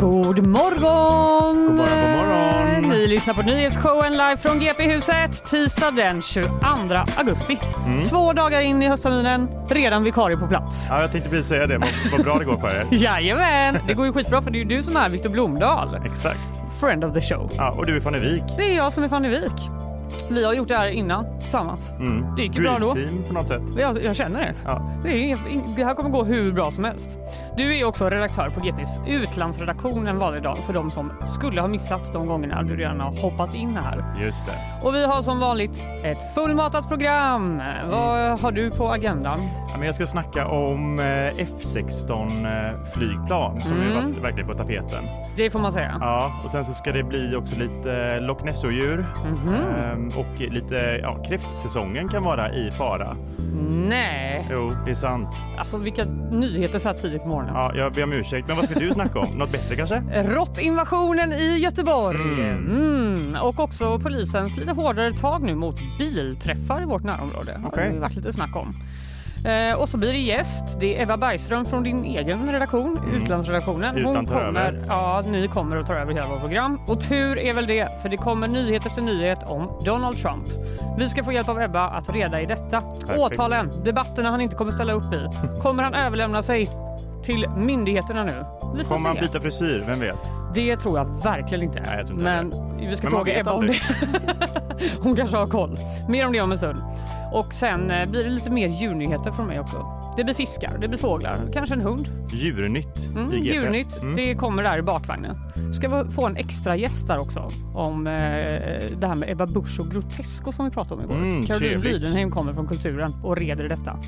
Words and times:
God 0.00 0.46
morgon! 0.46 1.66
God 1.66 1.74
morgon, 1.76 2.00
god 2.00 2.26
morgon. 2.26 2.88
Ni 2.88 3.06
lyssnar 3.06 3.34
på 3.34 3.42
nyhetsshowen 3.42 4.12
live 4.12 4.36
från 4.36 4.58
GP-huset 4.60 5.44
tisdag 5.44 5.90
den 5.90 6.22
22 6.22 6.48
augusti. 7.16 7.58
Mm. 7.86 8.04
Två 8.04 8.32
dagar 8.32 8.60
in 8.60 8.82
i 8.82 8.88
höstterminen, 8.88 9.48
redan 9.68 10.04
vikarie 10.04 10.36
på 10.36 10.46
plats. 10.46 10.86
Ja, 10.90 11.00
jag 11.00 11.12
tänkte 11.12 11.30
precis 11.30 11.48
säga 11.48 11.66
det. 11.66 11.78
Vad, 11.78 11.88
vad 12.12 12.24
bra 12.24 12.38
det 12.38 12.44
går 12.44 12.56
för 12.56 12.68
er. 12.68 12.86
Jajamän! 12.90 13.78
Det 13.86 13.94
går 13.94 14.06
ju 14.06 14.12
skitbra 14.12 14.42
för 14.42 14.50
det 14.50 14.58
är 14.58 14.60
ju 14.60 14.76
du 14.76 14.82
som 14.82 14.96
är 14.96 15.08
Viktor 15.10 15.30
Blomdahl, 15.30 15.88
Exakt. 16.04 16.60
friend 16.80 17.04
of 17.04 17.14
the 17.14 17.20
show. 17.20 17.50
Ja, 17.56 17.70
och 17.70 17.86
du 17.86 17.96
är 17.96 18.00
Fannevik. 18.00 18.42
Det 18.56 18.72
är 18.72 18.76
jag 18.76 18.92
som 18.92 19.04
är 19.04 19.08
Fanny 19.08 19.28
Wik. 19.28 19.79
Vi 20.28 20.44
har 20.44 20.52
gjort 20.54 20.68
det 20.68 20.76
här 20.76 20.88
innan 20.88 21.38
tillsammans. 21.38 21.90
Mm. 21.90 22.34
Det 22.36 22.42
gick 22.42 22.56
ju 22.56 22.62
bra 22.62 22.78
då. 22.78 22.94
Team 22.94 23.24
på 23.28 23.32
något 23.34 23.48
sätt. 23.48 23.62
Jag, 23.78 24.02
jag 24.04 24.16
känner 24.16 24.40
det. 24.40 24.54
Ja. 24.64 24.90
Det, 25.02 25.30
är, 25.32 25.38
det 25.76 25.84
här 25.84 25.94
kommer 25.94 26.10
gå 26.10 26.24
hur 26.24 26.52
bra 26.52 26.70
som 26.70 26.84
helst. 26.84 27.18
Du 27.56 27.78
är 27.78 27.84
också 27.84 28.10
redaktör 28.10 28.50
på 28.50 28.60
GPs 28.60 29.00
utlandsredaktion 29.08 30.06
en 30.06 30.18
vanlig 30.18 30.42
dag 30.42 30.58
för 30.66 30.72
de 30.72 30.90
som 30.90 31.12
skulle 31.28 31.60
ha 31.60 31.68
missat 31.68 32.12
de 32.12 32.26
gångerna 32.26 32.62
du 32.62 32.76
redan 32.76 33.00
har 33.00 33.12
hoppat 33.22 33.54
in 33.54 33.76
här. 33.76 34.04
Just 34.20 34.46
det. 34.46 34.86
Och 34.86 34.94
vi 34.94 35.04
har 35.06 35.22
som 35.22 35.40
vanligt 35.40 35.84
ett 36.04 36.34
fullmatat 36.34 36.88
program. 36.88 37.62
Vad 37.90 38.40
har 38.40 38.52
du 38.52 38.70
på 38.70 38.88
agendan? 38.92 39.40
Ja, 39.70 39.76
men 39.76 39.86
jag 39.86 39.94
ska 39.94 40.06
snacka 40.06 40.46
om 40.46 40.98
eh, 40.98 41.04
F16 41.04 42.70
eh, 42.74 42.82
flygplan 42.94 43.60
som 43.60 43.72
Mm. 43.80 43.94
varit 43.94 44.24
verkligen 44.24 44.48
på 44.48 44.54
tapeten. 44.54 45.04
Det 45.36 45.50
får 45.50 45.58
man 45.58 45.72
säga. 45.72 45.96
Ja, 46.00 46.40
och 46.44 46.50
sen 46.50 46.64
så 46.64 46.74
ska 46.74 46.92
det 46.92 47.02
bli 47.02 47.36
också 47.36 47.56
lite 47.56 48.20
Loch 48.20 48.44
Ness-djur 48.44 49.06
Mhm. 49.24 49.54
ehm, 49.54 50.09
och 50.16 50.40
lite 50.52 51.00
ja, 51.02 51.22
kräftsäsongen 51.22 52.08
kan 52.08 52.22
vara 52.22 52.54
i 52.54 52.70
fara. 52.70 53.16
Nej, 53.70 54.46
Jo, 54.50 54.72
det 54.84 54.90
är 54.90 54.94
sant. 54.94 55.28
alltså 55.58 55.76
vilka 55.78 56.04
nyheter 56.30 56.78
så 56.78 56.88
här 56.88 56.96
tidigt 56.96 57.22
på 57.22 57.28
morgonen. 57.28 57.54
Ja, 57.54 57.72
jag 57.76 57.92
ber 57.92 58.04
om 58.04 58.12
ursäkt, 58.12 58.48
men 58.48 58.56
vad 58.56 58.64
ska 58.64 58.74
du 58.74 58.92
snacka 58.92 59.18
om? 59.18 59.38
Något 59.38 59.52
bättre 59.52 59.76
kanske? 59.76 60.02
Råttinvasionen 60.22 61.32
i 61.32 61.58
Göteborg. 61.58 62.20
Mm. 62.20 62.70
Mm. 62.70 63.36
Och 63.42 63.60
också 63.60 63.98
polisens 63.98 64.56
lite 64.56 64.72
hårdare 64.72 65.12
tag 65.12 65.42
nu 65.42 65.54
mot 65.54 65.76
bilträffar 65.98 66.82
i 66.82 66.84
vårt 66.84 67.04
närområde. 67.04 67.58
Har 67.62 67.68
Okej. 67.68 67.88
det 67.88 67.94
ju 67.94 68.00
varit 68.00 68.16
lite 68.16 68.32
snack 68.32 68.56
om. 68.56 68.74
Eh, 69.44 69.74
och 69.80 69.88
så 69.88 69.96
blir 69.98 70.12
det 70.12 70.18
gäst. 70.18 70.80
Det 70.80 70.96
är 70.96 71.02
Eva 71.02 71.16
Bergström 71.16 71.64
från 71.64 71.82
din 71.82 72.04
egen 72.04 72.52
redaktion, 72.52 73.00
utlandsredaktionen. 73.14 73.96
Mm. 73.96 74.10
Utan 74.10 74.26
tar 74.26 74.46
kommer, 74.46 74.60
över. 74.60 74.84
ja, 74.88 75.22
ni 75.30 75.48
kommer 75.48 75.76
att 75.76 75.86
ta 75.86 75.94
över 75.94 76.12
hela 76.12 76.28
vårt 76.28 76.40
program. 76.40 76.80
Och 76.86 77.00
tur 77.00 77.38
är 77.38 77.54
väl 77.54 77.66
det, 77.66 77.88
för 78.02 78.08
det 78.08 78.16
kommer 78.16 78.48
nyhet 78.48 78.86
efter 78.86 79.02
nyhet 79.02 79.38
om 79.46 79.80
Donald 79.84 80.18
Trump. 80.18 80.44
Vi 80.98 81.08
ska 81.08 81.24
få 81.24 81.32
hjälp 81.32 81.48
av 81.48 81.60
Ebba 81.60 81.86
att 81.88 82.10
reda 82.10 82.40
i 82.40 82.46
detta. 82.46 82.82
Åtalen, 83.16 83.70
debatterna 83.84 84.30
han 84.30 84.40
inte 84.40 84.56
kommer 84.56 84.72
ställa 84.72 84.92
upp 84.92 85.14
i. 85.14 85.28
Kommer 85.62 85.82
han 85.82 85.94
överlämna 85.94 86.42
sig 86.42 86.70
till 87.22 87.46
myndigheterna 87.56 88.24
nu? 88.24 88.44
Vi 88.74 88.84
får 88.84 88.94
Kommer 88.94 89.08
man 89.08 89.16
se. 89.16 89.20
byta 89.22 89.40
frisyr? 89.40 89.84
Vem 89.86 90.00
vet? 90.00 90.18
Det 90.54 90.76
tror 90.76 90.98
jag 90.98 91.22
verkligen 91.22 91.64
inte. 91.64 91.80
Nej, 91.80 91.90
jag 91.92 92.00
inte 92.00 92.14
Men 92.14 92.50
vi 92.78 92.96
ska 92.96 93.06
Men 93.06 93.16
fråga 93.16 93.40
Ebba 93.40 93.52
om 93.52 93.66
det. 93.66 93.76
Hon 95.02 95.16
kanske 95.16 95.36
har 95.36 95.46
koll. 95.46 95.78
Mer 96.08 96.26
om 96.26 96.32
det 96.32 96.40
om 96.40 96.52
en 96.52 96.58
stund. 96.58 96.78
Och 97.32 97.52
sen 97.54 97.90
eh, 97.90 98.10
blir 98.10 98.24
det 98.24 98.30
lite 98.30 98.50
mer 98.50 98.68
djurnyheter 98.68 99.30
från 99.32 99.46
mig 99.46 99.60
också. 99.60 99.86
Det 100.16 100.24
blir 100.24 100.34
fiskar, 100.34 100.78
det 100.78 100.88
blir 100.88 100.98
fåglar, 100.98 101.36
kanske 101.52 101.74
en 101.74 101.80
hund. 101.80 102.08
Djurnytt 102.32 103.06
Mm, 103.16 103.32
i 103.32 103.36
GP. 103.40 103.54
djurnytt, 103.56 103.96
Mm. 104.02 104.16
det 104.16 104.34
kommer 104.34 104.62
där 104.62 104.78
i 104.78 104.82
bakvagnen. 104.82 105.36
Ska 105.74 105.88
vi 106.02 106.10
få 106.10 106.26
en 106.26 106.36
extra 106.36 106.76
gäst 106.76 107.06
där 107.06 107.18
också 107.18 107.50
om 107.74 108.06
eh, 108.06 108.12
det 108.98 109.06
här 109.06 109.14
med 109.14 109.30
Ebba 109.30 109.46
Busch 109.46 109.80
och 109.80 109.90
Grotesco 109.90 110.52
som 110.52 110.64
vi 110.64 110.70
pratade 110.70 110.94
om 110.94 111.10
igår. 111.10 111.14
Mm, 111.22 111.46
Caroline. 111.46 111.80
Widenheim 111.80 112.30
kommer 112.30 112.52
från 112.52 112.66
Kulturen 112.68 113.12
och 113.24 113.36
reder 113.36 113.68
detta. 113.68 113.98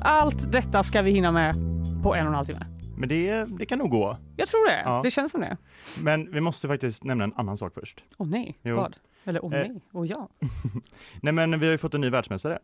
Allt 0.00 0.52
detta 0.52 0.82
ska 0.82 1.02
vi 1.02 1.10
hinna 1.10 1.32
med 1.32 1.54
på 2.02 2.14
en 2.14 2.20
och 2.26 2.28
en 2.32 2.34
halv 2.34 2.46
timme. 2.46 2.66
Men 2.96 3.08
det, 3.08 3.44
det 3.58 3.66
kan 3.66 3.78
nog 3.78 3.90
gå. 3.90 4.16
Jag 4.36 4.48
tror 4.48 4.68
det. 4.68 4.82
Ja. 4.84 5.00
Det 5.04 5.10
känns 5.10 5.32
som 5.32 5.40
det. 5.40 5.56
Men 6.02 6.32
vi 6.32 6.40
måste 6.40 6.68
faktiskt 6.68 7.04
nämna 7.04 7.24
en 7.24 7.32
annan 7.36 7.56
sak 7.56 7.72
först. 7.74 8.02
Åh 8.18 8.26
nej, 8.26 8.58
Jo. 8.62 8.76
vad? 8.76 8.96
Eller 9.24 9.44
Eh. 9.44 9.50
nej, 9.50 9.80
och 9.92 10.06
ja. 10.06 10.28
Nej 11.22 11.32
men 11.32 11.60
vi 11.60 11.66
har 11.66 11.72
ju 11.72 11.78
fått 11.78 11.94
en 11.94 12.00
ny 12.00 12.10
världsmästare. 12.10 12.58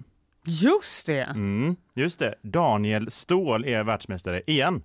Just 0.45 1.07
det! 1.07 1.23
Mm, 1.23 1.77
just 1.95 2.19
det. 2.19 2.35
Daniel 2.43 3.11
Ståhl 3.11 3.65
är 3.65 3.83
världsmästare 3.85 4.43
igen. 4.47 4.83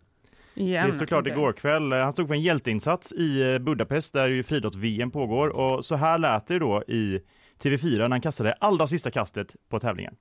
Igen. 0.56 0.88
Det 0.88 0.94
stod 0.94 1.08
klart 1.08 1.22
okej. 1.22 1.34
igår 1.34 1.54
kväll. 1.54 1.92
Han 1.92 2.12
stod 2.12 2.28
för 2.28 2.36
en 2.36 2.42
hjälteinsats 2.42 3.12
i 3.12 3.54
eh, 3.54 3.60
Budapest 3.60 4.14
där 4.14 4.28
ju 4.28 4.44
friidrotts-VM 4.44 5.12
pågår 5.12 5.48
och 5.48 5.86
så 5.86 5.96
här 5.96 6.18
lät 6.18 6.48
det 6.48 6.60
då 6.60 6.84
i 6.88 7.20
TV4 7.64 7.98
när 8.00 8.10
han 8.10 8.22
kastade 8.22 8.54
allra 8.54 8.88
sista 8.88 9.12
kastet 9.12 9.56
på 9.70 9.80
tävlingen. 9.80 10.16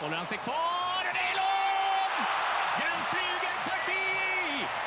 Håller 0.00 0.16
han 0.16 0.26
sig 0.26 0.38
kvar 0.38 1.02
och 1.08 1.14
det 1.18 1.24
är 1.32 1.36
långt! 1.42 2.36
Den 2.82 2.98
flyger 3.12 3.54
förbi! 3.70 4.04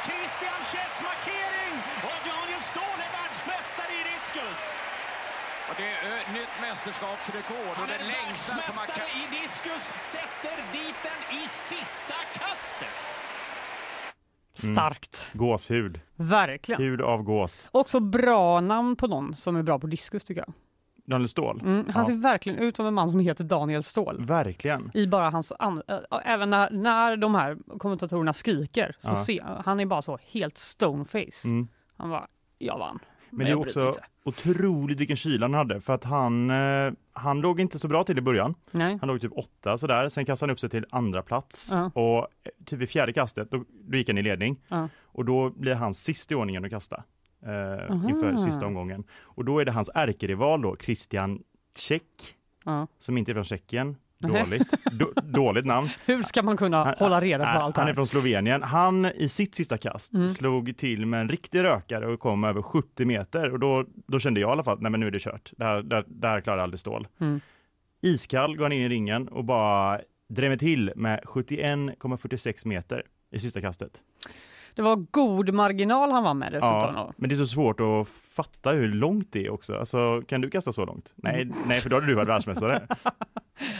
Christian 0.07 0.59
Chess 0.71 0.95
markering 1.07 1.73
och 2.07 2.19
Daniel 2.29 2.63
Ståhl 2.71 2.99
är 3.07 3.11
världsmästare 3.17 3.91
i 3.99 4.03
diskus. 4.11 4.63
Och 5.69 5.75
det 5.79 5.87
är 5.93 5.97
ö, 6.11 6.15
nytt 6.61 6.69
mästerskapsrekord 6.69 7.75
Han 7.75 7.83
och 7.83 7.89
är 7.93 7.97
det 7.97 8.05
längsta 8.05 8.45
som 8.47 8.55
man 8.55 8.85
världsmästare 8.85 9.05
kan... 9.05 9.37
i 9.37 9.41
diskus, 9.41 9.83
sätter 10.13 10.57
dit 10.73 10.95
den 11.03 11.37
i 11.37 11.47
sista 11.47 12.13
kastet. 12.33 13.15
Starkt. 14.53 15.31
Gåshud. 15.33 15.99
Verkligen. 16.15 16.81
Hud 16.81 17.01
av 17.01 17.23
gås. 17.23 17.67
Också 17.71 17.99
bra 17.99 18.61
namn 18.61 18.95
på 18.95 19.07
någon 19.07 19.35
som 19.35 19.55
är 19.55 19.63
bra 19.63 19.79
på 19.79 19.87
diskus 19.87 20.23
tycker 20.23 20.41
jag. 20.47 20.53
Daniel 21.07 21.27
Ståhl. 21.29 21.61
Mm, 21.61 21.85
han 21.93 22.01
Ja. 22.01 22.05
ser 22.05 22.13
verkligen 22.13 22.59
ut 22.59 22.75
som 22.75 22.85
en 22.85 22.93
man 22.93 23.09
som 23.09 23.19
heter 23.19 23.43
Daniel 23.43 23.83
Ståhl. 23.83 24.25
Verkligen. 24.25 24.91
I 24.93 25.07
bara 25.07 25.29
hans... 25.29 25.51
An- 25.59 25.81
äh, 25.87 25.97
även 26.25 26.49
när, 26.49 26.69
när 26.69 27.17
de 27.17 27.35
här 27.35 27.57
kommentatorerna 27.79 28.33
skriker 28.33 28.95
så 28.99 29.09
Ja. 29.09 29.15
ser 29.15 29.61
han 29.65 29.79
är 29.79 29.85
bara 29.85 30.01
så 30.01 30.19
helt 30.31 30.57
stoneface. 30.57 31.47
Mm. 31.47 31.67
Han 31.97 32.09
bara, 32.09 32.27
jag 32.57 32.79
vann. 32.79 32.99
Men 33.37 33.45
det 33.45 33.51
är 33.51 33.55
också 33.55 33.93
otroligt 34.23 34.99
vilken 34.99 35.15
kyla 35.17 35.45
han 35.45 35.53
hade 35.53 35.81
för 35.81 35.93
att 35.93 36.03
han, 36.03 36.49
eh, 36.49 36.91
han 37.13 37.41
låg 37.41 37.59
inte 37.59 37.79
så 37.79 37.87
bra 37.87 38.03
till 38.03 38.17
i 38.17 38.21
början. 38.21 38.55
Nej. 38.71 38.97
Han 39.01 39.07
låg 39.09 39.21
typ 39.21 39.31
åtta 39.35 39.77
sådär, 39.77 40.09
sen 40.09 40.25
kastade 40.25 40.49
han 40.49 40.53
upp 40.53 40.59
sig 40.59 40.69
till 40.69 40.85
andra 40.89 41.21
plats 41.21 41.69
Ja. 41.71 41.91
och 41.93 42.17
eh, 42.17 42.25
typ 42.65 42.79
vid 42.79 42.89
fjärde 42.89 43.13
kastet 43.13 43.51
då, 43.51 43.63
då 43.83 43.97
gick 43.97 44.07
han 44.09 44.17
i 44.17 44.21
ledning 44.21 44.57
Ja. 44.67 44.89
och 45.03 45.25
då 45.25 45.49
blir 45.49 45.73
han 45.75 45.93
sist 45.93 46.31
i 46.31 46.35
ordningen 46.35 46.65
att 46.65 46.71
kasta 46.71 47.03
eh, 47.45 47.91
Aha. 47.91 48.09
inför 48.09 48.35
sista 48.37 48.65
omgången. 48.65 49.03
Och 49.21 49.45
då 49.45 49.59
är 49.59 49.65
det 49.65 49.71
hans 49.71 49.89
ärkerival 49.95 50.61
då, 50.61 50.75
Christian 50.77 51.43
Tjeck, 51.77 52.35
Ja. 52.65 52.87
som 52.99 53.17
inte 53.17 53.31
är 53.31 53.33
från 53.33 53.43
Tjeckien. 53.43 53.95
Dåligt, 54.19 54.73
då, 54.91 55.11
dåligt 55.21 55.65
namn. 55.65 55.89
Hur 56.05 56.23
ska 56.23 56.43
man 56.43 56.57
kunna 56.57 56.83
Han- 56.83 56.93
hålla 56.99 57.21
reda 57.21 57.43
på 57.53 57.59
allt 57.59 57.77
Han 57.77 57.83
är 57.83 57.87
här? 57.87 57.93
från 57.95 58.07
Slovenien. 58.07 58.63
Han 58.63 59.05
i 59.05 59.29
sitt 59.29 59.55
sista 59.55 59.77
kast 59.77 60.13
Mm. 60.13 60.29
slog 60.29 60.77
till 60.77 61.05
med 61.05 61.21
en 61.21 61.29
riktig 61.29 61.63
rökare 61.63 62.07
och 62.07 62.19
kom 62.19 62.43
över 62.43 62.61
70 62.61 63.05
meter 63.05 63.51
och 63.51 63.59
då, 63.59 63.85
då 64.07 64.19
kände 64.19 64.39
jag 64.39 64.49
i 64.49 64.51
alla 64.51 64.63
fall, 64.63 64.77
nej 64.81 64.91
men 64.91 64.99
nu 64.99 65.07
är 65.07 65.11
det 65.11 65.19
kört. 65.19 65.51
Det 65.57 65.63
här, 65.65 65.81
det 65.81 65.95
här, 65.95 66.03
det 66.07 66.27
här 66.27 66.41
klarar 66.41 66.57
aldrig 66.63 66.79
stål. 66.79 67.07
Mm. 67.19 67.39
Iskall 68.01 68.57
går 68.57 68.63
han 68.65 68.71
in 68.71 68.81
i 68.81 68.89
ringen 68.89 69.27
och 69.27 69.43
bara 69.43 69.99
drämmer 70.29 70.57
till 70.57 70.91
med 70.95 71.19
71,46 71.23 72.67
meter 72.67 73.03
i 73.31 73.39
sista 73.39 73.61
kastet. 73.61 73.91
Det 74.75 74.81
var 74.81 74.95
god 75.11 75.53
marginal 75.53 76.11
han 76.11 76.23
var 76.23 76.33
med 76.33 76.51
dessutom. 76.51 76.69
Ja, 76.95 77.13
men 77.17 77.29
det 77.29 77.35
är 77.35 77.37
så 77.37 77.47
svårt 77.47 77.79
att 77.79 78.07
fatta 78.07 78.71
hur 78.71 78.87
långt 78.87 79.27
det 79.31 79.45
är 79.45 79.49
också. 79.49 79.75
Alltså, 79.77 80.21
kan 80.27 80.41
du 80.41 80.49
kasta 80.49 80.71
så 80.71 80.85
långt? 80.85 81.13
Nej, 81.15 81.51
nej 81.65 81.77
för 81.77 81.89
då 81.89 81.95
hade 81.95 82.07
du 82.07 82.13
varit 82.13 82.29
världsmästare. 82.29 82.87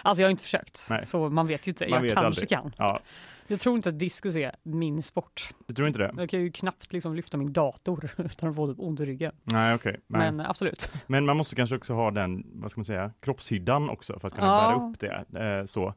Alltså 0.04 0.22
jag 0.22 0.28
har 0.28 0.32
inte 0.32 0.44
försökt, 0.44 0.88
Nej. 0.90 1.06
så 1.06 1.30
man 1.30 1.48
vet 1.48 1.68
ju 1.68 1.70
inte. 1.70 1.84
Man 1.88 1.94
jag 1.98 2.02
vet 2.02 2.14
kanske 2.14 2.28
aldrig. 2.28 2.50
kan. 2.50 2.74
Ja, 2.78 3.00
Jag 3.48 3.60
tror 3.60 3.76
inte 3.76 3.90
att 3.90 4.00
diskus 4.00 4.36
är 4.36 4.56
min 4.64 5.02
sport. 5.02 5.50
du 5.68 5.74
tror 5.74 5.88
inte 5.88 6.00
det? 6.00 6.14
Jag 6.18 6.30
kan 6.30 6.40
ju 6.42 6.52
knappt 6.52 6.94
liksom 6.94 7.16
lyfta 7.16 7.38
min 7.38 7.54
dator 7.54 8.10
utan 8.18 8.50
att 8.50 8.56
få 8.56 8.68
typ 8.68 8.80
ont 8.80 9.00
i 9.00 9.06
ryggen. 9.06 9.32
Nej, 9.44 9.76
okej. 9.76 10.00
Nej. 10.08 10.22
Men 10.32 10.40
eh, 10.40 10.50
absolut. 10.50 10.92
Men 11.08 11.26
man 11.26 11.38
måste 11.38 11.56
kanske 11.56 11.76
också 11.76 11.94
ha 11.94 12.12
den, 12.12 12.44
vad 12.54 12.72
ska 12.72 12.80
man 12.80 12.86
säga, 12.86 13.12
kroppshyddan 13.20 13.90
också 13.90 14.20
för 14.20 14.28
att 14.28 14.34
kunna 14.36 14.48
Ja. 14.48 14.68
bära 14.78 14.90
upp 14.90 15.00
det. 15.34 15.60
Eh, 15.60 15.66
så. 15.66 15.94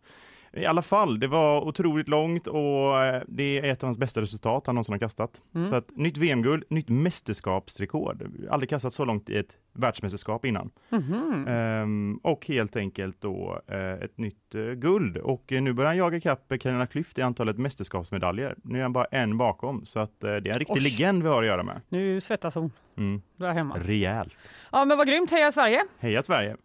I 0.53 0.67
alla 0.67 0.83
fall, 0.83 1.21
det 1.21 1.27
var 1.27 1.61
otroligt 1.61 2.09
långt 2.09 2.47
och 2.47 3.05
eh, 3.05 3.23
det 3.29 3.59
är 3.59 3.65
ett 3.73 3.83
av 3.83 3.87
hans 3.87 3.99
bästa 3.99 4.21
resultat 4.21 4.67
han 4.67 4.75
någonsin 4.75 4.93
har 4.93 4.99
kastat. 4.99 5.43
Mm. 5.55 5.69
Så 5.69 5.75
att 5.75 5.97
nytt 5.97 6.17
VM-guld, 6.17 6.65
nytt 6.69 6.89
mästerskapsrekord. 6.89 8.23
Aldrig 8.51 8.71
kastat 8.71 8.93
så 8.93 9.05
långt 9.05 9.31
i 9.31 9.39
ett 9.39 9.57
världsmästerskap 9.73 10.45
innan. 10.45 10.71
Mhm. 10.89 11.45
Ehm, 11.49 12.21
och 12.23 12.47
helt 12.47 12.77
enkelt 12.77 13.21
då 13.21 13.61
eh, 13.67 13.93
ett 13.93 14.19
nytt 14.19 14.55
eh, 14.55 14.61
guld. 14.63 15.17
Och 15.17 15.45
nu 15.51 15.73
börjar 15.73 15.89
han 15.89 15.97
jaga 15.97 16.17
ikapp 16.17 16.53
Carolina 16.61 16.87
Klüft 16.87 17.19
i 17.19 17.23
antalet 17.23 17.59
mästerskapsmedaljer. 17.59 18.55
Nu 18.65 18.79
är 18.79 18.83
han 18.83 18.93
bara 18.93 19.05
en 19.05 19.39
bakom, 19.39 19.87
så 19.87 20.01
att 20.01 20.21
det 20.21 20.29
är 20.31 20.49
en 20.49 20.55
riktig 20.55 20.77
Oj. 20.77 20.81
legend 20.83 21.23
vi 21.23 21.29
har 21.29 21.43
att 21.43 21.47
göra 21.49 21.63
med. 21.63 21.81
Nu 21.89 22.21
svettas 22.21 22.55
hon 22.55 22.71
Mm. 22.97 23.23
där 23.37 23.53
hemma. 23.53 23.77
Rejält. 23.85 24.37
Ja 24.73 24.85
men 24.85 24.99
vad 24.99 25.07
grymt, 25.09 25.31
heja 25.31 25.53
Sverige! 25.53 25.85
Heja 25.99 26.23
Sverige! 26.23 26.57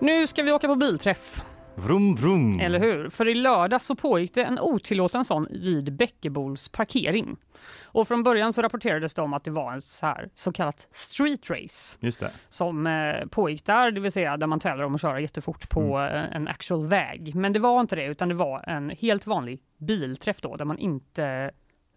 Nu 0.00 0.26
ska 0.26 0.42
vi 0.42 0.52
åka 0.52 0.68
på 0.68 0.74
bilträff, 0.76 1.42
Vrum 1.74 2.14
vrum! 2.14 2.60
eller 2.60 2.78
hur? 2.78 3.10
För 3.10 3.28
i 3.28 3.34
lördag 3.34 3.82
så 3.82 3.94
pågick 3.94 4.34
det 4.34 4.42
en 4.44 4.58
otillåten 4.58 5.24
sån 5.24 5.46
vid 5.50 5.92
Bäckebols 5.92 6.68
parkering. 6.68 7.36
Och 7.84 8.08
från 8.08 8.22
början 8.22 8.52
så 8.52 8.62
rapporterades 8.62 9.14
det 9.14 9.22
om 9.22 9.34
att 9.34 9.44
det 9.44 9.50
var 9.50 9.72
en 9.72 9.82
så, 9.82 10.06
här, 10.06 10.28
så 10.34 10.52
kallat 10.52 10.88
street 10.90 11.50
race 11.50 11.98
Just 12.00 12.20
det. 12.20 12.30
som 12.48 12.86
eh, 12.86 13.26
pågick 13.26 13.64
där, 13.64 13.90
det 13.90 14.00
vill 14.00 14.12
säga 14.12 14.36
där 14.36 14.46
man 14.46 14.60
tävlar 14.60 14.84
om 14.84 14.94
att 14.94 15.00
köra 15.00 15.20
jättefort 15.20 15.68
på 15.68 16.00
eh, 16.00 16.36
en 16.36 16.48
actual 16.48 16.86
väg. 16.86 17.34
Men 17.34 17.52
det 17.52 17.58
var 17.58 17.80
inte 17.80 17.96
det, 17.96 18.06
utan 18.06 18.28
det 18.28 18.34
var 18.34 18.68
en 18.68 18.90
helt 18.90 19.26
vanlig 19.26 19.60
bilträff 19.78 20.40
då, 20.40 20.56
där 20.56 20.64
man 20.64 20.78
inte 20.78 21.50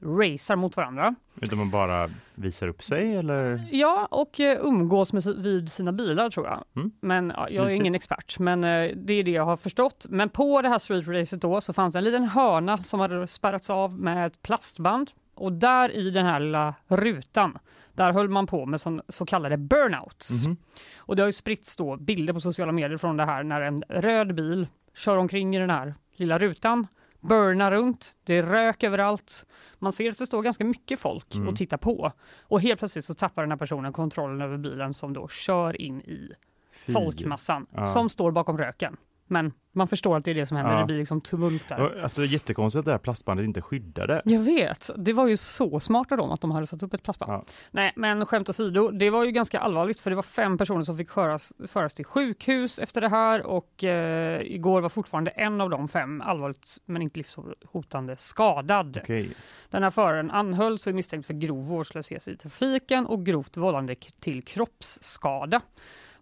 racear 0.03 0.55
mot 0.55 0.77
varandra. 0.77 1.15
Utan 1.41 1.57
man 1.57 1.69
bara 1.69 2.09
visar 2.35 2.67
upp 2.67 2.83
sig 2.83 3.15
eller? 3.15 3.67
Ja, 3.71 4.07
och 4.11 4.39
eh, 4.39 4.57
umgås 4.61 5.13
med, 5.13 5.23
vid 5.23 5.71
sina 5.71 5.91
bilar 5.91 6.29
tror 6.29 6.45
jag. 6.45 6.63
Mm. 6.75 6.91
Men 6.99 7.33
ja, 7.35 7.49
jag 7.49 7.61
är 7.61 7.63
Mysigt. 7.63 7.79
ingen 7.81 7.95
expert, 7.95 8.39
men 8.39 8.63
eh, 8.63 8.91
det 8.95 9.13
är 9.13 9.23
det 9.23 9.31
jag 9.31 9.45
har 9.45 9.57
förstått. 9.57 10.05
Men 10.09 10.29
på 10.29 10.61
det 10.61 10.69
här 10.69 10.79
streetracet 10.79 11.41
då 11.41 11.61
så 11.61 11.73
fanns 11.73 11.93
det 11.93 11.99
en 11.99 12.03
liten 12.03 12.23
hörna 12.23 12.77
som 12.77 12.99
hade 12.99 13.27
spärrats 13.27 13.69
av 13.69 13.99
med 13.99 14.27
ett 14.27 14.41
plastband 14.41 15.11
och 15.35 15.51
där 15.51 15.91
i 15.91 16.09
den 16.09 16.25
här 16.25 16.39
lilla 16.39 16.75
rutan, 16.87 17.57
där 17.93 18.11
höll 18.11 18.29
man 18.29 18.47
på 18.47 18.65
med 18.65 18.81
sån, 18.81 19.01
så 19.09 19.25
kallade 19.25 19.57
burnouts. 19.57 20.45
Mhm. 20.45 20.57
Och 20.97 21.15
det 21.15 21.21
har 21.21 21.27
ju 21.27 21.31
spritts 21.31 21.75
då 21.75 21.97
bilder 21.97 22.33
på 22.33 22.39
sociala 22.39 22.71
medier 22.71 22.97
från 22.97 23.17
det 23.17 23.25
här 23.25 23.43
när 23.43 23.61
en 23.61 23.83
röd 23.89 24.35
bil 24.35 24.67
kör 24.95 25.17
omkring 25.17 25.55
i 25.55 25.59
den 25.59 25.69
här 25.69 25.95
lilla 26.15 26.37
rutan, 26.39 26.87
burnar 27.23 27.71
runt, 27.71 28.17
det 28.23 28.33
är 28.37 28.43
rök 28.43 28.83
överallt. 28.83 29.45
Man 29.79 29.91
ser 29.91 30.09
att 30.09 30.17
det 30.17 30.25
står 30.27 30.41
ganska 30.41 30.65
mycket 30.65 30.99
folk 30.99 31.35
Mm. 31.35 31.47
och 31.47 31.55
tittar 31.55 31.77
på. 31.77 32.11
Och 32.41 32.61
helt 32.61 32.79
plötsligt 32.79 33.05
så 33.05 33.13
tappar 33.13 33.41
den 33.43 33.51
här 33.51 33.57
personen 33.57 33.93
kontrollen 33.93 34.41
över 34.41 34.57
bilen 34.57 34.93
som 34.93 35.13
då 35.13 35.27
kör 35.27 35.81
in 35.81 36.01
i 36.01 36.31
Fy. 36.71 36.93
folkmassan 36.93 37.65
Ja. 37.71 37.85
som 37.85 38.09
står 38.09 38.31
bakom 38.31 38.57
röken. 38.57 38.97
Men 39.33 39.53
man 39.75 39.87
förstår 39.87 40.17
att 40.17 40.25
det 40.25 40.31
är 40.31 40.35
det 40.35 40.45
som 40.45 40.57
händer, 40.57 40.73
Ja. 40.73 40.79
det 40.79 40.85
blir 40.85 40.97
liksom 40.97 41.21
tumult 41.21 41.67
där. 41.69 42.01
Alltså 42.03 42.25
jättekonstigt 42.25 42.79
att 42.79 42.85
det 42.85 42.91
här 42.91 42.97
plastbandet 42.97 43.43
inte 43.43 43.61
skyddade. 43.61 44.21
Jag 44.25 44.39
vet, 44.39 44.89
det 44.97 45.13
var 45.13 45.27
ju 45.27 45.37
så 45.37 45.79
smart 45.79 46.11
av 46.11 46.17
dem 46.17 46.31
att 46.31 46.41
de 46.41 46.51
hade 46.51 46.67
satt 46.67 46.83
upp 46.83 46.93
ett 46.93 47.03
plastband. 47.03 47.31
Ja. 47.31 47.45
Nej, 47.71 47.93
men 47.95 48.25
skämt 48.25 48.49
åsido, 48.49 48.91
det 48.91 49.09
var 49.09 49.23
ju 49.23 49.31
ganska 49.31 49.59
allvarligt 49.59 49.99
för 49.99 50.09
det 50.09 50.15
var 50.15 50.23
fem 50.23 50.57
personer 50.57 50.81
som 50.81 50.97
fick 50.97 51.09
föras, 51.09 51.53
föras 51.67 51.93
till 51.93 52.05
sjukhus 52.05 52.79
efter 52.79 53.01
det 53.01 53.09
här 53.09 53.45
och 53.45 53.83
eh, 53.83 54.41
igår 54.41 54.81
var 54.81 54.89
fortfarande 54.89 55.31
en 55.31 55.61
av 55.61 55.69
de 55.69 55.87
fem 55.87 56.21
allvarligt 56.21 56.77
men 56.85 57.01
inte 57.01 57.17
livshotande 57.19 58.17
skadad. 58.17 58.99
Okej. 59.03 59.29
Den 59.69 59.83
här 59.83 59.89
föraren 59.89 60.31
anhölls 60.31 60.87
och 60.87 60.91
är 60.91 60.95
misstänkt 60.95 61.25
för 61.27 61.33
grov 61.33 61.65
vårdslöshet 61.67 62.27
i 62.27 62.37
trafiken 62.37 63.05
och 63.05 63.25
grovt 63.25 63.57
vållande 63.57 63.95
till 64.19 64.43
kroppsskada. 64.43 65.61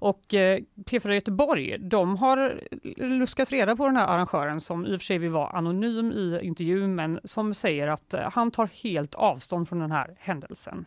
Och 0.01 0.33
eh, 0.33 0.59
P4 0.85 1.11
Göteborg, 1.11 1.77
de 1.79 2.17
har 2.17 2.61
luskat 2.97 3.51
reda 3.51 3.75
på 3.75 3.85
den 3.85 3.95
här 3.95 4.07
arrangören 4.07 4.61
som 4.61 4.85
i 4.85 4.95
och 4.95 4.99
för 4.99 5.05
sig 5.05 5.17
vill 5.17 5.29
vara 5.29 5.49
anonym 5.49 6.11
i 6.11 6.39
intervjun 6.43 6.95
men 6.95 7.19
som 7.23 7.53
säger 7.53 7.87
att 7.87 8.13
eh, 8.13 8.31
han 8.31 8.51
tar 8.51 8.69
helt 8.83 9.15
avstånd 9.15 9.69
från 9.69 9.79
den 9.79 9.91
här 9.91 10.15
händelsen. 10.19 10.85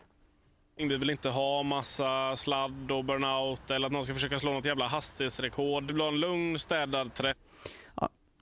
Vi 0.77 0.97
vill 0.97 1.09
inte 1.09 1.29
ha 1.29 1.63
massa 1.63 2.35
sladd 2.35 2.91
och 2.91 3.05
burnout 3.05 3.71
eller 3.71 3.87
att 3.87 3.93
någon 3.93 4.03
ska 4.03 4.13
försöka 4.13 4.39
slå 4.39 4.53
något 4.53 4.65
jävla 4.65 4.87
hastighetsrekord. 4.87 5.83
Det 5.83 5.93
vill 5.93 6.01
ha 6.01 6.07
en 6.07 6.19
lugn, 6.19 6.59
städad 6.59 7.13
träff. 7.13 7.37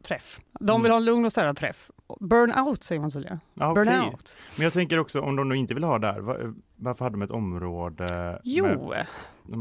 Träff. 0.04 0.40
De 0.60 0.82
vill 0.84 0.92
ha 0.92 0.98
en 0.98 1.06
lugn 1.06 1.26
och 1.26 1.32
städad 1.32 1.58
träff. 1.58 1.92
Burnout 2.20 2.84
säger 2.84 3.02
man 3.02 3.12
tydligen. 3.12 3.40
Okej. 3.56 3.74
Burnout. 3.86 4.38
Men 4.58 4.64
jag 4.64 4.74
tänker 4.74 5.00
också 5.00 5.22
om 5.22 5.36
de 5.36 5.50
då 5.50 5.56
inte 5.56 5.74
vill 5.74 5.84
ha 5.84 6.00
där, 6.00 6.20
va- 6.20 6.38
varför 6.76 7.06
hade 7.06 7.14
de 7.14 7.22
ett 7.22 7.32
område? 7.32 8.40
Jo, 8.44 8.66
med- 8.66 9.08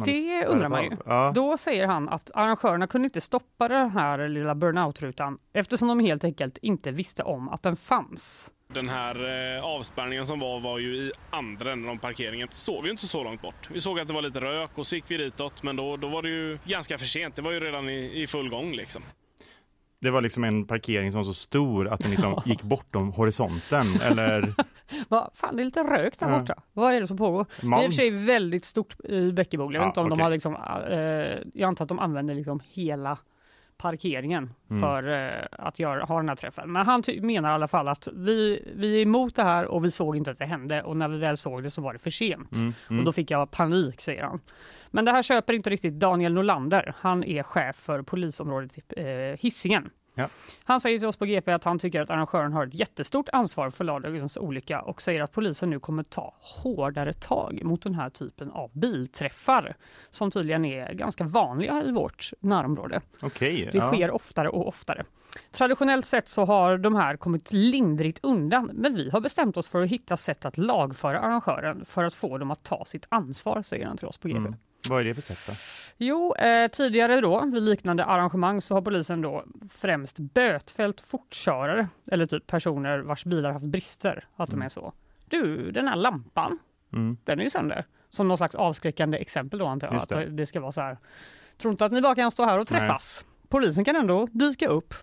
det 0.04 0.46
undrar 0.46 0.68
man 0.68 0.84
ju. 0.84 0.90
Ja. 1.06 1.32
Då 1.34 1.56
säger 1.58 1.86
han 1.86 2.08
att 2.08 2.30
arrangörerna 2.34 2.86
kunde 2.86 3.06
inte 3.06 3.20
stoppa 3.20 3.68
den 3.68 3.90
här 3.90 4.28
lilla 4.28 4.54
burnout-rutan 4.54 5.38
eftersom 5.52 5.88
de 5.88 6.00
helt 6.00 6.24
enkelt 6.24 6.58
inte 6.62 6.90
visste 6.90 7.22
om 7.22 7.48
att 7.48 7.62
den 7.62 7.76
fanns. 7.76 8.50
Den 8.68 8.88
här 8.88 9.14
eh, 9.56 9.64
avspärrningen 9.64 10.26
som 10.26 10.40
var 10.40 10.60
var 10.60 10.78
ju 10.78 10.94
i 10.94 11.12
andra 11.30 11.72
änden 11.72 11.90
av 11.90 11.96
parkeringen. 11.96 12.48
Såg 12.50 12.84
ju 12.84 12.90
inte 12.90 13.06
så 13.06 13.24
långt 13.24 13.42
bort. 13.42 13.68
Vi 13.70 13.80
såg 13.80 14.00
att 14.00 14.08
det 14.08 14.14
var 14.14 14.22
lite 14.22 14.40
rök 14.40 14.70
och 14.78 14.86
så 14.86 14.94
gick 14.96 15.10
vi 15.10 15.16
ditåt 15.16 15.62
men 15.62 15.76
då, 15.76 15.96
då 15.96 16.08
var 16.08 16.22
det 16.22 16.28
ju 16.28 16.58
ganska 16.64 16.98
för 16.98 17.06
sent. 17.06 17.36
Det 17.36 17.42
var 17.42 17.52
ju 17.52 17.60
redan 17.60 17.88
i, 17.88 18.22
i 18.22 18.26
full 18.26 18.48
gång 18.50 18.72
liksom. 18.72 19.02
Det 20.02 20.10
var 20.10 20.20
liksom 20.20 20.44
en 20.44 20.66
parkering 20.66 21.12
som 21.12 21.18
var 21.18 21.24
så 21.24 21.34
stor 21.34 21.88
att 21.88 22.00
den 22.00 22.10
liksom 22.10 22.42
gick 22.44 22.62
bortom 22.62 23.12
horisonten 23.12 23.86
eller 24.02 24.54
Va, 25.08 25.30
fan, 25.34 25.56
det 25.56 25.62
är 25.62 25.64
lite 25.64 25.82
rök 25.82 26.18
där 26.18 26.30
Ja. 26.30 26.38
borta. 26.38 26.54
Vad 26.72 26.94
är 26.94 27.00
det 27.00 27.06
som 27.06 27.16
pågår? 27.16 27.46
Det 27.60 27.66
är 27.66 27.84
i 27.84 27.88
och 27.88 27.92
för 27.92 27.96
sig 27.96 28.10
väldigt 28.10 28.64
stort 28.64 29.04
i 29.04 29.32
Bäckebol. 29.32 29.74
Jag 29.74 29.80
vet 29.80 29.84
Ja, 29.84 29.88
inte 29.90 30.00
om 30.00 30.08
de 30.08 30.12
okej. 30.12 30.22
har 30.22 30.30
liksom, 30.30 30.54
eh, 30.90 31.50
jag 31.60 31.68
antar 31.68 31.84
att 31.84 31.88
de 31.88 31.98
använder 31.98 32.34
liksom 32.34 32.60
hela 32.72 33.18
parkeringen 33.78 34.50
Mm. 34.70 34.82
för 34.82 35.08
eh, 35.12 35.44
att 35.50 35.78
göra, 35.78 36.04
ha 36.04 36.16
den 36.16 36.28
här 36.28 36.36
träffen. 36.36 36.72
Men 36.72 36.86
han 36.86 37.02
menar 37.22 37.50
i 37.50 37.52
alla 37.52 37.68
fall 37.68 37.88
att 37.88 38.08
vi, 38.14 38.64
vi 38.76 38.96
är 38.98 39.02
emot 39.02 39.36
det 39.36 39.42
här 39.42 39.64
och 39.64 39.84
vi 39.84 39.90
såg 39.90 40.16
inte 40.16 40.30
att 40.30 40.38
det 40.38 40.44
hände 40.46 40.82
och 40.82 40.96
när 40.96 41.08
vi 41.08 41.18
väl 41.18 41.36
såg 41.36 41.62
det 41.62 41.70
så 41.70 41.82
var 41.82 41.92
det 41.92 41.98
för 41.98 42.10
sent. 42.10 42.52
Mm, 42.56 42.72
Och 42.86 42.90
mm. 42.90 43.04
då 43.04 43.12
fick 43.12 43.30
jag 43.30 43.50
panik, 43.50 44.00
säger 44.00 44.22
han. 44.22 44.40
Men 44.90 45.04
det 45.04 45.10
här 45.10 45.22
köper 45.22 45.52
inte 45.52 45.70
riktigt 45.70 45.94
Daniel 45.94 46.34
Nolander. 46.34 46.94
Han 46.98 47.24
är 47.24 47.42
chef 47.42 47.76
för 47.76 48.02
polisområdet 48.02 48.78
eh, 48.96 49.04
Hisingen. 49.38 49.90
Ja. 50.14 50.28
Han 50.64 50.80
säger 50.80 50.98
till 50.98 51.08
oss 51.08 51.16
på 51.16 51.24
GP 51.24 51.52
att 51.52 51.64
han 51.64 51.78
tycker 51.78 52.00
att 52.00 52.10
arrangören 52.10 52.52
har 52.52 52.66
ett 52.66 52.74
jättestort 52.74 53.28
ansvar 53.32 53.70
för 53.70 53.84
lördagens 53.84 54.36
olycka 54.36 54.82
och 54.82 55.02
säger 55.02 55.22
att 55.22 55.32
polisen 55.32 55.70
nu 55.70 55.80
kommer 55.80 56.02
ta 56.02 56.34
hårdare 56.40 57.12
tag 57.12 57.60
mot 57.64 57.82
den 57.82 57.94
här 57.94 58.10
typen 58.10 58.50
av 58.50 58.70
bilträffar 58.72 59.76
som 60.10 60.30
tydligen 60.30 60.64
är 60.64 60.92
ganska 60.92 61.24
vanliga 61.24 61.82
i 61.84 61.92
vårt 61.92 62.30
närområde. 62.40 63.00
Okej. 63.22 63.68
Det 63.72 63.78
ja. 63.78 63.92
sker 63.92 64.10
oftare 64.10 64.48
och 64.48 64.68
oftare. 64.68 65.04
Traditionellt 65.50 66.06
sett 66.06 66.28
så 66.28 66.44
har 66.44 66.78
de 66.78 66.94
här 66.94 67.16
kommit 67.16 67.52
lindrigt 67.52 68.18
undan, 68.22 68.70
men 68.74 68.94
vi 68.94 69.10
har 69.10 69.20
bestämt 69.20 69.56
oss 69.56 69.68
för 69.68 69.82
att 69.82 69.88
hitta 69.88 70.16
sätt 70.16 70.44
att 70.44 70.58
lagföra 70.58 71.20
arrangören 71.20 71.84
för 71.84 72.04
att 72.04 72.14
få 72.14 72.38
dem 72.38 72.50
att 72.50 72.62
ta 72.62 72.84
sitt 72.84 73.06
ansvar, 73.08 73.62
säger 73.62 73.86
han 73.86 73.96
till 73.96 74.06
oss 74.06 74.18
på 74.18 74.28
GP. 74.28 74.38
Mm. 74.38 74.54
Vad 74.88 75.00
är 75.00 75.04
det 75.04 75.14
för 75.14 75.22
sätt 75.22 75.38
då? 75.46 75.52
Jo, 75.96 76.34
eh, 76.34 76.68
tidigare 76.70 77.20
då 77.20 77.44
vid 77.52 77.62
liknande 77.62 78.04
arrangemang 78.04 78.60
så 78.60 78.74
har 78.74 78.82
polisen 78.82 79.20
då 79.22 79.44
främst 79.70 80.18
bötfällt 80.18 81.00
fortkörare 81.00 81.88
eller 82.10 82.26
typ 82.26 82.46
personer 82.46 82.98
vars 82.98 83.24
bilar 83.24 83.52
haft 83.52 83.64
brister. 83.64 84.24
Att 84.36 84.50
de 84.50 84.54
Mm. 84.56 84.64
är 84.64 84.68
så. 84.68 84.92
Du, 85.28 85.70
den 85.70 85.88
här 85.88 85.96
lampan, 85.96 86.58
Mm. 86.92 87.16
den 87.24 87.38
är 87.40 87.44
ju 87.44 87.50
sönder. 87.50 87.84
Som 88.08 88.28
någon 88.28 88.36
slags 88.36 88.54
avskräckande 88.54 89.18
exempel 89.18 89.58
då 89.58 89.66
antar 89.66 89.86
jag. 89.86 89.94
Just 89.94 90.08
det. 90.08 90.18
Att 90.18 90.36
det 90.36 90.46
ska 90.46 90.60
vara 90.60 90.72
så 90.72 90.80
här. 90.80 90.98
Tror 91.58 91.72
inte 91.72 91.84
att 91.84 91.92
ni 91.92 92.00
bara 92.02 92.14
kan 92.14 92.30
stå 92.30 92.44
här 92.44 92.58
och 92.58 92.66
träffas. 92.66 93.24
Polisen 93.48 93.84
kan 93.84 93.96
ändå 93.96 94.28
dyka 94.32 94.68
upp. 94.68 94.94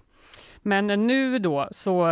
Men 0.61 0.87
nu 0.87 1.39
då 1.39 1.67
så, 1.71 2.07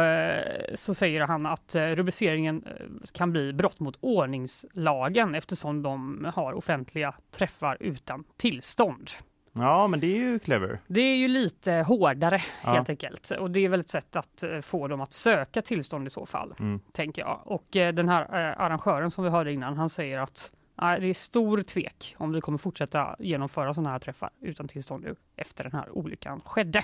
så 0.75 0.93
säger 0.93 1.21
han 1.21 1.45
att 1.45 1.75
eh, 1.75 1.81
rubriceringen 1.87 2.63
eh, 2.65 2.85
kan 3.13 3.31
bli 3.31 3.53
brott 3.53 3.79
mot 3.79 3.97
ordningslagen 4.01 5.35
eftersom 5.35 5.83
de 5.83 6.27
har 6.35 6.53
offentliga 6.53 7.13
träffar 7.31 7.77
utan 7.79 8.23
tillstånd. 8.37 9.09
Ja, 9.53 9.87
men 9.87 9.99
det 9.99 10.07
är 10.07 10.17
ju 10.17 10.39
clever. 10.39 10.79
Det 10.87 11.01
är 11.01 11.15
ju 11.15 11.27
lite 11.27 11.71
hårdare 11.71 12.41
Ja. 12.63 12.69
helt 12.73 12.89
enkelt 12.89 13.31
och 13.31 13.51
det 13.51 13.59
är 13.65 13.69
väl 13.69 13.79
ett 13.79 13.89
sätt 13.89 14.15
att 14.15 14.43
eh, 14.43 14.59
få 14.61 14.87
dem 14.87 15.01
att 15.01 15.13
söka 15.13 15.61
tillstånd 15.61 16.07
i 16.07 16.09
så 16.09 16.25
fall, 16.25 16.53
Mm. 16.59 16.79
tänker 16.91 17.21
jag. 17.21 17.41
Och 17.45 17.65
den 17.71 18.09
här 18.09 18.25
arrangören 18.57 19.11
som 19.11 19.23
vi 19.23 19.29
hörde 19.29 19.53
innan, 19.53 19.77
han 19.77 19.89
säger 19.89 20.19
att 20.19 20.51
nej, 20.81 20.99
det 20.99 21.07
är 21.07 21.13
stor 21.13 21.61
tvek 21.61 22.15
om 22.17 22.31
vi 22.31 22.41
kommer 22.41 22.57
fortsätta 22.57 23.15
genomföra 23.19 23.73
sådana 23.73 23.89
här 23.89 23.99
träffar 23.99 24.29
utan 24.41 24.67
tillstånd 24.67 25.03
nu 25.03 25.15
efter 25.35 25.63
den 25.63 25.73
här 25.73 25.97
olyckan 25.97 26.41
skedde. 26.45 26.83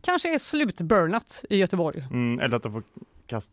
Kanske 0.00 0.34
är 0.34 0.38
slutburnat 0.38 1.44
i 1.50 1.56
Göteborg. 1.56 2.04
Mm, 2.10 2.40
eller 2.40 2.56
att 2.56 2.62
de 2.62 2.72
får 2.72 2.82
kast, 3.26 3.50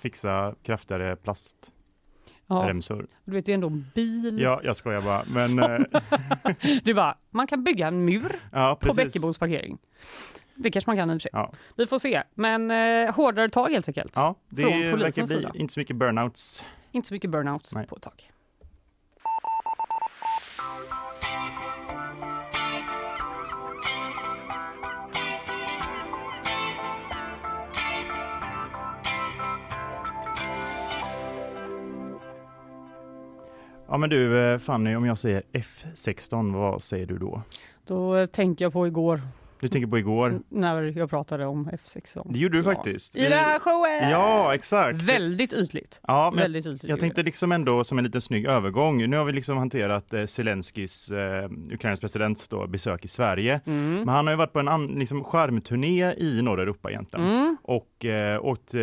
fixa 0.00 0.54
kraftigare 0.62 1.16
plastremsor. 1.16 3.06
Ja, 3.10 3.16
du 3.24 3.32
vet, 3.32 3.46
det 3.46 3.52
är 3.52 3.54
ändå 3.54 3.66
en 3.66 3.86
bil. 3.94 4.40
Ja, 4.40 4.60
jag 4.64 4.76
skojar 4.76 5.00
bara. 5.00 5.22
Men 5.26 5.58
eh, 5.58 6.80
Du 6.82 6.94
bara, 6.94 7.16
man 7.30 7.46
kan 7.46 7.64
bygga 7.64 7.86
en 7.86 8.04
mur 8.04 8.36
ja, 8.52 8.78
på. 8.80 8.94
Bäckebos 8.94 9.38
parkering. 9.38 9.78
Det 10.54 10.70
kanske 10.70 10.90
man 10.90 10.96
kan 10.96 11.10
i 11.10 11.12
och 11.12 11.14
för 11.14 11.20
sig. 11.20 11.30
Ja. 11.32 11.52
Vi 11.76 11.86
får 11.86 11.98
se. 11.98 12.22
Men 12.34 12.70
eh, 12.70 13.14
hårdare 13.14 13.48
tag 13.48 13.68
helt 13.68 13.88
enkelt. 13.88 14.12
Ja, 14.16 14.34
det 14.48 14.62
Från 14.62 15.00
verkar 15.00 15.26
bli 15.26 15.36
sida. 15.36 15.52
inte 15.54 15.74
så 15.74 15.80
mycket 15.80 15.96
burnouts. 15.96 16.64
Inte 16.92 17.08
så 17.08 17.14
mycket 17.14 17.30
burnouts 17.30 17.74
Nej. 17.74 17.86
på 17.86 17.96
ett 17.96 18.02
tag. 18.02 18.30
Ja 33.90 33.98
men 33.98 34.10
du 34.10 34.52
eh, 34.52 34.58
Fanny, 34.58 34.94
om 34.94 35.06
jag 35.06 35.18
säger 35.18 35.42
F16, 35.52 36.54
vad 36.54 36.82
säger 36.82 37.06
du 37.06 37.18
då? 37.18 37.42
Då 37.86 38.16
eh, 38.16 38.26
tänker 38.26 38.64
jag 38.64 38.72
på 38.72 38.86
igår 38.86 39.20
du 39.60 39.68
tänker 39.68 39.86
på 39.86 39.98
igår? 39.98 40.40
när 40.48 40.98
jag 40.98 41.10
pratade 41.10 41.46
om 41.46 41.68
F16. 41.70 42.32
Det 42.32 42.38
gjorde 42.38 42.58
du 42.62 42.64
Ja. 42.68 42.74
faktiskt. 42.74 43.16
I 43.16 43.22
den 43.22 43.32
här 43.32 43.58
showen! 43.58 44.10
Ja, 44.10 44.54
exakt. 44.54 45.02
Väldigt 45.02 45.52
ytligt. 45.52 46.00
Ja, 46.06 46.30
men 46.34 46.42
Väldigt 46.42 46.66
ytligt. 46.66 46.84
jag 46.84 47.00
tänkte 47.00 47.22
liksom 47.22 47.52
ändå 47.52 47.84
som 47.84 47.98
en 47.98 48.04
liten 48.04 48.20
snygg 48.20 48.46
övergång. 48.46 49.10
Nu 49.10 49.16
har 49.16 49.24
vi 49.24 49.32
liksom 49.32 49.56
hanterat 49.58 50.14
eh, 50.14 50.24
Zelenskyjs, 50.26 51.10
eh, 51.10 51.50
Ukrainas 51.72 52.00
presidents 52.00 52.48
då, 52.48 52.66
besök 52.66 53.04
i 53.04 53.08
Sverige. 53.08 53.60
Mm. 53.66 53.94
Men 53.94 54.08
han 54.08 54.26
har 54.26 54.32
ju 54.32 54.36
varit 54.36 54.52
på 54.52 54.58
en 54.60 54.68
an, 54.68 54.86
liksom, 54.86 55.24
skärmturné 55.24 56.14
i 56.14 56.42
norra 56.42 56.62
Europa 56.62 56.90
egentligen. 56.90 57.26
Mm. 57.28 57.56
Och 57.62 58.04
eh, 58.04 58.44
åkt 58.44 58.74
eh, 58.74 58.80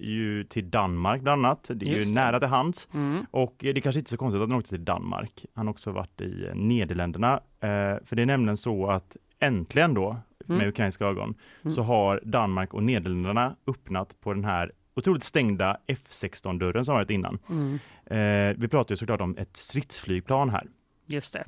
ju 0.00 0.46
till 0.48 0.70
Danmark 0.70 1.22
bland 1.22 1.46
annat. 1.46 1.70
Det 1.74 1.86
är 1.86 1.90
Just 1.94 2.06
ju 2.06 2.14
det. 2.14 2.20
nära 2.20 2.38
till 2.38 2.48
hands. 2.48 2.88
Mm. 2.94 3.26
Och 3.30 3.64
eh, 3.64 3.74
det 3.74 3.78
är 3.78 3.80
kanske 3.80 3.98
inte 3.98 4.10
så 4.10 4.16
konstigt 4.16 4.42
att 4.42 4.48
han 4.48 4.58
åkte 4.58 4.70
till 4.70 4.84
Danmark. 4.84 5.44
Han 5.54 5.66
har 5.66 5.72
också 5.72 5.90
varit 5.90 6.20
i 6.20 6.46
eh, 6.46 6.54
Nederländerna. 6.54 7.32
Eh, 7.60 7.68
för 8.04 8.14
det 8.16 8.22
är 8.22 8.26
nämligen 8.26 8.56
så 8.56 8.90
att 8.90 9.16
äntligen 9.40 9.94
då, 9.94 10.16
med 10.46 10.56
Mm. 10.56 10.68
ukrainska 10.68 11.04
ögon, 11.04 11.34
Mm. 11.62 11.72
så 11.72 11.82
har 11.82 12.20
Danmark 12.24 12.74
och 12.74 12.82
Nederländerna 12.82 13.56
öppnat 13.66 14.20
på 14.20 14.32
den 14.34 14.44
här 14.44 14.72
otroligt 14.94 15.24
stängda 15.24 15.76
F16-dörren 15.86 16.84
som 16.84 16.94
varit 16.94 17.10
innan. 17.10 17.38
Mm. 17.50 17.78
Eh, 18.06 18.56
vi 18.60 18.68
pratar 18.68 18.92
ju 18.92 18.96
såklart 18.96 19.20
om 19.20 19.36
ett 19.38 19.56
stridsflygplan 19.56 20.50
här. 20.50 20.66
Just 21.06 21.32
det. 21.32 21.44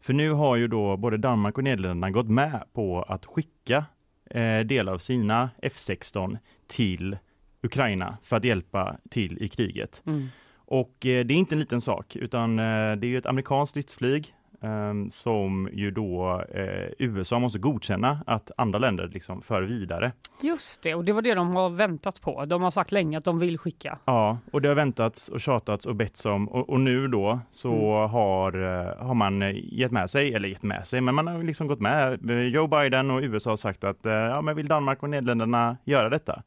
För 0.00 0.12
nu 0.12 0.30
har 0.30 0.56
ju 0.56 0.68
då 0.68 0.96
både 0.96 1.16
Danmark 1.16 1.58
och 1.58 1.64
Nederländerna 1.64 2.10
gått 2.10 2.28
med 2.28 2.64
på 2.72 3.02
att 3.02 3.26
skicka 3.26 3.84
eh, 4.30 4.60
delar 4.60 4.92
av 4.92 4.98
sina 4.98 5.50
F16 5.62 6.38
till 6.66 7.18
Ukraina 7.62 8.16
för 8.22 8.36
att 8.36 8.44
hjälpa 8.44 8.96
till 9.10 9.42
i 9.42 9.48
kriget. 9.48 10.02
Mm. 10.06 10.26
Och 10.56 11.06
eh, 11.06 11.24
det 11.24 11.34
är 11.34 11.38
inte 11.38 11.54
en 11.54 11.58
liten 11.60 11.80
sak, 11.80 12.16
utan 12.16 12.58
eh, 12.58 12.64
det 12.96 13.06
är 13.06 13.08
ju 13.08 13.18
ett 13.18 13.26
amerikanskt 13.26 13.70
stridsflyg 13.70 14.34
eh, 14.64 15.10
som 15.10 15.68
ju 15.72 15.90
då 15.90 16.42
eh, 16.54 16.88
USA 16.98 17.38
måste 17.38 17.58
godkänna 17.58 18.20
att 18.26 18.50
andra 18.56 18.78
länder 18.78 19.08
liksom 19.08 19.42
för 19.42 19.62
vidare. 19.62 20.12
Just 20.40 20.82
det, 20.82 20.94
och 20.94 21.04
det 21.04 21.12
var 21.12 21.22
det 21.22 21.34
de 21.34 21.56
har 21.56 21.70
väntat 21.70 22.20
på. 22.20 22.44
De 22.44 22.62
har 22.62 22.70
sagt 22.70 22.92
länge 22.92 23.18
att 23.18 23.24
de 23.24 23.38
vill 23.38 23.58
skicka. 23.58 23.98
Ja, 24.04 24.38
och 24.52 24.62
det 24.62 24.68
har 24.68 24.74
väntats 24.74 25.28
och 25.28 25.40
tjatats 25.40 25.86
och 25.86 25.96
betts 25.96 26.26
om 26.26 26.48
och, 26.48 26.70
och 26.70 26.80
nu 26.80 27.08
då 27.08 27.40
så 27.50 28.06
har, 28.06 28.52
eh, 28.52 29.06
har 29.06 29.14
man 29.14 29.42
eh, 29.42 29.54
gett 29.54 29.92
med 29.92 30.10
sig, 30.10 30.34
eller 30.34 30.48
gett 30.48 30.62
med 30.62 30.86
sig, 30.86 31.00
men 31.00 31.14
man 31.14 31.26
har 31.26 31.42
liksom 31.42 31.66
gått 31.66 31.80
med. 31.80 32.30
Joe 32.30 32.66
Biden 32.66 33.10
och 33.10 33.22
USA 33.22 33.50
har 33.50 33.56
sagt 33.56 33.84
att 33.84 34.06
eh, 34.06 34.12
ja, 34.12 34.42
men 34.42 34.56
vill 34.56 34.66
Danmark 34.66 35.02
och 35.02 35.10
Nederländerna 35.10 35.76
göra 35.84 36.08
detta 36.08 36.42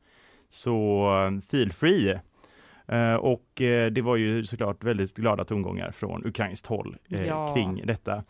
så 0.49 1.09
feel 1.51 1.71
free. 1.71 2.19
Eh, 2.87 3.13
och 3.13 3.61
eh, 3.61 3.91
det 3.91 4.01
var 4.01 4.15
ju 4.15 4.45
såklart 4.45 4.83
väldigt 4.83 5.15
glada 5.17 5.43
tongångar 5.45 5.91
från 5.91 6.25
ukrainskt 6.25 6.65
håll 6.65 6.97
eh, 7.09 7.25
Ja. 7.25 7.53
kring 7.53 7.81
detta. 7.85 8.23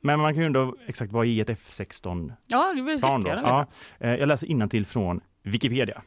Men 0.00 0.20
man 0.20 0.34
kan 0.34 0.40
ju 0.40 0.46
undra 0.46 0.72
exakt 0.86 1.12
vad 1.12 1.26
är 1.26 1.42
ett 1.42 1.48
F16 1.58 2.32
Ja, 2.46 2.72
det 2.76 2.82
vill 2.82 2.98
plan 2.98 3.22
då? 3.22 3.28
Ja, 3.28 3.66
jag 3.98 4.26
läser 4.28 4.46
innantill 4.46 4.86
från 4.86 5.20
Wikipedia. 5.42 6.02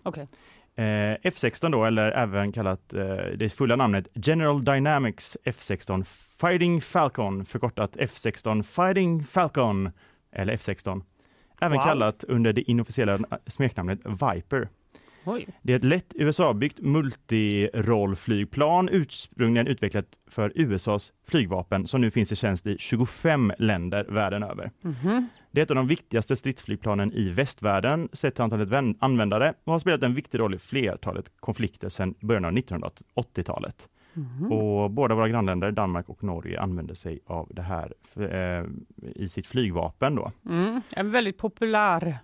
Eh, 0.75 0.83
F16 1.23 1.71
då, 1.71 1.85
eller 1.85 2.11
även 2.11 2.51
kallat 2.51 2.89
det 3.35 3.53
fulla 3.53 3.75
namnet 3.75 4.07
General 4.13 4.65
Dynamics 4.65 5.37
F16 5.45 6.03
Fighting 6.41 6.81
Falcon, 6.81 7.45
förkortat 7.45 7.95
F16 7.95 8.63
Fighting 8.63 9.23
Falcon, 9.23 9.91
eller 10.31 10.55
F16. 10.55 11.01
Även 11.61 11.77
Wow. 11.77 11.83
kallat 11.85 12.23
under 12.23 12.53
det 12.53 12.61
inofficiella 12.61 13.19
smeknamnet 13.47 13.99
Viper. 14.05 14.69
Oj. 15.27 15.48
Det 15.62 15.74
är 15.74 15.77
ett 15.77 15.84
lätt 15.84 16.13
USA-byggt 16.15 16.79
multirollflygplan 16.79 18.89
ursprungligen 18.91 19.67
utvecklat 19.67 20.05
för 20.27 20.51
USAs 20.55 21.13
flygvapen 21.27 21.88
som 21.88 22.01
nu 22.01 22.12
finns 22.12 22.31
i 22.31 22.36
tjänst 22.36 22.67
i 22.67 22.77
25 22.77 23.51
länder 23.60 24.05
världen 24.10 24.43
över. 24.43 24.72
Mhm. 24.81 25.27
Det 25.51 25.62
är 25.62 25.63
ett 25.63 25.72
av 25.72 25.75
de 25.75 25.88
viktigaste 25.88 26.36
stridsflygplanen 26.36 27.13
i 27.13 27.29
västvärlden 27.29 28.10
sett 28.13 28.36
till 28.36 28.43
antalet 28.43 28.69
vän- 28.69 28.96
användare 29.00 29.53
och 29.63 29.72
har 29.72 29.79
spelat 29.79 30.03
en 30.03 30.13
viktig 30.15 30.39
roll 30.39 30.55
i 30.55 30.60
flertalet 30.60 31.31
konflikter 31.39 31.89
sedan 31.89 32.15
början 32.19 32.46
av 32.46 32.51
1980-talet. 32.51 33.88
Mhm. 34.13 34.51
Och 34.51 34.91
båda 34.91 35.15
våra 35.15 35.29
grannländer, 35.29 35.72
Danmark 35.72 36.10
och 36.10 36.24
Norge, 36.24 36.62
använder 36.62 36.96
sig 36.96 37.19
av 37.25 37.48
det 37.51 37.62
här 37.62 37.93
eh, 38.15 38.65
i 39.15 39.29
sitt 39.29 39.48
flygvapen. 39.48 40.15
Då. 40.15 40.31
Mm. 40.46 40.81
En 40.96 41.12
väldigt 41.12 41.38
populär. 41.38 42.17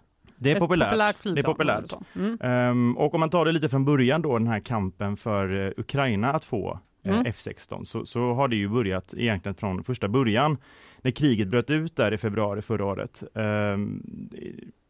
Det 0.43 0.51
är 0.51 0.55
ett 0.55 0.59
populärt. 0.59 0.89
populärt 0.89 1.15
det 1.23 1.39
är 1.41 1.43
populärt. 1.43 1.89
så. 1.89 2.03
Mm. 2.15 2.37
Ehm, 2.41 2.97
och 2.97 3.13
om 3.13 3.19
man 3.19 3.29
tar 3.29 3.45
det 3.45 3.51
lite 3.51 3.69
från 3.69 3.85
början 3.85 4.21
då, 4.21 4.37
den 4.37 4.47
här 4.47 4.59
kampen 4.59 5.17
för 5.17 5.65
eh, 5.65 5.71
Ukraina 5.77 6.31
att 6.31 6.45
få 6.45 6.79
eh, 7.03 7.13
Mm. 7.13 7.23
F16, 7.23 7.83
så, 7.83 8.05
så 8.05 8.33
har 8.33 8.47
det 8.47 8.55
ju 8.55 8.69
börjat 8.69 9.13
egentligen 9.17 9.55
från 9.55 9.83
första 9.83 10.07
början, 10.07 10.57
när 11.01 11.11
kriget 11.11 11.47
bröt 11.47 11.69
ut 11.69 11.95
där 11.95 12.13
i 12.13 12.17
februari 12.17 12.61
förra 12.61 12.85
året. 12.85 13.23
Ehm, 13.35 14.03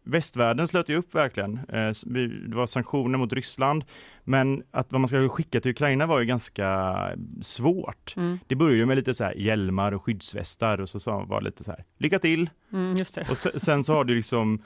västvärlden 0.03 0.67
slöt 0.67 0.89
ju 0.89 0.95
upp 0.95 1.15
verkligen. 1.15 1.59
Eh, 1.69 1.91
det 2.05 2.55
var 2.55 2.67
sanktioner 2.67 3.17
mot 3.17 3.33
Ryssland, 3.33 3.83
men 4.23 4.63
att 4.71 4.91
vad 4.91 5.01
man 5.01 5.07
ska 5.07 5.29
skicka 5.29 5.61
till 5.61 5.71
Ukraina 5.71 6.05
var 6.05 6.19
ju 6.19 6.25
ganska 6.25 6.97
svårt. 7.41 8.13
Mm. 8.17 8.39
Det 8.47 8.55
började 8.55 8.85
med 8.85 8.97
lite 8.97 9.13
så 9.13 9.23
här 9.23 9.33
hjälmar 9.33 9.91
och 9.91 10.03
skyddsvästar 10.03 10.81
och 10.81 10.89
så 10.89 10.99
sa 10.99 11.25
var 11.25 11.41
lite 11.41 11.63
så 11.63 11.71
här, 11.71 11.83
lycka 11.97 12.19
till! 12.19 12.49
Mm, 12.73 12.95
just 12.97 13.15
det. 13.15 13.27
Och 13.29 13.37
sen, 13.37 13.83
så 13.83 13.93
har 13.93 14.03
det 14.03 14.13
liksom 14.13 14.63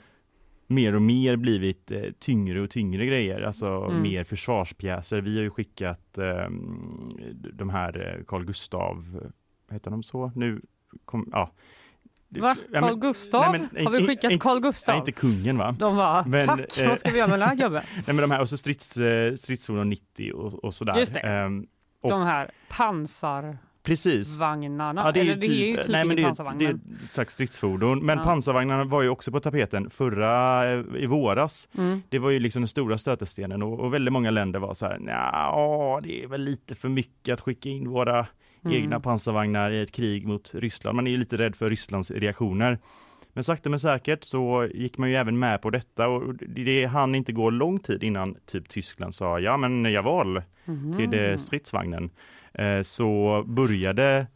mer 0.70 0.94
och 0.94 1.02
mer 1.02 1.36
blivit 1.36 1.90
eh, 1.90 2.02
tyngre 2.18 2.60
och 2.60 2.70
tyngre 2.70 3.06
grejer, 3.06 3.40
alltså 3.40 3.66
Mm. 3.66 4.02
mer 4.02 4.24
försvarspjäser. 4.24 5.20
Vi 5.20 5.36
har 5.36 5.42
ju 5.42 5.50
skickat 5.50 6.18
eh, 6.18 6.48
de 7.52 7.70
här 7.70 8.16
eh, 8.18 8.24
Carl 8.24 8.44
Gustav, 8.44 9.20
heter 9.70 9.90
de 9.90 10.02
så? 10.02 10.32
Nu 10.34 10.62
kom, 11.04 11.28
ja. 11.32 11.50
Va? 12.28 12.56
Carl 12.72 12.98
Gustav? 12.98 13.52
nej, 13.52 13.66
men- 13.72 13.86
har 13.86 13.92
vi 13.92 14.06
skickat 14.06 14.32
in- 14.32 14.38
Carl 14.38 14.60
Gustav? 14.60 14.92
Nej, 14.92 14.98
inte 15.00 15.12
kungen 15.12 15.58
va? 15.58 15.76
De 15.78 15.96
var 15.96 16.24
Men, 16.24 16.46
tack, 16.46 16.78
eh, 16.78 16.88
vad 16.88 16.98
ska 16.98 17.10
vi 17.10 17.18
göra 17.18 17.28
med 17.28 17.38
den 17.40 17.48
här 17.48 17.56
gubben? 17.56 17.82
Nej 17.94 18.04
men 18.06 18.16
de 18.16 18.30
här, 18.30 18.40
och 18.40 18.48
så 18.48 18.56
strids, 18.56 18.96
eh, 18.96 19.34
stridsfordon 19.34 19.88
90 19.90 20.32
och, 20.32 20.64
och 20.64 20.74
sådär. 20.74 20.96
Just 20.98 21.14
det. 21.14 21.20
Ehm, 21.20 21.66
Och- 22.00 22.10
De 22.10 22.22
här 22.22 22.50
pansarvagnarna. 22.68 23.58
Precis. 23.88 24.40
Eller 25.20 25.24
ju 25.24 25.34
det 25.34 25.46
är 25.46 25.50
ju 25.50 25.76
typ 25.76 25.88
nej, 25.88 26.04
men 26.04 26.16
det 26.16 26.22
är, 26.22 26.58
det 26.58 26.64
är 26.66 26.70
ett 27.04 27.14
slags 27.14 27.34
stridsfordon. 27.34 28.06
Men 28.06 28.18
Ja. 28.18 28.24
pansarvagnarna 28.24 28.84
var 28.84 29.02
ju 29.02 29.08
också 29.08 29.32
på 29.32 29.40
tapeten 29.40 29.90
förra, 29.90 30.64
eh, 30.72 30.84
i 30.96 31.06
våras. 31.06 31.68
Mm. 31.78 32.02
Det 32.08 32.18
var 32.18 32.30
ju 32.30 32.38
liksom 32.38 32.62
den 32.62 32.68
stora 32.68 32.98
stötestenen 32.98 33.62
och, 33.62 33.80
och 33.80 33.94
väldigt 33.94 34.12
många 34.12 34.30
länder 34.30 34.58
var 34.60 34.74
så 34.74 34.86
här, 34.86 34.98
ja, 35.06 36.00
det 36.02 36.22
är 36.22 36.26
väl 36.26 36.40
lite 36.40 36.74
för 36.74 36.88
mycket 36.88 37.32
att 37.34 37.40
skicka 37.40 37.68
in 37.68 37.88
våra 37.88 38.26
Mm. 38.64 38.76
egna 38.76 39.00
pansarvagnar 39.00 39.70
i 39.70 39.82
ett 39.82 39.92
krig 39.92 40.26
mot 40.26 40.50
Ryssland. 40.54 40.96
Man 40.96 41.06
är 41.06 41.10
ju 41.10 41.16
lite 41.16 41.36
rädd 41.38 41.56
för 41.56 41.68
Rysslands 41.68 42.10
reaktioner. 42.10 42.78
Men 43.32 43.44
sakta 43.44 43.70
men 43.70 43.80
säkert 43.80 44.24
så 44.24 44.68
gick 44.74 44.98
man 44.98 45.10
ju 45.10 45.16
även 45.16 45.38
med 45.38 45.62
på 45.62 45.70
detta 45.70 46.08
och 46.08 46.34
det, 46.34 46.64
det 46.64 46.84
hann 46.86 47.14
inte 47.14 47.32
gå 47.32 47.50
lång 47.50 47.78
tid 47.78 48.02
innan 48.04 48.34
typ 48.46 48.68
Tyskland 48.68 49.14
sa 49.14 49.40
ja 49.40 49.56
men 49.56 49.84
javal 49.92 50.42
Mhm. 50.64 50.96
till 50.96 51.14
eh, 51.30 51.36
stridsvagnen. 51.36 52.10
Eh, 52.58 52.82
så 52.82 53.44
började 53.46 54.26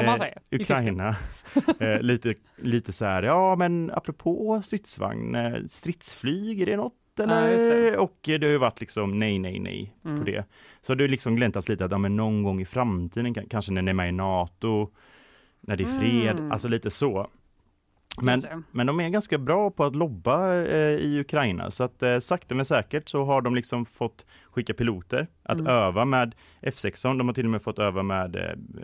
eh. 0.00 0.60
Ukraina 0.60 1.16
eh, 1.80 2.00
lite, 2.00 2.34
lite 2.56 2.92
så 2.92 3.04
här, 3.04 3.22
ja 3.22 3.56
men 3.56 3.90
apropå 3.94 4.62
stridsvagn, 4.66 5.34
eh, 5.34 5.54
stridsflyg, 5.70 6.60
är 6.60 6.66
det 6.66 6.76
något? 6.76 6.92
Eller? 7.20 7.34
Ja, 7.92 7.98
och 8.00 8.18
det 8.22 8.42
har 8.42 8.50
ju 8.52 8.58
varit 8.58 8.80
liksom 8.80 9.18
nej, 9.18 9.38
nej, 9.38 9.58
nej 9.58 9.94
Mm. 10.04 10.18
på 10.18 10.24
det. 10.24 10.44
Så 10.82 10.94
det 10.94 11.04
har 11.04 11.08
liksom 11.08 11.34
gläntats 11.34 11.68
lite 11.68 11.84
att 11.84 11.90
ja, 11.90 11.98
men 11.98 12.16
någon 12.16 12.42
gång 12.42 12.60
i 12.60 12.64
framtiden, 12.64 13.34
kan- 13.34 13.46
kanske 13.46 13.72
när 13.72 13.82
ni 13.82 13.90
är 13.90 13.94
med 13.94 14.08
i 14.08 14.12
NATO, 14.12 14.90
när 15.60 15.76
det 15.76 15.84
är 15.84 15.98
fred, 16.00 16.36
Mm. 16.38 16.52
alltså 16.52 16.68
lite 16.68 16.90
så. 16.90 17.30
Men, 18.22 18.64
men 18.70 18.86
de 18.86 19.00
är 19.00 19.08
ganska 19.08 19.38
bra 19.38 19.70
på 19.70 19.84
att 19.84 19.96
lobba 19.96 20.54
eh, 20.54 20.78
i 20.78 21.20
Ukraina 21.20 21.70
så 21.70 21.84
att 21.84 22.02
eh, 22.02 22.18
sakta 22.18 22.54
men 22.54 22.64
säkert 22.64 23.08
så 23.08 23.24
har 23.24 23.42
de 23.42 23.54
liksom 23.54 23.86
fått 23.86 24.26
skicka 24.50 24.74
piloter 24.74 25.26
att 25.42 25.60
Mm. 25.60 25.72
öva 25.72 26.04
med 26.04 26.34
F16. 26.62 27.18
De 27.18 27.28
har 27.28 27.34
till 27.34 27.44
och 27.44 27.50
med 27.50 27.62
fått 27.62 27.78
öva 27.78 28.02
med 28.02 28.36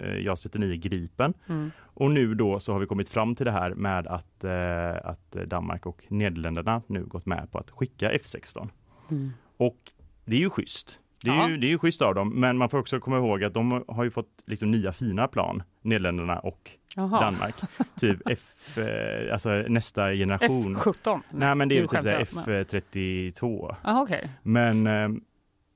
eh, 0.03 0.19
JAS 0.25 0.41
39 0.43 0.77
Gripen. 0.77 1.35
Mm. 1.49 1.71
Och 1.85 2.11
nu 2.11 2.35
då 2.35 2.61
så 2.61 2.73
har 2.73 2.81
vi 2.81 2.87
kommit 2.87 3.09
fram 3.09 3.35
till 3.35 3.47
det 3.47 3.53
här 3.53 3.75
med 3.75 4.07
att, 4.07 4.45
eh, 4.45 5.11
att 5.11 5.31
Danmark 5.31 5.87
och 5.87 6.05
Nederländerna 6.09 6.83
nu 6.87 7.05
gått 7.05 7.27
med 7.27 7.53
på 7.53 7.59
att 7.59 7.71
skicka 7.71 8.13
F16. 8.13 8.69
Mm. 9.11 9.31
Och 9.57 9.79
det 10.25 10.37
är 10.37 10.41
ju 10.41 10.51
schysst. 10.51 10.99
Det 11.23 11.31
är, 11.31 11.35
Ja. 11.35 11.49
ju, 11.49 11.57
det 11.57 11.67
är 11.67 11.69
ju 11.71 11.79
schysst 11.79 12.03
av 12.03 12.15
dem, 12.15 12.29
men 12.41 12.57
man 12.59 12.69
får 12.69 12.79
också 12.79 13.01
komma 13.01 13.17
ihåg 13.17 13.45
att 13.45 13.55
de 13.55 13.85
har 13.89 14.05
ju 14.05 14.11
fått 14.11 14.43
liksom 14.47 14.71
nya 14.71 14.93
fina 14.93 15.29
plan, 15.29 15.63
Nederländerna 15.83 16.39
och 16.39 16.71
Jaha. 16.97 17.21
Danmark. 17.21 17.55
typ 18.01 18.19
F, 18.31 18.79
eh, 18.79 19.33
alltså 19.33 19.51
nästa 19.51 20.13
generation. 20.13 20.77
F17? 20.77 21.21
Nej 21.31 21.55
men 21.55 21.69
det 21.69 21.79
är 21.79 21.81
typ 21.81 21.91
skämtar 21.91 22.11
jag, 22.11 22.27
men- 22.35 22.45
F32. 22.45 23.77
Jaha, 23.85 24.03
okej. 24.03 24.31
Men 24.43 24.87
eh, 24.87 25.09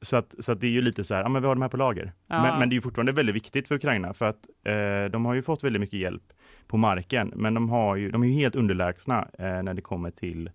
så 0.00 0.16
att, 0.16 0.35
så 0.38 0.52
att 0.52 0.61
det 0.61 0.66
är 0.66 0.71
ju 0.71 0.80
lite 0.83 1.04
så 1.04 1.14
här, 1.14 1.23
ja 1.23 1.28
men 1.28 1.42
vi 1.42 1.49
har 1.49 1.54
de 1.54 1.62
här 1.62 1.68
på 1.68 1.76
lager. 1.76 2.12
Ja. 2.26 2.42
Men, 2.42 2.59
men 2.59 2.68
det 2.68 2.73
är 2.73 2.76
ju 2.76 2.80
fortfarande 2.80 3.12
väldigt 3.12 3.35
viktigt 3.35 3.68
för 3.68 3.75
Ukraina 3.75 4.14
för 4.14 4.25
att 4.26 4.47
eh, 4.64 5.11
de 5.12 5.25
har 5.25 5.35
ju 5.35 5.42
fått 5.42 5.64
väldigt 5.64 5.80
mycket 5.80 5.99
hjälp 5.99 6.23
på 6.66 6.76
marken, 6.76 7.33
men 7.37 7.54
de, 7.54 7.68
har 7.68 7.97
ju, 7.97 8.11
de 8.11 8.23
är 8.23 8.26
ju 8.26 8.33
helt 8.33 8.56
underlägsna 8.56 9.28
eh, 9.38 9.62
när 9.62 9.75
det 9.75 9.83
kommer 9.83 10.11
till 10.11 10.50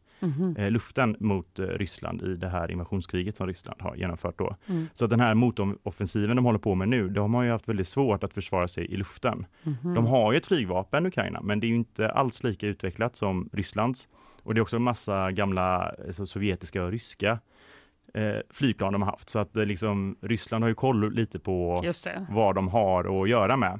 Eh, 0.58 0.72
luften 0.72 1.16
mot 1.20 1.60
eh, 1.60 1.66
Ryssland 1.66 2.22
i 2.22 2.36
det 2.36 2.50
här 2.50 2.72
invasionskriget 2.72 3.38
som 3.38 3.48
Ryssland 3.48 3.82
har 3.82 3.96
genomfört 3.96 4.38
då. 4.38 4.56
Mm. 4.68 4.88
Så 4.94 5.06
att 5.06 5.12
den 5.12 5.20
här 5.20 5.34
motoffensiven 5.34 6.36
de 6.36 6.46
håller 6.46 6.60
på 6.60 6.76
med 6.76 6.90
nu, 6.90 7.10
de 7.10 7.34
har 7.34 7.44
ju 7.44 7.52
haft 7.52 7.70
väldigt 7.70 7.88
svårt 7.88 8.24
att 8.24 8.34
försvara 8.34 8.68
sig 8.68 8.86
i 8.86 8.98
luften. 8.98 9.46
Mhm. 9.64 9.94
De 9.94 10.06
har 10.06 10.32
ju 10.32 10.38
ett 10.38 10.46
flygvapen, 10.46 11.06
Ukraina, 11.06 11.42
men 11.42 11.60
det 11.60 11.68
är 11.68 11.70
ju 11.70 11.76
inte 11.76 12.10
alls 12.10 12.44
lika 12.44 12.68
utvecklat 12.68 13.16
som 13.16 13.50
Rysslands. 13.54 14.08
Och 14.44 14.54
det 14.54 14.60
är 14.60 14.62
också 14.62 14.76
en 14.76 14.84
massa 14.84 15.32
gamla 15.32 15.96
alltså, 16.08 16.26
sovjetiska 16.26 16.84
och 16.84 16.92
ryska 16.92 17.40
eh, 18.14 18.38
flygplan 18.50 18.94
de 18.94 19.02
har 19.02 19.12
haft. 19.12 19.30
Så 19.30 19.40
att 19.40 19.54
det 19.54 19.66
liksom, 19.66 20.18
Ryssland 20.22 20.64
har 20.64 20.70
ju 20.70 20.76
koll 20.76 21.14
lite 21.14 21.40
på 21.40 21.80
vad 22.30 22.56
de 22.56 22.68
har 22.68 23.24
att 23.24 23.30
göra 23.30 23.58
med. 23.58 23.80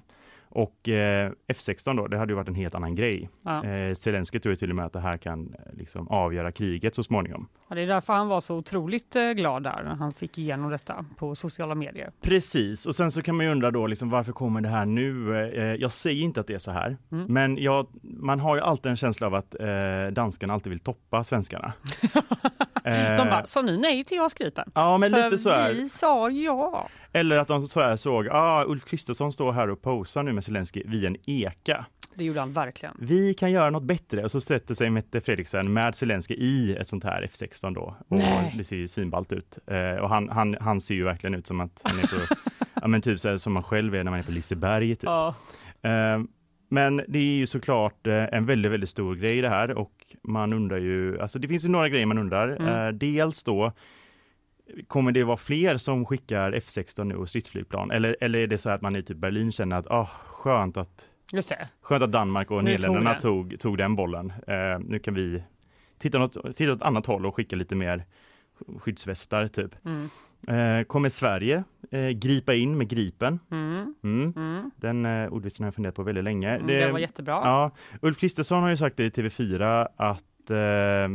Och 0.52 0.90
eh, 0.90 1.32
F16 1.48 1.98
då, 1.98 2.08
det 2.08 2.18
hade 2.18 2.32
ju 2.32 2.36
varit 2.36 2.48
en 2.48 2.56
helt 2.56 2.76
annan 2.76 2.96
grej. 2.96 3.30
Ja. 3.46 3.66
Eh, 3.66 3.94
Zelenskyj 3.96 4.40
tror 4.42 4.52
ju 4.52 4.56
till 4.56 4.70
och 4.70 4.76
med 4.76 4.86
att 4.86 4.94
det 4.94 5.00
här 5.00 5.18
kan 5.18 5.54
eh, 5.54 5.74
liksom 5.78 6.08
avgöra 6.08 6.52
kriget 6.52 6.96
så 6.96 7.04
småningom. 7.04 7.48
Ja, 7.68 7.76
det 7.76 7.82
är 7.82 7.88
därför 7.88 8.14
han 8.14 8.28
var 8.28 8.40
så 8.40 8.56
otroligt 8.56 9.16
eh, 9.16 9.30
glad 9.32 9.64
där 9.64 9.84
när 9.84 9.96
han 9.96 10.14
fick 10.14 10.38
igenom 10.38 10.70
detta 10.72 11.06
på 11.18 11.36
sociala 11.36 11.76
medier. 11.76 12.12
Precis, 12.22 12.86
och 12.86 12.96
sen 12.96 13.12
så 13.12 13.22
kan 13.22 13.36
man 13.38 13.46
ju 13.46 13.52
undra 13.52 13.72
då 13.72 13.88
liksom, 13.88 14.10
varför 14.10 14.32
kommer 14.32 14.62
det 14.62 14.70
här 14.70 14.86
nu? 14.86 15.36
Eh, 15.54 15.64
jag 15.64 15.92
säger 15.92 16.24
inte 16.24 16.40
att 16.40 16.48
det 16.48 16.54
är 16.54 16.60
så 16.60 16.72
här, 16.72 16.98
Mm. 17.12 17.26
men 17.34 17.58
jag, 17.58 17.88
man 18.02 18.40
har 18.40 18.56
ju 18.56 18.62
alltid 18.62 18.90
en 18.90 18.96
känsla 18.98 19.28
av 19.28 19.36
att 19.36 19.56
eh, 19.60 19.68
danskarna 20.12 20.54
alltid 20.54 20.70
vill 20.70 20.80
toppa 20.80 21.24
svenskarna. 21.24 21.74
Eh, 22.84 23.16
De 23.18 23.30
bara, 23.30 23.46
sa 23.46 23.62
ni 23.62 23.78
nej 23.78 24.04
till 24.04 24.18
JAS 24.18 24.34
Gripen? 24.34 24.72
Ja, 24.76 24.98
men 24.98 25.10
För 25.12 25.24
lite 25.24 25.38
så 25.38 25.50
här. 25.50 25.74
vi 25.74 25.90
sa 25.90 26.30
ja. 26.30 26.90
Eller 27.14 27.38
att 27.38 27.48
de 27.48 27.62
så 27.62 27.82
här 27.82 27.96
såg, 27.96 28.28
ah, 28.32 28.64
Ulf 28.68 28.86
Kristersson 28.86 29.32
står 29.32 29.52
här 29.52 29.70
och 29.70 29.82
posar 29.82 30.24
nu 30.24 30.34
med 30.34 30.44
Zelenskyj 30.44 30.84
vid 30.86 31.06
en 31.06 31.18
eka. 31.26 31.86
Det 32.16 32.24
gjorde 32.26 32.40
han 32.40 32.52
verkligen. 32.52 32.96
Vi 33.00 33.34
kan 33.34 33.52
göra 33.52 33.70
något 33.70 33.84
bättre 33.84 34.24
och 34.24 34.32
så 34.32 34.42
sätter 34.42 34.76
sig 34.76 34.90
Mette 34.90 35.22
Fredriksen 35.22 35.74
med 35.74 35.96
Zelenskyj 35.96 36.38
i 36.40 36.76
ett 36.76 36.88
sånt 36.88 37.04
här 37.04 37.30
F16 37.34 37.74
då. 37.74 37.96
Och 38.08 38.18
Nej. 38.18 38.54
det 38.58 38.64
ser 38.64 38.76
ju 38.76 38.88
svinballt 38.88 39.32
ut. 39.32 39.60
Eh, 39.68 39.96
och 39.96 40.10
han, 40.10 40.30
han, 40.30 40.58
han 40.62 40.82
ser 40.82 40.96
ju 40.96 41.04
verkligen 41.04 41.36
ut 41.36 41.48
som 41.48 41.60
att 41.60 41.80
han 41.84 42.00
är 42.00 42.04
på, 42.04 42.36
ja 42.82 42.88
men 42.88 43.02
typ 43.02 43.20
så 43.20 43.30
här, 43.30 43.38
som 43.38 43.54
man 43.54 43.64
själv 43.64 43.96
är 43.96 44.04
när 44.04 44.12
man 44.12 44.20
är 44.20 44.24
på 44.24 44.32
Liseberg 44.32 44.96
typ. 44.96 45.04
Ja. 45.04 45.36
Eh, 45.82 46.20
men 46.70 47.02
det 47.08 47.20
är 47.20 47.38
ju 47.38 47.48
såklart 47.48 48.08
eh, 48.08 48.34
en 48.34 48.46
väldigt, 48.46 48.72
väldigt 48.72 48.90
stor 48.90 49.16
grej 49.16 49.42
det 49.42 49.50
här 49.50 49.72
och 49.72 49.92
man 50.24 50.54
undrar 50.54 50.78
ju, 50.78 51.22
alltså 51.22 51.40
det 51.40 51.48
finns 51.48 51.66
ju 51.66 51.70
några 51.70 51.90
grejer 51.90 52.06
man 52.06 52.18
undrar. 52.18 52.50
Mm. 52.50 52.68
Eh, 52.68 52.92
dels 52.94 53.44
då, 53.44 53.74
kommer 54.88 55.12
det 55.12 55.24
vara 55.24 55.38
fler 55.38 55.78
som 55.78 56.06
skickar 56.06 56.52
F16 56.52 57.04
nu 57.04 57.16
och 57.16 57.30
stridsflygplan? 57.30 57.92
Eller, 57.92 58.16
eller 58.22 58.40
är 58.40 58.48
det 58.48 58.58
så 58.58 58.70
att 58.70 58.82
man 58.82 58.96
i 58.96 59.02
typ 59.02 59.18
Berlin 59.18 59.52
känner 59.52 59.76
att, 59.76 59.88
ah, 59.88 60.06
skönt 60.06 60.78
att 60.78 61.06
Just 61.34 61.50
det. 61.50 61.70
Skönt 61.82 62.04
att 62.04 62.12
Danmark 62.12 62.52
och 62.52 62.64
Nederländerna 62.64 63.14
tog 63.14 63.50
tog, 63.50 63.60
tog, 63.60 63.78
den 63.78 63.96
bollen. 63.96 64.34
Eh, 64.48 64.80
nu 64.80 65.00
kan 65.00 65.14
vi 65.14 65.44
titta 65.98 66.24
åt, 66.24 66.56
titta 66.56 66.72
åt 66.72 66.82
annat 66.82 67.06
håll 67.06 67.26
och 67.26 67.36
skicka 67.36 67.56
lite 67.56 67.76
mer 67.76 68.06
skyddsvästar 68.80 69.48
typ. 69.48 69.76
Mm. 69.86 70.10
Eh, 70.48 70.84
kommer 70.84 71.10
Sverige 71.10 71.64
eh, 71.92 72.10
gripa 72.10 72.54
in 72.54 72.78
med 72.78 72.90
Gripen? 72.90 73.40
Mm. 73.52 73.96
Mm. 74.04 74.34
Mm. 74.36 74.72
Den 74.76 75.06
eh, 75.06 75.34
ordvitsen 75.34 75.64
har 75.64 75.68
jag 75.68 75.76
funderat 75.76 75.96
på 75.96 76.04
väldigt 76.04 76.24
länge. 76.24 76.50
Mm. 76.50 76.68
Det 76.68 76.92
var 76.92 77.00
jättebra. 77.00 77.34
Ja, 77.34 77.72
Ulf 78.02 78.18
Kristersson 78.18 78.62
har 78.62 78.70
ju 78.70 78.78
sagt 78.78 78.98
det 78.98 79.06
i 79.06 79.10
TV4 79.10 79.88
att 79.96 80.24
eh, 80.50 81.10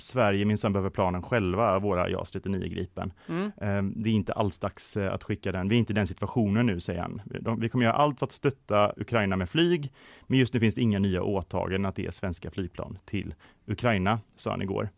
Sverige 0.00 0.44
minsann 0.44 0.72
behöver 0.72 0.90
planen 0.90 1.22
själva, 1.22 1.78
våra 1.78 2.08
JAS 2.08 2.30
39 2.30 2.68
Gripen. 2.68 3.12
Mm. 3.28 3.44
Eh, 3.44 3.82
det 3.96 4.10
är 4.10 4.14
inte 4.14 4.32
alls 4.32 4.58
dags 4.58 4.96
eh, 4.96 5.14
att 5.14 5.24
skicka 5.24 5.52
den. 5.52 5.68
Vi 5.68 5.74
är 5.74 5.78
inte 5.78 5.92
i 5.92 5.94
den 5.94 6.06
situationen 6.06 6.66
nu, 6.66 6.80
säger 6.80 7.00
han. 7.00 7.22
De, 7.40 7.60
vi 7.60 7.68
kommer 7.68 7.84
göra 7.84 7.96
allt 7.96 8.18
för 8.18 8.26
att 8.26 8.32
stötta 8.32 8.92
Ukraina 8.96 9.36
med 9.36 9.50
flyg, 9.50 9.92
men 10.26 10.38
just 10.38 10.54
nu 10.54 10.60
finns 10.60 10.74
det 10.74 10.80
inga 10.80 10.98
nya 10.98 11.22
åtaganden 11.22 11.86
att 11.86 11.98
ge 11.98 12.12
svenska 12.12 12.50
flygplan 12.50 12.98
till 13.04 13.34
Ukraina, 13.66 14.20
sa 14.36 14.50
han 14.50 14.62
igår. 14.62 14.90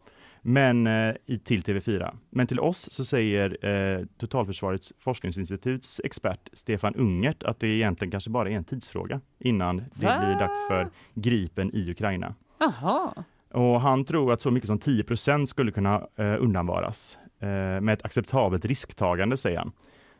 Men 0.42 0.86
eh, 0.86 1.14
till 1.44 1.62
TV4. 1.62 2.16
Men 2.30 2.46
till 2.46 2.60
oss 2.60 2.92
så 2.92 3.04
säger 3.04 3.66
eh, 3.66 4.06
Totalförsvarets 4.18 4.92
forskningsinstituts 4.98 6.00
expert 6.04 6.48
Stefan 6.52 6.94
Ungert 6.94 7.42
att 7.42 7.60
det 7.60 7.66
egentligen 7.66 8.10
kanske 8.10 8.30
bara 8.30 8.50
är 8.50 8.54
en 8.54 8.64
tidsfråga 8.64 9.20
innan 9.38 9.76
det 9.76 10.06
Va? 10.06 10.18
blir 10.24 10.38
dags 10.38 10.68
för 10.68 10.88
Gripen 11.14 11.74
i 11.74 11.90
Ukraina. 11.90 12.34
Jaha. 12.58 13.24
Och 13.52 13.80
han 13.80 14.04
tror 14.04 14.32
att 14.32 14.40
så 14.40 14.50
mycket 14.50 14.66
som 14.66 14.78
10% 14.78 15.46
skulle 15.46 15.72
kunna 15.72 16.06
eh, 16.16 16.42
undanvaras 16.42 17.18
eh, 17.40 17.48
med 17.80 17.90
ett 17.90 18.04
acceptabelt 18.04 18.64
risktagande, 18.64 19.36
säger 19.36 19.58
han. 19.58 19.72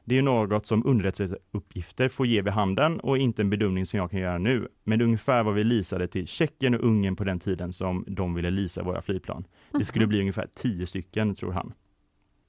Det 0.05 0.19
är 0.19 0.23
något 0.23 0.67
som 0.67 0.87
underrättelseuppgifter 0.87 2.09
får 2.09 2.27
ge 2.27 2.43
vid 2.43 2.53
handen 2.53 3.01
och 3.01 3.19
inte 3.19 3.43
en 3.43 3.51
bedömning 3.51 3.87
som 3.87 3.99
jag 3.99 4.11
kan 4.11 4.21
göra 4.21 4.39
nu. 4.39 4.69
Men 4.85 4.99
det 4.99 5.03
är 5.03 5.07
ungefär 5.07 5.43
vad 5.43 5.55
vi 5.55 5.65
leasade 5.65 6.09
till 6.09 6.27
Tjeckien 6.27 6.75
och 6.75 6.85
Ungern 6.85 7.17
på 7.17 7.25
den 7.25 7.41
tiden 7.41 7.73
som 7.73 8.05
de 8.09 8.35
ville 8.35 8.51
leasa 8.51 8.83
våra 8.83 9.03
flygplan. 9.03 9.45
Det 9.73 9.85
skulle 9.85 10.07
bli 10.07 10.21
ungefär 10.21 10.49
10 10.55 10.87
stycken, 10.87 11.35
tror 11.35 11.53
han. 11.53 11.73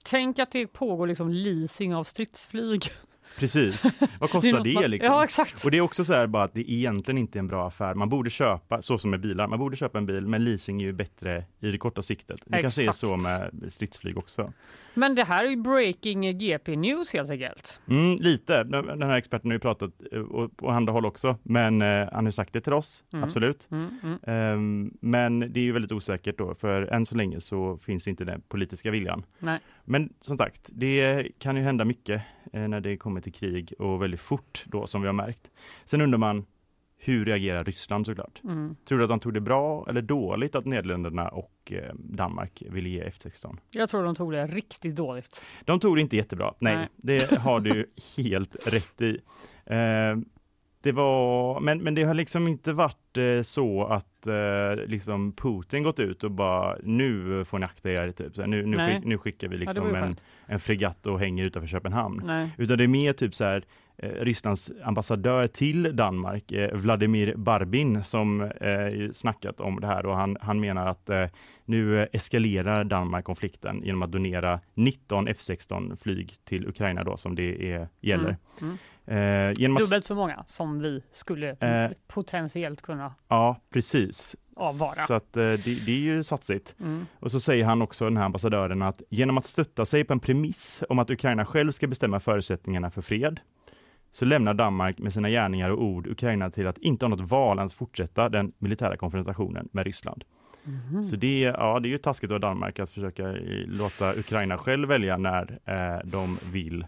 Tänk 0.06 0.40
att 0.40 0.52
det 0.52 0.68
pågår 0.68 1.08
liksom 1.08 1.30
leasing 1.30 1.96
av 1.96 2.04
stridsflyg. 2.04 2.84
Precis. 3.40 3.84
Vad 4.00 4.10
Det 4.20 4.28
kostar 4.32 4.64
det, 4.64 4.74
man- 4.74 4.84
liksom? 4.92 5.14
Ja, 5.14 5.24
exakt. 5.24 5.66
Och 5.66 5.72
det 5.72 5.78
är 5.78 5.82
också 5.82 6.04
så 6.06 6.14
här 6.14 6.28
bara 6.28 6.44
att 6.44 6.54
det 6.54 6.72
egentligen 6.72 7.18
inte 7.18 7.38
är 7.38 7.40
en 7.40 7.48
bra 7.48 7.68
affär. 7.68 7.94
Man 7.94 8.10
borde 8.10 8.30
köpa, 8.30 8.82
så 8.82 8.98
som 8.98 9.10
med 9.12 9.22
bilar, 9.22 9.48
man 9.48 9.60
borde 9.60 9.78
köpa 9.78 9.98
en 9.98 10.06
bil, 10.06 10.28
men 10.28 10.44
leasing 10.44 10.82
är 10.82 10.86
ju 10.86 10.94
bättre 10.94 11.46
i 11.60 11.72
det 11.72 11.78
korta 11.78 12.02
siktet. 12.02 12.40
Det 12.46 12.62
kanske 12.62 12.88
är 12.88 12.92
så 12.92 13.16
Exakt. 13.16 13.54
med 13.54 13.74
stridsflyg 13.74 14.18
också. 14.18 14.54
Men 14.96 15.16
det 15.16 15.24
här 15.24 15.46
är 15.46 15.50
ju 15.50 15.56
breaking 15.56 16.38
GP 16.38 16.76
news 16.76 17.14
helt 17.14 17.30
enkelt. 17.32 17.80
Mm, 17.90 18.16
lite. 18.20 18.64
Den 18.64 19.02
här 19.02 19.18
experten 19.18 19.50
har 19.50 19.54
ju 19.56 19.60
pratat 19.60 19.92
eh, 20.12 20.24
på 20.56 20.70
andra 20.70 20.94
håll 20.94 21.06
också, 21.06 21.38
men 21.44 21.82
eh, 21.82 22.08
han 22.12 22.26
har 22.26 22.32
sagt 22.32 22.54
det 22.54 22.62
till 22.62 22.74
oss, 22.74 23.04
Mm. 23.14 23.24
absolut. 23.24 23.68
Mm. 23.72 24.20
Ehm, 24.28 24.92
men 25.02 25.40
det 25.40 25.60
är 25.60 25.64
ju 25.64 25.72
väldigt 25.72 25.92
osäkert 25.92 26.38
då, 26.38 26.56
för 26.56 26.82
än 26.82 27.06
så 27.06 27.16
länge 27.16 27.42
så 27.42 27.78
finns 27.78 28.08
inte 28.08 28.26
den 28.26 28.42
politiska 28.42 28.92
viljan. 28.92 29.26
Nej. 29.40 29.60
Men 29.86 30.14
som 30.22 30.38
sagt, 30.38 30.70
det 30.74 31.28
kan 31.40 31.56
ju 31.58 31.62
hända 31.64 31.86
mycket 31.86 32.16
eh, 32.16 32.43
när 32.54 32.80
det 32.80 32.98
kommer 32.98 33.22
till 33.22 33.34
krig 33.34 33.74
och 33.80 34.02
väldigt 34.02 34.20
fort 34.20 34.64
då 34.66 34.88
som 34.88 35.02
vi 35.02 35.08
har 35.08 35.14
märkt. 35.14 35.52
Sen 35.86 36.02
undrar 36.02 36.18
man, 36.18 36.46
hur 37.06 37.26
reagerar 37.26 37.64
Ryssland 37.64 38.06
såklart? 38.06 38.42
Mm. 38.44 38.76
Tror 38.88 38.98
du 38.98 39.04
att 39.04 39.10
de 39.10 39.20
tog 39.20 39.34
det 39.34 39.42
bra 39.42 39.86
eller 39.90 40.02
dåligt 40.02 40.56
att 40.56 40.66
Nederländerna 40.66 41.28
och 41.28 41.72
eh, 41.72 41.94
Danmark 41.96 42.64
ville 42.70 42.90
ge 42.90 43.04
F16? 43.04 43.58
Jag 43.72 43.90
tror 43.90 44.04
de 44.04 44.16
tog 44.16 44.32
det 44.32 44.48
riktigt 44.48 44.96
dåligt. 44.96 45.46
De 45.66 45.80
tog 45.80 45.98
det 45.98 46.02
inte 46.02 46.16
jättebra. 46.16 46.54
Nej, 46.60 46.76
Nej. 46.76 46.90
det 46.96 47.32
har 47.38 47.60
du 47.60 47.90
helt 48.18 48.74
rätt 48.74 49.02
i. 49.02 49.20
Eh, 49.66 50.18
det 50.84 50.92
var, 50.92 51.60
men, 51.60 51.84
men 51.84 51.96
det 51.96 52.04
har 52.04 52.14
liksom 52.14 52.48
inte 52.48 52.74
varit 52.74 53.18
eh, 53.18 53.42
så 53.42 53.86
att 53.86 54.28
eh, 54.28 54.86
liksom 54.88 55.34
Putin 55.34 55.84
gått 55.84 56.00
ut 56.00 56.24
och 56.24 56.32
bara 56.32 56.78
nu 56.84 57.46
får 57.46 57.60
ni 57.60 57.66
akta 57.66 57.92
er, 57.92 58.12
typ. 58.12 58.36
Så 58.36 58.42
här, 58.42 58.48
nu, 58.48 58.66
nu, 58.66 58.78
skick, 58.78 59.06
nu 59.06 59.18
skickar 59.18 59.48
vi 59.48 59.56
Ja, 59.56 59.60
liksom 59.60 59.88
ju 59.88 59.96
en, 59.96 60.16
en 60.46 60.60
fregatt 60.60 61.08
och 61.08 61.20
hänger 61.20 61.46
utanför 61.46 61.68
Köpenhamn. 61.68 62.22
Nej. 62.26 62.50
Utan 62.58 62.78
det 62.78 62.84
är 62.84 62.88
mer 62.88 63.14
typ 63.14 63.36
så 63.36 63.44
här 63.44 63.66
eh, 63.98 64.10
Rysslands 64.10 64.72
ambassadör 64.84 65.48
till 65.48 65.96
Danmark, 65.96 66.52
eh, 66.52 66.74
Vladimir 66.74 67.36
Barbin, 67.36 68.04
som 68.04 68.42
eh, 68.42 69.12
snackat 69.12 69.60
om 69.60 69.80
det 69.80 69.88
här 69.88 70.06
och 70.06 70.16
han, 70.16 70.38
han 70.42 70.60
menar 70.60 70.88
att 70.88 71.10
eh, 71.10 71.26
nu 71.66 72.08
eskalerar 72.12 72.84
Danmark 72.84 73.26
konflikten 73.26 73.82
genom 73.84 74.02
att 74.02 74.12
donera 74.12 74.60
19 74.74 75.28
F16 75.28 75.96
flyg 75.96 76.36
till 76.44 76.68
Ukraina 76.68 77.04
då 77.04 77.18
som 77.18 77.36
det 77.36 77.72
är, 77.72 77.88
gäller. 78.02 78.38
Mm. 78.62 78.78
Eh, 79.06 79.52
genom 79.58 79.78
att, 79.78 79.84
Dubbelt 79.84 80.06
så 80.06 80.16
många 80.16 80.44
som 80.48 80.80
vi 80.80 81.04
skulle 81.12 81.50
Eh. 81.50 81.92
potentiellt 82.08 82.82
kunna 82.82 83.14
ja, 83.28 83.58
precis. 83.70 84.36
avvara. 84.56 85.08
Så 85.08 85.14
att, 85.14 85.38
eh, 85.38 85.44
det, 85.50 85.86
det 85.86 85.92
är 85.92 86.00
ju 86.00 86.24
satsigt. 86.24 86.76
Mm. 86.80 87.06
Och 87.20 87.32
så 87.32 87.40
säger 87.40 87.66
han 87.66 87.82
också, 87.82 88.06
den 88.06 88.18
här 88.18 88.26
ambassadören, 88.26 88.82
att 88.82 89.02
genom 89.10 89.38
att 89.38 89.46
stötta 89.46 89.86
sig 89.86 90.04
på 90.04 90.14
en 90.14 90.20
premiss 90.20 90.84
om 90.90 91.00
att 91.00 91.10
Ukraina 91.10 91.46
själv 91.46 91.72
ska 91.72 91.88
bestämma 91.88 92.20
förutsättningarna 92.20 92.92
för 92.92 93.02
fred, 93.02 93.40
så 94.12 94.26
lämnar 94.26 94.54
Danmark 94.54 94.98
med 95.00 95.14
sina 95.14 95.30
gärningar 95.30 95.70
och 95.70 95.84
ord 95.84 96.08
Ukraina 96.08 96.50
till 96.50 96.68
att 96.68 96.78
inte 96.78 97.06
ha 97.06 97.10
något 97.10 97.30
val 97.32 97.60
än 97.60 97.66
att 97.66 97.74
fortsätta 97.74 98.30
den 98.30 98.54
militära 98.58 98.98
konfrontationen 98.98 99.70
med 99.72 99.86
Ryssland. 99.86 100.24
Mhm. 100.64 101.02
Så 101.02 101.16
det, 101.16 101.44
är- 101.44 101.54
ja, 101.54 101.80
det 101.80 101.88
är 101.88 101.92
ju 101.92 101.98
taskigt 101.98 102.32
av 102.32 102.40
Danmark 102.40 102.80
att 102.80 102.90
försöka 102.90 103.24
eh, 103.30 103.36
låta 103.68 104.14
Ukraina 104.16 104.58
själv 104.58 104.90
välja 104.90 105.18
när 105.18 105.60
eh, 105.66 106.00
de 106.06 106.38
vill 106.52 106.86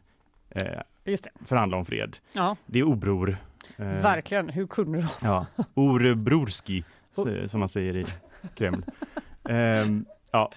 eh, 0.55 0.81
Just 1.05 1.23
det. 1.23 1.29
förhandla 1.45 1.77
om 1.77 1.85
fred. 1.85 2.17
Ja, 2.33 2.55
Det 2.65 2.79
är 2.79 2.83
obror. 2.83 3.37
Eh, 3.77 3.85
verkligen. 3.85 4.49
Hur 4.49 4.67
kunde 4.67 4.97
de? 4.97 5.07
Ja, 5.21 5.45
Orebrorski, 5.73 6.83
som 7.47 7.59
man 7.59 7.69
säger 7.69 7.95
i 7.95 8.05
Kreml. 8.55 8.83
Ehm, 9.49 10.05
ja, 10.31 10.51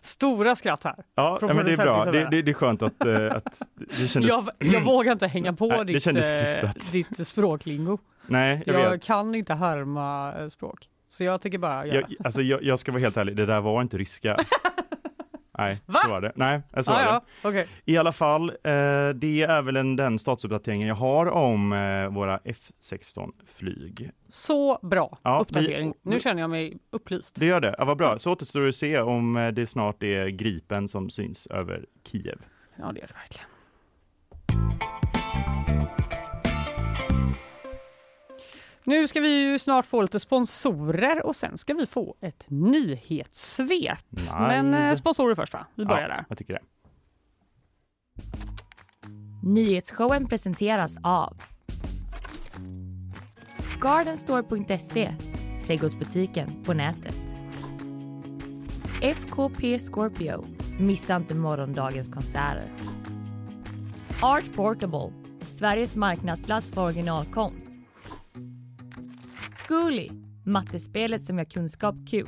Stora 0.00 0.56
skratt 0.56 0.84
här. 0.84 0.94
Ja, 1.14 1.38
ja 1.40 1.54
men 1.54 1.66
det 1.66 1.72
är 1.72 1.76
bra. 1.76 2.04
Det, 2.04 2.28
det, 2.30 2.42
det 2.42 2.50
är 2.50 2.54
skönt 2.54 2.82
att, 2.82 3.06
eh, 3.06 3.32
att 3.36 3.62
det 3.98 4.08
kändes... 4.08 4.30
Jag, 4.30 4.48
jag 4.58 4.80
vågar 4.80 5.12
inte 5.12 5.26
hänga 5.26 5.52
på 5.52 5.66
Nej, 5.66 5.84
ditt, 5.84 6.06
eh, 6.06 6.70
ditt 6.92 7.26
språklingo. 7.26 7.98
Nej, 8.26 8.62
jag, 8.66 8.80
Jag 8.80 9.02
kan 9.02 9.34
inte 9.34 9.54
härma 9.54 10.34
eh, 10.38 10.48
språk. 10.48 10.88
Så 11.08 11.24
jag 11.24 11.40
tycker 11.40 11.58
bara. 11.58 11.86
Jag, 11.86 12.14
alltså, 12.24 12.42
jag, 12.42 12.62
jag 12.62 12.78
ska 12.78 12.92
vara 12.92 13.00
helt 13.00 13.16
ärlig, 13.16 13.36
det 13.36 13.46
där 13.46 13.60
var 13.60 13.82
inte 13.82 13.98
ryska. 13.98 14.36
Nej, 15.60 15.78
Va? 15.86 15.98
så 16.04 16.10
var 16.10 16.20
det. 16.20 16.32
Nej, 16.34 16.60
så 16.84 16.92
ah, 16.92 16.94
var 16.94 17.02
det. 17.02 17.08
ja, 17.08 17.22
okej. 17.42 17.68
I 17.84 17.96
alla 17.96 18.12
fall, 18.12 18.48
eh, 18.50 18.54
det 19.14 19.42
är 19.42 19.62
väl 19.62 19.76
en, 19.76 19.96
den 19.96 20.18
statusuppdateringen 20.18 20.88
jag 20.88 20.94
har 20.94 21.26
om 21.26 21.72
eh, 21.72 22.08
våra 22.14 22.38
F16-flyg. 22.38 24.10
Så 24.28 24.78
bra 24.82 25.18
Ja, 25.22 25.38
uppdatering. 25.40 25.94
vi- 26.02 26.10
Nu 26.10 26.20
känner 26.20 26.40
jag 26.40 26.50
mig 26.50 26.76
upplyst. 26.90 27.36
Det 27.38 27.46
gör 27.46 27.60
det, 27.60 27.74
ja, 27.78 27.84
vad 27.84 27.96
bra. 27.96 28.18
Så 28.18 28.32
återstår 28.32 28.60
det 28.60 28.68
att 28.68 28.74
se 28.74 29.00
om 29.00 29.36
eh, 29.36 29.48
det 29.48 29.66
snart 29.66 30.02
är 30.02 30.26
Gripen 30.28 30.88
som 30.88 31.10
syns 31.10 31.46
över 31.46 31.84
Kiev. 32.04 32.38
Ja, 32.76 32.92
det 32.92 33.00
är 33.00 33.06
det 33.06 33.14
verkligen. 33.14 33.46
Nu 38.90 39.08
ska 39.08 39.20
vi 39.20 39.42
ju 39.42 39.58
snart 39.58 39.86
få 39.86 40.02
lite 40.02 40.20
sponsorer 40.20 41.26
och 41.26 41.36
sen 41.36 41.58
ska 41.58 41.74
vi 41.74 41.86
få 41.86 42.16
ett 42.20 42.46
nyhetssvep. 42.48 43.98
Nice. 44.10 44.32
Men 44.38 44.74
eh, 44.74 44.94
sponsorer 44.94 45.34
först 45.34 45.52
va? 45.52 45.66
Vi 45.74 45.84
börjar 45.84 46.02
ja, 46.02 46.08
där. 46.08 46.24
jag 46.28 46.38
tycker 46.38 46.52
det. 46.52 46.60
Nyhetsshowen 49.42 50.28
presenteras 50.28 50.96
av 51.02 51.36
Gardenstore.se, 53.80 55.14
trädgårdsbutiken 55.66 56.64
på 56.64 56.72
nätet. 56.72 57.34
FKP 59.02 59.78
Scorpio, 59.78 60.44
missa 60.78 61.16
inte 61.16 61.34
morgondagens 61.34 62.08
konserter. 62.08 62.64
Art 64.22 64.54
Portable, 64.56 65.12
Sveriges 65.40 65.96
marknadsplats 65.96 66.70
för 66.70 66.84
originalkonst. 66.84 67.69
Zcooly, 69.70 70.08
mattespelet 70.44 71.24
som 71.24 71.38
gör 71.38 71.44
kunskap 71.44 71.94
kul. 72.10 72.26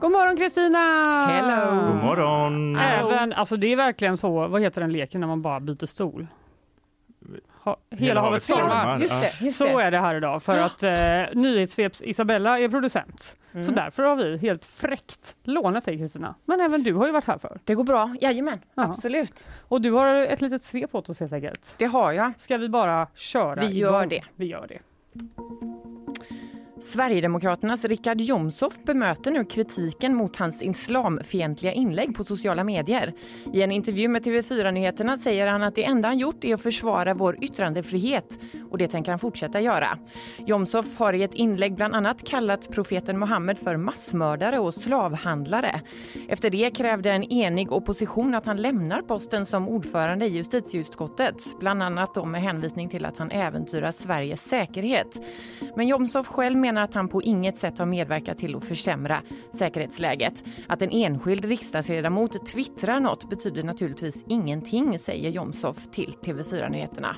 God 0.00 0.12
morgon 0.12 0.36
Kristina! 0.36 0.78
Hello. 1.26 1.92
God 1.92 2.04
morgon! 2.04 2.76
Även, 2.76 3.32
alltså 3.32 3.56
det 3.56 3.72
är 3.72 3.76
verkligen 3.76 4.16
så, 4.16 4.48
vad 4.48 4.62
heter 4.62 4.80
den 4.80 4.92
leken 4.92 5.20
när 5.20 5.28
man 5.28 5.42
bara 5.42 5.60
byter 5.60 5.86
stol? 5.86 6.26
Ha, 7.66 7.76
hela, 7.90 8.20
havet 8.20 8.42
stormar. 8.42 8.98
Just 9.00 9.22
det, 9.40 9.44
just 9.44 9.58
Så 9.58 9.64
det. 9.64 9.82
är 9.84 9.90
det 9.90 9.98
här 9.98 10.14
idag 10.14 10.42
för 10.42 10.58
att 10.58 10.82
eh, 10.82 11.40
Nyhetssveps 11.40 12.02
Isabella 12.02 12.58
är 12.58 12.68
producent. 12.68 13.36
Så 13.52 13.58
Mm. 13.58 13.74
därför 13.74 14.02
har 14.02 14.16
vi 14.16 14.36
helt 14.38 14.64
fräckt 14.64 15.36
lånat 15.44 15.84
dig 15.84 15.98
Kristina. 15.98 16.34
Men 16.44 16.60
även 16.60 16.82
du 16.82 16.94
har 16.94 17.06
ju 17.06 17.12
varit 17.12 17.24
här 17.24 17.38
för. 17.38 17.58
Det 17.64 17.74
går 17.74 17.84
bra, 17.84 18.16
jajamän, 18.20 18.58
Ja. 18.74 18.82
absolut. 18.82 19.46
Och 19.68 19.80
du 19.80 19.90
har 19.90 20.14
ett 20.14 20.40
litet 20.40 20.62
svep 20.62 20.94
åt 20.94 21.08
oss 21.10 21.20
helt 21.20 21.32
enkelt. 21.32 21.74
Det 21.76 21.84
har 21.84 22.12
jag. 22.12 22.32
Ska 22.38 22.56
vi 22.56 22.68
bara 22.68 23.06
köra 23.14 23.54
Vi 23.60 23.66
gör 23.78 23.88
igång? 23.98 24.08
det. 24.08 24.22
Vi 24.36 24.46
gör 24.46 24.66
det. 24.68 24.78
Sverigedemokraternas 26.80 27.84
Richard 27.84 28.20
Jomshof 28.20 28.84
bemöter 28.84 29.30
nu 29.30 29.44
kritiken 29.44 30.14
mot 30.14 30.36
hans 30.36 30.62
islamfientliga 30.62 31.72
inlägg 31.72 32.14
på 32.16 32.24
sociala 32.24 32.64
medier. 32.64 33.12
I 33.52 33.62
en 33.62 33.72
intervju 33.72 34.08
med 34.08 34.26
TV4 34.26 34.70
Nyheterna 34.70 35.18
säger 35.18 35.46
han 35.46 35.62
att 35.62 35.74
det 35.74 35.84
enda 35.84 36.08
han 36.08 36.18
gjort 36.18 36.44
är 36.44 36.54
att 36.54 36.62
försvara 36.62 37.14
vår 37.14 37.44
yttrandefrihet 37.44 38.38
och 38.70 38.78
det 38.78 38.88
tänker 38.88 39.12
han 39.12 39.18
fortsätta 39.18 39.60
göra. 39.60 39.98
Jomshof 40.38 40.98
har 40.98 41.12
i 41.12 41.22
ett 41.22 41.34
inlägg 41.34 41.74
bland 41.74 41.94
annat 41.94 42.28
kallat 42.28 42.70
profeten 42.70 43.18
Muhammed 43.18 43.58
för 43.58 43.76
massmördare 43.76 44.58
och 44.58 44.74
slavhandlare. 44.74 45.80
Efter 46.28 46.50
det 46.50 46.70
krävde 46.70 47.10
en 47.10 47.32
enig 47.32 47.72
opposition 47.72 48.34
att 48.34 48.46
han 48.46 48.56
lämnar 48.56 49.02
posten 49.02 49.46
som 49.46 49.68
ordförande 49.68 50.26
i 50.26 50.28
justitieutskottet, 50.28 51.44
bland 51.60 51.82
annat 51.82 52.14
då 52.14 52.24
med 52.24 52.42
hänvisning 52.42 52.88
till 52.88 53.04
att 53.04 53.18
han 53.18 53.30
äventyrar 53.30 53.92
Sveriges 53.92 54.48
säkerhet. 54.48 55.20
Men 55.76 55.88
Jomshof 55.88 56.26
själv 56.26 56.58
menar 56.66 56.82
att 56.82 56.94
han 56.94 57.08
på 57.08 57.22
inget 57.22 57.58
sätt 57.58 57.78
har 57.78 57.86
medverkat 57.86 58.38
till 58.38 58.56
att 58.56 58.64
försämra 58.64 59.22
säkerhetsläget. 59.50 60.44
Att 60.66 60.82
en 60.82 60.90
enskild 60.90 61.44
riksdagsledamot 61.44 62.46
twittrar 62.46 63.00
något 63.00 63.30
betyder 63.30 63.62
naturligtvis 63.62 64.24
ingenting, 64.28 64.98
säger 64.98 65.30
Jomshof 65.30 65.86
till 65.92 66.14
TV4 66.22 66.70
Nyheterna. 66.70 67.16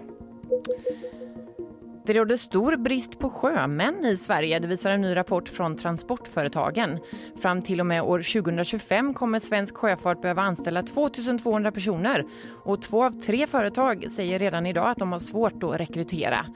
Det 2.08 2.14
råder 2.14 2.36
stor 2.36 2.76
brist 2.76 3.18
på 3.18 3.30
sjömän 3.30 4.04
i 4.04 4.16
Sverige, 4.16 4.58
det 4.58 4.68
visar 4.68 4.90
en 4.90 5.00
ny 5.00 5.16
rapport 5.16 5.48
från 5.48 5.76
Transportföretagen. 5.76 6.98
Fram 7.42 7.62
till 7.62 7.80
och 7.80 7.86
med 7.86 8.02
år 8.02 8.42
2025 8.42 9.14
kommer 9.14 9.38
svensk 9.38 9.76
sjöfart 9.76 10.22
behöva 10.22 10.42
anställa 10.42 10.82
2200 10.82 11.72
personer 11.72 12.24
och 12.64 12.82
två 12.82 13.04
av 13.04 13.20
tre 13.20 13.46
företag 13.46 14.10
säger 14.10 14.38
redan 14.38 14.66
idag 14.66 14.90
att 14.90 14.98
de 14.98 15.12
har 15.12 15.18
svårt 15.18 15.62
att 15.62 15.80
rekrytera. 15.80 16.46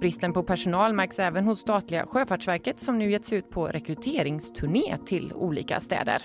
Bristen 0.00 0.32
på 0.32 0.42
personal 0.42 0.92
märks 0.92 1.18
även 1.18 1.44
hos 1.44 1.60
statliga 1.60 2.06
Sjöfartsverket 2.06 2.80
som 2.80 2.98
nu 2.98 3.10
gett 3.10 3.24
sig 3.24 3.38
ut 3.38 3.50
på 3.50 3.66
rekryteringsturné 3.66 4.98
till 5.06 5.32
olika 5.32 5.80
städer. 5.80 6.22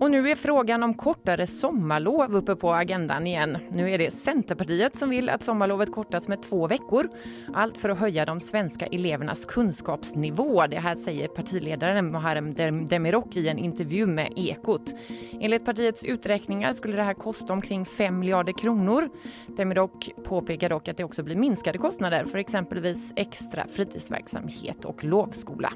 Och 0.00 0.10
nu 0.10 0.30
är 0.30 0.36
frågan 0.36 0.82
om 0.82 0.94
kortare 0.94 1.46
sommarlov 1.46 2.36
uppe 2.36 2.56
på 2.56 2.72
agendan 2.72 3.26
igen. 3.26 3.58
Nu 3.70 3.90
är 3.90 3.98
det 3.98 4.10
Centerpartiet 4.10 4.96
som 4.96 5.10
vill 5.10 5.28
att 5.28 5.42
sommarlovet 5.42 5.92
kortas 5.92 6.28
med 6.28 6.42
två 6.42 6.66
veckor. 6.66 7.08
Allt 7.54 7.78
för 7.78 7.88
att 7.88 7.98
höja 7.98 8.24
de 8.24 8.40
svenska 8.40 8.86
elevernas 8.86 9.44
kunskapsnivå. 9.44 10.66
Det 10.66 10.78
här 10.78 10.94
säger 10.94 11.28
partiledaren 11.28 12.10
Muharrem 12.10 12.86
Demirok 12.86 13.36
i 13.36 13.48
en 13.48 13.58
intervju 13.58 14.06
med 14.06 14.32
Ekot. 14.36 14.94
Enligt 15.40 15.64
partiets 15.64 16.04
uträkningar 16.04 16.72
skulle 16.72 16.96
det 16.96 17.02
här 17.02 17.14
kosta 17.14 17.52
omkring 17.52 17.84
5 17.84 18.18
miljarder 18.18 18.52
kronor. 18.52 19.08
Demirok 19.46 20.10
påpekar 20.24 20.68
dock 20.68 20.88
att 20.88 20.96
det 20.96 21.04
också 21.04 21.22
blir 21.22 21.36
minskade 21.36 21.78
kostnader 21.78 22.24
för 22.24 22.38
exempelvis 22.38 23.12
extra 23.16 23.66
fritidsverksamhet 23.68 24.84
och 24.84 25.04
lovskola. 25.04 25.72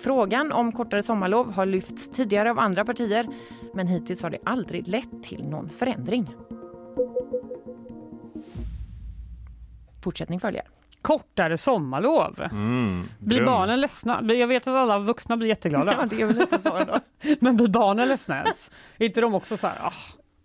Frågan 0.00 0.52
om 0.52 0.72
kortare 0.72 1.02
sommarlov 1.02 1.52
har 1.52 1.66
lyfts 1.66 2.10
tidigare 2.10 2.50
av 2.50 2.58
andra 2.58 2.84
partier 2.84 3.26
men 3.74 3.86
hittills 3.86 4.22
har 4.22 4.30
det 4.30 4.38
aldrig 4.44 4.88
lett 4.88 5.22
till 5.22 5.44
någon 5.44 5.68
förändring. 5.68 6.34
Fortsättning 10.04 10.40
följer. 10.40 10.64
Kortare 11.02 11.56
sommarlov. 11.58 12.40
Mm, 12.40 13.02
Blir 13.18 13.44
barnen 13.44 13.80
ledsna? 13.80 14.22
Jag 14.22 14.46
vet 14.48 14.66
att 14.66 14.74
alla 14.74 14.98
vuxna 14.98 15.36
blir 15.36 15.48
jätteglada. 15.48 16.06
det 16.10 16.20
är 16.22 16.26
väl 16.26 16.36
lite 16.36 16.58
så 16.58 16.84
då. 16.84 17.00
Men 17.40 17.56
blir 17.56 17.68
barnen 17.68 18.08
ledsna 18.08 18.36
ens? 18.42 18.70
Är 18.98 19.06
inte 19.06 19.20
de 19.20 19.34
också 19.34 19.56
så 19.56 19.66
här, 19.66 19.78
ah, 19.86 19.92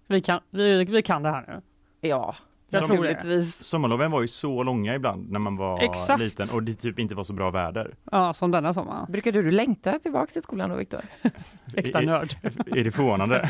vi, 0.08 0.22
kan, 0.22 0.40
vi, 0.50 0.84
vi 0.86 1.02
kan 1.02 1.24
det 1.24 1.30
här 1.30 1.46
nu? 1.48 1.62
Ja. 2.10 2.36
Naturligtvis. 2.72 3.64
Sommarloven 3.64 4.12
var 4.12 4.22
ju 4.22 4.28
så 4.28 4.64
långa 4.64 4.96
ibland 4.96 5.32
när 5.32 5.40
man 5.40 5.58
var 5.58 5.80
Exakt. 5.84 6.20
liten 6.20 6.46
och 6.54 6.64
det 6.64 6.74
typ 6.74 7.00
inte 7.00 7.16
var 7.16 7.24
så 7.24 7.34
bra 7.34 7.52
väder. 7.52 7.96
Ja, 8.12 8.34
som 8.34 8.52
denna 8.52 8.74
sommar. 8.74 9.06
Brukar 9.10 9.32
du 9.32 9.52
längta 9.52 10.00
tillbaka 10.00 10.32
till 10.32 10.42
skolan 10.42 10.70
då, 10.70 10.76
Viktor? 10.76 11.02
Äkta 11.76 12.02
nörd. 12.02 12.36
Är 12.66 12.84
det 12.84 12.92
förvånande? 12.92 13.50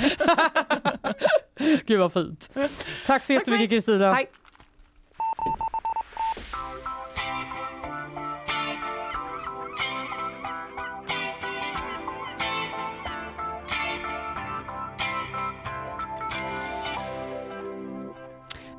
Gud 1.86 2.00
vad 2.00 2.14
fint. 2.14 2.52
Tack 3.08 3.24
så 3.24 3.34
jättemycket. 3.34 3.70
Kristina. 3.70 4.18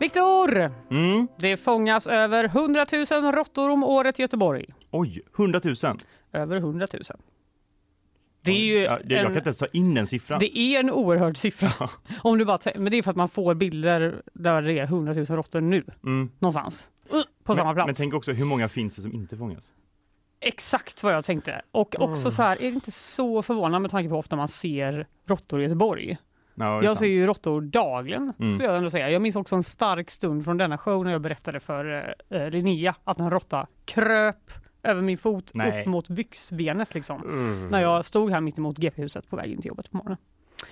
Viktor! 0.03 0.73
Mm. 0.91 1.29
Det 1.39 1.57
fångas 1.57 2.07
över 2.07 2.45
100 2.45 2.87
000 2.93 3.33
råttor 3.33 3.71
om 3.71 3.85
året 3.85 4.19
i 4.19 4.23
Göteborg. 4.23 4.67
Oj, 4.91 5.23
100 5.39 5.61
000! 5.65 5.75
Över 6.33 6.57
100 6.57 6.87
000. 6.93 7.03
Det 8.45 8.53
är 8.53 8.57
ju 8.57 8.79
jag 8.79 9.01
kan 9.01 9.19
en, 9.19 9.27
inte 9.27 9.39
ens 9.39 9.59
ta 9.59 9.67
in 9.67 9.95
den 9.95 10.07
siffran. 10.07 10.41
det 10.41 10.59
är 10.59 10.81
en 10.81 10.91
oerhörd 10.91 11.37
siffra. 11.37 11.89
Om 12.23 12.39
du 12.39 12.45
bara 12.45 12.59
men 12.75 12.91
det 12.91 12.97
är 12.99 13.03
för 13.03 13.11
att 13.11 13.17
man 13.17 13.29
får 13.29 13.55
bilder 13.55 14.23
där 14.33 14.63
det 14.63 14.79
är 14.79 14.85
100 14.85 15.15
000 15.15 15.25
råttor 15.27 15.61
nu, 15.61 15.85
Mm. 16.05 16.31
någonstans. 16.39 16.91
På 17.45 17.55
samma 17.55 17.69
men, 17.69 17.75
plats. 17.75 17.87
men 17.87 17.95
tänk 17.95 18.15
också, 18.15 18.33
hur 18.33 18.45
många 18.45 18.69
finns 18.69 18.97
det 18.97 19.03
som 19.03 19.13
inte 19.13 19.37
fångas? 19.37 19.73
Exakt 20.41 21.03
vad 21.03 21.15
jag 21.15 21.25
tänkte. 21.25 21.63
Och 21.73 22.01
också 22.01 22.31
så 22.31 22.43
här, 22.43 22.57
är 22.57 22.71
det 22.71 22.75
inte 22.75 22.91
så 22.91 23.43
förvånande 23.43 23.79
med 23.79 23.91
tanke 23.91 24.09
på 24.09 24.15
hur 24.15 24.19
ofta 24.19 24.37
man 24.37 24.49
ser 24.49 25.07
råttor 25.27 25.61
i 25.61 25.63
Göteborg? 25.63 26.17
Ja, 26.55 26.83
Jag 26.83 26.97
ser 26.97 27.07
ju 27.07 27.27
råttor 27.27 27.61
dagligen, 27.61 28.33
Mm. 28.39 28.53
skulle 28.53 28.69
jag 28.69 28.77
ändå 28.77 28.91
säga. 28.91 29.11
Jag 29.11 29.23
minns 29.23 29.37
också 29.37 29.57
en 29.57 29.63
stark 29.63 30.11
stund 30.11 30.45
från 30.45 30.57
denna 30.59 30.79
show 30.79 31.05
när 31.05 31.13
jag 31.13 31.21
berättade 31.21 31.61
för 31.61 32.15
eh, 32.31 32.51
Linnea 32.51 32.95
att 33.05 33.21
en 33.21 33.31
råtta 33.31 33.67
kröp 33.85 34.51
över 34.83 35.03
min 35.03 35.19
fot 35.19 35.51
Nej. 35.55 35.81
upp 35.81 35.87
mot 35.87 36.09
byxbenet 36.09 36.95
liksom. 36.95 37.23
Mm. 37.23 37.69
När 37.69 37.81
jag 37.81 38.05
stod 38.05 38.31
här 38.31 38.41
mitt 38.41 38.59
emot 38.59 38.79
GP-huset 38.79 39.31
på 39.31 39.37
väg 39.37 39.51
in 39.53 39.63
till 39.63 39.69
jobbet 39.69 39.91
på 39.91 39.97
morgonen. 39.97 40.19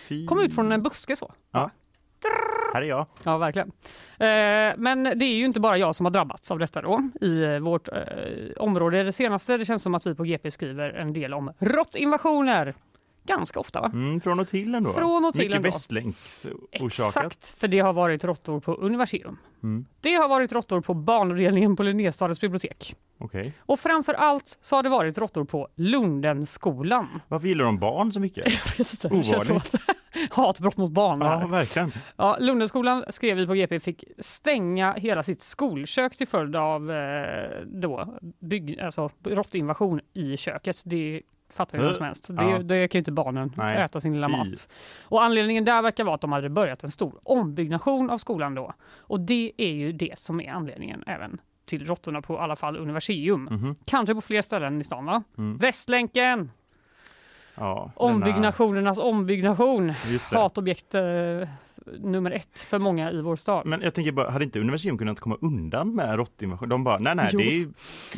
Fy. 0.08 0.26
Kom 0.26 0.40
ut 0.40 0.54
från 0.54 0.72
en 0.72 0.82
buske 0.82 1.16
så. 1.16 1.32
Ja. 1.50 1.70
Här 2.74 2.82
är 2.82 2.86
jag. 2.86 3.06
Ja, 3.22 3.38
verkligen. 3.38 3.68
Eh, 4.18 4.74
men 4.78 5.02
det 5.04 5.24
är 5.24 5.34
ju 5.36 5.44
inte 5.44 5.60
bara 5.60 5.78
jag 5.78 5.94
som 5.96 6.06
har 6.06 6.10
drabbats 6.10 6.50
av 6.50 6.58
detta 6.58 6.82
då 6.82 7.08
i 7.20 7.42
eh, 7.42 7.58
vårt 7.58 7.88
eh, 7.88 7.94
område. 8.56 9.02
Det 9.02 9.12
senaste, 9.12 9.56
det 9.56 9.64
känns 9.64 9.82
som 9.82 9.94
att 9.94 10.06
vi 10.06 10.14
på 10.14 10.24
GP 10.24 10.50
skriver 10.50 10.90
en 10.90 11.12
del 11.12 11.34
om 11.34 11.52
råttinvasioner. 11.58 12.74
Ganska 13.30 13.60
ofta 13.60 13.80
va? 13.80 13.90
Mm, 13.94 14.20
från 14.20 14.40
och 14.40 14.48
till 14.48 14.74
ändå. 14.74 14.92
Från 14.92 15.24
och 15.24 15.32
till 15.34 15.42
Mycket 15.42 15.56
ändå. 15.56 15.68
västlänks 15.68 16.46
orsakat. 16.80 17.26
Exakt, 17.26 17.58
för 17.58 17.68
det 17.68 17.78
har 17.78 17.92
varit 17.92 18.24
råttor 18.24 18.60
på 18.60 18.74
Universium. 18.74 19.38
Mm. 19.62 19.86
Det 20.00 20.14
har 20.14 20.28
varit 20.28 20.52
råttor 20.52 20.80
på 20.80 20.94
barnavdelningen 20.94 21.76
på 21.76 21.82
Linnéstadets 21.82 22.40
bibliotek. 22.40 22.94
Okej. 23.18 23.52
Och 23.60 23.80
framför 23.80 24.14
allt 24.14 24.58
så 24.60 24.76
har 24.76 24.82
det 24.82 24.88
varit 24.88 25.18
råttor 25.18 25.44
på 25.44 25.68
Lundenskolan. 25.76 27.20
Varför 27.28 27.48
gillar 27.48 27.64
de 27.64 27.78
barn 27.78 28.12
så 28.12 28.20
mycket? 28.20 28.44
Jag 28.78 28.78
vet 28.78 28.92
inte, 29.04 29.06
Ovanligt. 29.08 29.74
att 29.74 29.74
hatbrott 30.30 30.76
mot 30.76 30.90
barn. 30.92 31.20
Ja, 31.20 31.28
här. 31.28 31.46
verkligen. 31.46 31.92
Ja, 32.16 32.36
Lundenskolan 32.40 33.04
skrev 33.10 33.36
vi 33.36 33.46
på 33.46 33.54
GP 33.54 33.80
fick 33.80 34.04
stänga 34.18 34.92
hela 34.92 35.22
sitt 35.22 35.42
skolkök 35.42 36.16
till 36.16 36.28
följd 36.28 36.56
av 36.56 36.90
eh, 36.90 37.60
då, 37.66 38.18
bygg, 38.40 38.80
alltså, 38.80 39.10
råttinvasion 39.24 40.00
i 40.12 40.36
köket. 40.36 40.82
Det 40.84 41.22
fattar 41.52 41.78
vem 41.78 41.92
som 41.92 42.04
helst. 42.04 42.28
Det, 42.36 42.44
Ja. 42.44 42.58
det 42.58 42.88
kan 42.88 42.98
ju 42.98 43.00
inte 43.00 43.12
barnen 43.12 43.52
Nej. 43.56 43.76
äta 43.82 44.00
sin 44.00 44.12
lilla 44.14 44.28
mat. 44.28 44.68
Och 45.02 45.22
anledningen 45.24 45.64
där 45.64 45.82
verkar 45.82 46.04
vara 46.04 46.14
att 46.14 46.20
de 46.20 46.32
hade 46.32 46.48
börjat 46.48 46.84
en 46.84 46.90
stor 46.90 47.20
ombyggnation 47.22 48.10
av 48.10 48.18
skolan 48.18 48.54
då. 48.54 48.72
Och 48.98 49.20
det 49.20 49.52
är 49.56 49.72
ju 49.72 49.92
det 49.92 50.18
som 50.18 50.40
är 50.40 50.50
anledningen 50.52 51.04
även 51.06 51.38
till 51.66 51.86
råttorna 51.86 52.22
på 52.22 52.38
alla 52.38 52.56
fall 52.56 52.76
Universium. 52.76 53.44
Mhm. 53.50 53.74
Kanske 53.84 54.14
på 54.14 54.20
fler 54.20 54.42
ställen 54.42 54.80
i 54.80 54.84
stan 54.84 55.04
va? 55.04 55.22
Mm. 55.38 55.56
Västlänken! 55.58 56.50
Ja, 57.54 57.90
Ombyggnationernas 57.96 58.98
ombyggnation. 58.98 59.86
Denna, 59.86 60.18
det. 60.30 60.36
Hatobjekt 60.36 60.94
eh, 60.94 61.02
nummer 62.00 62.30
ett 62.30 62.58
för 62.60 62.78
många 62.78 63.10
i 63.12 63.20
vår 63.22 63.36
stad. 63.36 63.66
Men 63.66 63.80
jag 63.80 63.94
tänker 63.94 64.12
bara, 64.12 64.30
hade 64.30 64.44
inte 64.44 64.60
universium 64.60 64.98
kunnat 64.98 65.20
komma 65.20 65.36
undan 65.40 65.94
med 65.94 66.16
råttinvasion? 66.16 66.68
De 66.68 66.84
bara, 66.84 66.98
nej 66.98 67.14
nej, 67.14 67.28
Jo. 67.32 67.38
det 67.38 67.56
är, 67.62 67.68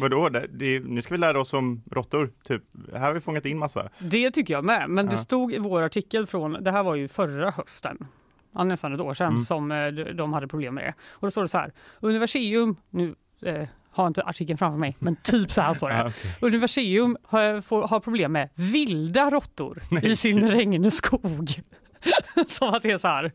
vadå, 0.01 0.29
det, 0.29 0.47
det 0.53 0.81
nu 0.81 1.03
ska 1.03 1.15
vi 1.15 1.19
lära 1.19 1.41
oss 1.41 1.55
om 1.55 1.83
råttor, 1.91 2.31
typ. 2.45 2.63
Här 2.93 3.01
har 3.01 3.13
vi 3.13 3.21
fångat 3.21 3.47
in 3.47 3.59
massa. 3.59 3.89
Det 3.99 4.31
tycker 4.31 4.55
jag 4.55 4.65
med, 4.65 4.91
men 4.91 5.07
det 5.07 5.13
Ja. 5.13 5.17
stod 5.19 5.53
i 5.53 5.59
vår 5.59 5.83
artikel 5.83 6.27
från, 6.27 6.53
det 6.61 6.71
här 6.71 6.83
var 6.83 6.95
ju 6.95 7.09
förra 7.09 7.51
hösten, 7.51 8.07
ja, 8.55 8.65
nästan 8.65 8.95
ett 8.95 9.01
år 9.01 9.15
sedan, 9.15 9.29
Mm. 9.29 9.43
som 9.43 9.73
eh, 9.73 9.87
de- 9.87 10.13
de 10.13 10.33
hade 10.33 10.49
problem 10.49 10.75
med 10.75 10.85
det. 10.85 10.95
Och 11.11 11.27
då 11.27 11.31
står 11.31 11.43
det 11.43 11.49
så 11.49 11.59
här, 11.59 11.73
Universium, 12.01 12.77
nu 12.91 13.15
eh, 13.43 13.69
har 13.91 14.07
inte 14.07 14.23
artikeln 14.23 14.59
framför 14.59 14.79
mig, 14.79 14.97
men 14.99 15.17
typ 15.17 15.51
så 15.51 15.61
här 15.61 15.75
står 15.75 15.89
det. 15.89 15.95
Ja, 15.97 16.07
okej. 16.09 16.35
Universium 16.41 17.17
har, 17.23 17.61
får, 17.61 17.89
har 17.89 18.01
problem 18.01 18.33
med 18.33 18.49
vilda 18.55 19.31
råttor 19.31 19.83
i 20.03 20.17
sin 20.17 20.49
regnskog. 20.49 21.49
Som 22.49 22.69
att 22.75 22.83
det 22.83 22.91
är 22.91 22.99
så 22.99 23.09
här. 23.09 23.33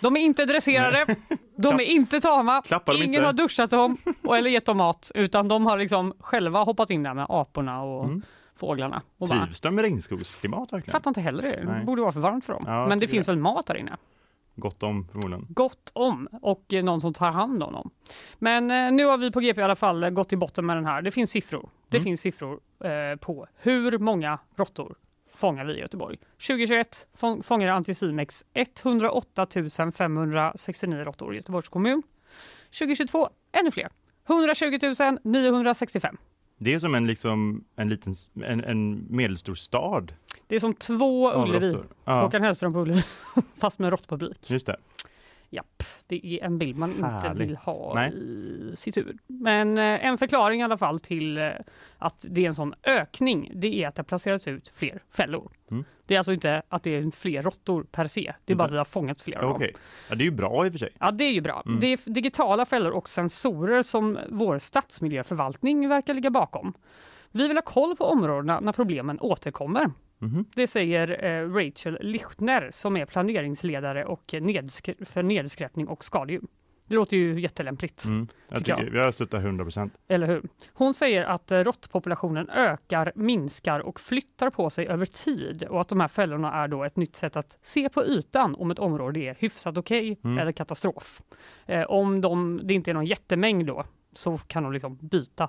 De 0.00 0.16
är 0.16 0.20
inte 0.20 0.44
dresserade, 0.44 1.16
de 1.56 1.74
är 1.74 1.80
inte 1.84 2.20
tama, 2.20 2.62
ingen 2.94 3.02
inte? 3.14 3.20
har 3.20 3.32
duschat 3.32 3.70
dem 3.70 3.96
och, 4.22 4.36
eller 4.36 4.50
gett 4.50 4.66
dem 4.66 4.76
mat, 4.76 5.10
utan 5.14 5.48
de 5.48 5.66
har 5.66 5.78
liksom 5.78 6.14
själva 6.20 6.62
hoppat 6.62 6.90
in 6.90 7.02
där 7.02 7.14
med 7.14 7.26
aporna 7.28 7.82
och 7.82 8.04
Mm. 8.04 8.22
fåglarna. 8.56 9.02
Och 9.18 9.28
Trivs 9.28 9.60
de 9.60 9.74
med 9.74 9.82
regnskogsklimat 9.82 10.72
verkligen? 10.72 10.92
fattar 10.92 11.10
inte 11.10 11.20
heller 11.20 11.42
det, 11.42 11.78
det 11.78 11.84
borde 11.86 12.02
vara 12.02 12.12
för 12.12 12.20
varmt 12.20 12.44
för 12.44 12.52
dem. 12.52 12.64
Ja, 12.66 12.86
Men 12.88 12.98
det 12.98 13.08
finns 13.08 13.26
det. 13.26 13.32
väl 13.32 13.38
mat 13.38 13.66
där 13.66 13.76
inne? 13.76 13.96
Gott 14.58 14.82
om 14.82 15.08
förmodligen. 15.08 15.46
Gott 15.48 15.90
om 15.92 16.28
och 16.42 16.72
eh, 16.72 16.84
någon 16.84 17.00
som 17.00 17.14
tar 17.14 17.30
hand 17.30 17.62
om 17.62 17.72
dem. 17.72 17.90
Men 18.38 18.70
eh, 18.70 18.92
nu 18.92 19.04
har 19.04 19.18
vi 19.18 19.30
på 19.30 19.40
GP 19.40 19.60
i 19.60 19.64
alla 19.64 19.76
fall 19.76 20.10
gått 20.10 20.28
till 20.28 20.38
botten 20.38 20.66
med 20.66 20.76
den 20.76 20.86
här. 20.86 21.02
Det 21.02 21.10
finns 21.10 21.30
siffror. 21.30 21.68
Det 21.88 21.96
Mm. 21.96 22.04
finns 22.04 22.20
siffror 22.20 22.60
eh, 22.84 23.18
på 23.20 23.46
hur 23.56 23.98
många 23.98 24.38
råttor 24.56 24.94
fångar 25.36 25.64
vi 25.64 25.72
i 25.72 25.80
Göteborg. 25.80 26.18
2021 26.46 27.06
fång, 27.14 27.42
fångade 27.42 27.72
Anticimex 27.72 28.44
108 28.54 29.46
569 29.94 30.96
råttor 31.04 31.34
i 31.34 31.36
Göteborgs 31.36 31.68
kommun. 31.68 32.02
2022 32.78 33.28
ännu 33.52 33.70
fler. 33.70 33.88
120 34.28 34.78
965. 35.22 36.16
Det 36.58 36.74
är 36.74 36.78
som 36.78 36.94
en, 36.94 37.06
liksom, 37.06 37.64
en 37.76 37.88
liten, 37.88 38.14
en, 38.44 38.64
en 38.64 39.06
medelstor 39.10 39.54
stad. 39.54 40.12
Det 40.46 40.54
är 40.54 40.60
som 40.60 40.74
två 40.74 41.42
Ullevi. 41.42 41.76
Ja, 42.04 42.22
Håkan 42.22 42.42
Hellström 42.42 42.72
på 42.72 42.80
Ullevi, 42.80 43.02
fast 43.56 43.78
med 43.78 43.90
råttpublik. 43.90 44.50
just 44.50 44.66
det. 44.66 44.76
Japp, 45.50 45.82
det 46.06 46.26
är 46.26 46.44
en 46.44 46.58
bild 46.58 46.76
man 46.76 46.90
inte 46.90 47.06
Härligt. 47.06 47.48
vill 47.48 47.56
ha 47.56 47.92
Nej. 47.94 48.12
i 48.14 48.72
sitt 48.76 48.96
huvud. 48.96 49.18
Men 49.26 49.78
eh, 49.78 50.06
en 50.06 50.18
förklaring 50.18 50.60
i 50.60 50.64
alla 50.64 50.78
fall 50.78 51.00
till 51.00 51.38
eh, 51.38 51.50
att 51.98 52.24
det 52.28 52.44
är 52.44 52.46
en 52.48 52.54
sån 52.54 52.74
ökning, 52.82 53.52
det 53.54 53.82
är 53.82 53.88
att 53.88 53.94
det 53.94 54.00
har 54.00 54.04
placerats 54.04 54.48
ut 54.48 54.72
fler 54.74 55.02
fällor. 55.10 55.52
Mm. 55.70 55.84
Det 56.06 56.14
är 56.14 56.18
alltså 56.18 56.32
inte 56.32 56.62
att 56.68 56.82
det 56.82 56.90
är 56.96 57.10
fler 57.10 57.42
råttor 57.42 57.82
per 57.82 58.06
se, 58.06 58.32
det 58.44 58.52
är 58.52 58.56
bara 58.56 58.64
att 58.64 58.72
vi 58.72 58.76
har 58.76 58.84
fångat 58.84 59.22
fler 59.22 59.38
av 59.38 59.54
Okej. 59.54 59.72
dem. 59.72 59.80
Ja, 60.08 60.14
det 60.14 60.22
är 60.22 60.26
ju 60.26 60.30
bra 60.30 60.66
i 60.66 60.68
och 60.68 60.72
för 60.72 60.78
sig. 60.78 60.92
Ja, 61.00 61.10
det 61.10 61.24
är 61.24 61.32
ju 61.32 61.40
bra. 61.40 61.62
Mm. 61.66 61.80
Det 61.80 61.86
är 61.86 62.10
digitala 62.10 62.66
fällor 62.66 62.90
och 62.92 63.08
sensorer 63.08 63.82
som 63.82 64.18
vår 64.28 64.58
stadsmiljöförvaltning 64.58 65.88
verkar 65.88 66.14
ligga 66.14 66.30
bakom. 66.30 66.72
Vi 67.30 67.48
vill 67.48 67.56
ha 67.56 67.62
koll 67.62 67.96
på 67.96 68.04
områdena 68.04 68.60
när 68.60 68.72
problemen 68.72 69.20
återkommer. 69.20 69.90
Mhm. 70.18 70.44
Det 70.54 70.66
säger 70.66 71.24
eh, 71.24 71.50
Rachel 71.52 71.98
Lichtner 72.00 72.70
som 72.72 72.96
är 72.96 73.06
planeringsledare 73.06 74.04
och 74.04 74.22
nedskr- 74.32 75.04
för 75.04 75.22
nedskräpning 75.22 75.88
och 75.88 76.04
skadedjur. 76.04 76.42
Det 76.88 76.94
låter 76.94 77.16
ju 77.16 77.40
jättelämpligt, 77.40 78.04
Mm. 78.04 78.28
Jag 78.48 78.58
Tycker 78.58 78.72
jag. 78.92 78.94
jag 79.06 79.14
stöttar 79.14 79.38
100 79.40 79.64
procent. 79.64 79.94
eller 80.08 80.26
hur? 80.26 80.42
Hon 80.72 80.94
säger 80.94 81.24
att 81.24 81.52
eh, 81.52 81.58
råttpopulationen 81.58 82.50
ökar, 82.50 83.12
minskar 83.14 83.80
och 83.80 84.00
flyttar 84.00 84.50
på 84.50 84.70
sig 84.70 84.86
över 84.88 85.06
tid 85.06 85.62
och 85.64 85.80
att 85.80 85.88
de 85.88 86.00
här 86.00 86.08
fällorna 86.08 86.52
är 86.54 86.68
då 86.68 86.84
ett 86.84 86.96
nytt 86.96 87.16
sätt 87.16 87.36
att 87.36 87.58
se 87.62 87.88
på 87.88 88.04
ytan 88.04 88.54
om 88.54 88.70
ett 88.70 88.78
område 88.78 89.20
är 89.20 89.36
hyfsat 89.38 89.76
okej 89.78 90.18
Mm. 90.24 90.38
eller 90.38 90.52
katastrof. 90.52 91.22
Eh, 91.66 91.82
om 91.84 92.20
de, 92.20 92.60
det 92.64 92.74
inte 92.74 92.90
är 92.90 92.94
någon 92.94 93.06
jättemängd 93.06 93.66
då 93.66 93.84
så 94.12 94.38
kan 94.38 94.62
de 94.62 94.72
liksom 94.72 94.96
byta 95.00 95.48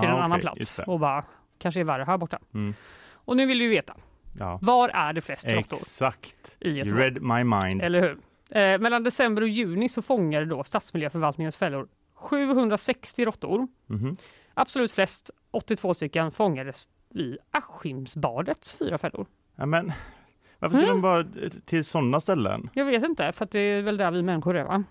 till 0.00 0.08
en 0.08 0.16
annan 0.16 0.40
plats 0.40 0.80
och 0.86 1.00
bara 1.00 1.24
kanske 1.58 1.80
är 1.80 1.84
värre 1.84 2.04
här 2.04 2.18
borta. 2.18 2.38
Mm. 2.54 2.74
Och 3.24 3.36
nu 3.36 3.46
vill 3.46 3.58
vi 3.58 3.66
veta, 3.66 3.96
Ja. 4.38 4.58
var 4.62 4.88
är 4.88 5.12
det 5.12 5.20
flest 5.20 5.46
råttor 5.48 5.76
Exakt. 5.76 6.56
i 6.60 6.68
You 6.68 6.96
read 6.96 7.22
my 7.22 7.44
mind. 7.44 7.82
Eller 7.82 8.00
hur? 8.00 8.18
Eh, 8.58 8.78
mellan 8.78 9.02
december 9.02 9.42
och 9.42 9.48
juni 9.48 9.88
så 9.88 10.02
fångade 10.02 10.46
då 10.46 10.64
Stadsmiljöförvaltningens 10.64 11.56
fällor 11.56 11.88
760 12.14 13.24
råttor. 13.24 13.66
Mhm. 13.86 14.16
Absolut 14.54 14.92
flest, 14.92 15.30
82 15.50 15.94
stycken, 15.94 16.32
fångades 16.32 16.86
i 17.14 17.36
Askimsbadets 17.50 18.72
fyra 18.72 18.98
fällor. 18.98 19.26
Ja, 19.56 19.66
men 19.66 19.92
varför 20.58 20.72
ska 20.74 20.82
Mm. 20.82 20.94
de 20.94 21.02
bara 21.02 21.24
till 21.64 21.84
sådana 21.84 22.20
ställen? 22.20 22.70
Jag 22.74 22.84
vet 22.84 23.04
inte, 23.04 23.32
för 23.32 23.44
att 23.44 23.50
det 23.50 23.58
är 23.60 23.82
väl 23.82 23.96
där 23.96 24.10
vi 24.10 24.22
människor 24.22 24.56
är 24.56 24.64
va? 24.64 24.84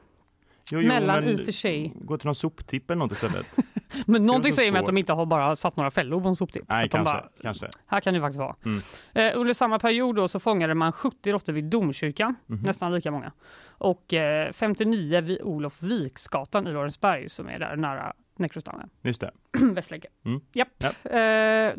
Jo, 0.71 0.82
jo, 0.82 0.88
Mellan 0.88 1.24
i 1.24 1.36
och 1.36 1.39
för 1.45 1.52
sig. 1.52 1.93
Gå 1.95 2.17
till 2.17 2.26
någon 2.28 2.36
soptipp 2.36 2.89
eller 2.91 3.00
något 3.00 3.12
istället. 3.12 3.45
Men 4.06 4.21
någonting 4.26 4.54
säger 4.54 4.71
mig 4.71 4.80
att 4.80 4.86
de 4.86 4.97
inte 4.97 5.13
har 5.13 5.26
bara 5.26 5.56
satt 5.56 5.76
några 5.78 5.91
fällor 5.91 6.21
på 6.21 6.28
en 6.28 6.36
soptipp. 6.36 6.63
Nej, 6.69 6.89
kanske. 6.89 7.13
bara, 7.13 7.30
kanske. 7.41 7.67
här 7.88 8.00
kan 8.00 8.13
det 8.13 8.19
faktiskt 8.19 8.39
vara. 8.39 8.56
Mm. 8.65 8.82
Eh, 9.13 9.39
under 9.39 9.54
samma 9.54 9.80
period 9.80 10.15
då 10.15 10.28
så 10.28 10.39
fångade 10.39 10.74
man 10.76 10.91
70 10.91 11.32
råttor 11.32 11.54
vid 11.54 11.63
Domkyrkan, 11.65 12.36
Mhm. 12.45 12.62
nästan 12.63 12.93
lika 12.93 13.12
många. 13.12 13.32
Och 13.67 14.13
eh, 14.13 14.52
59 14.52 15.21
vid 15.21 15.41
Olof 15.41 15.82
Viksgatan 15.84 16.67
i 16.67 16.71
Lorensberg 16.71 17.30
som 17.30 17.50
är 17.50 17.60
där 17.60 17.76
nära 17.76 18.13
Näckrosdammen. 18.36 18.89
Just 19.02 19.22
det. 19.22 19.32
Västlänken. 19.74 20.12
Mm. 20.26 20.41
Japp. 20.54 20.67
Japp. 20.80 21.06
Eh, 21.06 21.12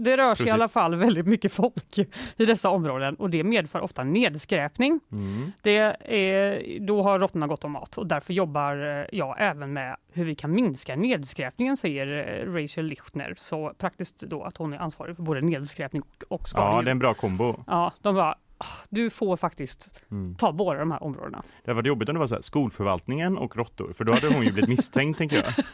det 0.02 0.16
rör 0.16 0.34
sig 0.34 0.46
i 0.46 0.50
alla 0.50 0.68
fall 0.68 0.94
väldigt 0.94 1.26
mycket 1.26 1.52
folk 1.52 1.98
i 2.36 2.44
dessa 2.44 2.68
områden 2.70 3.14
och 3.14 3.30
det 3.30 3.44
medför 3.44 3.80
ofta 3.80 4.04
nedskräpning. 4.04 5.00
Mm. 5.12 5.52
Det 5.62 5.76
är, 6.04 6.78
då 6.86 7.02
har 7.02 7.18
råttorna 7.18 7.46
gott 7.46 7.64
om 7.64 7.72
mat 7.72 7.98
och 7.98 8.06
därför 8.06 8.32
jobbar 8.32 9.00
eh, 9.00 9.06
jag 9.18 9.36
även 9.38 9.72
med 9.72 9.96
hur 10.12 10.24
vi 10.24 10.34
kan 10.34 10.50
minska 10.52 10.96
nedskräpningen, 10.96 11.76
säger 11.76 12.06
eh, 12.46 12.52
Rachel 12.52 12.84
Lichtner. 12.86 13.34
Så 13.38 13.74
praktiskt 13.78 14.20
då 14.20 14.42
att 14.42 14.56
hon 14.56 14.72
är 14.72 14.78
ansvarig 14.78 15.16
för 15.16 15.22
både 15.22 15.40
nedskräpning 15.40 16.02
och, 16.02 16.24
och 16.28 16.40
Ja, 16.40 16.46
skadedjur. 16.46 16.82
det 16.82 16.88
är 16.88 16.92
en 16.92 16.98
bra 16.98 17.14
kombo. 17.14 17.64
Ja, 17.66 17.92
de 18.02 18.14
bara, 18.14 18.34
"Ah, 18.58 18.66
du 18.88 19.10
får 19.10 19.36
faktiskt 19.36 20.00
Mm. 20.10 20.34
ta 20.34 20.52
båda 20.52 20.78
de 20.78 20.90
här 20.90 21.02
områdena. 21.02 21.42
Det 21.64 21.70
hade 21.70 21.74
varit 21.76 21.86
jobbigt 21.86 22.08
om 22.08 22.14
det 22.14 22.18
var 22.18 22.26
så 22.26 22.34
här, 22.34 22.42
skolförvaltningen 22.42 23.38
och 23.38 23.56
råttor, 23.56 23.92
för 23.92 24.04
då 24.04 24.12
hade 24.14 24.28
hon 24.34 24.44
ju 24.44 24.52
blivit 24.52 24.68
misstänkt, 24.68 25.18
tänker 25.18 25.36
jag. 25.36 25.46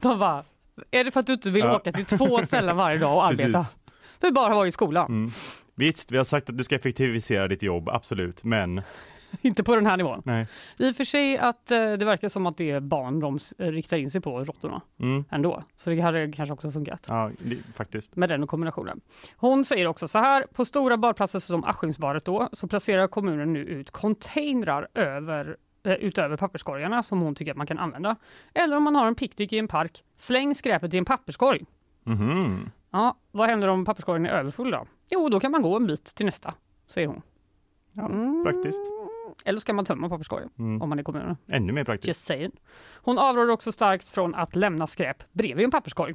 De 0.00 0.18
bara, 0.18 0.44
är 0.90 1.04
det 1.04 1.10
för 1.10 1.20
att 1.20 1.26
du 1.26 1.32
inte 1.32 1.50
vill 1.50 1.64
Ja. 1.64 1.76
åka 1.76 1.92
till 1.92 2.04
två 2.04 2.38
ställen 2.42 2.76
varje 2.76 2.98
dag 2.98 3.16
och 3.16 3.24
arbeta? 3.24 3.66
Vi 4.20 4.30
bara 4.32 4.54
vara 4.54 4.66
i 4.66 4.72
skolan, 4.72 5.06
Mm. 5.06 5.30
Visst, 5.74 6.12
vi 6.12 6.16
har 6.16 6.24
sagt 6.24 6.50
att 6.50 6.58
du 6.58 6.64
ska 6.64 6.74
effektivisera 6.74 7.48
ditt 7.48 7.62
jobb, 7.62 7.88
absolut, 7.88 8.44
men 8.44 8.82
inte 9.42 9.64
på 9.64 9.74
den 9.76 9.86
här 9.86 9.96
nivån. 9.96 10.22
nej. 10.24 10.46
I 10.78 10.90
och 10.90 10.96
för 10.96 11.04
sig 11.04 11.38
att 11.38 11.70
eh, 11.70 11.92
det 11.92 12.04
verkar 12.04 12.28
som 12.28 12.46
att 12.46 12.56
det 12.56 12.70
är 12.70 12.80
barn 12.80 13.20
de 13.20 13.36
s- 13.36 13.54
riktar 13.58 13.96
in 13.96 14.10
sig 14.10 14.20
på, 14.20 14.40
råttorna, 14.40 14.80
Mm. 15.00 15.24
ändå. 15.30 15.62
Så 15.76 15.90
det 15.90 16.00
hade 16.00 16.32
kanske 16.32 16.52
också 16.52 16.70
funkat. 16.70 17.06
Ja, 17.08 17.30
det, 17.38 17.56
faktiskt. 17.74 18.16
med 18.16 18.28
den 18.28 18.46
kombinationen. 18.46 19.00
Hon 19.36 19.64
säger 19.64 19.86
också 19.86 20.08
så 20.08 20.18
här, 20.18 20.46
på 20.52 20.64
stora 20.64 20.96
badplatser 20.96 21.38
som 21.38 21.64
Askimsbadet 21.64 22.24
då, 22.24 22.48
så 22.52 22.66
placerar 22.68 23.06
kommunen 23.08 23.52
nu 23.52 23.60
ut 23.60 23.90
containrar 23.90 24.88
över 24.94 25.48
eh, 25.48 25.54
utöver 25.96 26.36
papperskorgarna 26.36 27.02
som 27.02 27.20
hon 27.20 27.34
tycker 27.34 27.50
att 27.50 27.56
man 27.56 27.66
kan 27.66 27.78
använda. 27.78 28.16
Eller 28.54 28.76
om 28.76 28.82
man 28.82 28.94
har 28.94 29.06
en 29.06 29.14
picknick 29.14 29.52
i 29.52 29.58
en 29.58 29.68
park, 29.68 30.04
släng 30.16 30.54
skräpet 30.54 30.94
i 30.94 30.98
en 30.98 31.04
papperskorg. 31.04 31.64
Mhm. 32.04 32.70
Ja, 32.90 33.16
vad 33.32 33.48
händer 33.48 33.68
om 33.68 33.84
papperskorgen 33.84 34.26
är 34.26 34.30
överfull 34.30 34.70
då? 34.70 34.86
Jo, 35.10 35.28
då 35.28 35.40
kan 35.40 35.50
man 35.50 35.62
gå 35.62 35.76
en 35.76 35.86
bit 35.86 36.04
till 36.04 36.26
nästa, 36.26 36.54
säger 36.86 37.08
hon. 37.08 37.22
Ja, 37.92 38.06
Mm. 38.06 38.44
praktiskt. 38.44 38.82
Eller 39.44 39.60
ska 39.60 39.72
man 39.72 39.84
tömma 39.84 40.08
papperskorgen 40.08 40.50
Mm. 40.58 40.82
om 40.82 40.88
man 40.88 40.98
är 40.98 41.02
i 41.02 41.04
kommunen. 41.04 41.36
Ännu 41.46 41.72
mer 41.72 41.84
praktiskt. 41.84 42.08
Just 42.08 42.26
saying. 42.26 42.52
Hon 42.94 43.18
avråder 43.18 43.52
också 43.52 43.72
starkt 43.72 44.08
från 44.08 44.34
att 44.34 44.56
lämna 44.56 44.86
skräp 44.86 45.24
bredvid 45.32 45.64
en 45.64 45.70
papperskorg. 45.70 46.14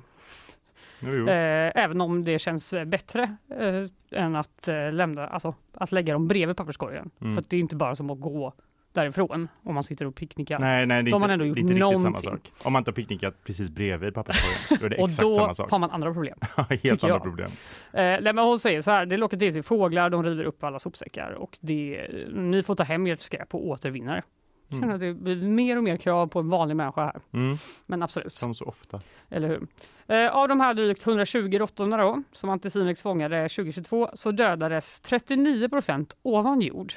Jo, 0.99 1.09
jo. 1.13 1.27
Eh, 1.29 1.71
även 1.75 2.01
om 2.01 2.23
det 2.23 2.39
känns 2.39 2.73
eh, 2.73 2.85
bättre 2.85 3.35
eh, 3.49 4.19
än 4.23 4.35
att, 4.35 4.67
eh, 4.67 4.91
lämna, 4.91 5.27
alltså, 5.27 5.55
att 5.73 5.91
lägga 5.91 6.13
dem 6.13 6.27
bredvid 6.27 6.57
papperskorgen. 6.57 7.09
Mm. 7.21 7.33
För 7.35 7.41
att 7.41 7.49
det 7.49 7.55
är 7.55 7.59
inte 7.59 7.75
bara 7.75 7.95
som 7.95 8.09
att 8.09 8.19
gå 8.21 8.53
därifrån 8.93 9.47
om 9.63 9.73
man 9.73 9.83
sitter 9.83 10.05
och 10.05 10.15
picknickar. 10.15 10.59
Nej, 10.59 10.85
nej, 10.85 11.03
det 11.03 11.09
är 11.09 11.11
De 11.11 11.23
inte, 11.23 11.33
ändå 11.33 11.45
gjort 11.45 11.57
inte 11.57 11.73
riktigt 11.73 12.01
samma 12.01 12.17
sak. 12.17 12.51
Om 12.63 12.73
man 12.73 12.79
inte 12.79 12.91
har 12.91 12.95
picknickat 12.95 13.43
precis 13.43 13.69
bredvid 13.69 14.13
papperskorgen, 14.13 14.79
då 14.79 14.85
är 14.85 14.89
det 14.89 14.97
och 15.01 15.05
exakt 15.07 15.21
då 15.21 15.33
samma 15.33 15.53
sak. 15.53 15.71
har 15.71 15.79
man 15.79 15.91
andra 15.91 16.13
problem. 16.13 16.37
Helt 16.69 17.03
andra 17.03 17.07
jag. 17.07 17.23
problem. 17.23 17.47
Eh, 17.93 18.21
men 18.21 18.37
hon 18.37 18.59
säger 18.59 18.81
så 18.81 18.91
här, 18.91 19.05
det 19.05 19.17
lockar 19.17 19.37
till 19.37 19.53
sig 19.53 19.63
fåglar, 19.63 20.09
de 20.09 20.23
river 20.23 20.43
upp 20.43 20.63
alla 20.63 20.79
sopsäckar 20.79 21.31
och 21.31 21.57
det, 21.61 22.07
ni 22.33 22.63
får 22.63 22.75
ta 22.75 22.83
hem 22.83 23.07
ert 23.07 23.21
skräp 23.21 23.55
och 23.55 23.67
återvinna 23.67 24.13
det. 24.15 24.23
Jag 24.67 24.79
känner 24.81 24.95
Mm. 24.95 24.95
att 24.95 25.01
det 25.01 25.23
blir 25.23 25.35
mer 25.49 25.77
och 25.77 25.83
mer 25.83 25.97
krav 25.97 26.27
på 26.27 26.39
en 26.39 26.49
vanlig 26.49 26.75
människa 26.75 27.01
här. 27.05 27.19
Mm. 27.33 27.57
Men 27.85 28.03
absolut. 28.03 28.33
Som 28.33 28.55
så 28.55 28.65
ofta. 28.65 29.01
Eller 29.29 29.47
hur? 29.47 29.67
Eh, 30.07 30.35
av 30.35 30.47
de 30.47 30.59
här 30.59 30.73
drygt 30.73 31.05
120 31.07 31.57
råttorna 31.57 31.97
då, 31.97 32.23
som 32.31 32.49
Anticimex 32.49 33.01
fångade 33.01 33.49
2022 33.49 34.09
så 34.13 34.31
dödades 34.31 35.01
39 35.01 35.69
procent 35.69 36.17
ovan 36.21 36.61
jord. 36.61 36.93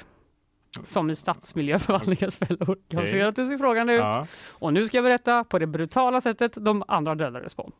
Som 0.83 1.09
i 1.09 1.15
stadsmiljöförvaltningens 1.15 2.37
fällor. 2.37 2.77
Jag 2.87 3.07
ser 3.07 3.25
att 3.25 3.35
det 3.35 3.45
ser 3.45 3.57
frågande 3.57 3.93
ut. 3.93 3.99
Ja. 3.99 4.27
Och 4.49 4.73
nu 4.73 4.85
ska 4.85 4.97
jag 4.97 5.03
berätta 5.03 5.43
på 5.43 5.59
det 5.59 5.67
brutala 5.67 6.21
sättet 6.21 6.57
de 6.65 6.83
andra 6.87 7.15
dödades 7.15 7.55
på. 7.55 7.71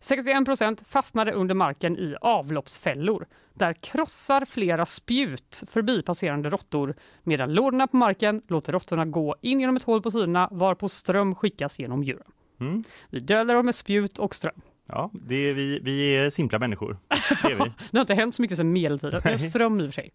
61 0.00 0.44
procent 0.44 0.82
fastnade 0.88 1.32
under 1.32 1.54
marken 1.54 1.98
i 1.98 2.16
avloppsfällor. 2.20 3.26
Där 3.54 3.72
krossar 3.72 4.44
flera 4.44 4.86
spjut 4.86 5.62
förbipasserande 5.68 6.50
råttor 6.50 6.94
medan 7.22 7.54
lådorna 7.54 7.86
på 7.86 7.96
marken 7.96 8.42
låter 8.48 8.72
råttorna 8.72 9.04
gå 9.04 9.36
in 9.40 9.60
genom 9.60 9.76
ett 9.76 9.82
hål 9.82 10.02
på 10.02 10.10
sidorna 10.10 10.48
varpå 10.50 10.88
ström 10.88 11.34
skickas 11.34 11.78
genom 11.78 12.02
djuren. 12.02 12.32
Mm. 12.60 12.84
Vi 13.10 13.20
dödar 13.20 13.54
dem 13.54 13.66
med 13.66 13.74
spjut 13.74 14.18
och 14.18 14.34
ström. 14.34 14.60
Ja, 14.86 15.10
det 15.12 15.34
är 15.34 15.54
vi, 15.54 15.80
vi 15.82 16.16
är 16.16 16.30
simpla 16.30 16.58
människor. 16.58 16.98
Det 17.42 17.52
är 17.52 17.54
vi. 17.54 17.72
Det 17.90 17.96
har 17.98 18.00
inte 18.00 18.14
hänt 18.14 18.34
så 18.34 18.42
mycket 18.42 18.56
sedan 18.56 18.72
medeltiden. 18.72 19.20
Det 19.22 19.28
är 19.28 19.30
Nej. 19.30 19.38
ström 19.38 19.80
i 19.80 19.82
och 19.82 19.86
för 19.86 19.92
sig. 19.92 20.12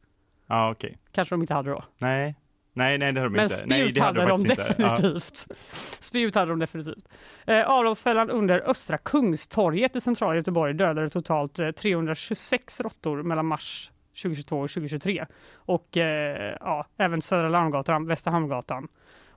Ja, 0.50 0.72
okej. 0.72 0.98
Kanske 1.12 1.34
de 1.36 1.42
inte 1.42 1.54
hade 1.54 1.70
då. 1.70 1.84
Nej. 1.98 2.36
Nej, 2.74 2.98
nej, 2.98 3.12
det 3.14 3.20
har 3.20 3.28
de 3.28 3.34
Men 3.34 3.44
inte. 3.44 3.56
spjut 3.56 3.70
Nej, 3.70 3.92
det 3.92 4.02
hade 4.02 4.22
de 4.22 4.30
faktiskt 4.30 4.50
inte. 4.52 4.76
Ja. 4.78 4.90
definitivt. 4.90 5.48
Spjut 6.00 6.36
hade 6.36 6.52
de 6.52 6.60
definitivt. 6.60 7.10
Eh, 7.46 7.62
avloppsfällan 7.70 8.30
under 8.30 8.70
Östra 8.70 8.98
Kungstorget 8.98 9.96
i 9.96 10.02
centrala 10.02 10.36
Göteborg 10.36 10.74
dödade 10.74 11.10
totalt 11.10 11.60
eh, 11.60 11.72
326 11.72 12.80
råttor 12.80 13.24
mellan 13.24 13.46
mars 13.46 13.92
2022 14.22 14.60
och 14.60 14.70
2023. 14.70 15.26
Och 15.54 15.98
eh, 15.98 16.56
ja, 16.60 16.86
även 16.98 17.22
Södra 17.22 17.50
Larmgatan, 17.50 18.08
Västra 18.08 18.32
Hamngatan 18.32 18.88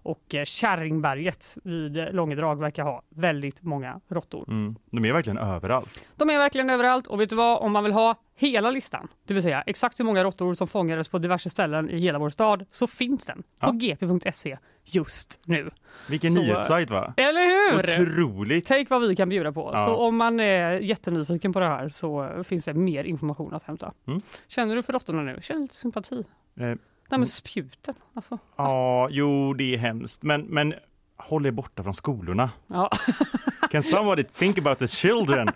och 0.02 0.34
eh, 0.34 0.44
Kärringberget 0.44 1.56
vid 1.64 1.96
eh, 1.96 2.12
Långedrag 2.12 2.60
verkar 2.60 2.82
ha 2.84 3.02
väldigt 3.08 3.62
många 3.62 4.00
råttor. 4.08 4.48
Mm. 4.48 4.76
De 4.90 5.04
är 5.04 5.12
verkligen 5.12 5.38
överallt. 5.38 6.00
De 6.16 6.30
är 6.30 6.38
verkligen 6.38 6.70
överallt 6.70 7.06
och 7.06 7.20
vet 7.20 7.30
du 7.30 7.36
vad, 7.36 7.58
om 7.62 7.72
man 7.72 7.84
vill 7.84 7.92
ha 7.92 8.14
hela 8.36 8.70
listan, 8.70 9.08
det 9.26 9.34
vill 9.34 9.42
säga 9.42 9.62
exakt 9.66 10.00
hur 10.00 10.04
många 10.04 10.24
råttor 10.24 10.54
som 10.54 10.68
fångades 10.68 11.08
på 11.08 11.18
diverse 11.18 11.50
ställen 11.50 11.90
i 11.90 11.98
hela 11.98 12.18
vår 12.18 12.30
stad, 12.30 12.66
så 12.70 12.86
finns 12.86 13.26
den 13.26 13.42
på 13.42 13.66
Ja. 13.66 13.70
gp.se 13.72 14.58
just 14.84 15.40
nu. 15.44 15.70
Vilken 16.08 16.32
Så- 16.32 16.40
nyhetssajt 16.40 16.90
va? 16.90 17.14
Eller 17.16 17.72
hur? 17.72 18.02
Otroligt! 18.02 18.66
Tänk 18.66 18.90
vad 18.90 19.08
vi 19.08 19.16
kan 19.16 19.28
bjuda 19.28 19.52
på. 19.52 19.70
Ja. 19.74 19.84
Så 19.86 19.96
om 19.96 20.16
man 20.16 20.40
är 20.40 20.72
jättenyfiken 20.72 21.52
på 21.52 21.60
det 21.60 21.66
här 21.66 21.88
så 21.88 22.44
finns 22.44 22.64
det 22.64 22.74
mer 22.74 23.04
information 23.04 23.54
att 23.54 23.62
hämta. 23.62 23.92
Mm. 24.06 24.20
Känner 24.48 24.76
du 24.76 24.82
för 24.82 24.92
råttorna 24.92 25.22
nu? 25.22 25.38
Känner 25.42 25.60
lite 25.62 25.74
sympati? 25.74 26.24
Eh, 26.60 26.72
Här 27.10 27.18
med 27.18 27.28
spjuten. 27.28 27.94
Alltså. 28.14 28.38
Ja, 28.56 29.08
jo, 29.10 29.54
det 29.54 29.74
är 29.74 29.78
hemskt. 29.78 30.22
Men, 30.22 30.42
men 30.42 30.74
håll 31.16 31.46
er 31.46 31.50
borta 31.50 31.82
från 31.82 31.94
skolorna. 31.94 32.50
Ja. 32.66 32.90
Can 33.70 33.82
somebody 33.82 34.24
think 34.24 34.58
about 34.58 34.78
the 34.78 34.88
children? 34.88 35.48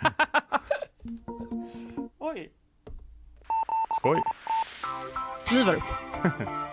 Oj. 2.19 2.51
Skoj! 4.01 4.23
Livar 5.51 5.75
upp. 5.75 5.83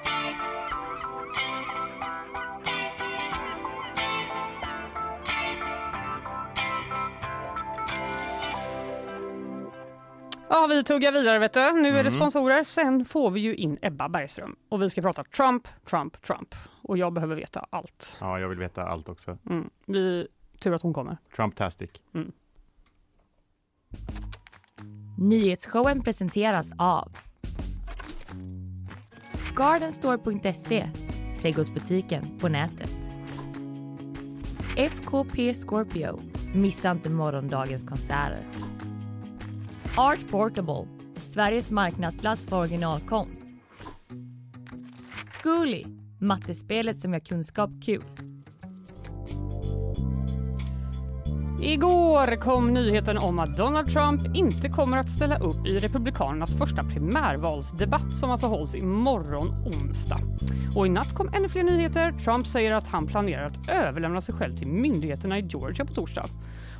Ja, 10.55 10.67
vi 10.67 10.83
tuggar 10.83 11.11
vidare 11.11 11.39
vet 11.39 11.53
du. 11.53 11.59
Nu 11.71 11.89
är 11.89 11.93
det 11.93 11.99
Mm. 11.99 12.11
sponsorer. 12.11 12.63
Sen 12.63 13.05
får 13.05 13.31
vi 13.31 13.39
ju 13.39 13.55
in 13.55 13.77
Ebba 13.81 14.09
Bergström 14.09 14.55
och 14.69 14.81
vi 14.81 14.89
ska 14.89 15.01
prata 15.01 15.23
Trump, 15.23 15.67
Trump, 15.89 16.21
Trump. 16.21 16.55
Och 16.81 16.97
jag 16.97 17.13
behöver 17.13 17.35
veta 17.35 17.65
allt. 17.69 18.17
Ja, 18.19 18.39
jag 18.39 18.49
vill 18.49 18.57
veta 18.59 18.83
allt 18.87 19.09
också. 19.09 19.37
Mm. 19.49 19.69
Vi, 19.85 20.27
tur 20.59 20.73
att 20.73 20.81
hon 20.81 20.93
kommer. 20.93 21.17
Trumptastic. 21.35 21.89
Nyhetsshowen 25.17 26.01
presenteras 26.03 26.71
av 26.77 27.11
Gardenstore.se, 29.55 30.89
trädgårdsbutiken 31.41 32.39
på 32.39 32.47
nätet. 32.49 33.09
FKP 34.77 35.53
Scorpio, 35.53 36.19
missa 36.53 36.91
inte 36.91 37.09
morgondagens 37.09 37.83
konserter. 37.83 38.39
Art 39.97 40.31
Portable, 40.31 40.87
Sveriges 41.15 41.71
marknadsplats 41.71 42.45
för 42.45 42.59
originalkonst. 42.59 43.43
Zcooly, 45.27 45.83
mattespelet 46.19 46.99
som 46.99 47.13
gör 47.13 47.19
kunskap 47.19 47.69
kul. 47.85 48.03
Igår 51.65 52.35
kom 52.35 52.73
nyheten 52.73 53.17
om 53.17 53.39
att 53.39 53.57
Donald 53.57 53.87
Trump 53.87 54.35
inte 54.35 54.69
kommer 54.69 54.97
att 54.97 55.09
ställa 55.09 55.37
upp 55.37 55.65
i 55.65 55.79
Republikanernas 55.79 56.57
första 56.57 56.83
primärvalsdebatt 56.83 58.15
som 58.15 58.31
alltså 58.31 58.47
hålls 58.47 58.75
imorgon 58.75 59.47
onsdag. 59.65 60.19
Och 60.75 60.87
i 60.87 60.89
natt 60.89 61.13
kom 61.13 61.29
ännu 61.33 61.49
fler 61.49 61.63
nyheter. 61.63 62.11
Trump 62.11 62.47
säger 62.47 62.71
att 62.71 62.87
han 62.87 63.07
planerar 63.07 63.45
att 63.45 63.69
överlämna 63.69 64.21
sig 64.21 64.35
själv 64.35 64.57
till 64.57 64.67
myndigheterna 64.67 65.39
i 65.39 65.41
Georgia 65.41 65.85
på 65.85 65.93
torsdag. 65.93 66.25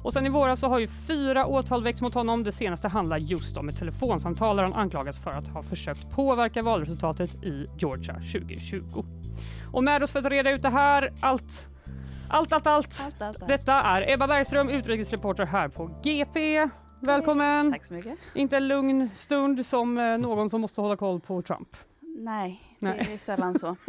Och 0.02 0.14
sen 0.14 0.26
i 0.26 0.30
våras 0.30 0.60
så 0.60 0.68
har 0.68 0.80
ju 0.80 0.88
fyra 0.88 1.46
åtal 1.46 1.84
väckts 1.84 2.02
mot 2.02 2.14
honom. 2.14 2.44
Det 2.44 2.52
senaste 2.52 2.88
handlar 2.88 3.18
just 3.18 3.58
om 3.58 3.70
ett 3.70 3.78
telefonsamtal 3.78 4.56
där 4.56 4.64
han 4.64 4.74
anklagas 4.74 5.20
för 5.20 5.32
att 5.32 5.48
ha 5.48 5.64
försökt 5.64 6.12
påverka 6.12 6.62
valresultatet 6.62 7.44
i 7.44 7.68
Georgia 7.78 8.14
2020. 8.14 9.06
Och 9.72 9.84
med 9.84 10.04
oss 10.04 10.12
för 10.12 10.20
att 10.20 10.26
reda 10.26 10.52
ut 10.52 10.62
det 10.62 10.70
här, 10.70 11.14
allt 11.20 11.70
allt, 12.30 12.54
allt, 12.54 12.68
allt. 12.68 13.02
Allt, 13.06 13.22
allt, 13.22 13.42
allt. 13.42 13.48
Detta 13.48 13.74
är 13.74 14.10
Ebba 14.14 14.28
Bergström, 14.28 14.70
utrikesreporter 14.70 15.46
här 15.46 15.68
på 15.68 15.90
GP. 16.04 16.70
Välkommen! 17.00 17.72
Tack 17.72 17.86
så 17.86 17.94
mycket. 17.94 18.18
Inte 18.36 18.58
en 18.58 18.68
lugn 18.68 19.10
stund 19.16 19.66
som 19.66 19.98
eh, 19.98 20.18
någon 20.18 20.50
som 20.50 20.62
måste 20.62 20.82
hålla 20.82 20.96
koll 20.96 21.20
på 21.20 21.42
Trump. 21.42 21.78
Nej, 22.18 22.62
Nej. 22.80 23.04
det 23.08 23.14
är 23.14 23.18
sällan 23.18 23.60
så. 23.60 23.76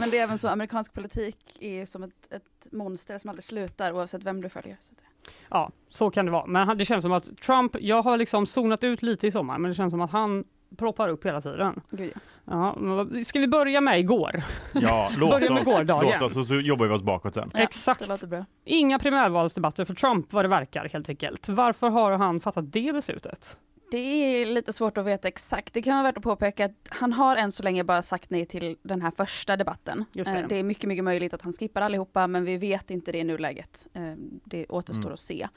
Men 0.00 0.10
det 0.10 0.18
är 0.18 0.22
även 0.22 0.38
så, 0.38 0.48
amerikansk 0.48 0.92
politik 0.92 1.36
är 1.60 1.84
som 1.84 2.02
ett, 2.02 2.32
ett 2.32 2.72
monster 2.72 3.18
som 3.18 3.30
aldrig 3.30 3.44
slutar 3.44 3.92
oavsett 3.92 4.22
vem 4.22 4.40
du 4.40 4.48
följer. 4.48 4.76
Så 4.80 4.94
det- 4.94 5.30
Ja, 5.50 5.70
så 5.88 6.10
kan 6.10 6.24
det 6.24 6.30
vara. 6.32 6.46
Men 6.46 6.78
det 6.78 6.84
känns 6.84 7.02
som 7.02 7.12
att 7.12 7.36
Trump, 7.40 7.76
jag 7.80 8.02
har 8.02 8.16
liksom 8.16 8.46
zonat 8.46 8.84
ut 8.84 9.02
lite 9.02 9.26
i 9.26 9.30
sommar, 9.30 9.58
men 9.58 9.68
det 9.68 9.74
känns 9.74 9.90
som 9.90 10.00
att 10.00 10.10
han 10.10 10.44
ploppar 10.76 11.08
upp 11.08 11.26
hela 11.26 11.40
tiden. 11.40 11.80
Gud, 11.90 12.10
ja. 12.14 12.20
Ja, 12.46 12.76
ska 13.24 13.40
vi 13.40 13.48
börja 13.48 13.80
med 13.80 14.00
igår? 14.00 14.42
Ja, 14.72 15.10
låt 15.18 15.30
Börja 15.30 15.52
med 15.52 15.68
oss, 15.68 16.02
låt 16.02 16.22
oss 16.22 16.36
och 16.36 16.46
så 16.46 16.54
jobbar 16.54 16.86
vi 16.86 16.94
oss 16.94 17.02
bakåt 17.02 17.34
sen. 17.34 17.50
Ja, 17.54 17.60
Exakt. 17.60 18.00
Det 18.00 18.08
låter 18.08 18.26
bra. 18.26 18.44
Inga 18.64 18.98
primärvalsdebatter 18.98 19.84
för 19.84 19.94
Trump 19.94 20.32
vad 20.32 20.44
det 20.44 20.48
verkar 20.48 20.88
helt 20.92 21.08
enkelt. 21.08 21.48
Varför 21.48 21.88
har 21.90 22.12
han 22.12 22.40
fattat 22.40 22.72
det 22.72 22.92
beslutet? 22.92 23.58
Det 23.90 23.98
är 23.98 24.46
lite 24.46 24.72
svårt 24.72 24.98
att 24.98 25.06
veta 25.06 25.28
exakt. 25.28 25.74
Det 25.74 25.82
kan 25.82 25.94
vara 25.96 26.02
värt 26.02 26.16
att 26.16 26.22
påpeka 26.22 26.64
att 26.64 26.72
han 26.88 27.12
har 27.12 27.36
än 27.36 27.52
så 27.52 27.62
länge 27.62 27.84
bara 27.84 28.02
sagt 28.02 28.30
nej 28.30 28.46
till 28.46 28.76
den 28.82 29.02
här 29.02 29.10
första 29.16 29.56
debatten. 29.56 30.04
Det. 30.12 30.26
Eh, 30.28 30.46
det 30.48 30.56
är 30.56 30.62
mycket, 30.64 30.88
mycket 30.88 31.04
möjligt 31.04 31.34
att 31.34 31.42
han 31.42 31.52
skippar 31.52 31.80
allihopa, 31.80 32.26
men 32.26 32.44
vi 32.44 32.56
vet 32.56 32.90
inte 32.90 33.12
det 33.12 33.18
i 33.18 33.24
nuläget. 33.24 33.86
Eh, 33.92 34.02
Det 34.44 34.66
återstår 34.66 35.02
Mm. 35.04 35.12
att 35.12 35.20
se. 35.20 35.48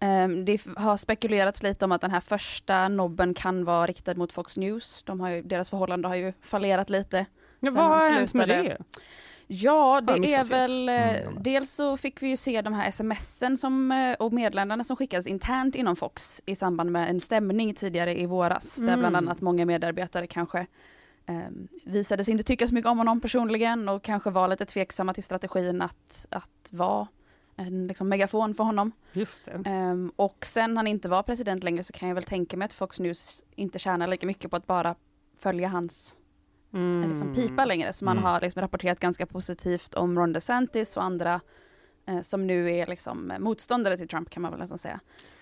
Eh, 0.00 0.28
Det 0.28 0.60
har 0.76 0.96
spekulerats 0.96 1.62
lite 1.62 1.84
om 1.84 1.92
att 1.92 2.00
den 2.00 2.10
här 2.10 2.20
första 2.20 2.88
nobben 2.88 3.34
kan 3.34 3.64
vara 3.64 3.86
riktad 3.86 4.14
mot 4.14 4.32
Fox 4.32 4.56
News. 4.56 5.02
De 5.02 5.20
har 5.20 5.28
ju, 5.30 5.42
deras 5.42 5.70
förhållande 5.70 6.08
har 6.08 6.14
ju 6.14 6.32
fallerat 6.42 6.90
lite. 6.90 7.26
Ja, 7.60 7.70
Sen 7.70 7.74
vad 7.74 7.84
har 7.88 8.12
hänt 8.12 8.34
med 8.34 8.44
slutade. 8.46 8.62
det? 8.62 8.78
Ja, 9.46 10.00
det 10.00 10.34
är 10.34 10.44
väl... 10.44 10.88
eh, 10.88 10.94
Mm. 11.22 11.42
Dels 11.42 11.72
så 11.72 11.96
fick 11.96 12.22
vi 12.22 12.28
ju 12.28 12.36
se 12.36 12.62
de 12.62 12.74
här 12.74 12.90
smsen 12.90 13.56
som, 13.56 13.92
eh, 13.92 14.12
och 14.14 14.32
meddelandena 14.32 14.84
som 14.84 14.96
skickades 14.96 15.26
internt 15.26 15.74
inom 15.74 15.96
Fox 15.96 16.42
i 16.46 16.54
samband 16.54 16.92
med 16.92 17.10
en 17.10 17.20
stämning 17.20 17.74
tidigare 17.74 18.20
i 18.20 18.26
våras. 18.26 18.76
Där 18.76 18.86
Mm. 18.88 18.98
bland 19.00 19.16
annat 19.16 19.40
många 19.40 19.66
medarbetare 19.66 20.26
kanske 20.26 20.66
eh, 21.26 21.38
visade 21.84 22.24
sig 22.24 22.32
inte 22.32 22.44
tycka 22.44 22.66
så 22.66 22.74
mycket 22.74 22.90
om 22.90 22.98
honom 22.98 23.20
personligen 23.20 23.88
och 23.88 24.02
kanske 24.02 24.30
var 24.30 24.48
lite 24.48 24.66
tveksamma 24.66 25.14
till 25.14 25.22
strategin 25.24 25.82
att, 25.82 26.26
att 26.30 26.68
vara 26.70 27.06
en 27.60 27.86
liksom, 27.86 28.08
megafon 28.08 28.54
för 28.54 28.64
honom. 28.64 28.92
Just. 29.12 29.48
Ehm, 29.64 30.12
och 30.16 30.44
sen 30.46 30.76
han 30.76 30.86
inte 30.86 31.08
var 31.08 31.22
president 31.22 31.64
längre 31.64 31.84
så 31.84 31.92
kan 31.92 32.08
jag 32.08 32.14
väl 32.14 32.24
tänka 32.24 32.56
mig 32.56 32.66
att 32.66 32.72
Fox 32.72 33.00
News 33.00 33.44
inte 33.56 33.78
tjänar 33.78 34.06
lika 34.06 34.26
mycket 34.26 34.50
på 34.50 34.56
att 34.56 34.66
bara 34.66 34.94
följa 35.38 35.68
hans 35.68 36.16
Mm. 36.72 37.08
liksom 37.08 37.34
pipa 37.34 37.64
längre. 37.64 37.92
Så 37.92 38.04
man 38.04 38.16
Mm. 38.18 38.24
har 38.24 38.40
liksom 38.40 38.62
rapporterat 38.62 39.00
ganska 39.00 39.26
positivt 39.26 39.94
om 39.94 40.18
Ron 40.18 40.32
DeSantis 40.32 40.96
och 40.96 41.02
andra 41.02 41.40
eh, 42.06 42.20
som 42.20 42.46
nu 42.46 42.70
är 42.76 42.86
liksom 42.86 43.32
motståndare 43.38 43.96
till 43.96 44.08
Trump 44.08 44.30
kan 44.30 44.42
man 44.42 44.50
väl 44.50 44.60
nästan 44.60 44.78
säga. 44.78 45.00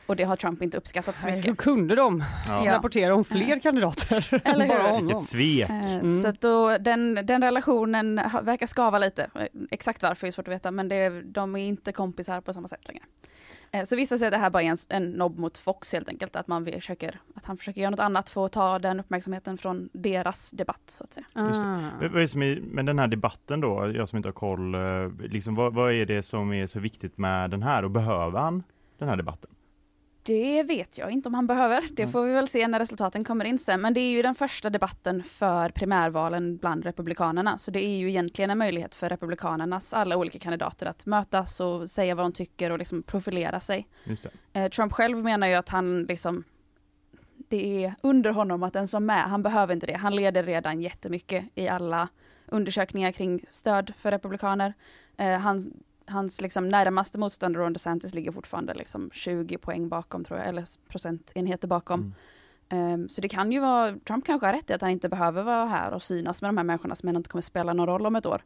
Och 0.08 0.16
det 0.16 0.24
har 0.24 0.36
Trump 0.36 0.62
inte 0.62 0.78
uppskattat 0.78 1.18
så 1.18 1.28
mycket. 1.28 1.44
Då 1.46 1.54
kunde 1.54 1.94
de 1.94 2.24
Ja. 2.48 2.64
Ja. 2.64 2.72
rapportera 2.76 3.14
om 3.14 3.24
fler 3.24 3.58
kandidater 3.60 4.40
Eller 4.44 4.62
än 4.62 4.68
bara 4.68 4.82
hur? 4.82 4.88
honom. 4.88 5.06
Vilket 5.06 5.22
svek. 5.22 5.70
Eh, 5.70 5.88
Mm. 5.98 6.20
Så 6.22 6.28
att 6.28 6.40
då, 6.40 6.78
den, 6.78 7.14
den 7.14 7.42
relationen 7.42 8.20
verkar 8.42 8.66
skava 8.66 8.98
lite. 8.98 9.30
Exakt 9.70 10.02
varför 10.02 10.26
är 10.26 10.30
svårt 10.30 10.48
att 10.48 10.54
veta, 10.54 10.70
men 10.70 10.88
det, 10.88 11.22
de 11.22 11.56
är 11.56 11.60
inte 11.68 11.92
kompisar 11.92 12.40
på 12.40 12.52
samma 12.52 12.68
sätt 12.68 12.80
längre. 12.88 13.02
Eh, 13.70 13.84
Så 13.84 13.96
vissa 13.96 14.18
säger 14.18 14.32
att 14.32 14.36
det 14.38 14.42
här 14.42 14.50
bara 14.50 14.62
är 14.62 14.66
en, 14.66 14.76
en 14.88 15.10
nobb 15.10 15.38
mot 15.38 15.58
Fox 15.58 15.92
helt 15.92 16.08
enkelt, 16.08 16.36
att, 16.36 16.48
man 16.48 16.64
försöker, 16.64 17.20
att 17.34 17.44
han 17.44 17.56
försöker 17.56 17.80
göra 17.80 17.90
något 17.90 18.00
annat 18.00 18.28
för 18.30 18.44
att 18.46 18.52
ta 18.52 18.78
den 18.78 19.00
uppmärksamheten 19.00 19.58
från 19.58 19.88
deras 19.92 20.50
debatt 20.50 20.82
så 20.90 21.04
att 21.04 21.12
säga. 21.12 21.26
Ah. 21.34 21.82
Med 22.60 22.86
den 22.86 22.98
här 22.98 23.06
debatten 23.06 23.60
då, 23.60 23.92
jag 23.94 24.08
som 24.08 24.16
inte 24.16 24.28
har 24.28 24.32
koll, 24.34 24.74
eh, 24.74 24.80
liksom, 25.30 25.54
vad, 25.54 25.74
vad 25.74 25.92
är 25.92 26.06
det 26.06 26.22
som 26.22 26.52
är 26.52 26.66
så 26.66 26.80
viktigt 26.80 27.18
med 27.18 27.50
den 27.50 27.62
här 27.62 27.84
och 27.84 27.90
behöver 27.90 28.40
han 28.40 28.62
den 28.98 29.08
här 29.08 29.16
debatten? 29.16 29.50
Det 30.28 30.62
vet 30.62 30.98
jag 30.98 31.10
inte 31.10 31.28
om 31.28 31.34
han 31.34 31.46
behöver. 31.46 31.88
Det 31.92 32.06
får 32.06 32.22
vi 32.26 32.32
väl 32.32 32.48
se 32.48 32.68
när 32.68 32.78
resultaten 32.78 33.24
kommer 33.24 33.44
in 33.44 33.58
sen. 33.58 33.80
Men 33.80 33.94
det 33.94 34.00
är 34.00 34.10
ju 34.10 34.22
den 34.22 34.34
första 34.34 34.70
debatten 34.70 35.22
för 35.22 35.70
primärvalen 35.70 36.56
bland 36.56 36.84
republikanerna. 36.84 37.58
Så 37.58 37.70
det 37.70 37.84
är 37.84 37.96
ju 37.96 38.08
egentligen 38.08 38.50
en 38.50 38.58
möjlighet 38.58 38.94
för 38.94 39.08
republikanernas 39.08 39.94
alla 39.94 40.16
olika 40.16 40.38
kandidater 40.38 40.86
att 40.86 41.06
mötas 41.06 41.60
och 41.60 41.90
säga 41.90 42.14
vad 42.14 42.24
de 42.24 42.32
tycker 42.32 42.70
och 42.70 42.78
liksom 42.78 43.02
profilera 43.02 43.60
sig. 43.60 43.88
Eh, 44.52 44.68
Trump 44.68 44.92
själv 44.92 45.24
menar 45.24 45.46
ju 45.46 45.54
att 45.54 45.68
han 45.68 46.02
liksom 46.02 46.44
det 47.48 47.84
är 47.84 47.94
under 48.00 48.30
honom 48.30 48.62
att 48.62 48.76
ens 48.76 48.92
vara 48.92 49.00
med. 49.00 49.22
Han 49.22 49.42
behöver 49.42 49.74
inte 49.74 49.86
det. 49.86 49.96
Han 49.96 50.16
leder 50.16 50.42
redan 50.42 50.82
jättemycket 50.82 51.44
i 51.54 51.68
alla 51.68 52.08
undersökningar 52.46 53.12
kring 53.12 53.44
stöd 53.50 53.92
för 53.98 54.10
republikaner. 54.10 54.74
Eh, 55.16 55.38
han, 55.38 55.72
hans 56.08 56.40
liksom 56.40 56.68
närmaste 56.68 57.18
motståndare 57.18 57.64
Ron 57.64 57.72
DeSantis 57.72 58.14
ligger 58.14 58.32
fortfarande 58.32 58.74
liksom 58.74 59.10
20 59.12 59.58
poäng 59.58 59.88
bakom 59.88 60.24
tror 60.24 60.38
jag, 60.38 60.48
eller 60.48 60.64
procentenheter 60.88 61.68
bakom. 61.68 62.00
Mm. 62.00 62.14
Um, 62.70 63.08
så 63.08 63.20
det 63.20 63.28
kan 63.28 63.52
ju 63.52 63.60
vara, 63.60 63.96
Trump 64.06 64.26
kanske 64.26 64.46
har 64.46 64.52
rätt 64.52 64.70
i 64.70 64.72
att 64.72 64.80
han 64.80 64.90
inte 64.90 65.08
behöver 65.08 65.42
vara 65.42 65.66
här 65.66 65.92
och 65.92 66.02
synas 66.02 66.42
med 66.42 66.48
de 66.48 66.56
här 66.56 66.64
människorna 66.64 66.94
som 66.94 67.08
ändå 67.08 67.18
inte 67.18 67.30
kommer 67.30 67.42
spela 67.42 67.72
någon 67.72 67.86
roll 67.86 68.06
om 68.06 68.16
ett 68.16 68.26
år. 68.26 68.42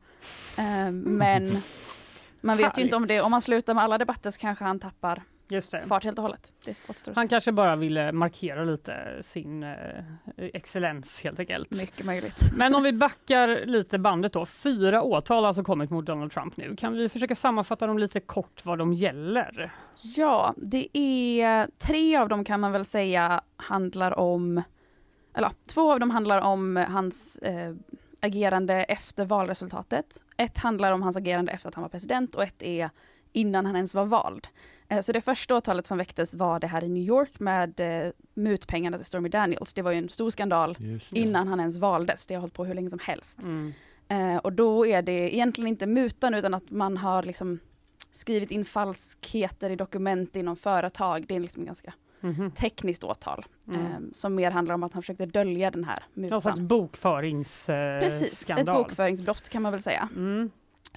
Um, 0.59 0.99
men 1.01 1.63
man 2.41 2.57
vet 2.57 2.79
ju 2.79 2.83
inte 2.83 2.97
om 2.97 3.07
det, 3.07 3.21
om 3.21 3.31
man 3.31 3.43
slutar 3.43 3.75
med 3.75 3.85
alla 3.85 3.99
debatter 3.99 4.31
så 4.31 4.41
kanske 4.41 4.65
han 4.65 4.81
tappar 4.81 5.23
Just 5.49 5.71
det. 5.73 5.83
fart 5.83 6.05
helt 6.05 6.19
och 6.19 6.23
hållet. 6.23 6.55
Det 6.65 6.77
återstår. 6.89 7.13
Han 7.15 7.29
kanske 7.29 7.53
bara 7.53 7.77
ville 7.77 8.13
markera 8.13 8.65
lite 8.65 9.19
sin 9.23 9.63
eh, 9.63 10.05
excellens 10.37 11.21
helt 11.23 11.41
enkelt. 11.41 11.71
Mycket 11.71 12.07
möjligt. 12.07 12.51
Men 12.57 12.75
om 12.75 12.83
vi 12.83 12.93
backar 12.93 13.67
lite 13.67 13.99
bandet 13.99 14.33
då. 14.33 14.47
Fyra 14.47 15.03
åtal 15.03 15.43
har 15.43 15.49
alltså 15.49 15.65
kommit 15.65 15.91
mot 15.91 16.07
Donald 16.07 16.33
Trump 16.33 16.57
nu. 16.57 16.77
Kan 16.77 16.93
vi 16.93 17.09
försöka 17.09 17.35
sammanfatta 17.35 17.87
dem 17.87 17.99
lite 17.99 18.21
kort 18.21 18.65
vad 18.65 18.79
de 18.79 18.93
gäller? 18.93 19.73
Ja, 20.03 20.55
det 20.57 20.99
är 20.99 21.69
tre 21.79 22.17
av 22.17 22.29
dem 22.29 22.45
kan 22.45 22.61
man 22.61 22.73
väl 22.73 22.85
säga 22.85 23.41
handlar 23.57 24.19
om, 24.19 24.63
eller 25.35 25.51
två 25.67 25.93
av 25.93 26.01
dem 26.01 26.11
handlar 26.11 26.41
om 26.41 26.77
hans 26.89 27.37
eh, 27.37 27.75
agerande 28.21 28.75
efter 28.75 29.25
valresultatet. 29.25 30.25
Ett 30.37 30.59
handlar 30.59 30.93
om 30.93 31.03
hans 31.03 31.17
agerande 31.17 31.53
efter 31.53 31.69
att 31.69 31.75
han 31.75 31.83
var 31.83 31.89
president 31.89 32.35
och 32.35 32.43
ett 32.43 32.63
är 32.63 32.91
innan 33.33 33.67
han 33.67 33.77
ens 33.77 33.95
var 33.95 34.05
vald. 34.05 34.47
Eh, 34.93 35.01
så 35.01 35.13
det 35.13 35.21
första 35.21 35.57
åtalet 35.57 35.87
som 35.87 35.99
väcktes 35.99 36.35
var 36.35 36.61
det 36.61 36.67
här 36.67 36.85
i 36.85 36.89
New 36.89 37.03
York 37.03 37.41
med 37.41 37.81
eh, 37.81 38.13
mutpengarna 38.35 38.97
till 38.99 39.07
Stormy 39.07 39.29
Daniels. 39.29 39.75
Det 39.75 39.83
var 39.83 39.93
ju 39.93 39.99
en 39.99 40.09
stor 40.09 40.31
skandal 40.31 40.77
innan 41.13 41.49
han 41.49 41.61
ens 41.61 41.79
valdes. 41.79 42.27
Det 42.27 42.35
har 42.35 42.41
hållit 42.41 42.55
på 42.55 42.65
hur 42.65 42.75
länge 42.75 42.91
som 42.91 42.99
helst. 43.03 43.43
Mm. 43.43 43.73
Eh, 44.09 44.37
och 44.37 44.53
då 44.53 44.87
är 44.87 45.03
det 45.03 45.35
egentligen 45.35 45.69
inte 45.69 45.87
mutan 45.87 46.35
utan 46.35 46.55
att 46.55 46.71
man 46.71 46.97
har 46.97 47.23
liksom 47.23 47.59
skrivit 48.11 48.51
in 48.51 48.65
falskheter 48.65 49.71
i 49.71 49.77
dokument 49.77 50.37
inom 50.37 50.57
företag. 50.57 51.25
Det 51.29 51.37
är 51.37 51.41
liksom 51.41 51.65
ganska 51.65 51.95
Mhm. 52.21 52.51
tekniskt 52.51 53.05
åtal. 53.05 53.45
Mm. 53.69 53.81
Eh, 53.87 53.93
som 54.13 54.35
mer 54.35 54.51
handlar 54.51 54.75
om 54.75 54.83
att 54.83 54.93
han 54.93 55.03
försökte 55.03 55.27
dölja 55.27 55.71
den 55.71 55.85
här 55.85 56.05
Någon 56.15 56.29
slags 56.41 56.45
mutan. 56.45 56.67
bokföringsskandal. 56.69 58.01
Precis, 58.03 58.51
ett 58.51 58.67
bokföringsbrott 58.67 59.49
kan 59.49 59.63
man 59.63 59.73
väl 59.73 59.83
säga. 59.83 60.09
Mm. 60.17 60.51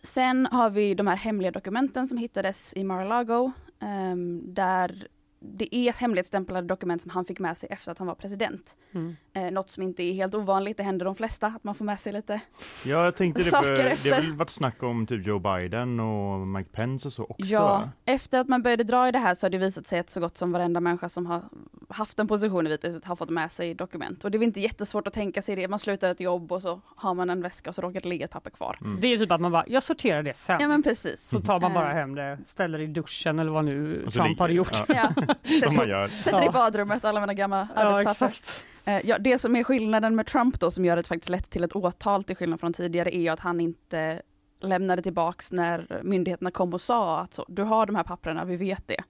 Sen 0.04 0.46
har 0.52 0.70
vi 0.70 0.94
de 0.94 1.08
här 1.08 1.16
hemliga 1.16 1.52
dokumenten 1.52 2.08
som 2.08 2.18
hittades 2.18 2.74
i 2.76 2.84
Mar-a-Lago. 2.84 3.52
Ehm, 3.80 4.42
där 4.54 5.08
det 5.54 5.76
är 5.76 5.94
hemligstämplade 6.02 6.68
dokument 6.68 7.02
som 7.02 7.12
han 7.12 7.26
fick 7.26 7.40
med 7.40 7.58
sig 7.58 7.70
efter 7.72 7.92
att 7.92 7.98
han 7.98 8.08
var 8.08 8.16
president. 8.16 8.76
Mm. 8.94 9.16
Eh, 9.34 9.52
något 9.52 9.70
som 9.70 9.84
inte 9.84 10.04
är 10.04 10.14
helt 10.14 10.36
ovanligt, 10.36 10.78
det 10.78 10.84
händer 10.84 11.06
de 11.06 11.16
flesta, 11.16 11.48
att 11.48 11.64
man 11.64 11.76
får 11.76 11.86
med 11.86 12.00
sig 12.00 12.14
lite. 12.14 12.42
Ja, 12.86 13.04
jag 13.04 13.16
tänkte 13.16 13.42
det, 13.42 13.46
Saker 13.50 13.76
för, 13.76 14.04
det 14.10 14.16
har 14.16 14.22
väl 14.22 14.34
varit 14.34 14.50
snack 14.50 14.84
om 14.84 15.06
typ 15.08 15.28
Joe 15.28 15.40
Biden 15.40 16.00
och 16.00 16.48
Mike 16.48 16.70
Pence 16.70 17.08
och 17.08 17.14
så 17.14 17.24
också. 17.24 17.46
Ja, 17.46 17.90
efter 18.06 18.40
att 18.40 18.48
man 18.48 18.62
började 18.62 18.84
dra 18.84 19.08
i 19.08 19.12
det 19.12 19.20
här 19.20 19.36
så 19.36 19.46
har 19.46 19.50
det 19.52 19.58
visat 19.58 19.88
sig 19.88 20.00
att 20.00 20.10
så 20.10 20.20
gott 20.20 20.38
som 20.38 20.52
varenda 20.52 20.80
människa 20.80 21.10
som 21.10 21.26
har 21.26 21.42
haft 21.90 22.20
en 22.20 22.28
position 22.28 22.68
i 22.68 22.70
Vita 22.70 22.88
huset 22.88 23.06
har 23.06 23.16
fått 23.16 23.30
med 23.30 23.52
sig 23.52 23.74
dokument. 23.76 24.24
Och 24.24 24.32
det 24.32 24.38
är 24.38 24.40
väl 24.40 24.48
inte 24.48 24.62
jättesvårt 24.62 25.08
att 25.08 25.14
tänka 25.14 25.42
sig 25.42 25.56
det. 25.56 25.68
Man 25.68 25.80
slutar 25.80 26.10
ett 26.12 26.20
jobb 26.20 26.52
och 26.52 26.62
så 26.62 26.82
har 26.96 27.14
man 27.14 27.30
en 27.30 27.42
väska 27.42 27.70
och 27.70 27.76
så 27.76 27.82
råkar 27.82 28.02
det 28.02 28.08
ligga 28.10 28.26
ett 28.26 28.32
papper 28.32 28.50
kvar. 28.50 28.78
Mm. 28.82 28.98
Det 29.02 29.08
är 29.08 29.18
typ 29.18 29.32
att 29.32 29.42
man 29.42 29.52
bara, 29.52 29.64
jag 29.68 29.84
sorterar 29.84 30.24
det 30.24 30.34
sen. 30.34 30.58
Ja 30.62 30.68
men 30.68 30.84
precis. 30.84 31.22
Så 31.30 31.40
tar 31.42 31.60
man 31.60 31.74
bara 31.74 31.90
Eh. 31.92 31.96
hem 31.96 32.16
det, 32.16 32.40
ställer 32.46 32.80
i 32.80 32.88
duschen 32.88 33.40
eller 33.40 33.52
vad 33.52 33.66
nu 33.66 34.08
Trump 34.12 34.40
har 34.40 34.50
gjort. 34.50 34.84
Ja. 34.88 35.14
Som 35.64 35.76
man 35.76 35.90
gör. 35.90 36.08
Sätter 36.08 36.38
Ja. 36.38 36.50
i 36.50 36.50
badrummet 36.50 37.06
alla 37.06 37.20
mina 37.20 37.34
gamla 37.34 37.68
Ja, 37.76 37.82
arbetspapper. 37.82 38.32
exakt. 38.32 38.64
Eh, 38.86 39.02
ja, 39.06 39.18
det 39.20 39.38
som 39.38 39.56
är 39.56 39.64
skillnaden 39.64 40.16
med 40.16 40.28
Trump 40.28 40.60
då 40.60 40.72
som 40.72 40.86
gör 40.86 40.96
det 40.96 41.04
faktiskt 41.08 41.30
lätt 41.30 41.50
till 41.50 41.64
ett 41.64 41.76
åtal 41.76 42.24
till 42.24 42.36
skillnad 42.36 42.60
från 42.60 42.74
tidigare 42.74 43.16
är 43.16 43.20
ju 43.22 43.28
att 43.30 43.40
han 43.40 43.60
inte 43.60 44.22
lämnade 44.62 45.02
tillbaks 45.02 45.52
när 45.52 46.02
myndigheterna 46.04 46.52
kom 46.52 46.74
och 46.74 46.82
sa 46.82 47.20
att 47.20 47.34
så, 47.34 47.46
du 47.48 47.64
har 47.64 47.86
de 47.86 47.96
här 47.96 48.04
papperna, 48.04 48.46
vi 48.46 48.56
vet 48.56 48.88
det. 48.88 49.04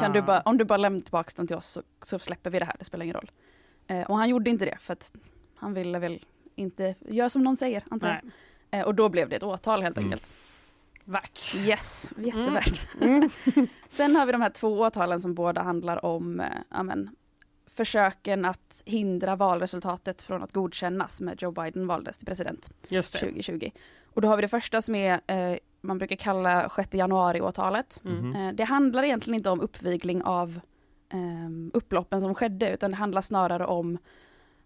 Kan 0.00 0.12
du 0.12 0.18
Ah. 0.18 0.22
bara, 0.22 0.40
om 0.40 0.58
du 0.58 0.64
bara 0.64 0.76
lämnar 0.76 1.00
tillbaks 1.00 1.34
den 1.34 1.46
till 1.46 1.56
oss 1.56 1.66
så, 1.66 1.82
så 2.02 2.18
släpper 2.18 2.50
vi 2.50 2.58
det 2.58 2.64
här, 2.64 2.74
det 2.78 2.84
spelar 2.84 3.04
ingen 3.04 3.14
roll. 3.16 3.30
Eh, 3.86 4.00
och 4.10 4.16
han 4.16 4.28
gjorde 4.28 4.50
inte 4.50 4.64
det 4.64 4.76
för 4.80 4.92
att 4.92 5.12
han 5.56 5.74
ville 5.74 5.98
väl 5.98 6.24
inte 6.54 6.94
göra 7.08 7.30
som 7.30 7.42
någon 7.44 7.56
säger, 7.56 7.82
antar 7.90 8.08
jag. 8.70 8.80
Eh, 8.80 8.86
och 8.86 8.94
då 8.94 9.08
blev 9.08 9.28
det 9.28 9.36
ett 9.36 9.42
åtal 9.42 9.82
helt 9.82 9.96
Mm. 9.98 10.06
enkelt. 10.12 10.30
Värt. 11.06 11.54
Yes, 11.54 12.10
jättevärt. 12.16 12.88
Mm. 13.00 13.30
Sen 13.88 14.16
har 14.16 14.26
vi 14.26 14.32
de 14.32 14.40
här 14.40 14.50
två 14.50 14.80
åtalen 14.80 15.20
som 15.20 15.34
båda 15.34 15.62
handlar 15.62 16.04
om 16.04 16.40
eh, 16.40 16.46
ja, 16.70 16.82
men, 16.82 17.10
försöken 17.66 18.44
att 18.44 18.82
hindra 18.84 19.36
valresultatet 19.36 20.22
från 20.22 20.42
att 20.42 20.52
godkännas 20.52 21.20
med 21.20 21.42
Joe 21.42 21.50
Biden 21.50 21.86
valdes 21.86 22.18
till 22.18 22.26
president 22.26 22.70
Just 22.88 23.12
det. 23.12 23.18
2020. 23.18 23.70
Och 24.04 24.22
då 24.22 24.28
har 24.28 24.36
vi 24.36 24.42
det 24.42 24.48
första 24.48 24.82
som 24.82 24.94
är, 24.94 25.20
eh, 25.26 25.58
man 25.80 25.98
brukar 25.98 26.16
kalla 26.16 26.68
6 26.76 26.94
januari-åtalet. 26.94 28.00
Mm. 28.04 28.36
Eh, 28.36 28.54
det 28.54 28.64
handlar 28.64 29.02
egentligen 29.02 29.34
inte 29.34 29.50
om 29.50 29.60
uppvigling 29.60 30.22
av 30.22 30.60
eh, 31.12 31.50
upploppen 31.72 32.20
som 32.20 32.34
skedde, 32.34 32.70
utan 32.70 32.90
det 32.90 32.96
handlar 32.96 33.20
snarare 33.20 33.66
om 33.66 33.98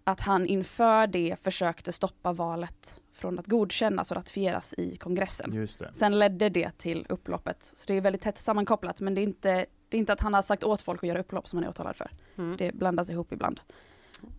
att 0.05 0.21
han 0.21 0.47
inför 0.47 1.07
det 1.07 1.37
försökte 1.43 1.93
stoppa 1.93 2.33
valet 2.33 3.03
från 3.21 3.39
att 3.39 3.47
godkännas 3.47 4.11
och 4.11 4.17
ratificeras 4.17 4.75
i 4.79 4.97
kongressen. 4.97 5.53
Just 5.55 5.79
det. 5.79 5.91
Sen 5.93 6.19
ledde 6.19 6.49
det 6.49 6.71
till 6.79 7.07
upploppet. 7.09 7.73
Så 7.77 7.85
det 7.87 7.95
är 7.95 8.01
väldigt 8.01 8.23
tätt 8.23 8.39
sammankopplat, 8.39 9.01
men 9.01 9.15
det 9.15 9.21
är 9.21 9.23
inte, 9.23 9.65
det 9.89 9.97
är 9.97 9.99
inte 9.99 10.13
att 10.13 10.21
han 10.21 10.35
har 10.35 10.43
sagt 10.43 10.65
åt 10.65 10.83
folk 10.83 11.03
att 11.05 11.09
göra 11.09 11.21
upplopp 11.21 11.49
som 11.49 11.57
han 11.57 11.65
är 11.65 11.69
åtalad 11.71 11.97
för. 11.97 12.11
Mm. 12.39 12.57
Det 12.57 12.75
blandas 12.75 13.11
ihop 13.11 13.33
ibland. 13.33 13.61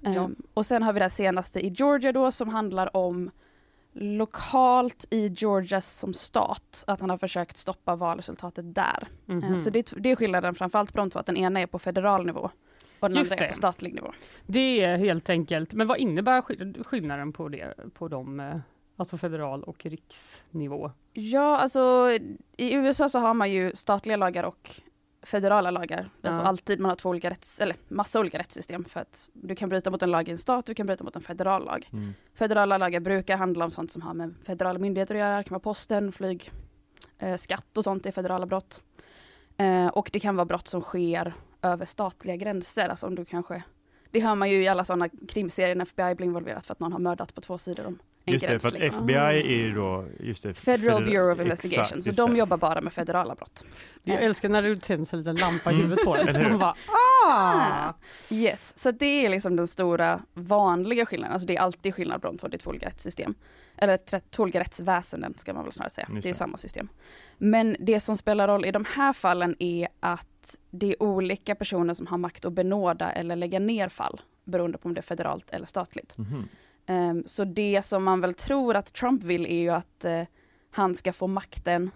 Ja. 0.01 0.09
Ehm, 0.11 0.35
och 0.53 0.65
sen 0.65 0.83
har 0.83 0.93
vi 0.93 0.99
det 0.99 1.03
här 1.05 1.09
senaste 1.09 1.59
i 1.65 1.67
Georgia 1.69 2.11
då 2.11 2.31
som 2.31 2.49
handlar 2.49 2.97
om 2.97 3.31
lokalt 3.93 5.05
i 5.09 5.27
Georgia 5.27 5.81
som 5.81 6.13
stat, 6.13 6.83
att 6.87 7.01
han 7.01 7.09
har 7.09 7.17
försökt 7.17 7.57
stoppa 7.57 7.95
valresultatet 7.95 8.75
där. 8.75 9.07
Mhm. 9.25 9.43
Ehm, 9.43 9.59
så 9.59 9.69
det, 9.69 9.91
är 9.91 9.99
det 9.99 10.11
är 10.11 10.15
skillnaden 10.15 10.55
framförallt 10.55 10.91
på 10.93 10.97
de 10.97 11.09
två, 11.09 11.19
att 11.19 11.25
den 11.25 11.37
ena 11.37 11.59
är 11.61 11.67
på 11.67 11.79
federal 11.79 12.25
nivå 12.25 12.49
och 12.99 13.09
den 13.09 13.17
Just 13.17 13.31
andra 13.31 13.45
är 13.45 13.47
det. 13.47 13.53
på 13.53 13.57
statlig 13.57 13.93
nivå. 13.93 14.11
Det 14.45 14.81
är 14.83 14.97
helt 14.97 15.29
enkelt, 15.29 15.73
men 15.73 15.87
vad 15.87 15.97
innebär 15.97 16.41
skill- 16.41 16.83
skillnaden 16.85 17.33
på 17.33 17.49
det, 17.49 17.73
på 17.93 18.07
de, 18.07 18.39
eh, 18.39 18.55
alltså 19.01 19.17
federal 19.17 19.63
och 19.63 19.85
riksnivå? 19.85 20.91
Ja, 21.13 21.57
alltså 21.57 22.09
i 22.57 22.73
USA 22.73 23.09
så 23.09 23.19
har 23.19 23.33
man 23.33 23.51
ju 23.51 23.71
statliga 23.75 24.17
lagar 24.17 24.43
och 24.43 24.81
federala 25.23 25.71
lagar. 25.71 26.09
Alltså 26.23 26.41
Ja. 26.41 26.47
alltid 26.47 26.79
man 26.79 26.89
har 26.89 26.95
två 26.95 27.09
olika 27.09 27.29
rätts, 27.29 27.59
eller 27.61 27.75
massa 27.87 28.19
olika 28.19 28.39
rättssystem 28.39 28.85
för 28.85 28.99
att 28.99 29.29
du 29.33 29.55
kan 29.55 29.69
bryta 29.69 29.91
mot 29.91 30.01
en 30.01 30.11
lag 30.11 30.27
i 30.27 30.31
en 30.31 30.37
stat, 30.37 30.65
du 30.65 30.73
kan 30.73 30.85
bryta 30.87 31.03
mot 31.03 31.15
en 31.15 31.21
federal 31.21 31.65
lag. 31.65 31.89
Mm. 31.93 32.13
Federala 32.33 32.77
lagar 32.77 32.99
brukar 32.99 33.37
handla 33.37 33.65
om 33.65 33.71
sånt 33.71 33.91
som 33.91 34.01
har 34.01 34.13
med 34.13 34.33
federala 34.43 34.79
myndigheter 34.79 35.15
att 35.15 35.19
göra. 35.19 35.37
Det 35.37 35.43
kan 35.43 35.53
vara 35.55 35.59
posten, 35.59 36.11
flyg, 36.11 36.51
eh, 37.17 37.37
skatt 37.37 37.77
och 37.77 37.83
sånt 37.83 38.05
är 38.05 38.11
federala 38.11 38.45
brott. 38.45 38.83
Eh, 39.57 39.87
och 39.87 40.09
det 40.13 40.19
kan 40.19 40.35
vara 40.35 40.45
brott 40.45 40.67
som 40.67 40.81
sker 40.81 41.33
över 41.61 41.85
statliga 41.85 42.35
gränser. 42.35 42.89
Alltså 42.89 43.07
om 43.07 43.15
du 43.15 43.25
kanske, 43.25 43.63
det 44.11 44.19
hör 44.19 44.35
man 44.35 44.49
ju 44.49 44.63
i 44.63 44.67
alla 44.67 44.83
sådana 44.83 45.09
krimserier 45.09 45.75
när 45.75 45.85
FBI 45.85 46.15
blir 46.15 46.27
involverat 46.27 46.65
för 46.65 46.71
att 46.73 46.79
någon 46.79 46.91
har 46.93 46.99
mördat 46.99 47.35
på 47.35 47.41
två 47.41 47.57
sidor 47.57 47.85
om 47.87 47.99
en 48.25 48.33
Just 48.33 48.41
det, 48.45 48.51
gräns. 48.51 48.61
för 48.61 48.67
att 48.69 48.73
liksom. 48.79 48.99
FBI 49.03 49.15
är 49.41 49.57
ju 49.57 49.71
då, 49.73 50.05
just 50.19 50.43
det. 50.43 50.53
Federal 50.53 50.97
feder- 51.03 51.05
Bureau 51.11 51.31
of 51.31 51.39
exakt, 51.39 51.45
Investigation, 51.65 52.01
så 52.03 52.11
de 52.11 52.31
det. 52.33 52.39
jobbar 52.39 52.57
bara 52.57 52.81
med 52.81 52.93
federala 52.93 53.35
brott. 53.35 53.65
Jag 54.03 54.23
älskar 54.23 54.49
när 54.49 54.61
det 54.61 54.75
tänds 54.81 55.13
en 55.13 55.19
liten 55.19 55.35
lampa 55.35 55.71
i 55.71 55.75
huvudet 55.75 56.05
på 56.05 56.15
hur? 56.15 56.35
en. 56.35 56.49
Man 56.49 56.59
bara 56.59 56.75
ah! 57.27 57.93
Yes, 58.31 58.77
så 58.79 58.91
det 58.91 59.25
är 59.25 59.29
liksom 59.29 59.55
den 59.55 59.67
stora 59.67 60.21
vanliga 60.33 61.05
skillnaden. 61.05 61.33
Alltså 61.33 61.47
det 61.47 61.55
är 61.55 61.61
alltid 61.61 61.95
skillnad 61.95 62.21
på 62.21 62.27
de 62.27 62.37
två, 62.37 62.47
det 62.47 62.55
är 62.55 62.59
två 62.59 62.69
olika 62.69 62.87
rättssystem. 62.87 63.33
Eller 63.77 63.97
tre- 63.97 64.21
två 64.29 64.43
olika 64.43 64.59
rättsväsenden 64.59 65.33
ska 65.33 65.53
man 65.53 65.63
väl 65.63 65.71
snarare 65.73 65.89
säga. 65.89 66.07
Just 66.11 66.23
Det 66.23 66.29
är 66.29 66.33
det. 66.33 66.37
samma 66.37 66.57
system. 66.57 66.87
Men 67.37 67.75
det 67.79 67.99
som 67.99 68.17
spelar 68.17 68.47
roll 68.47 68.65
i 68.65 68.71
de 68.71 68.85
här 68.95 69.13
fallen 69.13 69.55
är 69.59 69.87
att 69.99 70.57
det 70.71 70.87
är 70.89 71.03
olika 71.03 71.55
personer 71.55 71.93
som 71.93 72.07
har 72.07 72.17
makt 72.17 72.45
att 72.45 72.53
benåda 72.53 73.11
eller 73.11 73.35
lägga 73.35 73.59
ner 73.59 73.89
fall 73.89 74.21
beroende 74.43 74.77
på 74.77 74.87
om 74.89 74.93
det 74.93 74.99
är 74.99 75.03
federalt 75.03 75.49
eller 75.49 75.65
statligt. 75.65 76.17
Mhm. 76.17 76.47
Ehm, 76.91 77.23
så 77.25 77.45
det 77.45 77.81
som 77.85 78.03
man 78.03 78.21
väl 78.21 78.33
tror 78.33 78.75
att 78.75 78.93
Trump 78.93 79.23
vill 79.23 79.45
är 79.45 79.59
ju 79.59 79.69
att 79.69 80.05
eh, 80.05 80.23
han 80.71 80.95
ska 80.95 81.13
få 81.13 81.27
makten 81.27 81.91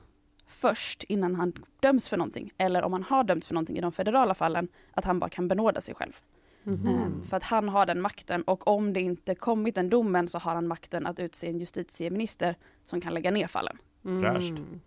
först 0.48 1.04
innan 1.04 1.36
han 1.36 1.54
döms 1.80 2.08
för 2.08 2.18
någonting. 2.18 2.52
Eller 2.58 2.84
om 2.84 2.94
han 2.94 3.04
har 3.04 3.24
dömts 3.24 3.48
för 3.48 3.54
någonting 3.54 3.78
i 3.78 3.82
de 3.82 3.92
federala 3.92 4.34
fallen, 4.34 4.68
att 4.94 5.06
han 5.06 5.20
bara 5.20 5.30
kan 5.30 5.48
benåda 5.48 5.82
sig 5.82 5.96
själv. 5.96 6.20
Mhm. 6.64 6.88
Ehm, 6.88 7.24
för 7.24 7.38
att 7.38 7.44
han 7.44 7.70
har 7.70 7.86
den 7.86 8.02
makten 8.02 8.42
och 8.42 8.68
om 8.68 8.94
det 8.94 9.02
inte 9.02 9.36
kommit 9.36 9.76
den 9.76 9.90
domen 9.90 10.28
så 10.28 10.40
har 10.40 10.56
han 10.56 10.68
makten 10.68 11.06
att 11.06 11.20
utse 11.20 11.48
en 11.48 11.60
justitieminister 11.60 12.56
som 12.86 13.02
kan 13.02 13.14
lägga 13.14 13.32
ner 13.32 13.48
fallen. 13.48 13.78
Fräscht. 14.04 14.50
Mm. 14.50 14.82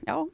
Ja. 0.00 0.28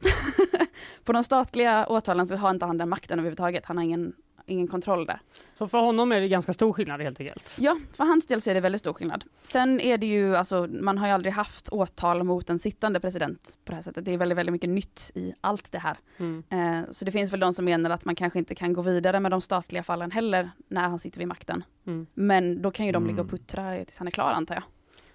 På 1.05 1.13
de 1.13 1.25
statliga 1.25 1.87
åtalen 1.87 2.27
så 2.27 2.37
har 2.37 2.51
inte 2.51 2.67
han 2.67 2.79
den 2.79 2.89
makten 2.89 3.19
överhuvudtaget. 3.19 3.67
Han 3.67 3.77
har 3.77 3.85
ingen, 3.85 4.13
ingen 4.47 4.67
kontroll 4.69 5.07
där. 5.07 5.21
Så 5.55 5.69
för 5.69 5.79
honom 5.79 6.13
är 6.13 6.21
det 6.21 6.29
ganska 6.29 6.53
stor 6.53 6.73
skillnad 6.73 7.01
helt 7.01 7.21
enkelt. 7.21 7.57
Ja, 7.61 7.77
för 7.93 8.05
hans 8.05 8.27
del 8.27 8.41
så 8.41 8.51
är 8.51 8.55
det 8.55 8.61
väldigt 8.61 8.79
stor 8.81 8.93
skillnad. 8.93 9.25
Sen 9.43 9.81
är 9.81 9.99
det 9.99 10.07
ju, 10.07 10.37
alltså 10.37 10.67
man 10.71 10.99
har 10.99 11.07
ju 11.07 11.13
aldrig 11.13 11.35
haft 11.35 11.69
åtal 11.69 12.25
mot 12.25 12.51
en 12.51 12.59
sittande 12.59 13.01
president 13.01 13.59
på 13.65 13.73
det 13.73 13.77
här 13.77 13.83
sättet. 13.83 14.05
Det 14.05 14.13
är 14.13 14.19
väldigt, 14.19 14.39
väldigt 14.39 14.53
mycket 14.53 14.71
nytt 14.71 15.11
i 15.15 15.35
allt 15.41 15.73
det 15.73 15.79
här. 15.79 15.97
Mm. 16.17 16.43
Eh, 16.51 16.91
så 16.91 17.05
det 17.05 17.13
finns 17.13 17.33
väl 17.33 17.41
de 17.41 17.55
som 17.55 17.65
menar 17.65 17.91
att 17.91 18.05
man 18.05 18.15
kanske 18.15 18.39
inte 18.39 18.55
kan 18.55 18.73
gå 18.73 18.83
vidare 18.83 19.21
med 19.21 19.31
de 19.31 19.41
statliga 19.41 19.83
fallen 19.83 20.11
heller 20.11 20.51
när 20.69 20.89
han 20.89 20.99
sitter 20.99 21.19
vid 21.19 21.29
makten. 21.29 21.65
Mm. 21.87 22.07
Men 22.15 22.63
då 22.63 22.71
kan 22.71 22.87
ju 22.87 22.93
de 22.93 23.07
ligga 23.07 23.21
och 23.23 23.29
Mm. 23.29 23.39
puttra 23.39 23.85
tills 23.85 23.99
han 23.99 24.07
är 24.07 24.13
klar 24.13 24.31
antar 24.31 24.55
jag. 24.55 24.65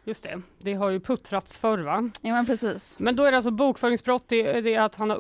Just 0.04 0.24
det, 0.24 0.41
det 0.58 0.74
har 0.74 0.89
ju 0.89 1.00
puttrats 1.00 1.58
förr 1.58 1.78
va? 1.78 2.10
Ja 2.22 2.34
men 2.34 2.45
precis. 2.45 2.95
Men 3.00 3.16
då 3.16 3.24
är 3.24 3.32
det 3.32 3.38
alltså 3.38 3.52
bokföringsbrott, 3.52 4.28
det 4.28 4.74
är, 4.76 4.80
att 4.80 4.95
han 4.95 5.10
har 5.10 5.18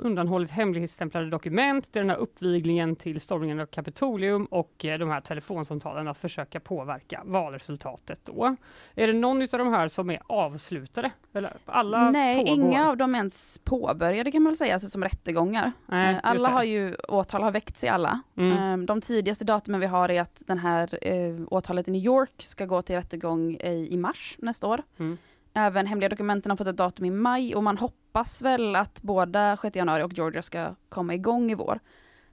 undanhållit 0.00 0.50
hemligstämplade 0.50 1.30
dokument, 1.30 1.88
det 1.92 1.98
är 1.98 2.02
den 2.02 2.10
här 2.10 2.16
uppviglingen 2.16 2.96
till 2.96 3.20
stormningen 3.20 3.60
av 3.60 3.66
Kapitolium 3.66 4.44
och 4.44 4.84
eh, 4.84 4.98
de 4.98 5.10
här 5.10 5.20
telefonsamtalen 5.20 6.08
att 6.08 6.18
försöka 6.18 6.60
påverka 6.60 7.22
valresultatet 7.24 8.20
då. 8.24 8.56
Är 8.94 9.06
det 9.06 9.12
någon 9.12 9.42
av 9.42 9.48
de 9.48 9.68
här 9.72 9.88
som 9.88 10.10
är 10.10 10.20
avslutade? 10.26 11.10
Eller 11.34 11.56
alla 11.64 12.10
Nej, 12.10 12.44
pågår? 12.46 12.54
inga 12.54 12.88
av 12.88 12.96
dem 12.96 13.14
ens 13.14 13.58
påbörjade 13.64 14.32
kan 14.32 14.42
man 14.42 14.50
väl 14.50 14.56
säga, 14.56 14.74
alltså 14.74 14.88
som 14.88 15.02
rättegångar. 15.04 15.72
Nej, 15.86 16.14
Eh, 16.14 16.20
alla 16.22 16.48
har 16.48 16.62
ju, 16.62 16.94
åtal 17.08 17.42
har 17.42 17.50
väckts 17.50 17.84
i 17.84 17.88
alla. 17.88 18.20
Mm. 18.36 18.80
Eh, 18.80 18.86
De 18.86 19.00
tidigaste 19.00 19.44
datumen 19.44 19.80
vi 19.80 19.86
har 19.86 20.08
är 20.08 20.20
att 20.20 20.42
den 20.46 20.58
här 20.58 20.98
eh, 21.02 21.40
åtalet 21.50 21.88
i 21.88 21.90
New 21.90 22.04
York 22.04 22.32
ska 22.38 22.66
gå 22.66 22.82
till 22.82 22.96
rättegång 22.96 23.54
i, 23.54 23.88
i 23.92 23.96
mars 23.96 24.36
nästa 24.38 24.66
år. 24.66 24.82
Mm. 24.98 25.18
Även 25.54 25.86
hemliga 25.86 26.08
dokumenten 26.08 26.50
har 26.50 26.56
fått 26.56 26.66
ett 26.66 26.76
datum 26.76 27.04
i 27.04 27.10
maj 27.10 27.54
och 27.54 27.62
man 27.62 27.78
hoppas 27.78 28.42
väl 28.42 28.76
att 28.76 29.02
båda 29.02 29.56
6 29.56 29.76
januari 29.76 30.02
och 30.02 30.12
Georgia 30.12 30.42
ska 30.42 30.74
komma 30.88 31.14
igång 31.14 31.50
i 31.50 31.54
vår. 31.54 31.80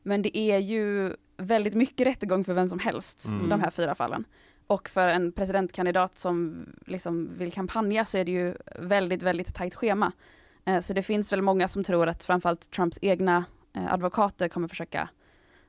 Men 0.04 0.22
det 0.22 0.38
är 0.38 0.58
ju 0.58 1.14
väldigt 1.38 1.74
mycket 1.74 2.08
rättegång 2.08 2.44
för 2.44 2.54
vem 2.54 2.70
som 2.70 2.80
helst, 2.80 3.28
Mm. 3.28 3.50
de 3.50 3.62
här 3.62 3.70
fyra 3.70 3.96
fallen. 3.96 4.26
Och 4.68 4.90
för 4.90 5.08
en 5.08 5.32
presidentkandidat 5.32 6.18
som 6.18 6.66
liksom 6.86 7.30
vill 7.38 7.52
kampanja 7.52 8.06
så 8.06 8.18
är 8.18 8.26
det 8.26 8.32
ju 8.32 8.56
väldigt, 8.80 9.24
väldigt 9.24 9.56
tajt 9.56 9.76
schema. 9.76 10.12
Eh, 10.66 10.80
Så 10.80 10.94
det 10.94 11.04
finns 11.04 11.32
väl 11.34 11.42
många 11.42 11.68
som 11.68 11.84
tror 11.84 12.08
att 12.10 12.24
framförallt 12.24 12.72
Trumps 12.72 13.00
egna 13.02 13.46
eh, 13.74 13.94
advokater 13.94 14.48
kommer 14.48 14.68
försöka 14.68 15.10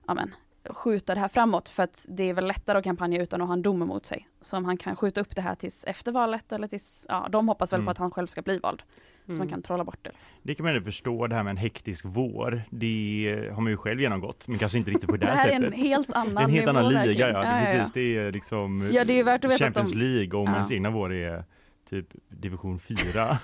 ja, 0.06 0.14
men, 0.14 0.34
skjuta 0.70 1.14
det 1.14 1.20
här 1.20 1.28
framåt 1.28 1.68
för 1.68 1.82
att 1.82 2.06
det 2.08 2.22
är 2.30 2.34
väl 2.34 2.46
lättare 2.46 2.78
att 2.78 2.84
kampanja 2.84 3.22
utan 3.22 3.40
att 3.42 3.46
ha 3.46 3.54
en 3.54 3.62
dom 3.62 3.82
emot 3.82 4.06
sig. 4.06 4.28
Så 4.40 4.56
om 4.56 4.64
han 4.64 4.76
kan 4.76 4.96
skjuta 4.96 5.20
upp 5.20 5.36
det 5.36 5.42
här 5.42 5.54
tills 5.54 5.84
efter 5.84 6.12
valet 6.12 6.52
eller 6.52 6.68
tills, 6.68 7.06
ja 7.08 7.28
de 7.30 7.48
hoppas 7.48 7.72
väl 7.72 7.78
Mm. 7.80 7.84
på 7.86 7.90
att 7.90 7.98
han 7.98 8.10
själv 8.10 8.26
ska 8.26 8.42
bli 8.42 8.58
vald. 8.58 8.82
Så 9.26 9.32
Mm. 9.32 9.38
man 9.38 9.48
kan 9.48 9.62
trolla 9.62 9.84
bort 9.84 9.98
det. 10.02 10.10
Det 10.42 10.54
kan 10.54 10.64
man 10.66 10.74
ju 10.74 10.82
förstå, 10.82 11.26
det 11.26 11.34
här 11.34 11.42
med 11.42 11.50
en 11.50 11.56
hektisk 11.56 12.04
vår. 12.08 12.62
Det 12.70 13.50
har 13.54 13.60
man 13.62 13.70
ju 13.72 13.76
själv 13.76 14.00
genomgått, 14.00 14.48
men 14.48 14.58
kanske 14.58 14.78
inte 14.78 14.90
riktigt 14.90 15.08
på 15.10 15.16
det, 15.16 15.18
Det 15.26 15.32
här 15.32 15.36
här 15.38 15.48
är 15.48 15.54
sättet. 15.54 15.72
en 15.72 15.78
helt 15.80 16.12
annan 16.12 16.34
Det 16.34 16.40
är 16.40 16.44
en 16.44 16.50
helt 16.50 16.68
annan 16.68 16.88
liga, 16.88 17.30
ja. 17.30 17.60
Ja. 17.60 17.64
Precis, 17.66 17.92
det 17.92 18.16
är 18.16 18.32
liksom 18.32 18.88
Ja, 18.92 19.04
det 19.04 19.12
är 19.20 19.24
värt 19.24 19.44
att 19.44 19.50
veta 19.50 19.54
att 19.54 19.60
Champions 19.74 19.92
de- 19.92 19.98
League 19.98 20.40
och 20.40 20.48
Ja. 20.48 20.52
ens 20.52 20.72
egna 20.72 20.90
vår 20.90 21.12
är 21.12 21.44
typ 21.90 22.06
division 22.28 22.78
4. 22.78 22.98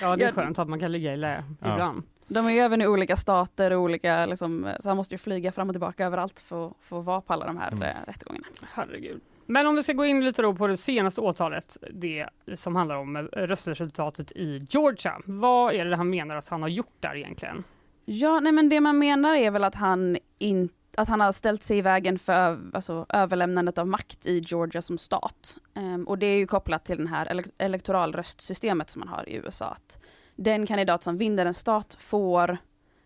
Ja, 0.00 0.16
det 0.16 0.24
är 0.24 0.32
skönt 0.32 0.58
att 0.58 0.68
man 0.68 0.80
kan 0.80 0.92
ligga 0.92 1.12
i 1.12 1.16
lä 1.16 1.44
Ja. 1.60 1.72
ibland. 1.72 2.02
De 2.32 2.46
är 2.46 2.50
ju 2.50 2.58
även 2.58 2.82
i 2.82 2.86
olika 2.86 3.16
stater 3.16 3.70
och 3.70 3.80
olika, 3.80 4.26
liksom, 4.26 4.68
så 4.80 4.88
han 4.88 4.96
måste 4.96 5.14
ju 5.14 5.18
flyga 5.18 5.52
fram 5.52 5.68
och 5.68 5.72
tillbaka 5.74 6.06
överallt 6.06 6.40
för, 6.40 6.66
att- 6.66 6.72
för 6.82 6.98
att 6.98 7.04
vara 7.04 7.20
på 7.20 7.32
alla 7.32 7.46
de 7.46 7.56
här 7.56 7.72
Mm. 7.72 7.82
eh, 7.82 7.94
rättegångarna. 8.06 8.46
Herregud. 8.72 9.20
Men 9.46 9.66
om 9.66 9.74
vi 9.76 9.82
ska 9.82 9.92
gå 9.92 10.04
in 10.04 10.24
lite 10.24 10.42
då 10.42 10.54
på 10.54 10.66
det 10.66 10.76
senaste 10.76 11.20
åtalet, 11.20 11.76
det 11.92 12.28
som 12.54 12.76
handlar 12.76 12.96
om 12.96 13.16
eh, 13.16 13.22
röstresultatet 13.22 14.32
i 14.32 14.66
Georgia. 14.68 15.20
Vad 15.24 15.74
är 15.74 15.84
det 15.84 15.96
han 15.96 16.10
menar 16.10 16.36
att 16.36 16.48
han 16.48 16.62
har 16.62 16.68
gjort 16.68 16.96
där 17.00 17.16
egentligen? 17.16 17.64
Ja, 18.04 18.40
nej 18.40 18.52
men 18.52 18.68
det 18.68 18.80
man 18.80 18.98
menar 18.98 19.34
är 19.34 19.50
väl 19.50 19.64
att 19.64 19.74
han 19.74 20.16
inte 20.38 20.74
att 20.96 21.08
han 21.08 21.20
har 21.20 21.32
ställt 21.32 21.62
sig 21.62 21.78
i 21.78 21.80
vägen 21.82 22.18
för 22.18 22.60
alltså, 22.74 23.06
överlämnandet 23.08 23.78
av 23.78 23.86
makt 23.86 24.26
i 24.26 24.38
Georgia 24.38 24.82
som 24.82 24.98
stat. 24.98 25.56
Ehm, 25.74 26.04
och 26.08 26.18
det 26.18 26.26
är 26.26 26.36
ju 26.36 26.46
kopplat 26.46 26.84
till 26.84 26.96
den 26.96 27.06
här 27.06 27.26
ele- 27.26 27.50
elektoralröstsystemet 27.58 28.90
som 28.90 29.00
man 29.00 29.08
har 29.08 29.28
i 29.28 29.34
USA. 29.36 29.66
Att 29.66 29.98
den 30.36 30.66
kandidat 30.66 31.02
som 31.02 31.18
vinner 31.18 31.46
en 31.46 31.54
stat 31.54 31.96
får 31.98 32.58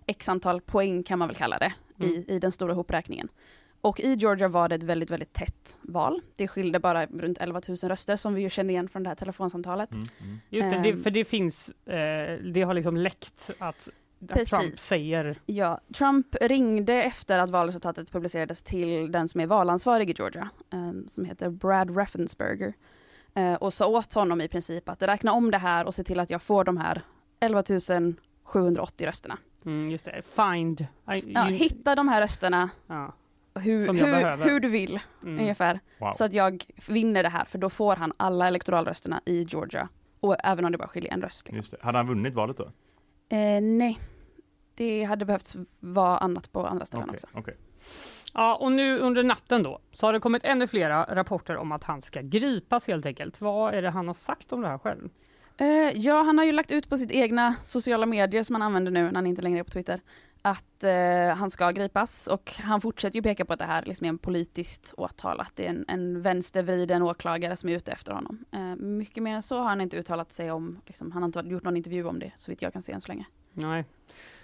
x 0.06 0.28
antal 0.28 0.60
poäng 0.60 1.02
kan 1.02 1.18
man 1.18 1.28
väl 1.28 1.36
kalla 1.36 1.58
det 1.58 1.72
i, 2.04 2.34
i 2.34 2.38
den 2.38 2.52
stora 2.52 2.74
hopräkningen. 2.74 3.28
Och 3.80 4.00
i 4.00 4.14
Georgia 4.14 4.48
var 4.48 4.68
det 4.68 4.74
ett 4.74 4.82
väldigt, 4.82 5.10
väldigt 5.10 5.32
tätt 5.32 5.78
val. 5.82 6.20
Det 6.36 6.48
skilde 6.48 6.80
bara 6.80 7.06
runt 7.06 7.38
11 7.38 7.60
000 7.68 7.76
röster 7.76 8.16
som 8.16 8.34
vi 8.34 8.42
ju 8.42 8.50
känner 8.50 8.70
igen 8.70 8.88
från 8.88 9.02
det 9.02 9.08
här 9.08 9.16
telefonsamtalet. 9.16 9.92
Mm, 9.92 10.06
mm. 10.20 10.38
Just 10.48 10.70
det, 10.70 10.78
det 10.82 10.88
Ehm. 10.88 11.02
för 11.02 11.10
det 11.10 11.24
finns, 11.24 11.68
eh, 11.68 12.38
det 12.38 12.62
har 12.62 12.74
liksom 12.74 12.96
läckt 12.96 13.50
att, 13.58 13.66
att 13.68 13.88
Trump 14.28 14.48
Precis. 14.48 14.80
säger 14.80 15.38
Ja, 15.46 15.80
Trump 15.94 16.36
ringde 16.40 16.94
efter 16.94 17.38
att 17.38 17.50
valresultatet 17.50 18.12
publicerades 18.12 18.62
till 18.62 19.12
den 19.12 19.28
som 19.28 19.40
är 19.40 19.46
valansvarig 19.46 20.10
i 20.10 20.14
Georgia, 20.18 20.48
eh, 20.72 20.92
som 21.06 21.24
heter 21.24 21.50
Brad 21.50 21.96
Raffensperger, 21.96 22.74
eh, 23.34 23.54
och 23.54 23.72
sa 23.72 23.86
åt 23.86 24.12
honom 24.12 24.40
i 24.40 24.48
princip 24.48 24.88
att 24.88 25.02
räkna 25.02 25.32
om 25.32 25.50
det 25.50 25.58
här 25.58 25.84
och 25.84 25.94
se 25.94 26.04
till 26.04 26.20
att 26.20 26.30
jag 26.30 26.42
får 26.42 26.64
de 26.64 26.76
här 26.76 27.02
11 27.40 27.62
780 28.44 29.06
rösterna. 29.06 29.38
Mm, 29.64 29.88
just 29.88 30.04
det, 30.04 30.22
find. 30.22 30.80
I, 30.80 30.86
Ja, 31.06 31.18
you- 31.20 31.50
hitta 31.50 31.94
de 31.94 32.08
här 32.08 32.20
rösterna 32.20 32.70
ja, 32.86 33.12
hur, 33.54 33.86
Som 33.86 33.96
jag 33.98 34.06
hur, 34.06 34.12
behöver. 34.12 34.44
hur 34.44 34.60
du 34.60 34.68
vill, 34.68 35.00
mm. 35.22 35.38
ungefär, 35.40 35.80
Wow. 36.00 36.12
så 36.12 36.24
att 36.24 36.32
jag 36.34 36.64
vinner 36.88 37.22
det 37.22 37.28
här, 37.28 37.44
för 37.44 37.58
då 37.58 37.70
får 37.70 37.96
han 37.96 38.12
alla 38.16 38.48
elektoralrösterna 38.48 39.20
i 39.26 39.42
Georgia, 39.42 39.88
och 40.20 40.36
även 40.44 40.64
om 40.64 40.72
det 40.72 40.78
bara 40.78 40.88
skiljer 40.88 41.12
en 41.12 41.22
röst. 41.22 41.44
Liksom. 41.46 41.56
Just 41.56 41.70
det. 41.70 41.76
Hade 41.80 41.98
han 41.98 42.06
vunnit 42.06 42.34
valet 42.34 42.56
då? 42.56 42.64
Eh, 43.28 43.60
nej, 43.62 43.98
det 44.74 45.04
hade 45.04 45.24
behövts 45.24 45.56
vara 45.80 46.18
annat 46.18 46.52
på 46.52 46.66
andra 46.66 46.86
ställen 46.86 47.04
Okej, 47.08 47.14
också. 47.14 47.28
okej. 47.38 47.56
Ja, 48.34 48.54
och 48.56 48.72
nu 48.72 48.98
under 48.98 49.22
natten 49.24 49.62
då 49.62 49.78
så 49.92 50.06
har 50.06 50.12
det 50.12 50.20
kommit 50.20 50.44
ännu 50.44 50.66
flera 50.66 51.04
rapporter 51.14 51.56
om 51.56 51.72
att 51.72 51.84
han 51.84 52.00
ska 52.02 52.20
gripas 52.22 52.86
helt 52.86 53.06
enkelt. 53.06 53.40
Vad 53.40 53.74
är 53.74 53.82
det 53.82 53.90
han 53.90 54.06
har 54.06 54.14
sagt 54.14 54.52
om 54.52 54.60
det 54.60 54.68
här 54.68 54.78
själv? 54.78 55.08
Uh, 55.60 55.98
ja, 55.98 56.22
han 56.22 56.38
har 56.38 56.44
ju 56.44 56.52
lagt 56.52 56.70
ut 56.70 56.88
på 56.88 56.96
sitt 56.96 57.10
egna 57.10 57.54
sociala 57.62 58.06
medier 58.06 58.42
som 58.42 58.54
han 58.54 58.62
använder 58.62 58.92
nu 58.92 59.04
när 59.04 59.14
han 59.14 59.26
inte 59.26 59.42
längre 59.42 59.58
är 59.58 59.64
på 59.64 59.70
Twitter, 59.70 60.00
att 60.42 60.84
uh, 60.84 61.34
han 61.36 61.50
ska 61.50 61.70
gripas 61.70 62.26
och 62.26 62.52
han 62.58 62.80
fortsätter 62.80 63.16
ju 63.16 63.22
peka 63.22 63.44
på 63.44 63.52
att 63.52 63.58
det 63.58 63.64
här 63.64 63.84
liksom 63.84 64.04
är 64.04 64.08
en 64.08 64.18
politiskt 64.18 64.94
åtal, 64.96 65.40
att 65.40 65.52
det 65.54 65.66
är 65.66 65.70
en, 65.70 65.84
en 65.88 66.22
vänstervriden 66.22 67.02
åklagare 67.02 67.56
som 67.56 67.68
är 67.68 67.76
ute 67.76 67.92
efter 67.92 68.12
honom. 68.12 68.44
Uh, 68.54 68.76
mycket 68.76 69.22
mer 69.22 69.34
än 69.34 69.42
så 69.42 69.58
har 69.58 69.68
han 69.68 69.80
inte 69.80 69.96
uttalat 69.96 70.32
sig 70.32 70.50
om, 70.50 70.80
liksom, 70.86 71.12
han 71.12 71.22
har 71.22 71.26
inte 71.26 71.40
gjort 71.40 71.64
någon 71.64 71.76
intervju 71.76 72.04
om 72.04 72.18
det, 72.18 72.32
så 72.36 72.50
vitt 72.50 72.62
jag 72.62 72.72
kan 72.72 72.82
se 72.82 72.92
än 72.92 73.00
så 73.00 73.08
länge. 73.08 73.26
Nej. 73.52 73.84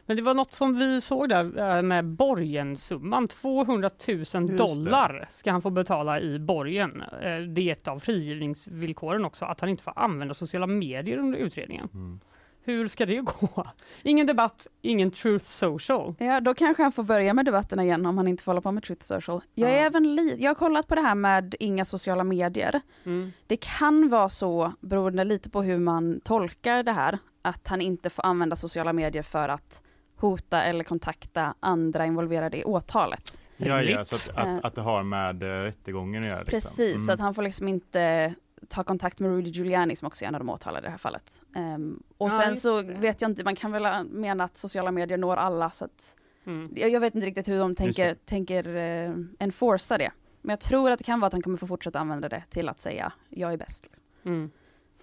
Men 0.07 0.17
det 0.17 0.23
var 0.23 0.35
något 0.35 0.53
som 0.53 0.79
vi 0.79 1.01
såg 1.01 1.29
där 1.29 1.77
eh, 1.77 1.83
med 1.83 2.05
borgensumman. 2.05 3.29
200 3.29 3.91
000 4.09 4.47
det. 4.47 4.57
dollar 4.57 5.29
ska 5.31 5.53
han 5.53 5.63
få 5.63 5.71
betala 5.71 6.21
i 6.21 6.39
borgen. 6.39 7.03
Eh, 7.23 7.39
Det 7.39 7.69
är 7.69 7.73
ett 7.73 7.89
av 7.89 7.99
frigivningsvillkoren 7.99 9.25
också, 9.25 9.45
att 9.45 9.61
han 9.61 9.69
inte 9.69 9.83
får 9.83 9.93
använda 9.97 10.35
sociala 10.35 10.67
medier 10.67 11.19
under 11.19 11.39
utredningen. 11.39 11.89
Mm. 11.95 12.21
Hur 12.65 12.89
ska 12.89 13.07
det 13.07 13.21
gå? 13.41 13.65
Ingen 14.03 14.27
debatt, 14.27 14.67
ingen 14.83 15.11
truth 15.11 15.45
social. 15.45 16.15
Ja, 16.19 16.41
då 16.41 16.55
kanske 16.55 16.83
han 16.83 16.93
får 16.93 17.03
börja 17.03 17.35
med 17.35 17.45
debatterna 17.45 17.85
igen 17.85 18.07
om 18.07 18.17
han 18.19 18.29
inte 18.29 18.45
får 18.45 18.53
hålla 18.53 18.61
på 18.61 18.73
med 18.73 18.83
Truth 18.83 19.05
Social. 19.07 19.41
Jag, 19.55 19.71
är 19.71 19.77
Ja. 19.77 19.83
även 19.87 20.15
li- 20.15 20.37
jag 20.41 20.51
har 20.51 20.55
kollat 20.55 20.89
på 20.89 20.95
det 20.95 21.01
här 21.01 21.15
med 21.15 21.55
inga 21.61 21.85
sociala 21.85 22.25
medier. 22.25 22.81
Mm. 23.05 23.33
Det 23.47 23.57
kan 23.57 24.09
vara 24.09 24.29
så, 24.29 24.73
beroende 24.81 25.25
lite 25.25 25.51
på 25.51 25.63
hur 25.63 25.79
man 25.79 26.21
tolkar 26.21 26.83
det 26.83 26.93
här, 26.93 27.19
att 27.43 27.69
han 27.69 27.81
inte 27.81 28.11
får 28.11 28.27
använda 28.27 28.57
sociala 28.57 28.93
medier 28.93 29.23
för 29.23 29.49
att 29.49 29.83
hota 30.23 30.63
eller 30.63 30.85
kontakta 30.85 31.55
andra 31.61 32.07
involverade 32.07 32.57
i 32.59 32.65
åtalet. 32.65 33.39
Ja, 33.57 33.83
ja, 33.83 34.05
så 34.05 34.31
att, 34.31 34.39
att, 34.39 34.65
att 34.65 34.75
det 34.75 34.81
har 34.81 35.03
med 35.03 35.43
eh, 35.43 35.47
rättegången 35.47 36.21
att 36.21 36.27
göra. 36.29 36.39
Liksom. 36.43 36.51
Precis, 36.61 36.95
Mm. 36.97 37.07
så 37.07 37.13
att 37.13 37.21
han 37.21 37.35
får 37.35 37.43
liksom 37.43 37.69
inte 37.69 38.35
ta 38.69 38.85
kontakt 38.85 39.19
med 39.21 39.31
Rudy 39.31 39.51
Giuliani 39.51 39.97
som 39.97 40.07
också 40.07 40.25
är 40.25 40.29
en 40.29 40.35
av 40.35 40.39
de 40.41 40.49
åtalade 40.51 40.85
i 40.85 40.87
det 40.87 40.91
här 40.91 40.99
fallet. 40.99 41.43
Um, 41.57 42.03
och 42.19 42.27
Ja, 42.27 42.31
sen 42.31 42.57
så 42.57 42.83
det. 42.83 42.93
vet 42.93 43.23
jag 43.23 43.31
inte, 43.31 43.45
man 43.45 43.57
kan 43.57 43.73
väl 43.73 44.05
mena 44.09 44.45
att 44.45 44.57
sociala 44.57 44.91
medier 44.93 45.19
når 45.19 45.37
alla 45.37 45.71
så 45.71 45.85
att 45.85 46.17
Mm. 46.45 46.73
jag, 46.77 46.91
jag 46.91 47.01
vet 47.01 47.15
inte 47.15 47.27
riktigt 47.27 47.49
hur 47.49 47.59
de 47.59 47.75
tänker, 47.75 48.15
tänker 48.15 48.67
uh, 48.69 49.17
enforca 49.39 49.99
det. 49.99 50.11
Men 50.41 50.51
jag 50.53 50.61
tror 50.61 50.91
att 50.91 50.99
det 50.99 51.05
kan 51.05 51.21
vara 51.21 51.27
att 51.27 51.33
han 51.33 51.43
kommer 51.43 51.59
få 51.59 51.67
fortsätta 51.67 51.99
använda 52.01 52.29
det 52.29 52.43
till 52.51 52.69
att 52.69 52.81
säga 52.81 53.13
jag 53.29 53.53
är 53.53 53.57
bäst. 53.57 53.85
Liksom. 53.85 54.05
Mm. 54.25 54.51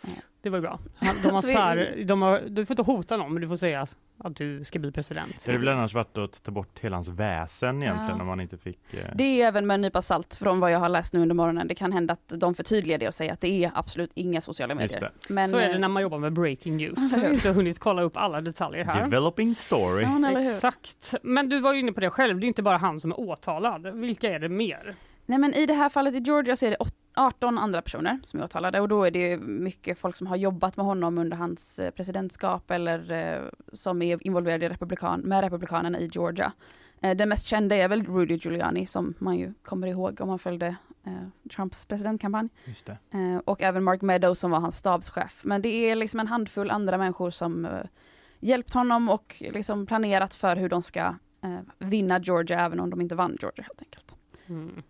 Ja. 0.01 0.09
Det 0.41 0.49
var 0.49 0.57
ju 0.57 0.61
bra. 0.61 0.79
De 0.99 1.29
har 1.31 1.41
Så 1.41 1.47
vi- 1.47 1.53
så 1.53 1.59
här, 1.59 2.03
de 2.05 2.21
har, 2.21 2.41
du 2.49 2.65
får 2.65 2.73
inte 2.79 2.91
hota 2.91 3.17
någon, 3.17 3.33
men 3.33 3.41
du 3.41 3.47
får 3.47 3.55
säga 3.55 3.81
att 4.17 4.35
du 4.35 4.63
ska 4.63 4.79
bli 4.79 4.91
president. 4.91 5.43
Det 5.45 5.51
hade 5.51 5.65
väl 5.65 5.77
annars 5.77 5.93
varit 5.93 6.17
att 6.17 6.43
ta 6.43 6.51
bort 6.51 6.79
hela 6.79 6.95
hans 6.97 7.09
väsen 7.09 7.83
egentligen 7.83 8.15
Ja. 8.17 8.21
om 8.21 8.27
man 8.27 8.41
inte 8.41 8.57
fick... 8.57 8.79
Eh... 8.93 8.99
Det 9.15 9.41
är 9.41 9.47
även 9.47 9.67
med 9.67 9.75
en 9.75 9.81
nypa 9.81 10.01
salt 10.01 10.35
från 10.35 10.59
vad 10.59 10.71
jag 10.71 10.79
har 10.79 10.89
läst 10.89 11.13
nu 11.13 11.19
under 11.21 11.35
morgonen. 11.35 11.67
Det 11.67 11.75
kan 11.75 11.91
hända 11.93 12.13
att 12.13 12.27
de 12.39 12.55
förtydligar 12.55 12.97
det 12.97 13.07
och 13.07 13.13
säger 13.13 13.33
att 13.33 13.41
det 13.41 13.63
är 13.65 13.71
absolut 13.75 14.11
inga 14.13 14.41
sociala 14.41 14.75
medier. 14.75 14.99
det. 14.99 15.33
Men, 15.33 15.49
så 15.49 15.57
är 15.57 15.67
det 15.67 15.73
eh, 15.73 15.79
när 15.79 15.87
man 15.87 16.01
jobbar 16.03 16.17
med 16.17 16.33
breaking 16.33 16.77
news. 16.77 17.11
Jag 17.13 17.19
har 17.19 17.29
inte 17.29 17.49
hunnit 17.49 17.79
kolla 17.79 18.01
upp 18.01 18.17
alla 18.17 18.41
detaljer 18.41 18.85
här. 18.85 19.03
Developing 19.03 19.55
story. 19.55 20.03
Ja, 20.03 20.09
men 20.11 20.25
eller 20.25 20.41
hur? 20.41 20.49
Exakt. 20.51 21.13
Men 21.23 21.49
du 21.49 21.59
var 21.59 21.73
ju 21.73 21.79
inne 21.79 21.91
på 21.93 21.99
det 21.99 22.09
själv, 22.09 22.39
det 22.39 22.45
är 22.45 22.47
inte 22.47 22.63
bara 22.63 22.77
han 22.77 22.99
som 22.99 23.11
är 23.11 23.19
åtalad. 23.19 23.87
Vilka 23.99 24.29
är 24.33 24.39
det 24.39 24.49
mer? 24.49 24.95
Nej 25.25 25.39
men 25.39 25.53
i 25.53 25.65
det 25.65 25.73
här 25.73 25.89
fallet 25.89 26.15
i 26.15 26.17
Georgia 26.17 26.55
så 26.55 26.65
är 26.65 26.69
det 26.69 26.77
åt- 26.79 26.95
18 27.19 27.57
andra 27.57 27.81
personer 27.81 28.19
som 28.23 28.39
är 28.39 28.43
åtalade 28.43 28.79
och 28.79 28.87
då 28.87 29.03
är 29.03 29.11
det 29.11 29.37
mycket 29.37 29.99
folk 29.99 30.15
som 30.15 30.27
har 30.27 30.35
jobbat 30.35 30.77
med 30.77 30.85
honom 30.85 31.17
under 31.17 31.37
hans 31.37 31.79
eh, 31.79 31.91
presidentskap 31.91 32.71
eller 32.71 33.11
eh, 33.11 33.41
som 33.73 34.01
är 34.01 34.27
involverade 34.27 34.65
i 34.65 34.69
republikan, 34.69 35.19
med 35.19 35.43
republikanerna 35.43 35.99
i 35.99 36.09
Georgia. 36.13 36.51
Eh, 37.01 37.17
den 37.17 37.29
mest 37.29 37.45
kända 37.45 37.75
är 37.75 37.87
väl 37.87 38.05
Rudy 38.05 38.35
Giuliani 38.35 38.85
som 38.85 39.13
man 39.19 39.37
ju 39.37 39.53
kommer 39.63 39.87
ihåg 39.87 40.21
om 40.21 40.27
man 40.27 40.39
följde 40.39 40.75
Trumps 41.55 41.85
presidentkampanj. 41.85 42.49
Just 42.65 42.85
det. 42.85 42.97
Och 43.45 43.61
även 43.61 43.83
Mark 43.83 44.01
Meadows 44.01 44.39
som 44.39 44.51
var 44.51 44.59
hans 44.59 44.77
stabschef. 44.77 45.41
Men 45.43 45.61
det 45.61 45.69
är 45.69 45.95
liksom 45.95 46.19
en 46.19 46.27
handfull 46.27 46.71
andra 46.71 46.97
människor 46.97 47.31
som 47.31 47.67
hjälpt 48.39 48.73
honom 48.73 49.09
och 49.09 49.35
liksom 49.39 49.85
planerat 49.85 50.33
för 50.33 50.55
hur 50.55 50.69
de 50.69 50.81
ska 50.81 51.15
vinna 51.77 52.19
Georgia 52.19 52.59
även 52.59 52.79
om 52.79 52.89
de 52.89 53.01
inte 53.01 53.15
vann 53.15 53.37
Georgia 53.41 53.63
helt 53.63 53.81
enkelt. 53.81 54.15
Mm. 54.47 54.83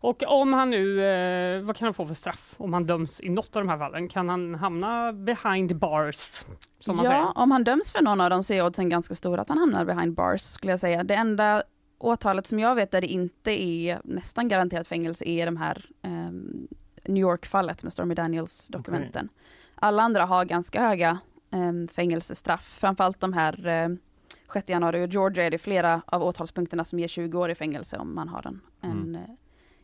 Och 0.00 0.22
om 0.26 0.52
han 0.52 0.70
nu, 0.70 1.04
eh, 1.04 1.62
vad 1.62 1.76
kan 1.76 1.86
han 1.86 1.94
få 1.94 2.06
för 2.06 2.14
straff 2.14 2.54
om 2.58 2.72
han 2.72 2.86
döms 2.86 3.20
i 3.20 3.28
något 3.28 3.56
av 3.56 3.62
de 3.62 3.68
här 3.68 3.78
fallen? 3.78 4.08
Kan 4.08 4.28
han 4.28 4.54
hamna 4.54 5.12
behind 5.12 5.76
bars? 5.76 6.44
Som 6.80 6.96
man 6.96 7.04
ja, 7.04 7.10
säger? 7.10 7.38
om 7.38 7.50
han 7.50 7.64
döms 7.64 7.92
för 7.92 8.02
någon 8.02 8.20
av 8.20 8.30
dem 8.30 8.42
så 8.42 8.52
är 8.54 8.66
oddsen 8.66 8.88
ganska 8.88 9.14
stora 9.14 9.42
att 9.42 9.48
han 9.48 9.58
hamnar 9.58 9.84
behind 9.84 10.14
bars 10.14 10.40
skulle 10.40 10.72
jag 10.72 10.80
säga. 10.80 11.04
Det 11.04 11.14
enda 11.14 11.62
åtalet 11.98 12.46
som 12.46 12.58
jag 12.58 12.74
vet 12.74 12.90
där 12.90 13.00
det 13.00 13.06
inte 13.06 13.50
är 13.62 14.00
nästan 14.04 14.48
garanterat 14.48 14.86
fängelse 14.88 15.28
är 15.28 15.46
de 15.46 15.56
här 15.56 15.84
ehm, 16.02 16.68
New 17.04 17.20
York-fallet 17.22 17.82
med 17.82 17.92
Stormy 17.92 18.14
Daniels 18.14 18.68
dokumenten. 18.68 19.28
Alla 19.74 20.02
andra 20.02 20.24
har 20.24 20.44
ganska 20.44 20.88
höga 20.88 21.18
um, 21.50 21.88
fängelsestraff, 21.88 22.78
framförallt 22.80 23.20
de 23.20 23.32
här 23.32 23.84
um, 23.84 23.98
6 24.52 24.68
januari 24.68 25.04
och 25.04 25.08
Georgia 25.08 25.44
är 25.44 25.50
det 25.50 25.58
flera 25.58 26.02
av 26.06 26.22
åtalspunkterna 26.22 26.84
som 26.84 26.98
ger 26.98 27.08
20 27.08 27.38
år 27.38 27.50
i 27.50 27.54
fängelse 27.54 27.96
om 27.96 28.14
man 28.14 28.28
har 28.28 28.46
en, 28.46 28.60
en 28.80 28.90
Mm. 28.90 29.14
eh, 29.14 29.22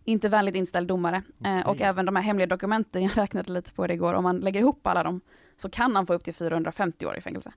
inte 0.05 0.29
vänligt 0.29 0.55
inställd 0.55 0.89
domare. 0.89 1.23
Eh, 1.45 1.69
och 1.69 1.81
även 1.81 2.07
de 2.07 2.17
här 2.17 2.23
hemliga 2.23 2.47
dokumenten, 2.47 3.03
jag 3.15 3.19
räknade 3.19 3.53
lite 3.53 3.73
på 3.73 3.87
det 3.87 3.95
igår, 3.95 4.15
om 4.15 4.23
man 4.23 4.41
lägger 4.41 4.61
ihop 4.61 4.87
alla 4.87 5.03
dem 5.03 5.21
så 5.57 5.71
kan 5.71 5.97
han 5.97 6.07
få 6.07 6.15
upp 6.15 6.25
till 6.25 6.35
450 6.35 7.07
år 7.07 7.17
i 7.17 7.21
fängelse 7.21 7.53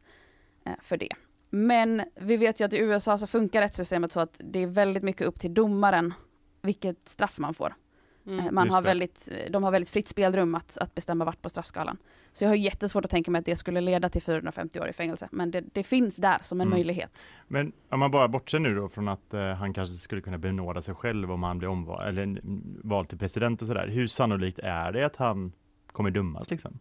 eh, 0.65 0.73
för 0.81 0.97
det. 0.97 1.09
Men 1.49 2.01
vi 2.15 2.37
vet 2.37 2.61
ju 2.61 2.65
att 2.65 2.73
i 2.73 2.77
USA 2.77 3.17
så 3.17 3.27
funkar 3.27 3.61
rättssystemet 3.61 4.11
så 4.11 4.19
att 4.19 4.41
det 4.43 4.59
är 4.59 4.67
väldigt 4.67 5.03
mycket 5.03 5.27
upp 5.27 5.39
till 5.39 5.53
domaren 5.53 6.13
vilket 6.61 7.09
straff 7.09 7.37
man 7.37 7.53
får. 7.53 7.75
Mm. 8.27 8.39
Eh, 8.45 8.51
Man 8.51 8.65
Just 8.65 8.75
har 8.75 8.81
det. 8.81 8.87
väldigt, 8.87 9.29
de 9.49 9.63
har 9.63 9.71
väldigt 9.71 9.89
fritt 9.89 10.07
spelrum 10.07 10.55
att, 10.55 10.77
att 10.77 10.95
bestämma 10.95 11.25
vart 11.25 11.41
på 11.41 11.49
straffskalan. 11.49 11.97
Så 12.33 12.43
jag 12.43 12.49
har 12.49 12.55
jättesvårt 12.55 13.05
att 13.05 13.11
tänka 13.11 13.31
mig 13.31 13.39
att 13.39 13.45
det 13.45 13.55
skulle 13.55 13.81
leda 13.81 14.09
till 14.09 14.21
450 14.21 14.79
år 14.79 14.87
i 14.87 14.93
fängelse. 14.93 15.27
Men 15.31 15.51
det, 15.51 15.63
det 15.73 15.83
finns 15.83 16.15
där 16.17 16.37
som 16.41 16.61
en 16.61 16.67
Mm. 16.67 16.77
möjlighet. 16.77 17.23
Men 17.47 17.71
om 17.89 17.99
man 17.99 18.11
bara 18.11 18.27
bortser 18.27 18.59
nu 18.59 18.75
då 18.75 18.89
från 18.89 19.07
att 19.07 19.33
eh, 19.33 19.41
han 19.53 19.73
kanske 19.73 19.95
skulle 19.95 20.21
kunna 20.21 20.37
benåda 20.37 20.81
sig 20.81 20.95
själv 20.95 21.31
om 21.31 21.43
han 21.43 21.57
blir 21.57 21.69
omvald 21.69 22.07
eller 22.07 22.23
mm, 22.23 22.79
vald 22.83 23.09
till 23.09 23.17
president 23.17 23.61
och 23.61 23.67
sådär. 23.67 23.87
Hur 23.87 24.07
sannolikt 24.07 24.59
är 24.59 24.91
det 24.91 25.05
att 25.05 25.15
han 25.15 25.51
kommer 25.91 26.11
dömas 26.11 26.51
liksom? 26.51 26.79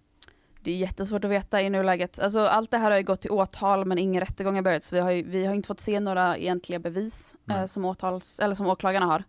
Det 0.61 0.71
är 0.71 0.77
jättesvårt 0.77 1.25
att 1.25 1.31
veta 1.31 1.63
i 1.63 1.71
nuläget. 1.71 2.19
Alltså, 2.19 2.41
allt 2.41 2.71
det 2.71 2.79
här 2.79 2.91
har 2.91 2.99
ju 2.99 3.05
gått 3.05 3.21
till 3.21 3.31
åtal 3.31 3.85
men 3.85 3.99
ingen 3.99 4.21
rättegång 4.21 4.55
har 4.55 4.63
börjat. 4.63 4.85
Så 4.85 4.95
vi 4.97 5.01
har, 5.01 5.11
ju, 5.11 5.23
vi 5.23 5.47
har 5.47 5.55
inte 5.55 5.67
fått 5.67 5.81
se 5.81 6.01
några 6.01 6.37
egentliga 6.37 6.79
bevis 6.79 7.37
eh, 7.51 7.65
som, 7.67 7.85
åtals, 7.85 8.41
eller 8.41 8.55
som 8.55 8.67
åklagarna 8.67 9.07
har. 9.07 9.25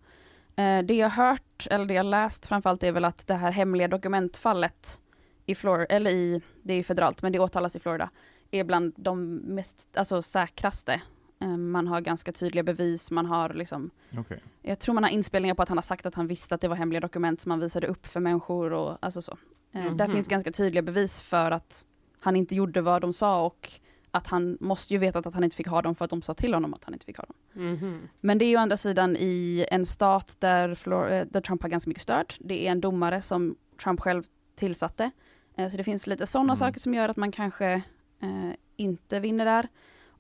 Eh, 0.56 0.84
det 0.86 0.94
jag 0.96 1.10
hört, 1.10 1.68
eller 1.72 1.86
det 1.86 1.94
jag 1.94 2.06
läst 2.06 2.46
framförallt 2.48 2.84
är 2.84 2.92
väl 2.92 3.06
att 3.06 3.28
det 3.28 3.34
här 3.36 3.52
hemliga 3.52 3.88
dokumentfallet 3.88 5.00
i 5.46 5.56
Florida, 5.56 5.86
eller 5.86 6.12
i, 6.12 6.42
det 6.64 6.74
är 6.74 6.78
ju 6.78 6.84
federalt 6.84 7.22
men 7.22 7.32
det 7.32 7.40
åtalas 7.40 7.76
i 7.76 7.80
Florida, 7.80 8.10
är 8.52 8.64
bland 8.64 8.94
de 8.98 9.36
mest, 9.36 9.88
alltså 9.98 10.22
säkraste. 10.22 11.02
Eh, 11.42 11.48
man 11.58 11.88
har 11.88 12.02
ganska 12.02 12.32
tydliga 12.32 12.64
bevis, 12.64 13.12
man 13.12 13.26
har 13.26 13.50
liksom 13.54 13.90
Okej. 14.18 14.44
jag 14.62 14.80
tror 14.80 14.94
man 14.96 15.04
har 15.04 15.12
inspelningar 15.12 15.56
på 15.56 15.62
att 15.62 15.70
han 15.70 15.78
har 15.78 15.82
sagt 15.84 16.06
att 16.06 16.16
han 16.16 16.28
visste 16.28 16.56
att 16.56 16.62
det 16.62 16.68
var 16.68 16.76
hemliga 16.76 17.00
dokument 17.00 17.42
som 17.42 17.52
han 17.52 17.60
visade 17.60 17.88
upp 17.88 18.06
för 18.08 18.20
människor 18.20 18.74
och 18.74 18.98
alltså 19.02 19.22
så. 19.22 19.38
Eh, 19.72 19.94
Där 19.96 20.08
Mhm. 20.08 20.16
finns 20.16 20.28
ganska 20.28 20.52
tydliga 20.52 20.82
bevis 20.82 21.22
för 21.22 21.52
att 21.52 21.86
han 22.20 22.36
inte 22.36 22.56
gjorde 22.56 22.82
vad 22.82 23.02
de 23.02 23.14
sa 23.14 23.46
och 23.46 23.72
att 24.16 24.28
han 24.28 24.58
måste 24.62 24.94
ju 24.94 24.98
veta 25.00 25.20
att 25.20 25.34
han 25.34 25.44
inte 25.44 25.56
fick 25.56 25.68
ha 25.68 25.82
dem 25.82 25.96
för 25.96 26.06
att 26.06 26.12
de 26.12 26.22
sa 26.22 26.34
till 26.34 26.54
honom 26.54 26.74
att 26.74 26.84
han 26.84 26.94
inte 26.94 27.06
fick 27.06 27.18
ha 27.18 27.26
dem. 27.26 27.66
Mhm. 27.74 28.08
Men 28.22 28.38
det 28.38 28.46
är 28.46 28.50
ju 28.50 28.56
å 28.58 28.60
andra 28.60 28.78
sidan 28.78 29.16
i 29.20 29.66
en 29.72 29.86
stat 29.86 30.36
där, 30.40 30.76
Flor- 30.76 31.12
eh, 31.12 31.26
där 31.26 31.42
Trump 31.42 31.62
har 31.62 31.70
ganska 31.70 31.90
mycket 31.90 32.04
stöd. 32.04 32.34
Det 32.40 32.68
är 32.68 32.72
en 32.72 32.82
domare 32.82 33.22
som 33.22 33.56
Trump 33.84 34.00
själv 34.00 34.24
tillsatte. 34.56 35.12
Eh, 35.58 35.70
Så 35.70 35.78
det 35.78 35.84
finns 35.84 36.08
lite 36.08 36.26
sådana 36.28 36.46
Mm. 36.54 36.56
saker 36.56 36.80
som 36.80 36.94
gör 36.94 37.10
att 37.10 37.18
man 37.18 37.32
kanske 37.32 37.82
eh, 38.20 38.52
inte 38.76 39.20
vinner 39.20 39.46
där. 39.46 39.68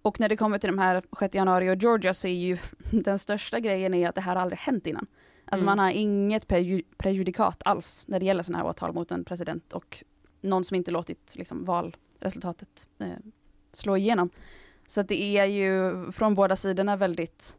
Och 0.01 0.19
när 0.19 0.29
det 0.29 0.37
kommer 0.37 0.57
till 0.57 0.69
de 0.69 0.79
här 0.79 1.01
6 1.19 1.35
januari 1.35 1.69
och 1.69 1.75
Georgia 1.75 2.13
så 2.13 2.27
är 2.27 2.33
ju 2.33 2.57
den 2.91 3.19
största 3.19 3.59
grejen 3.59 3.93
är 3.93 4.09
att 4.09 4.15
det 4.15 4.21
här 4.21 4.35
aldrig 4.35 4.59
hänt 4.59 4.87
innan. 4.87 5.07
Alltså 5.45 5.63
Mm. 5.65 5.75
man 5.77 5.79
har 5.85 5.91
inget 5.91 6.47
preju- 6.47 6.83
prejudikat 6.97 7.61
alls 7.65 8.05
när 8.07 8.19
det 8.19 8.25
gäller 8.25 8.43
sådana 8.43 8.63
här 8.63 8.69
åtal 8.69 8.93
mot 8.93 9.11
en 9.11 9.23
president 9.25 9.73
och 9.73 10.03
någon 10.41 10.63
som 10.63 10.75
inte 10.75 10.91
låtit 10.91 11.35
liksom, 11.35 11.65
valresultatet 11.65 12.87
eh, 12.99 13.07
slå 13.77 13.97
igenom. 13.97 14.29
Så 14.87 15.01
att 15.01 15.07
det 15.07 15.37
är 15.37 15.45
ju 15.45 15.91
från 16.11 16.35
båda 16.35 16.55
sidorna 16.55 16.95
väldigt 16.95 17.57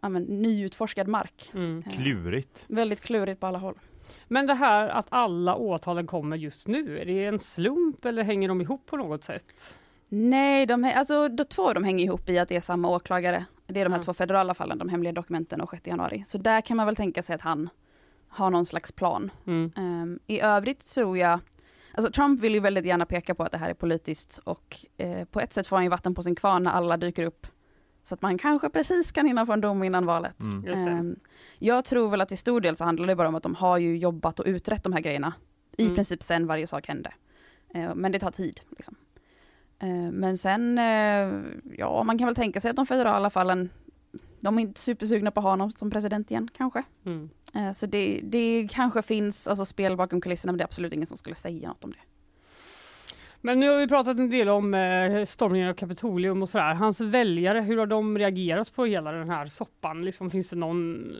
ja, 0.00 0.08
men, 0.08 0.22
nyutforskad 0.22 1.08
mark. 1.08 1.50
Mm. 1.54 1.82
Eh, 1.86 1.92
Klurigt. 1.92 2.64
Väldigt 2.68 3.00
klurigt 3.00 3.40
på 3.40 3.46
alla 3.46 3.58
håll. 3.58 3.74
Men 4.28 4.46
det 4.46 4.54
här 4.54 4.88
att 4.88 5.06
alla 5.08 5.54
åtalen 5.54 6.06
kommer 6.06 6.36
just 6.36 6.68
nu, 6.68 6.98
är 6.98 7.04
det 7.04 7.24
en 7.24 7.38
slump 7.38 8.04
eller 8.04 8.22
hänger 8.22 8.48
de 8.48 8.60
ihop 8.60 8.86
på 8.86 8.96
något 8.96 9.24
sätt? 9.24 9.78
Nej, 10.08 10.66
de, 10.66 10.84
alltså, 10.96 11.28
de 11.28 11.44
två 11.44 11.68
av 11.68 11.74
dem 11.74 11.84
hänger 11.84 12.04
ihop 12.04 12.28
i 12.28 12.38
att 12.38 12.48
det 12.48 12.56
är 12.56 12.60
samma 12.60 12.88
åklagare. 12.88 13.44
Det 13.66 13.80
är 13.80 13.84
de 13.84 13.92
här 13.92 13.98
Ja. 13.98 14.02
två 14.02 14.14
federala 14.14 14.54
fallen, 14.54 14.78
de 14.78 14.88
hemliga 14.88 15.12
dokumenten 15.12 15.60
och 15.60 15.70
6 15.70 15.86
januari. 15.86 16.24
Så 16.26 16.38
där 16.38 16.60
kan 16.60 16.76
man 16.76 16.86
väl 16.86 16.96
tänka 16.96 17.22
sig 17.22 17.34
att 17.34 17.40
han 17.40 17.68
har 18.28 18.50
någon 18.50 18.66
slags 18.66 18.92
plan. 18.92 19.30
Mm. 19.46 19.72
Ehm, 19.76 20.18
I 20.26 20.40
övrigt 20.40 20.94
tror 20.94 21.18
jag, 21.18 21.40
alltså 21.96 22.12
Trump 22.12 22.40
vill 22.40 22.54
ju 22.54 22.60
väldigt 22.60 22.84
gärna 22.86 23.06
peka 23.06 23.34
på 23.34 23.42
att 23.44 23.52
det 23.52 23.58
här 23.58 23.70
är 23.70 23.74
politiskt 23.74 24.40
och 24.44 24.76
eh, 24.96 25.24
på 25.24 25.40
ett 25.40 25.52
sätt 25.52 25.66
får 25.66 25.76
han 25.76 25.84
ju 25.84 25.90
vatten 25.90 26.14
på 26.14 26.22
sin 26.22 26.34
kvarn 26.34 26.62
när 26.62 26.70
alla 26.70 26.96
dyker 26.96 27.24
upp. 27.24 27.46
Så 28.04 28.14
att 28.14 28.22
man 28.22 28.38
kanske 28.38 28.70
precis 28.70 29.12
kan 29.12 29.26
hinna 29.26 29.46
få 29.46 29.52
en 29.52 29.60
dom 29.60 29.82
innan 29.82 30.06
valet. 30.06 30.40
Mm. 30.40 30.88
Ehm, 30.88 31.16
jag 31.58 31.84
tror 31.84 32.10
väl 32.10 32.20
att 32.20 32.28
till 32.28 32.38
stor 32.38 32.60
del 32.60 32.76
så 32.76 32.84
handlar 32.84 33.06
det 33.06 33.16
bara 33.16 33.28
om 33.28 33.34
att 33.34 33.42
de 33.42 33.54
har 33.54 33.78
ju 33.78 33.96
jobbat 33.96 34.40
och 34.40 34.46
utrett 34.46 34.82
de 34.82 34.92
här 34.92 35.00
grejerna. 35.00 35.32
I 35.78 35.82
Mm. 35.84 35.94
princip 35.94 36.22
sen 36.22 36.46
varje 36.46 36.66
sak 36.66 36.88
hände. 36.88 37.12
Eh, 37.74 37.94
men 37.94 38.12
det 38.12 38.18
tar 38.18 38.30
tid. 38.30 38.60
Liksom. 38.70 38.94
Eh, 39.78 39.88
men 40.12 40.38
sen, 40.38 40.78
eh, 40.78 41.32
ja 41.78 42.02
man 42.02 42.18
kan 42.18 42.26
väl 42.26 42.34
tänka 42.34 42.60
sig 42.60 42.70
att 42.70 42.76
de 42.76 42.86
federala 42.86 43.30
fallen, 43.30 43.70
de 44.40 44.58
är 44.58 44.62
inte 44.62 44.80
supersugna 44.80 45.30
på 45.30 45.40
att 45.40 45.44
ha 45.44 45.50
honom 45.50 45.70
som 45.70 45.90
president 45.90 46.30
igen 46.30 46.48
kanske. 46.56 46.82
Mm. 47.06 47.30
Eh, 47.56 47.72
Så 47.72 47.86
det, 47.86 48.20
det 48.24 48.68
kanske 48.70 49.02
finns 49.02 49.48
alltså, 49.48 49.64
spel 49.64 49.96
bakom 49.96 50.20
kulisserna 50.20 50.52
men 50.52 50.58
det 50.58 50.62
är 50.62 50.66
absolut 50.66 50.92
ingen 50.92 51.06
som 51.06 51.16
skulle 51.16 51.36
säga 51.36 51.68
något 51.68 51.84
om 51.84 51.90
det. 51.90 51.98
Men 53.40 53.60
nu 53.60 53.68
har 53.68 53.76
vi 53.76 53.88
pratat 53.88 54.18
en 54.18 54.30
del 54.30 54.48
om 54.48 54.74
eh, 54.74 55.24
stormningen 55.24 55.68
av 55.68 55.74
Kapitolium 55.74 56.42
och 56.42 56.48
sådär. 56.48 56.74
Hans 56.74 57.00
väljare, 57.00 57.60
hur 57.60 57.76
har 57.78 57.86
de 57.86 58.18
reagerat 58.18 58.74
på 58.74 58.84
hela 58.84 59.12
den 59.12 59.30
här 59.30 59.46
soppan? 59.46 60.04
Liksom, 60.04 60.30
finns 60.30 60.50
det 60.50 60.56
någon, 60.56 61.12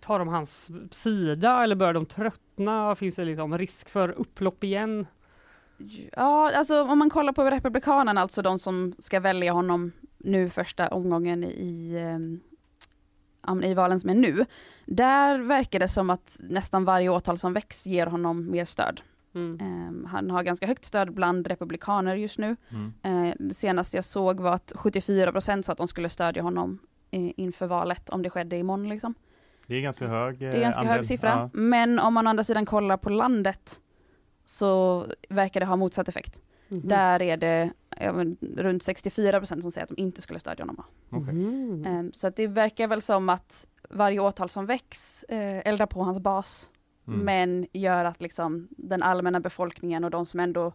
tar 0.00 0.18
de 0.18 0.28
hans 0.28 0.70
sida 0.90 1.64
eller 1.64 1.76
börjar 1.76 1.94
de 1.94 2.06
tröttna? 2.06 2.94
Finns 2.94 3.16
det 3.16 3.24
liksom 3.24 3.58
risk 3.58 3.88
för 3.88 4.08
upplopp 4.08 4.64
igen? 4.64 5.06
Ja, 6.12 6.52
alltså 6.54 6.82
om 6.82 6.98
man 6.98 7.10
kollar 7.10 7.32
på 7.32 7.44
Republikanerna, 7.50 8.20
alltså 8.20 8.42
de 8.42 8.58
som 8.58 8.94
ska 8.98 9.20
välja 9.20 9.52
honom 9.52 9.92
nu 10.18 10.50
första 10.50 10.88
omgången 10.88 11.44
i, 11.44 11.96
ehm, 11.98 12.40
i 13.64 13.74
valen 13.74 14.00
som 14.00 14.10
är 14.10 14.14
nu. 14.14 14.46
Där 14.86 15.38
verkar 15.38 15.78
det 15.78 15.88
som 15.88 16.10
att 16.10 16.36
nästan 16.42 16.84
varje 16.84 17.08
åtal 17.08 17.38
som 17.38 17.52
väcks 17.52 17.86
ger 17.86 18.06
honom 18.06 18.50
mer 18.50 18.64
stöd. 18.64 19.00
Mm. 19.34 19.58
Ehm, 19.60 20.04
han 20.04 20.30
har 20.30 20.42
ganska 20.42 20.66
högt 20.66 20.84
stöd 20.84 21.12
bland 21.14 21.46
republikaner 21.46 22.14
just 22.14 22.38
nu. 22.38 22.56
Mm. 22.70 22.92
Eh, 23.28 23.34
det 23.38 23.54
senaste 23.54 23.96
jag 23.96 24.04
såg 24.04 24.40
var 24.40 24.52
att 24.52 24.72
74% 24.76 25.62
sa 25.62 25.72
att 25.72 25.78
de 25.78 25.88
skulle 25.88 26.08
stödja 26.08 26.42
honom 26.42 26.78
eh, 27.10 27.30
inför 27.36 27.66
valet 27.66 28.08
om 28.08 28.22
det 28.22 28.30
skedde 28.30 28.56
imorgon. 28.56 28.88
Liksom. 28.88 29.14
Det 29.66 29.74
är 29.76 29.80
ganska 29.80 30.06
hög 30.06 30.42
eh, 30.42 30.50
Det 30.50 30.56
är 30.56 30.60
ganska 30.60 30.80
andel. 30.80 30.96
hög 30.96 31.04
siffra. 31.06 31.28
Ja. 31.28 31.50
Men 31.52 31.98
om 31.98 32.14
man 32.14 32.26
å 32.26 32.30
andra 32.30 32.44
sidan 32.44 32.66
kollar 32.66 32.96
på 32.96 33.10
landet 33.10 33.80
så 34.46 35.06
verkar 35.28 35.60
det 35.60 35.66
ha 35.66 35.76
motsatt 35.76 36.08
effekt. 36.08 36.42
Mhm. 36.68 36.88
Där 36.88 37.22
är 37.22 37.36
det 37.36 37.70
ja, 38.00 38.12
men, 38.12 38.36
runt 38.56 38.82
64 38.82 39.38
procent 39.40 39.62
som 39.62 39.70
säger 39.72 39.84
att 39.84 39.96
de 39.96 40.02
inte 40.02 40.22
skulle 40.22 40.40
stödja 40.40 40.62
honom. 40.64 40.84
Okej. 41.10 41.34
Mhm. 41.34 41.84
Ehm, 41.86 42.12
Så 42.12 42.26
att 42.28 42.36
det 42.36 42.46
verkar 42.46 42.88
väl 42.88 43.02
som 43.02 43.28
att 43.28 43.66
varje 43.90 44.20
åtal 44.20 44.48
som 44.48 44.66
väcks 44.66 45.24
eh, 45.24 45.62
eldar 45.68 45.86
på 45.86 46.02
hans 46.02 46.20
bas, 46.20 46.70
Mm. 47.06 47.20
men 47.20 47.66
gör 47.72 48.04
att 48.04 48.20
liksom 48.20 48.68
den 48.70 49.02
allmänna 49.02 49.40
befolkningen 49.40 50.04
och 50.04 50.10
de 50.10 50.26
som 50.26 50.40
ändå 50.40 50.72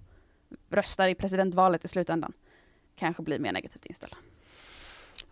röstar 0.69 1.07
i 1.07 1.15
presidentvalet 1.15 1.85
i 1.85 1.87
slutändan 1.87 2.33
kanske 2.95 3.23
blir 3.23 3.39
mer 3.39 3.51
negativt 3.53 3.85
inställda. 3.85 4.17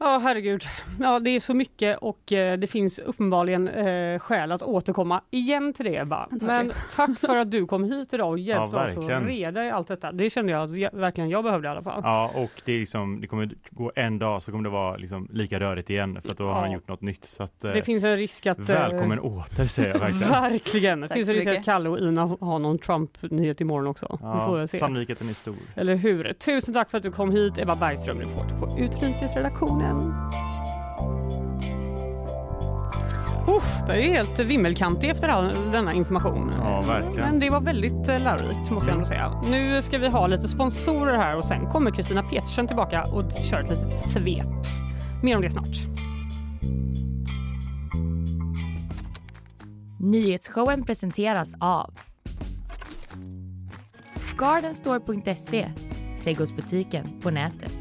Ja, 0.03 0.17
herregud. 0.23 0.63
Ja, 0.99 1.19
det 1.19 1.29
är 1.29 1.39
så 1.39 1.53
mycket 1.53 1.97
och 1.97 2.31
eh, 2.31 2.57
det 2.57 2.67
finns 2.67 2.99
uppenbarligen 2.99 3.67
eh, 3.67 4.19
skäl 4.19 4.51
att 4.51 4.63
återkomma 4.63 5.21
igen 5.31 5.73
till 5.73 5.85
det 5.85 5.97
Ebba. 5.97 6.25
Tack. 6.29 6.41
Men 6.41 6.71
tack 6.95 7.19
för 7.19 7.37
att 7.37 7.51
du 7.51 7.65
kom 7.65 7.83
hit 7.83 8.13
idag 8.13 8.29
och 8.29 8.39
hjälpte 8.39 8.77
Ja, 8.77 8.83
oss 8.83 8.97
att 9.09 9.25
reda 9.27 9.65
i 9.65 9.69
allt 9.71 9.87
detta. 9.87 10.11
Det 10.11 10.29
kände 10.29 10.51
jag 10.51 10.69
att 10.71 10.79
jag, 10.79 10.89
verkligen 10.93 11.29
jag 11.29 11.43
behövde 11.43 11.67
i 11.67 11.71
alla 11.71 11.81
fall. 11.81 12.01
Ja, 12.03 12.31
och 12.35 12.61
det, 12.65 12.71
är 12.73 12.79
liksom, 12.79 13.21
det 13.21 13.27
kommer 13.27 13.49
gå 13.69 13.91
en 13.95 14.19
dag 14.19 14.43
så 14.43 14.51
kommer 14.51 14.63
det 14.63 14.69
vara 14.69 14.97
liksom 14.97 15.27
lika 15.31 15.59
rörigt 15.59 15.89
igen 15.89 16.21
för 16.21 16.31
att 16.31 16.37
då 16.37 16.45
har 16.47 16.53
han 16.53 16.69
Ja. 16.69 16.73
gjort 16.75 16.87
något 16.87 17.01
nytt. 17.01 17.25
Så 17.25 17.43
att, 17.43 17.63
eh, 17.63 17.71
Det 17.73 17.81
finns 17.81 18.03
en 18.03 18.17
risk 18.17 18.47
att... 18.47 18.59
eh, 18.59 18.65
välkommen 18.65 19.19
åter 19.19 19.65
säger 19.65 19.89
jag 19.89 19.99
verkligen. 19.99 20.29
Verkligen. 20.41 21.01
Det 21.01 21.09
finns 21.09 21.29
en 21.29 21.33
risk 21.35 21.47
att 21.47 21.51
mycket. 21.51 21.65
Kalle 21.65 21.89
och 21.89 21.99
Ina 21.99 22.21
har 22.41 22.59
någon 22.59 22.77
Trump-nyhet 22.79 23.61
imorgon 23.61 23.87
också. 23.87 24.17
Ja, 24.21 24.67
sannolikheten 24.67 25.29
är 25.29 25.33
stor. 25.33 25.55
Eller 25.75 25.95
hur? 25.95 26.33
Tusen 26.33 26.73
tack 26.73 26.89
för 26.89 26.97
att 26.97 27.03
du 27.03 27.11
kom 27.11 27.31
hit, 27.31 27.57
Ebba 27.57 27.75
Bergström, 27.75 28.19
reporter 28.19 28.55
på 28.59 28.79
Utrikesredaktionen. 28.79 29.90
Uff, 33.47 33.81
jag 33.87 33.97
är 33.97 34.01
helt 34.01 34.39
vimmelkantig 34.39 35.09
efter 35.09 35.29
all 35.29 35.71
denna 35.71 35.93
information. 35.93 36.51
Ja, 36.57 36.81
verkligen. 36.81 37.29
Men 37.29 37.39
det 37.39 37.49
var 37.49 37.61
väldigt 37.61 38.09
eh, 38.09 38.19
lärorikt 38.19 38.71
måste 38.71 38.89
jag 38.89 38.95
ändå 38.95 39.05
säga. 39.05 39.41
Nu 39.49 39.81
ska 39.81 39.97
vi 39.97 40.07
ha 40.07 40.27
lite 40.27 40.47
sponsorer 40.47 41.17
här 41.17 41.37
och 41.37 41.45
sen 41.45 41.69
kommer 41.69 41.91
Kristina 41.91 42.23
Petersen 42.23 42.67
tillbaka 42.67 43.03
och 43.03 43.31
kör 43.31 43.59
ett 43.59 43.69
litet 43.69 43.99
svep. 44.11 44.47
Mer 45.23 45.35
om 45.35 45.41
det 45.41 45.49
snart. 45.49 45.77
Nyhetsshowen 49.99 50.83
presenteras 50.83 51.53
av 51.59 51.93
Gardenstore.se, 54.37 55.71
trädgårdsbutiken 56.23 57.21
på 57.21 57.29
nätet. 57.29 57.80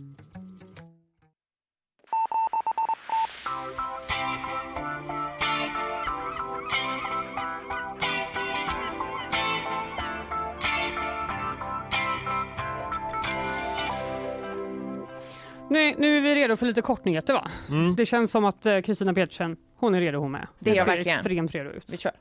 Nu, 15.71 15.95
nu 15.97 16.17
är 16.17 16.21
vi 16.21 16.35
redo 16.35 16.55
för 16.55 16.65
lite 16.65 16.81
kortnyheter 16.81 17.33
va? 17.33 17.51
Mm. 17.69 17.95
Det 17.95 18.05
känns 18.05 18.31
som 18.31 18.45
att 18.45 18.65
eh, 18.65 18.81
Kristina 18.81 19.13
Petersen, 19.13 19.57
hon 19.75 19.95
är 19.95 20.01
redo 20.01 20.19
hon 20.19 20.31
med. 20.31 20.47
Det 20.59 20.77
är 20.77 20.85
verkligen. 20.85 21.17
extremt 21.17 21.51
redo 21.51 21.69
ut. 21.69 21.93
Vi 21.93 21.97
kör. 21.97 22.11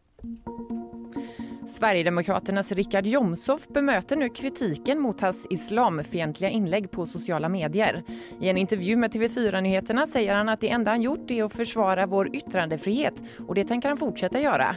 Sverigedemokraternas 1.67 2.73
Richard 2.73 3.07
Jomshof 3.07 3.69
bemöter 3.69 4.17
nu 4.17 4.29
kritiken 4.29 5.01
mot 5.01 5.21
hans 5.21 5.47
islamfientliga 5.51 6.51
inlägg 6.51 6.91
på 6.91 7.07
sociala 7.07 7.49
medier. 7.49 8.03
I 8.41 8.49
en 8.49 8.57
intervju 8.57 8.97
med 8.97 9.15
TV4 9.15 9.61
Nyheterna 9.61 10.07
säger 10.07 10.35
han 10.35 10.49
att 10.49 10.61
det 10.61 10.69
enda 10.69 10.91
han 10.91 11.03
gjort 11.03 11.31
är 11.31 11.45
att 11.45 11.53
försvara 11.53 12.07
vår 12.07 12.37
yttrandefrihet 12.37 13.15
och 13.49 13.55
det 13.55 13.65
tänker 13.65 13.89
han 13.89 13.99
fortsätta 13.99 14.41
göra. 14.41 14.77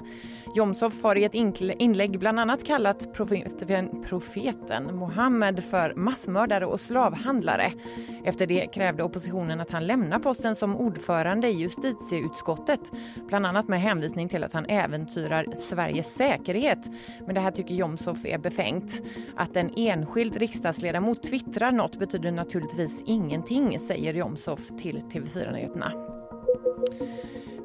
Jomshof 0.56 1.04
har 1.04 1.16
i 1.16 1.24
ett 1.24 1.36
inlägg 1.80 2.20
bland 2.20 2.40
annat 2.40 2.64
kallat 2.64 3.14
profeten, 3.14 4.04
profeten 4.10 4.96
Mohammed 4.96 5.64
för 5.64 5.94
massmördare 5.96 6.66
och 6.66 6.80
slavhandlare. 6.80 7.74
Efter 8.24 8.48
det 8.48 8.68
krävde 8.74 9.04
oppositionen 9.04 9.60
att 9.60 9.72
han 9.72 9.88
lämnar 9.88 10.20
posten 10.20 10.56
som 10.56 10.76
ordförande 10.76 11.48
i 11.48 11.52
justitieutskottet, 11.52 12.92
bland 13.28 13.46
annat 13.46 13.68
med 13.68 13.82
hänvisning 13.82 14.30
till 14.30 14.44
att 14.44 14.54
han 14.54 14.66
äventyrar 14.66 15.56
Sveriges 15.56 16.16
säkerhet. 16.16 16.80
Men 17.26 17.36
det 17.36 17.42
här 17.42 17.52
tycker 17.52 17.76
Jomshof 17.76 18.26
är 18.26 18.38
befängt. 18.38 19.02
Att 19.36 19.56
en 19.56 19.74
enskild 19.76 20.36
riksdagsledamot 20.36 21.24
twittrar 21.24 21.72
något 21.72 22.00
betyder 22.00 22.32
naturligtvis 22.32 23.04
ingenting, 23.06 23.80
säger 23.80 24.14
Jomshof 24.14 24.68
till 24.68 25.02
TV4 25.02 25.52
Nyheterna. 25.54 25.94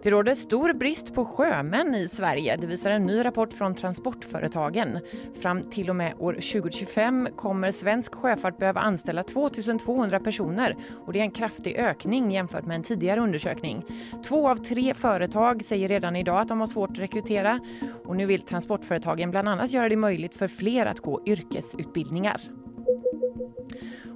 Det 0.03 0.11
råder 0.11 0.35
stor 0.35 0.73
brist 0.73 1.15
på 1.15 1.25
sjömän 1.25 1.95
i 1.95 2.09
Sverige. 2.09 2.57
Det 2.57 2.67
visar 2.67 2.91
en 2.91 3.07
ny 3.07 3.25
rapport 3.25 3.53
från 3.53 3.75
Transportföretagen. 3.75 4.99
Fram 5.43 5.63
till 5.63 5.91
och 5.91 5.97
med 5.97 6.15
år 6.19 6.33
2025 6.33 7.29
kommer 7.37 7.73
svensk 7.73 8.15
sjöfart 8.15 8.59
behöva 8.59 8.81
anställa 8.81 9.25
2 9.25 9.51
200 9.85 10.21
personer 10.21 10.77
och 11.07 11.13
det 11.13 11.19
är 11.19 11.23
en 11.23 11.31
kraftig 11.31 11.77
ökning 11.77 12.31
jämfört 12.31 12.67
med 12.67 12.75
en 12.75 12.83
tidigare 12.83 13.21
undersökning. 13.21 13.85
Två 14.25 14.49
av 14.49 14.57
tre 14.57 14.95
företag 14.95 15.65
säger 15.65 15.89
redan 15.89 16.17
idag 16.17 16.41
att 16.41 16.49
de 16.49 16.61
har 16.61 16.67
svårt 16.67 16.91
att 16.91 16.99
rekrytera 16.99 17.61
och 18.05 18.17
nu 18.17 18.27
vill 18.27 18.43
transportföretagen 18.43 19.31
bland 19.31 19.49
annat 19.49 19.71
göra 19.71 19.89
det 19.89 19.97
möjligt 19.97 20.35
för 20.35 20.49
fler 20.49 20.87
att 20.87 21.01
gå 21.01 21.23
yrkesutbildningar. 21.27 22.41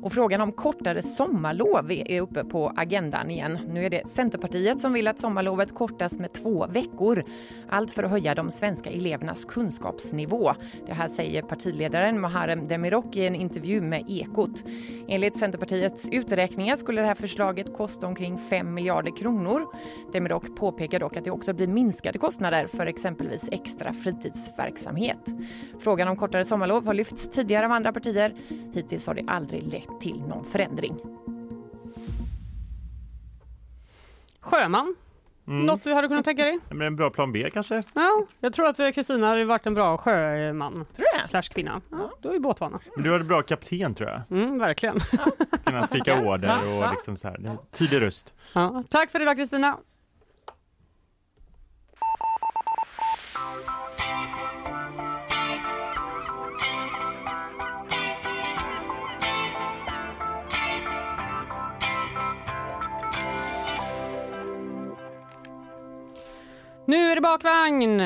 Och 0.03 0.13
frågan 0.13 0.41
om 0.41 0.53
kortare 0.53 1.03
sommarlov 1.03 1.93
är 1.93 2.21
uppe 2.21 2.45
på 2.45 2.73
agendan 2.77 3.31
igen. 3.31 3.59
Nu 3.69 3.87
är 3.87 3.91
det 3.91 4.09
Centerpartiet 4.09 4.81
som 4.81 4.93
vill 4.93 5.09
att 5.09 5.19
sommarlovet 5.19 5.75
kortas 5.75 6.19
med 6.19 6.33
två 6.33 6.67
veckor. 6.67 7.25
Allt 7.69 7.91
för 7.91 8.03
att 8.03 8.11
höja 8.11 8.35
de 8.35 8.51
svenska 8.51 8.91
elevernas 8.91 9.45
kunskapsnivå. 9.45 10.55
Det 10.87 10.93
här 10.93 11.09
säger 11.09 11.43
partiledaren 11.43 12.21
Muharrem 12.21 12.69
Demirok 12.69 13.17
i 13.17 13.27
en 13.27 13.35
intervju 13.35 13.81
med 13.81 14.05
Ekot. 14.09 14.65
Enligt 15.09 15.39
Centerpartiets 15.39 16.09
uträkningar 16.13 16.77
skulle 16.77 17.01
det 17.01 17.07
här 17.07 17.15
förslaget 17.15 17.77
kosta 17.77 18.07
omkring 18.07 18.39
5 18.39 18.75
miljarder 18.75 19.17
kronor. 19.17 19.67
Demirok 20.13 20.57
påpekar 20.57 21.01
dock 21.01 21.17
att 21.17 21.25
det 21.25 21.31
också 21.31 21.53
blir 21.53 21.67
minskade 21.67 22.19
kostnader 22.19 22.67
för 22.67 22.87
exempelvis 22.87 23.49
extra 23.53 23.93
fritidsverksamhet. 23.93 25.35
Frågan 25.81 26.09
om 26.09 26.17
kortare 26.17 26.45
sommarlov 26.45 26.87
har 26.87 26.95
lyfts 26.95 27.31
tidigare 27.31 27.67
av 27.67 27.73
andra 27.73 27.93
partier. 27.93 28.35
Hittills 28.73 29.07
har 29.07 29.15
det 29.15 29.25
aldrig 29.27 29.63
lett 29.63 29.92
till 30.01 30.21
någon 30.29 30.45
förändring. 30.45 30.97
Sjöman, 34.41 34.95
Mm. 35.47 35.67
något 35.67 35.85
du 35.85 35.93
hade 35.95 36.09
kunnat 36.09 36.25
tänka 36.25 36.45
dig? 36.45 36.59
Men 36.71 36.87
en 36.87 36.97
bra 36.97 37.11
plan 37.11 37.33
B 37.33 37.51
kanske? 37.53 37.83
Ja, 37.95 38.27
jag 38.41 38.53
tror 38.53 38.67
att 38.67 38.77
Kristina 38.95 39.27
hade 39.27 39.45
varit 39.45 39.67
en 39.67 39.75
bra 39.75 39.99
sjöman 39.99 40.73
Tror 40.73 40.85
du 40.97 41.19
det? 41.23 41.29
slash 41.29 41.43
kvinna. 41.43 41.81
Ja, 41.91 42.11
du 42.21 42.29
har 42.29 42.35
ju 42.35 42.41
båtvana. 42.41 42.81
Men 42.95 43.05
du 43.05 43.15
en 43.15 43.27
bra 43.27 43.43
kapten 43.43 43.95
tror 43.95 44.11
jag. 44.11 44.21
Mm, 44.39 44.59
verkligen. 44.59 44.99
Kunna 45.65 45.83
skrika 45.87 46.23
order 46.23 46.69
och 46.77 46.91
liksom 46.93 47.17
så 47.17 47.29
här. 47.29 47.57
Tydlig 47.73 48.01
röst. 48.01 48.35
Ja. 48.55 48.83
Tack 48.89 49.11
för 49.11 49.23
idag 49.23 49.37
Kristina. 49.37 49.79
Nu 66.87 66.97
är 67.11 67.15
det 67.15 67.21
bakvagn! 67.21 68.01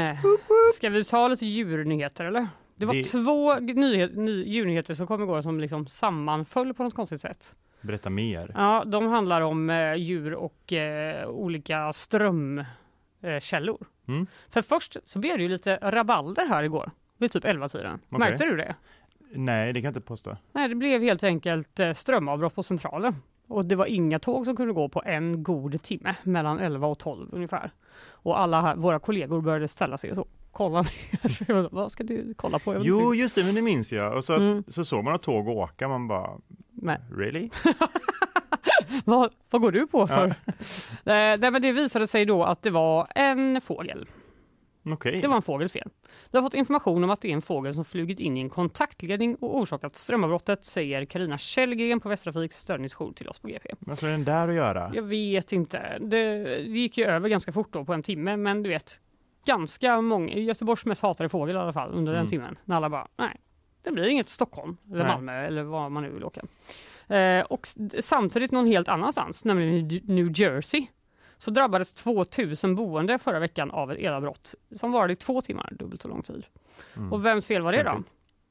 Ska 0.74 0.88
vi 0.88 1.04
ta 1.04 1.28
lite 1.28 1.46
djurnyheter 1.46 2.24
eller? 2.24 2.48
Det 2.74 2.86
var 2.86 2.94
Det- 2.94 3.04
två 3.04 3.54
nyhet, 3.58 4.16
ny, 4.16 4.44
djurnyheter 4.44 4.94
som 4.94 5.06
kom 5.06 5.22
igår 5.22 5.40
som 5.40 5.60
liksom 5.60 5.86
sammanföll 5.86 6.74
på 6.74 6.82
något 6.82 6.94
konstigt 6.94 7.20
sätt. 7.20 7.54
Berätta 7.80 8.10
mer. 8.10 8.52
Ja, 8.54 8.84
de 8.86 9.06
handlar 9.06 9.40
om 9.40 9.70
eh, 9.70 9.94
djur 9.94 10.34
och 10.34 10.72
eh, 10.72 11.28
olika 11.28 11.92
strömkällor. 11.92 13.78
Eh. 14.08 14.14
Mm. 14.14 14.26
För 14.50 14.62
först 14.62 14.96
så 15.04 15.18
blev 15.18 15.36
det 15.36 15.42
ju 15.42 15.48
lite 15.48 15.78
rabalder 15.82 16.46
här 16.46 16.62
igår 16.62 16.90
vid 17.18 17.32
typ 17.32 17.44
11-tiden. 17.44 18.00
Okej. 18.08 18.18
Märkte 18.18 18.44
du 18.44 18.56
det? 18.56 18.74
Nej, 19.30 19.72
det 19.72 19.80
kan 19.80 19.84
jag 19.84 19.90
inte 19.90 20.00
påstå. 20.00 20.36
Nej, 20.52 20.68
det 20.68 20.74
blev 20.74 21.02
helt 21.02 21.24
enkelt 21.24 21.80
eh, 21.80 21.92
strömavbrott 21.92 22.54
på 22.54 22.62
Centralen. 22.62 23.14
Och 23.48 23.64
det 23.64 23.76
var 23.76 23.86
inga 23.86 24.18
tåg 24.18 24.44
som 24.44 24.56
kunde 24.56 24.72
gå 24.72 24.88
på 24.88 25.02
en 25.06 25.42
god 25.42 25.82
timme, 25.82 26.14
mellan 26.22 26.58
11 26.58 26.86
och 26.86 26.98
12 26.98 27.28
ungefär. 27.32 27.70
Och 28.08 28.40
alla 28.40 28.60
här, 28.60 28.76
våra 28.76 28.98
kollegor 28.98 29.40
började 29.40 29.68
ställa 29.68 29.98
sig 29.98 30.10
och 30.10 30.16
så, 30.16 30.26
kolla 30.52 30.82
ner. 30.82 31.68
Vad 31.74 31.92
ska 31.92 32.04
du 32.04 32.34
kolla 32.36 32.58
på? 32.58 32.76
Jo, 32.80 33.14
just 33.14 33.34
det, 33.34 33.44
men 33.44 33.54
det 33.54 33.62
minns 33.62 33.92
jag. 33.92 34.16
Och 34.16 34.24
så, 34.24 34.34
Mm. 34.34 34.64
så 34.68 34.84
såg 34.84 35.04
man 35.04 35.14
ett 35.14 35.22
tåg 35.22 35.48
åka, 35.48 35.88
man 35.88 36.08
bara, 36.08 36.30
Nej. 36.70 36.98
really? 37.16 37.50
Vad, 39.04 39.30
vad 39.50 39.62
går 39.62 39.72
du 39.72 39.86
på 39.86 40.06
för? 40.06 40.26
Eh, 41.08 41.38
nej, 41.38 41.50
men 41.50 41.62
det 41.62 41.72
visade 41.72 42.06
sig 42.06 42.24
då 42.24 42.44
att 42.44 42.62
det 42.62 42.70
var 42.70 43.06
en 43.14 43.60
fågel. 43.60 44.06
Okej. 44.92 45.20
Det 45.20 45.28
var 45.28 45.36
en 45.36 45.42
fågels 45.42 45.72
fel. 45.72 45.90
Vi 46.30 46.38
har 46.38 46.42
fått 46.42 46.54
information 46.54 47.04
om 47.04 47.10
att 47.10 47.20
det 47.20 47.28
är 47.28 47.32
en 47.32 47.42
fågel 47.42 47.74
som 47.74 47.84
flugit 47.84 48.20
in 48.20 48.36
i 48.36 48.40
en 48.40 48.50
kontaktledning 48.50 49.34
och 49.36 49.56
orsakat 49.58 49.96
strömavbrottet, 49.96 50.64
säger 50.64 51.04
Karina 51.04 51.38
Källgren 51.38 52.00
på 52.00 52.08
Västtrafiks 52.08 52.58
störningsjour 52.60 53.12
till 53.12 53.28
oss 53.28 53.38
på 53.38 53.48
GP. 53.48 53.68
Vad 53.78 53.96
ska 53.96 54.06
den 54.06 54.24
där 54.24 54.48
att 54.48 54.54
göra? 54.54 54.92
Jag 54.94 55.02
vet 55.02 55.52
inte. 55.52 55.98
Det, 56.00 56.44
det 56.44 56.60
gick 56.62 56.98
ju 56.98 57.04
över 57.04 57.28
ganska 57.28 57.52
fort 57.52 57.72
då 57.72 57.84
på 57.84 57.92
en 57.94 58.02
timme, 58.02 58.36
men 58.36 58.62
du 58.62 58.68
vet, 58.68 59.00
ganska 59.46 60.00
många, 60.00 60.32
Göteborgs 60.34 60.84
mest 60.86 61.02
hatade 61.02 61.28
fågel 61.28 61.56
i 61.56 61.58
alla 61.58 61.72
fall 61.72 61.90
under 61.92 62.12
den 62.12 62.20
Mm. 62.20 62.30
timmen, 62.30 62.58
när 62.64 62.76
alla 62.76 62.90
bara, 62.90 63.08
nej, 63.16 63.40
det 63.82 63.92
blir 63.92 64.08
inget 64.08 64.28
Stockholm 64.28 64.76
eller 64.92 65.04
Nej. 65.04 65.12
Malmö 65.12 65.46
eller 65.46 65.62
var 65.62 65.88
man 65.88 66.02
nu 66.02 66.10
vill 66.10 66.24
åka. 66.24 66.42
Eh, 67.14 67.40
och 67.44 67.66
samtidigt 68.00 68.52
någon 68.52 68.66
helt 68.66 68.88
annanstans, 68.88 69.44
nämligen 69.44 70.00
New 70.04 70.40
Jersey, 70.40 70.86
så 71.38 71.50
drabbades 71.50 71.94
2000 71.94 72.74
boende 72.74 73.18
förra 73.18 73.38
veckan 73.38 73.70
av 73.70 73.92
ett 73.92 73.98
elavbrott 73.98 74.54
som 74.76 74.92
varade 74.92 75.12
i 75.12 75.16
två 75.16 75.40
timmar, 75.40 75.72
dubbelt 75.78 76.02
så 76.02 76.08
lång 76.08 76.22
tid. 76.22 76.46
Mm. 76.96 77.12
Och 77.12 77.26
vems 77.26 77.46
fel 77.46 77.62
var 77.62 77.72
det 77.72 77.82
då? 77.82 78.02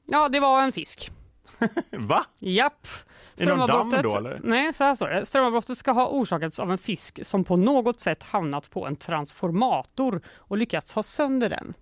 Ja, 0.06 0.28
det 0.28 0.40
var 0.40 0.62
en 0.62 0.72
fisk. 0.72 1.10
Va? 1.90 2.24
Japp. 2.38 2.86
Strömavbrottet, 3.34 4.02
då, 4.02 4.16
eller? 4.16 4.40
nej, 4.44 4.72
så 4.72 4.84
här 4.84 4.94
står 4.94 5.08
det. 5.08 5.26
Strömavbrottet 5.26 5.78
ska 5.78 5.92
ha 5.92 6.08
orsakats 6.08 6.58
av 6.58 6.70
en 6.70 6.78
fisk 6.78 7.26
som 7.26 7.44
på 7.44 7.56
något 7.56 8.00
sätt 8.00 8.22
hamnat 8.22 8.70
på 8.70 8.86
en 8.86 8.96
transformator 8.96 10.20
och 10.36 10.58
lyckats 10.58 10.94
ha 10.94 11.02
sönder 11.02 11.50
den. 11.50 11.74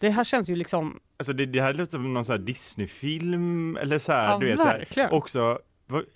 Det 0.00 0.10
här 0.10 0.24
känns 0.24 0.48
ju 0.48 0.56
liksom, 0.56 1.00
Alltså 1.16 1.32
det, 1.32 1.46
det 1.46 1.62
här 1.62 1.74
låter 1.74 1.92
som 1.92 2.14
någon 2.14 2.24
sån 2.24 2.32
här 2.32 2.38
Disney-film 2.38 3.76
eller 3.76 3.98
så 3.98 4.12
här, 4.12 4.30
ja 4.30 4.38
du 4.38 4.46
vet 4.46 4.60
så 4.60 4.66
här. 4.66 5.12
Också, 5.12 5.58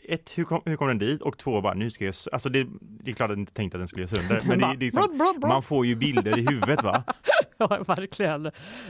ett, 0.08 0.32
hur 0.38 0.44
kom, 0.44 0.62
hur 0.64 0.76
kom 0.76 0.88
den 0.88 0.98
dit? 0.98 1.22
Och 1.22 1.38
två, 1.38 1.60
bara 1.60 1.74
nu 1.74 1.90
ska 1.90 2.04
jag, 2.04 2.14
alltså 2.32 2.48
det, 2.48 2.66
det 2.80 3.10
är 3.10 3.14
klart 3.14 3.30
att 3.30 3.36
jag 3.36 3.42
inte 3.42 3.52
tänkte 3.52 3.76
att 3.76 3.80
den 3.80 3.88
skulle 3.88 4.02
göra 4.02 4.14
sönder, 4.14 4.40
men 4.46 4.58
det, 4.58 4.66
det 4.66 4.72
är 4.72 4.76
liksom, 4.76 5.36
man 5.40 5.62
får 5.62 5.86
ju 5.86 5.94
bilder 5.94 6.38
i 6.38 6.46
huvudet 6.46 6.82
va? 6.82 7.04
Ja, 7.70 7.84
verkligen. 7.86 8.46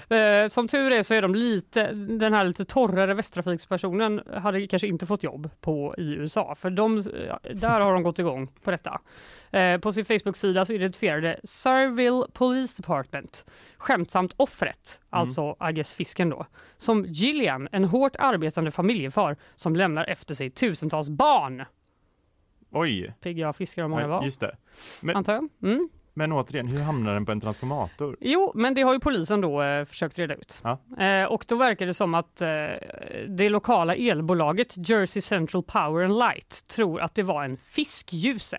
Eh, 0.09 0.49
som 0.49 0.69
tur 0.69 0.93
är 0.93 1.03
så 1.03 1.15
är 1.15 1.23
de 1.23 1.35
lite, 1.35 1.93
den 1.93 2.35
här 2.35 2.45
lite 2.45 2.65
torrare 2.65 3.15
Västtrafikspersonen 3.15 4.23
hade 4.35 4.67
kanske 4.67 4.89
inte 4.89 5.07
fått 5.07 5.23
jobb 5.23 5.51
på 5.61 5.95
i 5.99 6.15
USA, 6.15 6.55
för 6.55 6.71
de, 6.71 7.03
där 7.55 7.81
har 7.81 7.93
de 7.93 8.03
gått 8.03 8.19
igång 8.19 8.49
på 8.63 8.71
detta. 8.71 9.01
Eh, 9.51 9.79
på 9.79 9.93
sin 9.93 10.05
Facebook-sida 10.05 10.65
så 10.65 10.73
identifierade 10.73 11.41
Surville 11.45 12.27
Police 12.33 12.83
Department 12.83 13.45
skämtsamt 13.77 14.35
offret, 14.37 15.01
alltså 15.11 15.57
I 15.71 15.73
guess 15.73 15.95
fisken 15.95 16.31
då, 16.31 16.47
som 16.77 17.05
Gillian, 17.09 17.69
en 17.73 17.85
hårt 17.85 18.17
arbetande 18.19 18.71
familjefar 18.71 19.37
som 19.55 19.77
lämnar 19.77 20.05
efter 20.05 20.35
sig 20.35 20.51
tusentals 20.51 21.09
barn. 21.09 21.65
Oj, 22.71 23.15
Pigga 23.21 23.53
fiskar 23.53 23.85
och 23.85 23.91
många 23.91 24.03
ja, 24.03 24.09
var, 24.09 24.25
just 24.25 24.41
det. 24.41 24.57
Men, 25.03 25.17
antar 25.17 25.33
jag. 25.33 25.49
Mm. 25.63 25.89
Men 26.15 26.33
återigen, 26.33 26.67
hur 26.67 26.83
hamnar 26.83 27.15
den 27.15 27.27
på 27.27 27.33
en 27.33 27.41
transformator? 27.41 28.17
Jo, 28.21 28.53
men 28.55 28.75
det 28.75 28.83
har 28.83 28.93
ju 28.93 29.01
polisen 29.01 29.41
då 29.41 29.63
eh, 29.63 29.85
försökt 29.85 30.19
reda 30.19 30.35
ut. 30.35 30.63
Ja. 30.65 31.05
Eh, 31.05 31.25
och 31.25 31.45
då 31.49 31.57
verkar 31.57 31.87
det 31.87 31.95
som 31.95 32.15
att 32.15 32.43
eh, 32.43 32.49
det 33.29 33.49
lokala 33.49 33.95
elbolaget 33.95 34.89
Jersey 34.89 35.23
Central 35.23 35.63
Power 35.63 36.05
and 36.05 36.19
Light 36.19 36.67
tror 36.67 37.01
att 37.01 37.15
det 37.15 37.23
var 37.23 37.45
en 37.45 37.57
fiskljuse. 37.57 38.59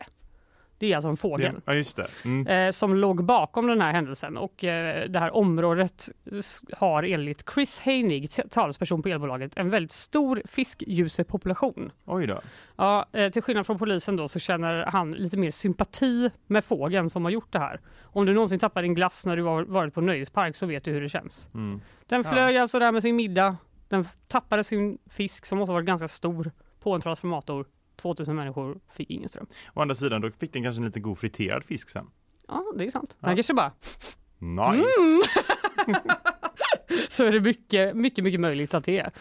Det 0.84 0.92
är 0.92 0.96
alltså 0.96 1.10
en 1.10 1.18
fågel. 1.18 1.56
Ja 1.66 1.74
just 1.74 1.98
det. 1.98 2.08
Mm. 2.26 2.48
Eh, 2.48 2.72
som 2.72 2.96
låg 2.96 3.24
bakom 3.24 3.68
den 3.68 3.82
här 3.82 3.92
händelsen 3.92 4.38
och 4.38 4.64
eh, 4.64 5.10
det 5.10 5.20
här 5.20 5.36
området 5.36 6.10
har 6.78 7.04
enligt 7.04 7.50
Chris 7.54 7.80
Heinig, 7.80 8.30
talesperson 8.50 9.02
på 9.02 9.10
elbolaget, 9.10 9.52
en 9.58 9.70
väldigt 9.70 9.92
stor 9.92 10.42
fiskljusepopulation. 10.46 11.92
Oj 12.06 12.28
då. 12.28 12.42
Ja, 12.76 13.06
eh, 13.12 13.30
till 13.32 13.42
skillnad 13.42 13.66
från 13.66 13.78
polisen 13.80 14.16
då 14.16 14.28
så 14.28 14.40
känner 14.40 14.86
han 14.86 15.12
lite 15.12 15.38
mer 15.38 15.52
sympati 15.52 16.30
med 16.48 16.66
fågeln 16.66 17.10
som 17.10 17.24
har 17.24 17.32
gjort 17.32 17.54
det 17.54 17.60
här. 17.60 17.80
Om 18.04 18.26
du 18.26 18.34
någonsin 18.34 18.60
tappar 18.60 18.82
din 18.82 18.96
glass 18.96 19.26
när 19.26 19.38
du 19.38 19.44
har 19.44 19.64
varit 19.64 19.94
på 19.94 20.02
nöjespark 20.02 20.56
så 20.56 20.66
vet 20.66 20.84
du 20.84 20.92
hur 20.92 21.02
det 21.02 21.10
känns. 21.10 21.50
Mm. 21.54 21.82
Den 22.08 22.22
Ja. 22.26 22.32
flög 22.32 22.58
alltså 22.58 22.80
där 22.80 22.92
med 22.92 23.02
sin 23.02 23.16
middag. 23.16 23.58
Den 23.88 24.08
tappade 24.28 24.64
sin 24.64 24.98
fisk 25.10 25.46
som 25.46 25.58
måste 25.58 25.72
ha 25.72 25.74
varit 25.74 25.88
ganska 25.88 26.08
stor 26.08 26.52
på 26.80 26.94
en 26.96 27.02
transformator. 27.02 27.66
2000 27.96 28.36
människor 28.36 28.80
fick 28.92 29.10
ingen 29.10 29.30
ström. 29.30 29.48
Å 29.74 29.82
andra 29.82 29.96
sidan, 29.96 30.22
då 30.22 30.32
fick 30.32 30.54
den 30.54 30.64
kanske 30.64 30.82
en 30.82 30.86
lite 30.86 31.00
god 31.00 31.20
friterad 31.20 31.64
fisk 31.64 31.90
sen. 31.90 32.06
Ja, 32.48 32.64
det 32.78 32.86
är 32.86 32.90
sant. 32.90 33.18
Ja. 33.20 33.28
Den 33.28 33.36
kanske 33.36 33.54
bara 33.54 33.72
Nice! 34.44 35.44
så 37.10 37.24
är 37.24 37.32
det 37.32 37.40
mycket, 37.40 37.96
mycket, 37.96 38.24
mycket 38.24 38.40
möjligt 38.40 38.74
att 38.74 38.84
det 38.84 39.00
är. 39.00 39.12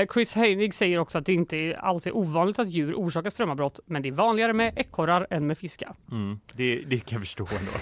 Eh, 0.00 0.06
Chris 0.12 0.34
Heinig 0.34 0.74
säger 0.74 0.98
också 0.98 1.18
att 1.18 1.26
det 1.26 1.32
inte 1.32 1.76
alls 1.78 2.06
är 2.06 2.16
ovanligt 2.16 2.58
att 2.58 2.70
djur 2.70 2.94
orsakar 2.94 3.30
strömavbrott, 3.30 3.80
men 3.86 4.02
det 4.02 4.08
är 4.08 4.12
vanligare 4.12 4.52
med 4.52 4.78
ekorrar 4.78 5.26
än 5.30 5.46
med 5.46 5.58
fiskar. 5.58 5.94
Mm. 6.10 6.40
Det, 6.52 6.82
det 6.86 6.98
kan 7.00 7.16
jag 7.16 7.22
förstå 7.22 7.46
ändå. 7.58 7.72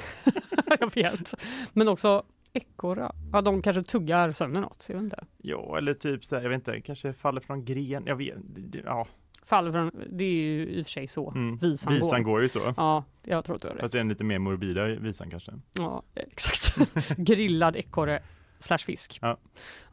jag 0.81 0.95
vet. 0.95 1.35
Men 1.73 1.89
också 1.89 2.23
ekorrar, 2.53 3.13
ja 3.33 3.41
de 3.41 3.63
kanske 3.63 3.83
tuggar 3.83 4.33
sönder 4.33 4.61
något, 4.61 4.87
jag 4.89 4.97
vet 4.97 5.05
inte. 5.05 5.25
Ja, 5.37 5.79
eller 5.79 5.95
typ 5.95 6.25
så 6.25 6.37
här, 6.37 6.43
jag 6.43 6.51
vet 6.51 6.57
inte, 6.57 6.81
kanske 6.81 7.13
faller 7.13 7.41
från 7.41 7.65
gren. 7.65 8.03
Jag 8.07 8.17
vet, 8.17 8.37
ja. 8.85 9.07
Faller 9.47 9.73
från, 9.73 9.91
det 10.11 10.25
är 10.25 10.29
ju 10.33 10.67
i 10.67 10.83
och 10.83 10.87
för 10.87 10.91
sig 10.91 11.07
så 11.09 11.31
Mm. 11.31 11.57
visan, 11.59 11.93
Visan 11.93 12.23
går. 12.23 12.33
går 12.33 12.43
ju 12.43 12.49
så. 12.49 12.75
Ja, 12.77 13.05
jag 13.23 13.45
tror 13.45 13.57
att 13.57 13.63
du 13.63 13.69
har 13.69 13.75
Fast 13.75 13.85
rätt. 13.85 13.93
det 13.93 13.99
är 13.99 14.01
en 14.01 14.09
lite 14.09 14.25
mer 14.25 14.39
morbida 14.39 14.87
visan 14.87 15.31
kanske. 15.31 15.53
Ja, 15.73 16.03
exakt. 16.15 16.77
Grillad 17.17 17.77
ekorre 17.77 18.23
slash 18.59 18.79
fisk. 18.79 19.19
Ja. 19.23 19.37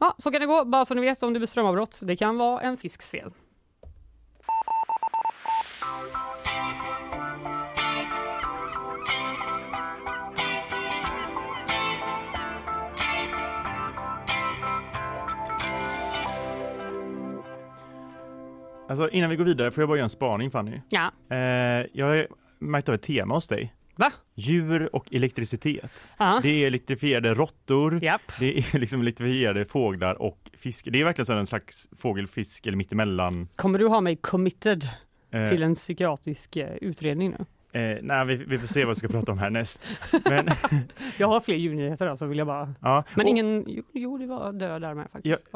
ja, 0.00 0.14
så 0.18 0.30
kan 0.30 0.40
det 0.40 0.46
gå. 0.46 0.64
Bara 0.64 0.84
så 0.84 0.94
ni 0.94 1.00
vet 1.00 1.22
om 1.22 1.32
det 1.32 1.38
blir 1.38 1.46
strömavbrott. 1.46 2.00
Det 2.02 2.16
kan 2.16 2.36
vara 2.36 2.60
en 2.60 2.76
fisks 2.76 3.10
fel. 3.10 3.30
Alltså 18.88 19.08
innan 19.10 19.30
vi 19.30 19.36
går 19.36 19.44
vidare 19.44 19.70
får 19.70 19.82
jag 19.82 19.88
bara 19.88 19.98
göra 19.98 20.04
en 20.04 20.08
spaning 20.10 20.50
Fanny. 20.50 20.80
Ja. 20.88 21.10
Eh, 21.30 21.36
jag 21.92 22.06
har 22.06 22.26
märkt 22.58 22.88
av 22.88 22.94
ett 22.94 23.02
tema 23.02 23.34
hos 23.34 23.48
dig. 23.48 23.74
Va? 23.96 24.12
Djur 24.34 24.94
och 24.96 25.14
elektricitet. 25.14 25.90
Ja. 26.18 26.40
Det 26.42 26.48
är 26.62 26.66
elektrifierade 26.66 27.34
råttor, 27.34 28.04
Japp. 28.04 28.22
det 28.40 28.58
är 28.58 28.78
liksom 28.78 29.00
elektrifierade 29.00 29.64
fåglar 29.64 30.22
och 30.22 30.50
fisk. 30.58 30.88
Det 30.90 31.00
är 31.00 31.04
verkligen 31.04 31.26
så 31.26 31.32
en 31.34 31.46
slags 31.46 31.88
fågel, 31.98 32.26
fisk 32.26 32.66
eller 32.66 32.76
mittemellan. 32.76 33.48
Kommer 33.56 33.78
du 33.78 33.86
ha 33.88 34.00
mig 34.00 34.16
committed 34.16 34.88
Eh, 35.30 35.44
till 35.48 35.62
en 35.62 35.74
psykiatrisk 35.74 36.56
eh, 36.56 36.74
utredning 36.80 37.30
nu? 37.72 37.80
eh, 37.80 37.98
nej, 38.02 38.26
vi, 38.26 38.36
vi 38.36 38.58
får 38.58 38.66
se 38.66 38.84
vad 38.84 38.94
vi 38.94 38.98
ska 38.98 39.08
prata 39.08 39.32
om 39.32 39.38
härnäst. 39.38 39.82
Men, 40.24 40.48
Jag 41.18 41.28
har 41.28 41.40
fler 41.40 41.56
djurnyheter 41.56 42.06
alltså 42.06 42.26
vill 42.26 42.38
jag 42.38 42.46
bara. 42.46 42.74
ja, 42.80 43.04
Men 43.14 43.26
och 43.26 43.30
ingen, 43.30 43.64
jo, 43.68 43.82
jo 43.92 44.18
det 44.18 44.26
var 44.26 44.52
död 44.52 44.82
där 44.82 44.94
med 44.94 45.06
faktiskt. 45.12 45.48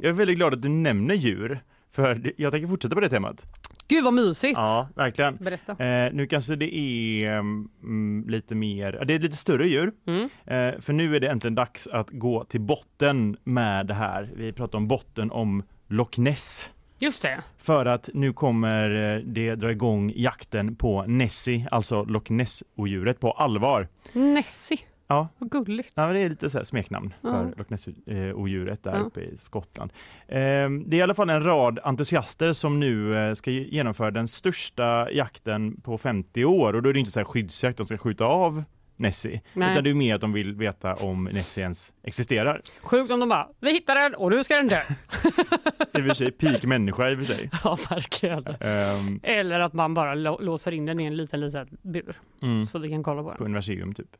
jag 0.00 0.08
är 0.08 0.12
väldigt 0.12 0.36
glad 0.36 0.54
att 0.54 0.62
du 0.62 0.68
nämner 0.68 1.14
djur, 1.14 1.60
för 1.92 2.32
jag 2.36 2.52
tänker 2.52 2.68
fortsätta 2.68 2.94
på 2.94 3.00
det 3.00 3.08
temat. 3.08 3.46
Gud 3.88 4.04
vad 4.04 4.14
mysigt! 4.14 4.58
Ja, 4.58 4.88
verkligen. 4.94 5.36
Berätta. 5.36 5.84
Eh, 5.84 6.12
nu 6.12 6.26
kanske 6.26 6.56
det 6.56 6.76
är 6.76 7.38
mm, 7.38 8.24
lite 8.28 8.54
mer, 8.54 9.04
det 9.06 9.14
är 9.14 9.18
lite 9.18 9.36
större 9.36 9.68
djur. 9.68 9.92
Mm. 10.06 10.22
Eh, 10.22 10.80
för 10.80 10.92
nu 10.92 11.16
är 11.16 11.20
det 11.20 11.28
äntligen 11.28 11.54
dags 11.54 11.86
att 11.86 12.10
gå 12.10 12.44
till 12.44 12.60
botten 12.60 13.36
med 13.44 13.86
det 13.86 13.94
här. 13.94 14.30
Vi 14.36 14.52
pratar 14.52 14.78
om 14.78 14.88
botten 14.88 15.30
om 15.30 15.62
Loch 15.88 16.18
Ness. 16.18 16.70
Just 16.98 17.22
det. 17.22 17.42
För 17.58 17.86
att 17.86 18.08
nu 18.14 18.32
kommer 18.32 19.14
eh, 19.16 19.22
det 19.24 19.54
dra 19.54 19.70
igång 19.70 20.12
jakten 20.16 20.76
på 20.76 21.04
Nessie, 21.06 21.68
alltså 21.70 22.04
Loch 22.04 22.30
Ness-odjuret 22.30 23.20
på 23.20 23.32
allvar. 23.32 23.88
Nessie. 24.12 24.78
Ja. 25.10 25.28
Vad 25.38 25.50
gulligt. 25.50 25.92
Ja, 25.96 26.06
det 26.12 26.20
är 26.20 26.28
lite 26.28 26.50
så 26.50 26.64
smeknamn 26.64 27.14
för 27.22 27.28
Ja. 27.28 27.52
Loch 27.56 27.70
Ness-odjuret 27.70 28.82
där 28.82 28.94
Ja. 28.94 29.00
uppe 29.00 29.20
i 29.20 29.36
Skottland. 29.38 29.92
Ehm, 30.28 30.84
Det 30.86 30.96
är 30.96 30.98
i 30.98 31.02
alla 31.02 31.14
fall 31.14 31.30
en 31.30 31.42
rad 31.44 31.78
entusiaster 31.82 32.52
som 32.52 32.80
nu 32.80 33.16
eh, 33.18 33.34
ska 33.34 33.50
genomföra 33.50 34.10
den 34.10 34.28
största 34.28 35.10
jakten 35.12 35.80
på 35.80 35.98
50 35.98 36.44
år 36.44 36.72
och 36.74 36.82
då 36.82 36.88
är 36.88 36.92
det 36.92 36.98
inte 36.98 37.12
så 37.12 37.20
här 37.20 37.24
skyddsjakt, 37.24 37.76
de 37.78 37.86
ska 37.86 37.98
skjuta 37.98 38.24
av 38.24 38.64
Nessie, 39.00 39.40
Nej. 39.54 39.70
utan 39.72 39.84
det 39.84 39.90
är 39.90 39.94
mer 39.94 40.14
att 40.14 40.20
de 40.20 40.32
vill 40.32 40.54
veta 40.54 40.94
om 40.94 41.24
Nessie 41.24 41.62
ens 41.62 41.92
existerar. 42.02 42.60
Sjukt 42.82 43.10
om 43.12 43.20
de 43.20 43.28
bara, 43.28 43.48
vi 43.60 43.72
hittar 43.72 43.94
den 43.94 44.14
och 44.14 44.30
nu 44.30 44.44
ska 44.44 44.56
den 44.56 44.68
dö. 44.68 44.76
I 45.94 45.98
och 46.00 46.04
för 46.06 46.14
sig, 46.14 46.30
peak 46.30 46.64
människa 46.64 47.10
i 47.10 47.14
och 47.14 47.18
för 47.18 47.24
sig. 47.34 47.50
ja, 47.64 47.78
verkligen. 47.90 48.46
Ehm, 48.46 49.20
Eller 49.22 49.60
att 49.60 49.72
man 49.72 49.94
bara 49.94 50.14
lå- 50.14 50.42
låser 50.42 50.72
in 50.72 50.86
den 50.86 51.00
i 51.00 51.04
en 51.04 51.16
liten, 51.16 51.40
liten 51.40 51.68
bur 51.82 52.20
mm, 52.42 52.66
så 52.66 52.78
vi 52.78 52.88
kan 52.90 53.02
kolla 53.02 53.22
på 53.22 53.28
på 53.28 53.34
den 53.36 53.44
universium 53.46 53.94
typ. 53.94 54.16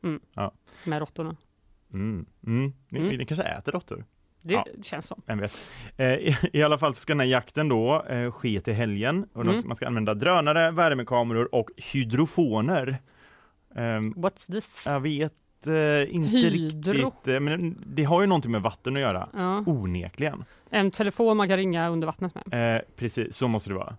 med 0.83 0.99
råttorna. 0.99 1.35
Mm, 1.93 2.25
mm. 2.47 2.73
Ni, 2.89 2.99
Mm. 2.99 3.17
ni 3.17 3.25
kanske 3.25 3.43
äter 3.43 3.71
råttor? 3.71 4.05
Det 4.43 4.53
Ja. 4.53 4.65
känns 4.83 5.07
som. 5.07 5.21
Vem 5.25 5.39
vet. 5.39 5.71
Eh, 5.97 6.13
i, 6.13 6.37
I 6.53 6.63
alla 6.63 6.77
fall 6.77 6.93
ska 6.95 7.13
den 7.13 7.19
här 7.19 7.27
jakten 7.27 7.69
då 7.69 8.03
eh, 8.09 8.31
ske 8.31 8.61
till 8.61 8.73
helgen 8.73 9.25
och 9.33 9.41
Mm. 9.41 9.61
man 9.65 9.75
ska 9.77 9.87
använda 9.87 10.13
drönare, 10.13 10.71
värmekameror 10.71 11.55
och 11.55 11.69
hydrofoner. 11.93 12.97
Ehm, 13.75 14.13
What's 14.13 14.51
this? 14.51 14.83
jag 14.85 14.99
vet 14.99 15.33
eh, 15.67 16.15
inte 16.15 16.37
Hydro. 16.37 16.93
riktigt, 16.93 17.27
eh, 17.27 17.39
men 17.39 17.83
det 17.85 18.03
har 18.03 18.21
ju 18.21 18.27
någonting 18.27 18.51
med 18.51 18.61
vatten 18.61 18.95
att 18.95 19.01
göra. 19.01 19.29
Ja. 19.33 19.63
Onekligen. 19.65 20.45
En 20.69 20.91
telefon 20.91 21.37
man 21.37 21.47
kan 21.47 21.57
ringa 21.57 21.89
under 21.89 22.05
vattnet 22.05 22.35
med. 22.35 22.75
Eh, 22.75 22.81
precis, 22.95 23.35
så 23.35 23.47
måste 23.47 23.69
det 23.69 23.75
vara. 23.75 23.95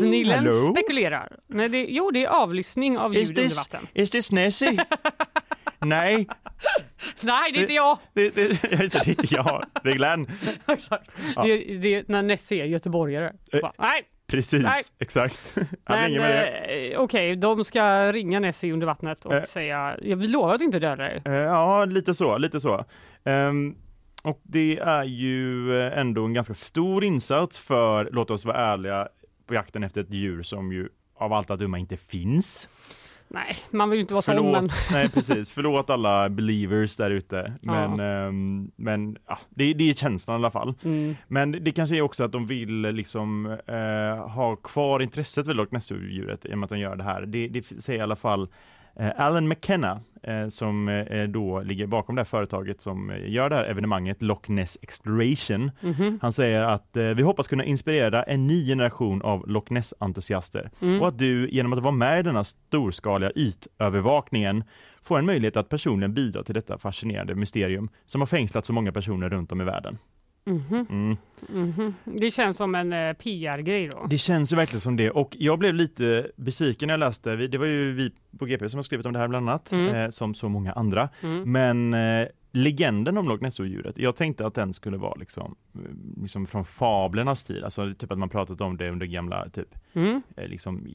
Snillen 0.00 0.38
Hello? 0.38 0.70
spekulerar. 0.72 1.36
Nej, 1.46 1.68
det, 1.68 1.86
jo, 1.88 2.10
det 2.10 2.24
är 2.24 2.28
avlyssning 2.28 2.98
av 2.98 3.14
ljud 3.14 3.38
under 3.38 3.56
vatten. 3.56 3.86
Is 3.94 4.10
this 4.10 4.32
Nessie? 4.32 4.84
Nej, 5.78 6.28
Nej, 7.20 7.52
det 7.52 7.58
är 7.58 7.60
inte 7.60 7.72
jag! 7.72 7.98
det, 8.12 8.34
det, 8.34 8.48
så 8.92 8.98
det 8.98 9.06
är 9.06 9.08
inte 9.08 9.34
jag, 9.34 9.64
det 9.82 9.90
är 9.90 9.94
Glenn. 9.94 10.26
Exakt. 10.66 11.10
Ja. 11.36 11.42
Det, 11.42 11.56
det 11.56 11.94
är 11.94 12.04
när 12.08 12.22
Nessie 12.22 12.62
är 12.62 12.66
göteborgare. 12.66 13.32
Bara, 13.52 13.72
nej, 13.78 14.02
Precis, 14.34 14.62
Nej. 14.62 14.82
exakt. 14.98 15.56
Men 15.88 16.16
eh, 16.16 16.98
okej, 16.98 17.36
de 17.36 17.64
ska 17.64 18.12
ringa 18.12 18.40
Nessie 18.40 18.72
under 18.72 18.86
vattnet 18.86 19.24
och 19.24 19.34
Eh. 19.34 19.44
säga, 19.44 19.96
vi 20.02 20.14
lovar 20.26 20.54
att 20.54 20.60
inte 20.60 20.78
döda 20.78 20.96
dig. 20.96 21.22
Eh, 21.24 21.32
Ja, 21.32 21.84
lite 21.84 22.14
så, 22.14 22.38
lite 22.38 22.60
så. 22.60 22.84
Ehm, 23.24 23.74
och 24.22 24.40
det 24.42 24.78
är 24.78 25.04
ju 25.04 25.80
ändå 25.82 26.24
en 26.24 26.32
ganska 26.34 26.54
stor 26.54 27.04
insats 27.04 27.58
för, 27.58 28.08
låt 28.12 28.30
oss 28.30 28.44
vara 28.44 28.56
ärliga, 28.56 29.08
på 29.46 29.54
jakten 29.54 29.84
efter 29.84 30.00
ett 30.00 30.12
djur 30.12 30.42
som 30.42 30.72
ju 30.72 30.88
av 31.16 31.32
allt 31.32 31.50
att 31.50 31.58
döma 31.58 31.78
inte 31.78 31.96
finns. 31.96 32.68
Nej, 33.34 33.56
man 33.70 33.90
vill 33.90 33.96
ju 33.96 34.00
inte 34.00 34.14
vara 34.14 34.22
sån, 34.22 34.34
Förlåt, 34.36 34.52
men 34.52 34.70
nej 34.92 35.08
precis, 35.08 35.50
förlåt 35.50 35.90
alla 35.90 36.28
believers 36.28 36.96
där 36.96 37.10
ute. 37.10 37.52
Men, 37.62 37.98
Ja. 37.98 38.04
ehm, 38.04 38.70
men 38.76 39.16
ja, 39.28 39.38
det, 39.50 39.74
det 39.74 39.90
är 39.90 39.94
känslan 39.94 40.34
i 40.34 40.38
alla 40.38 40.50
fall. 40.50 40.74
mm, 40.84 41.16
Men 41.28 41.64
det 41.64 41.72
kanske 41.72 41.96
är 41.96 42.02
också 42.02 42.24
att 42.24 42.32
de 42.32 42.46
vill 42.46 42.80
liksom 42.80 43.46
eh, 43.66 44.28
ha 44.28 44.56
kvar 44.56 45.00
intresset 45.00 45.46
för 45.46 45.54
Loch 45.54 45.72
Ness-djuret 45.72 46.44
i 46.46 46.54
och 46.54 46.58
med 46.58 46.64
att 46.64 46.70
de 46.70 46.78
gör 46.78 46.96
det 46.96 47.04
här. 47.04 47.26
Det, 47.26 47.48
det 47.48 47.62
säger 47.82 47.98
i 47.98 48.02
alla 48.02 48.16
fall 48.16 48.48
Alan 48.96 49.48
McKenna 49.48 50.00
eh, 50.22 50.48
som 50.48 50.88
eh, 50.88 51.22
då 51.22 51.60
ligger 51.60 51.86
bakom 51.86 52.14
det 52.14 52.20
här 52.20 52.24
företaget 52.24 52.80
som 52.80 53.10
eh, 53.10 53.32
gör 53.32 53.50
det 53.50 53.56
här 53.56 53.64
evenemanget 53.64 54.22
Loch 54.22 54.48
Ness 54.48 54.78
Exploration. 54.82 55.70
mhm, 55.80 56.18
Han 56.22 56.32
säger 56.32 56.62
att 56.62 56.96
eh, 56.96 57.04
vi 57.04 57.22
hoppas 57.22 57.48
kunna 57.48 57.64
inspirera 57.64 58.22
en 58.22 58.46
ny 58.46 58.66
generation 58.66 59.22
av 59.22 59.48
Loch 59.48 59.70
Ness-entusiaster 59.70 60.70
mm. 60.80 61.00
och 61.00 61.08
att 61.08 61.18
du 61.18 61.48
genom 61.48 61.72
att 61.72 61.82
vara 61.82 61.94
med 61.94 62.20
i 62.20 62.22
denna 62.22 62.44
storskaliga 62.44 63.32
ytövervakningen 63.34 64.64
får 65.02 65.18
en 65.18 65.26
möjlighet 65.26 65.56
att 65.56 65.68
personligen 65.68 66.14
bidra 66.14 66.42
till 66.42 66.54
detta 66.54 66.78
fascinerande 66.78 67.34
mysterium 67.34 67.88
som 68.06 68.20
har 68.20 68.26
fängslat 68.26 68.64
så 68.64 68.72
många 68.72 68.92
personer 68.92 69.28
runt 69.28 69.52
om 69.52 69.60
i 69.60 69.64
världen. 69.64 69.98
Mhm, 70.46 70.86
Mm. 70.90 71.16
mhm. 71.48 71.94
Det 72.04 72.30
känns 72.30 72.56
som 72.56 72.74
en 72.74 72.92
eh, 72.92 73.12
PR-grej 73.12 73.88
då. 73.88 74.06
Det 74.10 74.18
känns 74.18 74.52
ju 74.52 74.56
verkligen 74.56 74.80
som 74.80 74.96
det 74.96 75.10
och 75.10 75.36
jag 75.38 75.58
blev 75.58 75.74
lite 75.74 76.30
besviken 76.36 76.86
när 76.86 76.92
jag 76.92 77.00
läste, 77.00 77.36
det 77.36 77.58
var 77.58 77.66
ju 77.66 77.92
vi 77.92 78.12
på 78.38 78.46
GP 78.46 78.68
som 78.68 78.78
har 78.78 78.82
skrivit 78.82 79.06
om 79.06 79.12
det 79.12 79.18
här 79.18 79.28
bland 79.28 79.48
annat, 79.50 79.72
Mm. 79.72 79.94
eh, 79.94 80.10
som 80.10 80.34
så 80.34 80.48
många 80.48 80.72
andra. 80.72 81.08
Mm. 81.22 81.52
Men 81.52 81.94
eh, 81.94 82.28
legenden 82.54 83.18
om 83.18 83.28
Loch 83.28 83.40
Ness-djuret, 83.42 83.98
jag 83.98 84.16
tänkte 84.16 84.46
att 84.46 84.54
den 84.54 84.72
skulle 84.72 84.96
vara 84.96 85.14
liksom, 85.14 85.54
eh, 85.74 85.80
liksom 86.22 86.46
från 86.46 86.64
fablernas 86.64 87.44
tid, 87.44 87.64
alltså 87.64 87.92
typ 87.98 88.12
att 88.12 88.18
man 88.18 88.28
pratat 88.28 88.60
om 88.60 88.76
det 88.76 88.90
under 88.90 89.06
gamla, 89.06 89.48
typ 89.48 89.74
Mm. 89.96 90.22
eh, 90.36 90.48
liksom 90.48 90.86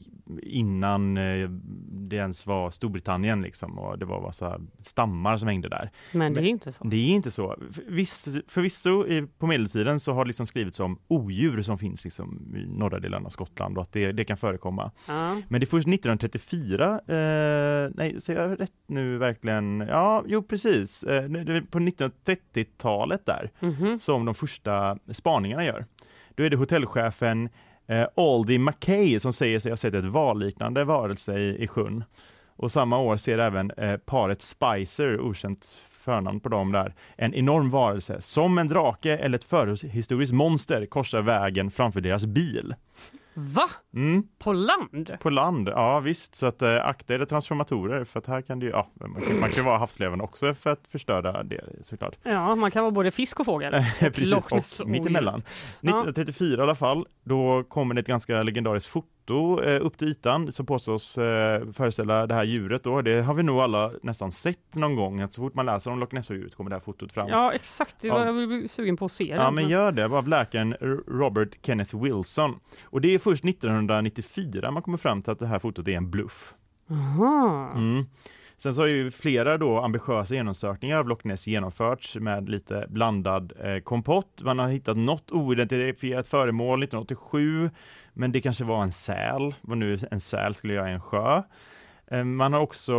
innan 0.42 1.16
eh, 1.16 1.48
det 1.90 2.16
ens 2.16 2.46
var 2.46 2.70
Storbritannien 2.70 3.42
liksom 3.42 3.78
och 3.78 3.98
det 3.98 4.04
var 4.04 4.22
massa 4.22 4.60
stammar 4.80 5.36
som 5.36 5.48
hängde 5.48 5.68
där. 5.68 5.90
Men 6.12 6.34
det 6.34 6.40
är 6.40 6.44
inte 6.44 6.72
så. 6.72 6.84
Det 6.84 6.96
är 6.96 7.08
inte 7.10 7.30
så. 7.30 7.56
För- 7.72 7.90
Viss, 7.90 8.28
förvisso 8.48 9.06
i, 9.06 9.26
på 9.38 9.46
medeltiden 9.46 10.00
så 10.00 10.12
har 10.12 10.24
det 10.24 10.28
liksom 10.28 10.46
skrivits 10.46 10.80
om 10.80 10.98
odjur 11.08 11.62
som 11.62 11.78
finns 11.78 12.04
liksom 12.04 12.56
i 12.56 12.66
norra 12.78 12.98
delen 13.00 13.26
av 13.26 13.30
Skottland 13.30 13.76
och 13.76 13.82
att 13.82 13.92
det, 13.92 14.12
det 14.12 14.24
kan 14.24 14.36
förekomma. 14.36 14.90
Ja. 15.08 15.36
Men 15.48 15.60
det 15.60 15.64
är 15.64 15.66
först 15.66 15.88
1934, 15.88 17.00
eh, 17.06 17.90
nej, 17.94 18.20
säger 18.20 18.40
jag 18.48 18.60
rätt 18.60 18.72
nu 18.86 19.18
verkligen? 19.18 19.80
Ja, 19.80 20.24
jo 20.26 20.42
precis, 20.42 21.04
eh, 21.04 21.28
det 21.52 21.62
på 21.62 21.78
1930-talet 21.78 23.26
där 23.26 23.50
Mhm. 23.60 23.98
som 23.98 24.24
de 24.24 24.34
första 24.34 24.98
spaningarna 25.12 25.64
gör. 25.64 25.86
Då 26.34 26.42
är 26.42 26.50
det 26.50 26.56
hotellchefen 26.56 27.48
eh, 27.86 28.06
Aldi 28.16 28.58
McKay 28.58 29.20
som 29.20 29.32
säger 29.32 29.58
sig 29.58 29.72
ha 29.72 29.76
sett 29.76 29.94
ett 29.94 30.04
valliknande 30.04 30.84
varelse 30.84 31.38
i, 31.38 31.62
i 31.62 31.66
sjön. 31.68 32.04
Och 32.56 32.72
samma 32.72 32.98
år 32.98 33.16
ser 33.16 33.38
även 33.38 33.70
eh, 33.70 33.96
paret 33.96 34.42
Spicer, 34.42 35.20
okänt 35.20 35.76
förnamn 35.88 36.40
på 36.40 36.48
dem 36.48 36.72
där, 36.72 36.94
en 37.16 37.34
enorm 37.34 37.70
varelse 37.70 38.20
som 38.20 38.58
en 38.58 38.68
drake 38.68 39.16
eller 39.16 39.38
ett 39.38 39.44
förhistoriskt 39.44 40.34
monster 40.34 40.86
korsar 40.86 41.22
vägen 41.22 41.70
framför 41.70 42.00
deras 42.00 42.26
bil. 42.26 42.74
Va? 43.40 43.70
Mm, 43.94 44.22
På 44.38 44.52
land? 44.52 45.16
på 45.20 45.30
land, 45.30 45.68
ja 45.68 46.00
visst, 46.00 46.34
så 46.34 46.46
att 46.46 46.62
eh, 46.62 46.86
akta 46.86 47.14
er 47.14 47.24
transformatorer 47.24 48.04
för 48.04 48.18
att 48.18 48.26
här 48.26 48.42
kan 48.42 48.58
det 48.58 48.66
ju, 48.66 48.72
ja, 48.72 48.90
man 48.94 49.22
kan, 49.22 49.40
man 49.40 49.50
kan 49.50 49.64
vara 49.64 49.78
havslevande 49.78 50.24
också 50.24 50.54
för 50.54 50.70
att 50.70 50.88
förstöra 50.88 51.42
det 51.42 51.64
såklart. 51.82 52.16
Ja, 52.22 52.54
man 52.54 52.70
kan 52.70 52.82
vara 52.82 52.90
både 52.90 53.10
fisk 53.10 53.40
och 53.40 53.46
fågel. 53.46 53.72
Precis, 54.00 54.80
och 54.80 54.88
mittemellan. 54.88 55.42
Ja. 55.80 55.88
1934 55.90 56.58
i 56.58 56.62
alla 56.62 56.74
fall, 56.74 57.06
då 57.24 57.64
kommer 57.68 57.94
det 57.94 58.00
ett 58.00 58.06
ganska 58.06 58.42
legendariskt 58.42 58.90
foto 59.30 59.62
eh, 59.62 59.86
upp 59.86 59.98
till 59.98 60.08
ytan 60.08 60.52
som 60.52 60.66
påstås 60.66 61.18
eh, 61.18 61.62
föreställa 61.72 62.26
det 62.26 62.34
här 62.34 62.44
djuret 62.44 62.84
då. 62.84 63.02
Det 63.02 63.22
har 63.22 63.34
vi 63.34 63.42
nog 63.42 63.60
alla 63.60 63.92
nästan 64.02 64.32
sett 64.32 64.74
någon 64.74 64.96
gång, 64.96 65.20
att 65.20 65.32
så 65.34 65.42
fort 65.42 65.54
man 65.54 65.66
läser 65.66 65.90
om 65.90 65.98
Loch 66.00 66.12
Ness-djuret 66.12 66.54
kommer 66.54 66.70
det 66.70 66.76
här 66.76 66.80
fotot 66.80 67.12
fram. 67.12 67.28
Ja, 67.28 67.52
exakt. 67.52 67.96
Det 68.00 68.08
Ja. 68.08 68.14
var, 68.14 68.26
jag 68.26 68.34
blir 68.48 68.66
sugen 68.68 68.96
på 68.96 69.04
att 69.04 69.12
se 69.12 69.24
Ja 69.28 69.44
den. 69.44 69.54
men 69.54 69.68
gör 69.68 69.92
det, 69.92 70.04
av 70.04 70.28
läkaren 70.28 70.74
Robert 71.08 71.58
Kenneth 71.66 72.02
Wilson. 72.02 72.60
Och 72.84 73.00
det 73.00 73.14
är 73.14 73.18
först 73.18 73.44
1994 73.44 74.70
man 74.70 74.82
kommer 74.82 74.98
fram 74.98 75.22
till 75.22 75.32
att 75.32 75.38
det 75.38 75.46
här 75.46 75.58
fotot 75.58 75.88
är 75.88 75.92
en 75.92 76.10
bluff. 76.10 76.54
Aha. 76.90 77.70
Mm. 77.76 78.04
Sen 78.62 78.74
så 78.74 78.82
har 78.82 78.88
ju 78.88 79.10
flera 79.10 79.58
då 79.58 79.78
ambitiösa 79.78 80.34
genomsökningar 80.34 80.98
av 80.98 81.08
Loch 81.08 81.24
Ness 81.24 81.46
genomförts 81.46 82.16
med 82.16 82.48
lite 82.48 82.86
blandad 82.88 83.52
eh, 83.60 83.78
kompott. 83.78 84.42
Man 84.42 84.58
har 84.58 84.68
hittat 84.68 84.96
något 84.96 85.32
oidentifierat 85.32 86.28
föremål 86.28 86.82
1987, 86.82 87.70
men 88.12 88.32
det 88.32 88.40
kanske 88.40 88.64
var 88.64 88.82
en 88.82 88.92
säl, 88.92 89.54
vad 89.60 89.78
nu 89.78 89.98
en 90.10 90.20
säl 90.20 90.54
skulle 90.54 90.74
göra 90.74 90.90
i 90.90 90.92
en 90.92 91.00
sjö. 91.00 91.42
Eh, 92.10 92.24
Man 92.24 92.52
har 92.52 92.60
också 92.60 92.94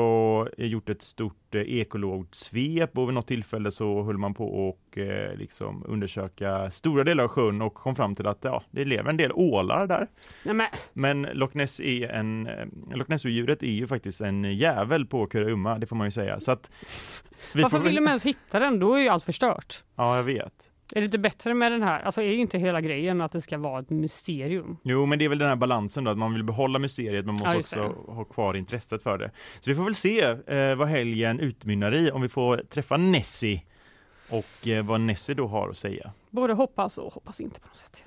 eh, 0.57 0.65
gjort 0.65 0.89
ett 0.89 1.01
stort 1.01 1.55
eh, 1.55 1.61
ekologsvep 1.61 2.97
och 2.97 3.07
vid 3.09 3.13
något 3.13 3.27
tillfälle 3.27 3.71
så 3.71 4.03
höll 4.03 4.17
man 4.17 4.33
på 4.33 4.67
och 4.67 4.97
liksom 5.35 5.83
undersöka 5.87 6.71
stora 6.71 7.03
delar 7.03 7.23
av 7.23 7.29
sjön 7.29 7.61
och 7.61 7.73
kom 7.73 7.95
fram 7.95 8.15
till 8.15 8.27
att 8.27 8.37
ja, 8.41 8.63
det 8.71 8.85
lever 8.85 9.09
en 9.09 9.17
del 9.17 9.31
ålar 9.31 9.87
där. 9.87 10.07
Nej, 10.45 10.69
men, 10.93 11.21
Loch 11.21 11.55
Ness 11.55 11.79
är 11.79 12.09
en, 12.09 12.49
Loch 12.93 13.09
Ness-djuret 13.09 13.63
är 13.63 13.71
ju 13.71 13.87
faktiskt 13.87 14.21
en 14.21 14.43
jävel 14.43 15.05
på 15.05 15.27
kurragömma, 15.27 15.77
det 15.77 15.85
får 15.85 15.95
man 15.95 16.07
ju 16.07 16.11
säga. 16.11 16.39
Så 16.39 16.51
att 16.51 16.71
vi 17.53 17.61
varför 17.61 17.77
får 17.77 17.85
vill 17.85 17.95
de 17.95 18.07
ens 18.07 18.25
hitta 18.25 18.59
den? 18.59 18.79
Då 18.79 18.93
är 18.93 18.99
ju 18.99 19.07
allt 19.07 19.23
förstört. 19.23 19.83
Ja, 19.95 20.15
jag 20.15 20.23
vet. 20.23 20.70
Är 20.95 21.01
det 21.01 21.05
inte 21.05 21.19
bättre 21.19 21.53
med 21.53 21.71
den 21.71 21.83
här? 21.83 22.01
Alltså 22.01 22.21
är 22.21 22.25
ju 22.25 22.37
inte 22.37 22.57
hela 22.57 22.81
grejen 22.81 23.21
att 23.21 23.31
det 23.31 23.41
ska 23.41 23.57
vara 23.57 23.79
ett 23.79 23.89
mysterium? 23.89 24.77
Jo, 24.83 25.05
men 25.05 25.19
det 25.19 25.25
är 25.25 25.29
väl 25.29 25.37
den 25.37 25.47
här 25.49 25.55
balansen 25.55 26.03
då, 26.03 26.11
att 26.11 26.17
man 26.17 26.33
vill 26.33 26.43
behålla 26.43 26.79
mysteriet, 26.79 27.25
men 27.25 27.35
man 27.35 27.43
Ja, 27.47 27.53
måste 27.53 27.79
just 27.79 27.89
också 27.91 28.11
ha 28.11 28.23
kvar 28.23 28.53
intresset 28.53 29.03
för 29.03 29.17
det. 29.17 29.31
Så 29.59 29.69
vi 29.69 29.75
får 29.75 29.83
väl 29.83 29.95
se 29.95 30.21
eh, 30.47 30.75
vad 30.75 30.87
helgen 30.87 31.39
utmynnar 31.39 31.95
i, 31.95 32.11
om 32.11 32.21
vi 32.21 32.29
får 32.29 32.57
träffa 32.57 32.97
Nessie 32.97 33.61
och 34.29 34.67
eh, 34.67 34.85
vad 34.85 35.01
Nessie 35.01 35.35
då 35.35 35.47
har 35.47 35.69
att 35.69 35.77
säga. 35.77 36.11
Både 36.29 36.53
hoppas 36.53 36.97
och 36.97 37.13
hoppas 37.13 37.41
inte 37.41 37.59
på 37.59 37.67
något 37.67 37.75
sätt. 37.75 38.03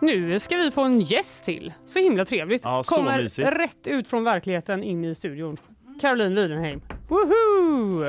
Nu 0.00 0.38
ska 0.38 0.56
vi 0.56 0.70
få 0.70 0.82
en 0.82 1.00
gäst 1.00 1.44
till. 1.44 1.72
Så 1.84 1.98
himla 1.98 2.24
trevligt. 2.24 2.64
Ja, 2.64 2.82
så 2.82 2.94
Kommer 2.94 3.22
mysigt. 3.22 3.48
rätt 3.48 3.86
ut 3.86 4.08
från 4.08 4.24
verkligheten 4.24 4.82
in 4.82 5.04
i 5.04 5.14
studion. 5.14 5.56
Caroline 6.00 6.34
Widenheim. 6.34 6.80
Woho! 7.08 8.04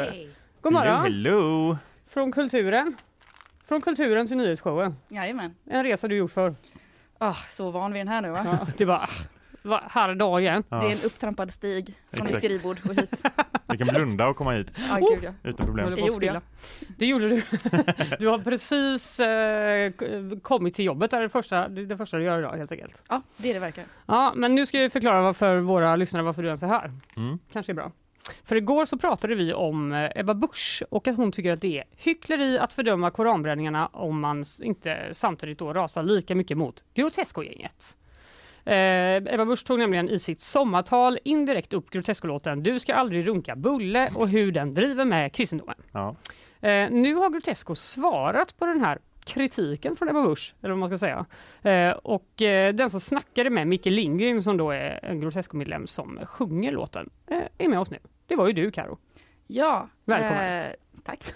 God 0.61 0.73
morgon! 0.73 1.01
Hello, 1.03 1.03
hello! 1.03 1.77
Från 2.07 2.31
kulturen. 2.31 2.95
Från 3.67 3.81
kulturen 3.81 4.27
till 4.27 4.37
nyhetsshowen. 4.37 4.95
Jajamän. 5.09 5.55
En 5.69 5.83
resa 5.83 6.07
du 6.07 6.15
gjort 6.15 6.31
för. 6.31 6.55
Oh, 7.19 7.37
så 7.49 7.71
van 7.71 7.93
vid 7.93 7.99
den 7.99 8.07
här 8.07 8.21
nu 8.21 8.29
va? 8.29 8.41
Ja, 8.45 8.67
det 8.77 8.85
var 8.85 8.97
va, 8.97 9.09
här 9.89 10.09
är 10.09 10.15
dag 10.15 10.41
igen. 10.41 10.63
Ja, 10.69 10.77
Det 10.77 10.87
är 10.87 10.91
en 10.91 11.05
upptrampad 11.05 11.51
stig 11.51 11.85
från 11.85 12.27
Exakt. 12.27 12.31
ditt 12.31 12.51
skrivbord 12.51 12.77
och 12.89 12.95
hit. 12.95 13.23
vi 13.69 13.77
kan 13.77 13.87
blunda 13.87 14.27
och 14.27 14.35
komma 14.35 14.51
hit 14.51 14.67
Ja, 14.89 14.95
gud 14.95 15.23
ja. 15.23 15.49
utan 15.49 15.65
problem. 15.65 15.95
Det 15.95 16.01
gjorde 16.01 16.25
jag. 16.25 16.41
Det 16.97 17.05
gjorde 17.05 17.29
du. 17.29 17.41
Du 18.19 18.27
har 18.27 18.37
precis 18.37 19.19
eh, 19.19 19.91
kommit 20.41 20.75
till 20.75 20.85
jobbet. 20.85 21.11
Det 21.11 21.17
är 21.17 21.21
det 21.21 21.29
första, 21.29 21.67
det 21.67 21.81
är 21.81 21.85
det 21.85 21.97
första 21.97 22.17
du 22.17 22.23
gör 22.23 22.39
idag 22.39 22.57
helt 22.57 22.71
enkelt. 22.71 23.03
Ja, 23.09 23.21
det 23.37 23.49
är 23.49 23.53
det 23.53 23.59
verkligen. 23.59 23.89
Ja, 24.05 24.33
men 24.35 24.55
nu 24.55 24.65
ska 24.65 24.81
jag 24.81 24.91
förklara 24.91 25.21
varför 25.21 25.41
för 25.41 25.59
våra 25.59 25.95
lyssnare 25.95 26.23
varför 26.23 26.41
du 26.41 26.47
ens 26.47 26.63
är 26.63 26.67
här. 26.67 26.91
Mm. 27.15 27.39
Kanske 27.51 27.71
är 27.71 27.73
bra. 27.73 27.91
För 28.43 28.55
igår 28.55 28.85
så 28.85 28.97
pratade 28.97 29.35
vi 29.35 29.53
om 29.53 29.91
eh, 29.91 30.09
Ebba 30.15 30.33
Busch 30.33 30.83
och 30.89 31.07
att 31.07 31.15
hon 31.17 31.31
tycker 31.31 31.51
att 31.53 31.61
det 31.61 31.77
är 31.77 31.83
hyckleri 31.97 32.57
att 32.59 32.73
fördöma 32.73 33.11
koranbränningarna 33.11 33.87
om 33.87 34.19
man 34.19 34.45
inte 34.61 35.09
samtidigt 35.11 35.59
då 35.59 35.73
rasar 35.73 36.03
lika 36.03 36.35
mycket 36.35 36.57
mot 36.57 36.83
Grotesco-gänget. 36.93 37.97
Eh, 38.65 39.33
Ebba 39.33 39.45
Busch 39.45 39.65
tog 39.65 39.79
nämligen 39.79 40.09
i 40.09 40.19
sitt 40.19 40.39
sommartal 40.39 41.19
indirekt 41.23 41.73
upp 41.73 41.89
Grotesco-låten 41.89 42.63
Du 42.63 42.79
ska 42.79 42.93
aldrig 42.93 43.27
runka 43.27 43.55
bulle 43.55 44.11
och 44.15 44.27
hur 44.29 44.51
den 44.51 44.73
driver 44.73 45.05
med 45.05 45.33
kristendomen. 45.33 45.75
Ja. 45.91 46.15
Eh, 46.61 46.91
nu 46.91 47.15
har 47.15 47.29
Grotesco 47.29 47.75
svarat 47.75 48.59
på 48.59 48.65
den 48.65 48.81
här 48.81 48.99
kritiken 49.25 49.95
från 49.95 50.09
Ebba 50.09 50.23
Busch, 50.23 50.55
eller 50.61 50.69
vad 50.69 50.79
man 50.79 50.89
ska 50.89 50.97
säga. 50.97 51.25
Eh, 51.61 51.91
och 51.97 52.41
eh, 52.41 52.73
den 52.73 52.89
som 52.89 52.99
snackade 52.99 53.49
med 53.49 53.67
Micke 53.67 53.85
Lindgren 53.85 54.41
som 54.41 54.57
då 54.57 54.71
är 54.71 54.99
en 55.05 55.21
Grotesco-medlem 55.21 55.87
som 55.87 56.19
sjunger 56.25 56.71
låten, 56.71 57.09
eh, 57.27 57.37
är 57.57 57.67
med 57.67 57.79
oss 57.79 57.91
nu. 57.91 57.97
Det 58.27 58.35
var 58.35 58.47
ju 58.47 58.53
du 58.53 58.71
Karo. 58.71 58.97
Ja, 59.47 59.89
Välkommen. 60.05 60.61
eh, 60.63 60.71
tack. 61.03 61.19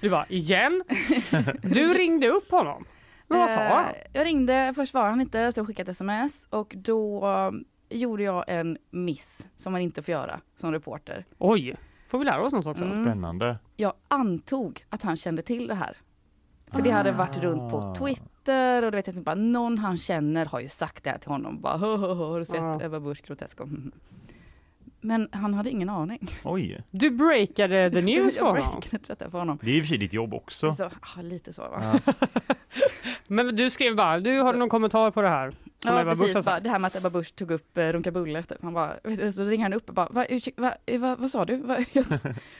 Du 0.00 0.10
bara 0.10 0.26
igen? 0.28 0.82
Du 1.62 1.94
ringde 1.94 2.28
upp 2.28 2.50
honom. 2.50 2.84
Men 3.28 3.38
vad 3.38 3.50
sa 3.50 3.60
Eh, 3.60 3.72
han? 3.74 3.94
Jag 4.12 4.24
ringde, 4.26 4.72
först 4.74 4.90
svarade 4.90 5.10
han 5.10 5.20
inte, 5.20 5.52
så 5.52 5.66
skickade 5.66 5.90
ett 5.90 5.96
sms 5.96 6.46
och 6.50 6.74
då 6.76 7.26
eh, 7.26 7.50
gjorde 7.98 8.22
jag 8.22 8.44
en 8.48 8.78
miss 8.90 9.48
som 9.56 9.72
man 9.72 9.80
inte 9.80 10.02
får 10.02 10.12
göra 10.12 10.40
som 10.60 10.72
reporter. 10.72 11.24
Oj, 11.38 11.76
får 12.08 12.18
vi 12.18 12.24
lära 12.24 12.42
oss 12.42 12.52
något 12.52 12.66
också? 12.66 12.84
Mm. 12.84 13.04
Spännande. 13.04 13.58
Jag 13.76 13.92
antog 14.08 14.84
att 14.88 15.02
han 15.02 15.16
kände 15.16 15.42
till 15.42 15.66
det 15.66 15.74
här. 15.74 15.96
För 16.70 16.82
det 16.82 16.90
hade 16.90 17.12
varit 17.12 17.36
runt 17.36 17.70
på 17.70 17.78
Ah. 17.78 17.94
Twitter 17.94 18.82
och 18.82 18.90
du 18.92 18.96
vet 18.96 19.06
jag 19.06 19.16
bara 19.16 19.34
någon 19.34 19.78
han 19.78 19.96
känner 19.96 20.46
har 20.46 20.60
ju 20.60 20.68
sagt 20.68 21.04
det 21.04 21.10
här 21.10 21.18
till 21.18 21.30
honom. 21.30 21.60
Bara, 21.60 21.76
"Hö, 21.76 21.96
hö, 21.96 22.06
hö, 22.14 22.24
har 22.24 22.38
du 22.38 22.44
sett 22.44 22.56
Ja. 22.56 22.82
Ebba 22.82 23.00
Busch 23.00 23.22
Grotesco? 23.26 23.68
Men 25.00 25.28
han 25.32 25.54
hade 25.54 25.70
ingen 25.70 25.88
aning. 25.88 26.28
Oj, 26.44 26.82
Du 26.90 27.10
breakade 27.10 27.90
the 27.90 28.00
news 28.02 28.34
Så 28.34 28.40
för 28.40 28.60
honom. 28.62 28.82
för 29.30 29.38
honom. 29.38 29.58
det 29.62 29.70
är 29.70 29.74
i 29.74 29.80
och 29.80 29.82
för 29.84 29.88
sig 29.88 29.98
ditt 29.98 30.12
jobb 30.12 30.34
också. 30.34 30.72
Så, 30.72 30.84
ah, 30.84 31.22
lite 31.22 31.52
så 31.52 31.62
va? 31.62 32.00
Ja. 32.06 32.12
Men 33.28 33.56
du 33.56 33.70
skrev 33.70 33.96
bara, 33.96 34.20
du 34.20 34.38
har 34.40 34.52
du 34.52 34.58
någon 34.58 34.68
kommentar 34.68 35.10
på 35.10 35.22
det 35.22 35.28
här? 35.28 35.50
Som 35.50 35.94
Ja 35.94 36.00
Ebba 36.00 36.14
precis, 36.14 36.44
bara, 36.44 36.60
det 36.60 36.68
här 36.68 36.78
med 36.78 36.88
att 36.88 36.96
Ebba 36.96 37.10
Busch 37.10 37.34
tog 37.36 37.50
upp 37.50 37.78
eh, 37.78 37.82
Runka 37.92 38.10
Bulle. 38.10 38.42
Typ. 38.42 38.58
Han 38.62 38.74
bara, 38.74 38.96
så 39.34 39.44
ringer 39.44 39.62
han 39.64 39.72
upp 39.72 39.88
och 39.88 39.94
bara, 39.94 40.08
va, 40.08 40.24
va, 40.56 40.74
eh, 40.86 41.00
va, 41.00 41.16
vad 41.18 41.30
sa 41.30 41.44
du? 41.44 41.56
Va, 41.56 41.78
jag, 41.92 42.04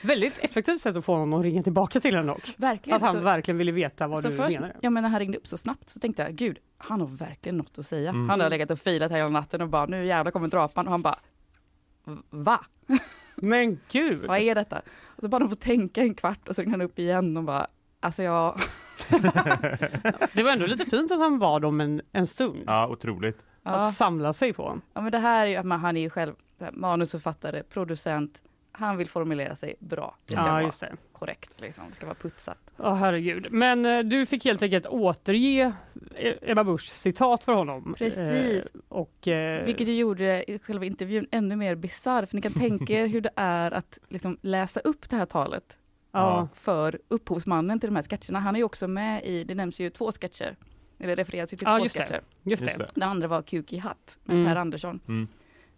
Väldigt 0.01 0.37
effektivt 0.39 0.81
sätt 0.81 0.95
att 0.95 1.05
få 1.05 1.13
honom 1.13 1.33
att 1.39 1.43
ringa 1.43 1.63
tillbaka 1.63 1.99
till 1.99 2.15
en 2.15 2.27
dock. 2.27 2.53
verkligen. 2.57 2.95
Att 2.95 3.01
han 3.01 3.13
så, 3.13 3.19
verkligen 3.19 3.57
ville 3.57 3.71
veta 3.71 4.07
vad 4.07 4.19
så 4.23 4.29
du 4.29 4.35
först, 4.37 4.55
menade. 4.59 4.73
ja, 4.81 4.89
men 4.89 5.03
när 5.03 5.09
han 5.09 5.19
ringde 5.19 5.37
upp 5.37 5.47
så 5.47 5.57
snabbt 5.57 5.89
så 5.89 5.99
tänkte 5.99 6.23
jag, 6.23 6.35
gud, 6.35 6.57
han 6.77 7.01
har 7.01 7.07
verkligen 7.07 7.57
något 7.57 7.79
att 7.79 7.87
säga. 7.87 8.09
Mm. 8.09 8.29
Han 8.29 8.39
har 8.39 8.49
legat 8.49 8.71
och 8.71 8.79
filat 8.79 9.11
hela 9.11 9.29
natten 9.29 9.61
och 9.61 9.69
bara, 9.69 9.85
nu 9.85 10.05
jävlar 10.05 10.31
kommer 10.31 10.47
drapan. 10.47 10.85
Och 10.85 10.91
han 10.91 11.01
bara, 11.01 11.19
va? 12.29 12.65
Men 13.35 13.79
gud! 13.91 14.25
Vad 14.27 14.37
är 14.39 14.55
detta? 14.55 14.81
Och 15.05 15.21
så 15.21 15.27
bara 15.27 15.39
de 15.39 15.49
får 15.49 15.55
tänka 15.55 16.01
en 16.01 16.13
kvart 16.15 16.47
och 16.47 16.55
så 16.55 16.61
ringde 16.61 16.73
han 16.73 16.81
upp 16.81 16.99
igen 16.99 17.37
och 17.37 17.43
bara, 17.43 17.67
alltså 17.99 18.23
jag, 18.23 18.59
Det 20.33 20.43
var 20.43 20.51
ändå 20.51 20.65
lite 20.65 20.85
fint 20.85 21.11
att 21.11 21.19
han 21.19 21.39
bad 21.39 21.65
om 21.65 21.81
en, 21.81 22.01
en 22.11 22.27
stund. 22.27 22.63
Ja, 22.67 22.87
otroligt. 22.87 23.45
ja, 23.63 23.71
Att 23.71 23.93
samla 23.93 24.33
sig 24.33 24.53
på. 24.53 24.79
ja 24.93 25.01
men 25.01 25.11
det 25.11 25.17
här 25.17 25.45
är 25.47 25.49
ju, 25.51 25.63
men 25.63 25.79
han 25.79 25.97
är 25.97 26.01
ju 26.01 26.09
själv 26.09 26.33
manusförfattare, 26.73 27.63
producent, 27.63 28.41
han 28.71 28.97
vill 28.97 29.09
formulera 29.09 29.55
sig 29.55 29.75
bra. 29.79 30.15
Det 30.25 30.31
ska 30.31 30.41
Ja, 30.45 30.51
vara 30.51 30.63
just 30.63 30.79
det. 30.79 30.95
korrekt, 31.13 31.61
liksom. 31.61 31.83
det 31.89 31.95
ska 31.95 32.05
vara 32.05 32.15
putsat. 32.15 32.57
Ja, 32.77 32.93
herregud. 32.93 33.47
Men 33.51 33.85
eh, 33.85 33.99
du 33.99 34.25
fick 34.25 34.45
helt 34.45 34.61
enkelt 34.61 34.85
återge 34.85 35.73
eh, 36.15 36.33
Ebba 36.41 36.63
Buschs 36.63 37.01
citat 37.01 37.43
för 37.43 37.53
honom. 37.53 37.95
Precis. 37.97 38.65
Eh, 38.75 38.81
och, 38.89 39.27
eh, 39.27 39.65
Vilket 39.65 39.87
ju 39.87 39.95
gjorde 39.95 40.45
själva 40.63 40.85
intervjun 40.85 41.27
ännu 41.31 41.55
mer 41.55 41.75
bisarr, 41.75 42.25
för 42.25 42.35
ni 42.35 42.41
kan 42.41 42.53
tänka 42.53 42.93
er 42.93 43.07
hur 43.07 43.21
det 43.21 43.31
är 43.35 43.71
att 43.71 43.97
liksom 44.09 44.37
läsa 44.41 44.79
upp 44.79 45.09
det 45.09 45.15
här 45.15 45.25
talet 45.25 45.77
ja, 46.11 46.47
för 46.53 46.99
upphovsmannen 47.07 47.79
till 47.79 47.89
de 47.89 47.95
här 47.95 48.03
sketcherna. 48.03 48.39
Han 48.39 48.55
är 48.55 48.59
ju 48.59 48.63
också 48.63 48.87
med 48.87 49.25
i, 49.25 49.43
det 49.43 49.55
nämns 49.55 49.79
ju 49.79 49.89
två 49.89 50.11
sketcher, 50.11 50.55
eller 50.99 51.15
refereras 51.15 51.53
ju 51.53 51.57
till 51.57 51.67
Ja, 51.67 51.77
två 51.77 51.83
just 51.83 51.97
det. 51.97 52.03
sketcher. 52.05 52.21
just 52.43 52.61
Just 52.63 52.77
det. 52.77 52.83
det. 52.83 52.89
Den 52.93 53.09
andra 53.09 53.27
var 53.27 53.41
Kuk 53.41 53.73
i 53.73 53.77
hatt 53.77 54.17
med 54.23 54.35
Mm. 54.35 54.47
Per 54.47 54.55
Andersson, 54.55 54.99
Mm. 55.07 55.27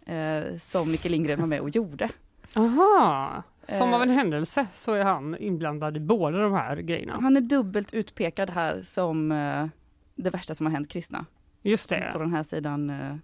eh, 0.06 0.56
som 0.56 0.90
Micke 0.90 1.04
Lindgren 1.04 1.40
var 1.40 1.46
med 1.46 1.60
och 1.60 1.70
gjorde. 1.70 2.08
Aha, 2.56 3.42
som 3.68 3.88
Eh. 3.88 3.94
av 3.94 4.02
en 4.02 4.10
händelse 4.10 4.66
så 4.74 4.94
är 4.94 5.04
han 5.04 5.36
inblandad 5.38 5.96
i 5.96 6.00
båda 6.00 6.38
de 6.38 6.52
här 6.52 6.76
grejerna. 6.76 7.18
Han 7.20 7.36
är 7.36 7.40
dubbelt 7.40 7.94
utpekad 7.94 8.50
här 8.50 8.82
som 8.82 9.32
eh, 9.32 9.66
det 10.14 10.30
värsta 10.30 10.54
som 10.54 10.66
har 10.66 10.72
hänt 10.72 10.88
kristna. 10.88 11.26
Just 11.62 11.88
På 11.88 11.94
det. 11.94 12.12
den 12.18 12.32
här 12.32 12.42
sidan. 12.42 12.90
Eh, 12.90 13.16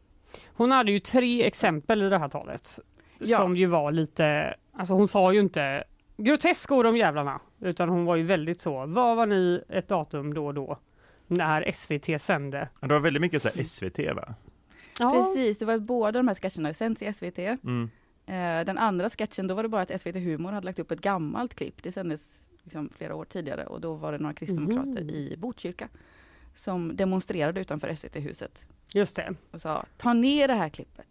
Hon 0.54 0.70
hade 0.70 0.92
ju 0.92 1.00
tre 1.00 1.44
exempel 1.46 2.02
i 2.02 2.08
det 2.08 2.18
här 2.18 2.28
talet. 2.28 2.78
Ja. 3.18 3.38
Som 3.38 3.56
ju 3.56 3.66
var 3.66 3.92
lite, 3.92 4.54
alltså 4.72 4.94
hon 4.94 5.08
sa 5.08 5.32
ju 5.32 5.40
inte 5.40 5.84
grotesko 6.16 6.82
de 6.82 6.96
jävlarna. 6.96 7.40
Utan 7.60 7.88
hon 7.88 8.04
var 8.04 8.16
ju 8.16 8.22
väldigt 8.22 8.60
så, 8.60 8.86
vad 8.86 9.16
var 9.16 9.26
ni 9.26 9.62
ett 9.68 9.88
datum 9.88 10.34
då 10.34 10.46
och 10.46 10.54
då? 10.54 10.78
När 11.26 11.72
SVT 11.72 12.20
sände. 12.22 12.68
Ja, 12.80 12.86
Det 12.88 12.94
var 12.94 13.00
väldigt 13.00 13.20
mycket 13.20 13.42
så 13.42 13.48
här 13.48 13.64
SVT 13.64 13.98
va? 14.16 14.34
Precis, 15.12 15.58
det 15.58 15.64
var 15.64 15.74
att 15.74 15.82
båda 15.82 16.12
de 16.18 16.28
här 16.28 16.34
sketcherna 16.34 16.74
sänds 16.74 17.02
i 17.02 17.12
SVT. 17.12 17.38
Mm. 17.38 17.90
Eh, 18.26 18.64
den 18.64 18.78
andra 18.78 19.10
sketchen, 19.10 19.46
då 19.46 19.54
var 19.54 19.62
det 19.62 19.68
bara 19.68 19.82
att 19.82 20.00
SVT 20.00 20.16
Humor 20.16 20.52
hade 20.52 20.64
lagt 20.64 20.78
upp 20.78 20.90
ett 20.90 21.00
gammalt 21.00 21.54
klipp. 21.54 21.82
Det 21.82 21.92
sändes 21.92 22.46
liksom 22.62 22.88
flera 22.96 23.14
år 23.14 23.24
tidigare 23.24 23.66
och 23.66 23.80
då 23.80 23.94
var 23.94 24.12
det 24.12 24.18
några 24.18 24.34
kristdemokrater 24.34 25.00
Mhm. 25.04 25.10
i 25.10 25.34
Botkyrka 25.38 25.88
som 26.54 26.96
demonstrerade 26.96 27.60
utanför 27.60 27.88
SVT-huset 27.88 28.64
Just 28.94 29.16
det. 29.16 29.34
och 29.50 29.60
sa 29.60 29.84
ta 29.96 30.12
ner 30.12 30.48
det 30.48 30.54
här 30.54 30.68
klippet. 30.68 31.06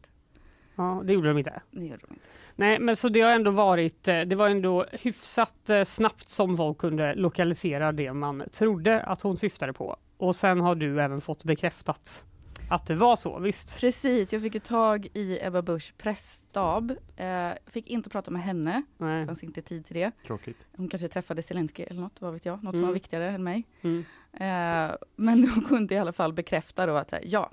Ja, 0.76 1.02
det 1.06 1.14
gjorde 1.14 1.28
de 1.28 1.38
inte. 1.38 1.62
Det 1.72 1.86
gjorde 1.86 1.98
de 2.08 2.14
inte. 2.14 2.26
Nej, 2.56 2.80
men 2.80 2.96
så 2.96 3.10
det 3.10 3.22
har 3.22 3.32
ändå 3.32 3.52
varit, 3.52 4.08
eh, 4.08 4.22
det 4.22 4.36
var 4.36 4.50
ändå 4.50 4.86
hyfsat 4.92 5.70
eh, 5.70 5.84
snabbt 5.84 6.30
som 6.30 6.58
folk 6.58 6.78
kunde 6.78 7.16
lokalisera 7.16 7.92
det 7.92 8.14
man 8.14 8.44
trodde 8.52 9.02
att 9.02 9.22
hon 9.22 9.38
syftade 9.38 9.74
på. 9.74 9.98
Och 10.18 10.36
sen 10.36 10.60
har 10.62 10.76
du 10.76 11.02
även 11.02 11.22
fått 11.22 11.44
bekräftat 11.44 12.24
att 12.70 12.86
det 12.88 12.96
var 12.96 13.16
så, 13.16 13.40
visst? 13.40 13.80
Precis, 13.80 14.34
jag 14.34 14.42
fick 14.42 14.54
ju 14.54 14.60
tag 14.60 15.08
i 15.14 15.40
Ebba 15.42 15.62
Busch 15.62 15.94
pressstab. 15.98 16.92
Eh, 17.16 17.52
fick 17.68 17.88
inte 17.88 18.10
prata 18.10 18.32
med 18.32 18.42
henne, 18.42 18.84
det 18.98 19.06
Nej. 19.06 19.26
fanns 19.26 19.44
inte 19.44 19.62
tid 19.62 19.86
till 19.86 19.96
det. 19.96 20.12
Tråkigt. 20.28 20.58
Hon 20.78 20.90
kanske 20.90 21.08
träffade 21.08 21.44
Zelensky 21.44 21.84
eller 21.84 22.02
något, 22.02 22.22
vad 22.22 22.34
vet 22.34 22.46
jag, 22.46 22.64
något 22.64 22.74
som 22.74 22.80
Mm. 22.80 22.88
var 22.88 22.94
viktigare 22.94 23.30
än 23.30 23.44
mig. 23.44 23.68
Mm. 23.82 24.06
Eh, 24.34 24.96
men 25.16 25.50
hon 25.56 25.64
kunde 25.64 25.96
i 25.96 25.98
alla 25.98 26.14
fall 26.14 26.34
bekräfta 26.34 26.86
då 26.86 26.96
att 26.96 27.12
här, 27.12 27.22
ja, 27.24 27.52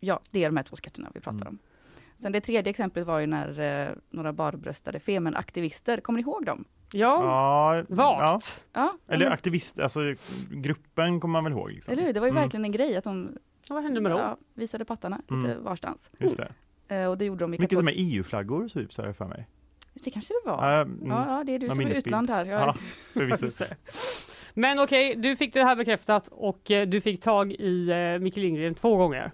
ja, 0.00 0.20
det 0.30 0.44
är 0.44 0.48
de 0.48 0.56
här 0.56 0.64
två 0.64 0.76
sketcherna 0.76 1.10
vi 1.14 1.20
pratar 1.20 1.36
Mm. 1.40 1.48
om. 1.48 1.58
Sen 2.16 2.32
det 2.32 2.40
tredje 2.40 2.70
exemplet 2.70 3.06
var 3.06 3.18
ju 3.18 3.26
när 3.26 3.60
eh, 3.88 3.94
några 4.10 4.32
barbröstade 4.32 5.00
femenaktivister, 5.00 6.00
kommer 6.00 6.16
ni 6.16 6.22
ihåg 6.22 6.46
dem? 6.46 6.64
Ja, 6.92 7.24
Ja, 7.24 7.76
ja. 7.76 7.84
vagt. 7.88 8.64
Ja, 8.72 8.96
Eller 9.08 9.24
men- 9.24 9.32
aktivist, 9.32 9.78
alltså 9.78 10.00
gruppen 10.50 11.20
kommer 11.20 11.32
man 11.32 11.44
väl 11.44 11.52
ihåg? 11.52 11.70
Liksom. 11.72 11.92
eller 11.92 12.02
hur? 12.02 12.12
Det 12.12 12.20
var 12.20 12.26
ju 12.26 12.30
Mm. 12.30 12.42
verkligen 12.42 12.64
en 12.64 12.72
grej 12.72 12.96
att 12.96 13.04
de 13.04 13.36
Vad 13.74 13.82
hände 13.82 14.00
med 14.00 14.12
dem? 14.12 14.20
ja, 14.20 14.36
visade 14.54 14.84
pattarna 14.84 15.16
lite 15.28 15.34
Mm. 15.52 15.64
varstans. 15.64 16.10
Just 16.18 16.36
det. 16.36 16.52
Eh, 16.96 17.06
och 17.10 17.18
det 17.18 17.24
gjorde 17.24 17.44
de 17.44 17.54
i 17.54 17.58
Mycket 17.58 17.78
som 17.78 17.88
är 17.88 17.94
EU-flaggor 17.96 18.68
typ, 18.68 18.92
så 18.92 19.02
här 19.02 19.12
för 19.12 19.24
mig. 19.26 19.48
Det 19.94 20.10
kanske 20.10 20.34
det 20.44 20.50
var. 20.50 20.72
Ja, 20.72 20.80
mm, 20.80 21.06
Ja, 21.06 21.24
ja, 21.38 21.44
det 21.44 21.52
är 21.54 21.58
du 21.58 21.68
som 21.68 21.80
är 21.80 21.98
utland 21.98 22.30
här. 22.30 22.44
Jag, 22.44 22.74
Ja. 23.14 23.66
Men 24.54 24.78
okej, 24.78 25.14
du 25.16 25.36
fick 25.36 25.54
det 25.54 25.64
här 25.64 25.76
bekräftat 25.76 26.28
och 26.28 26.70
eh, 26.70 26.86
du 26.88 27.00
fick 27.00 27.20
tag 27.20 27.52
i 27.52 27.90
eh, 27.90 28.18
Micke 28.22 28.36
Lindgren 28.36 28.74
två 28.74 28.96
gånger. 28.96 29.32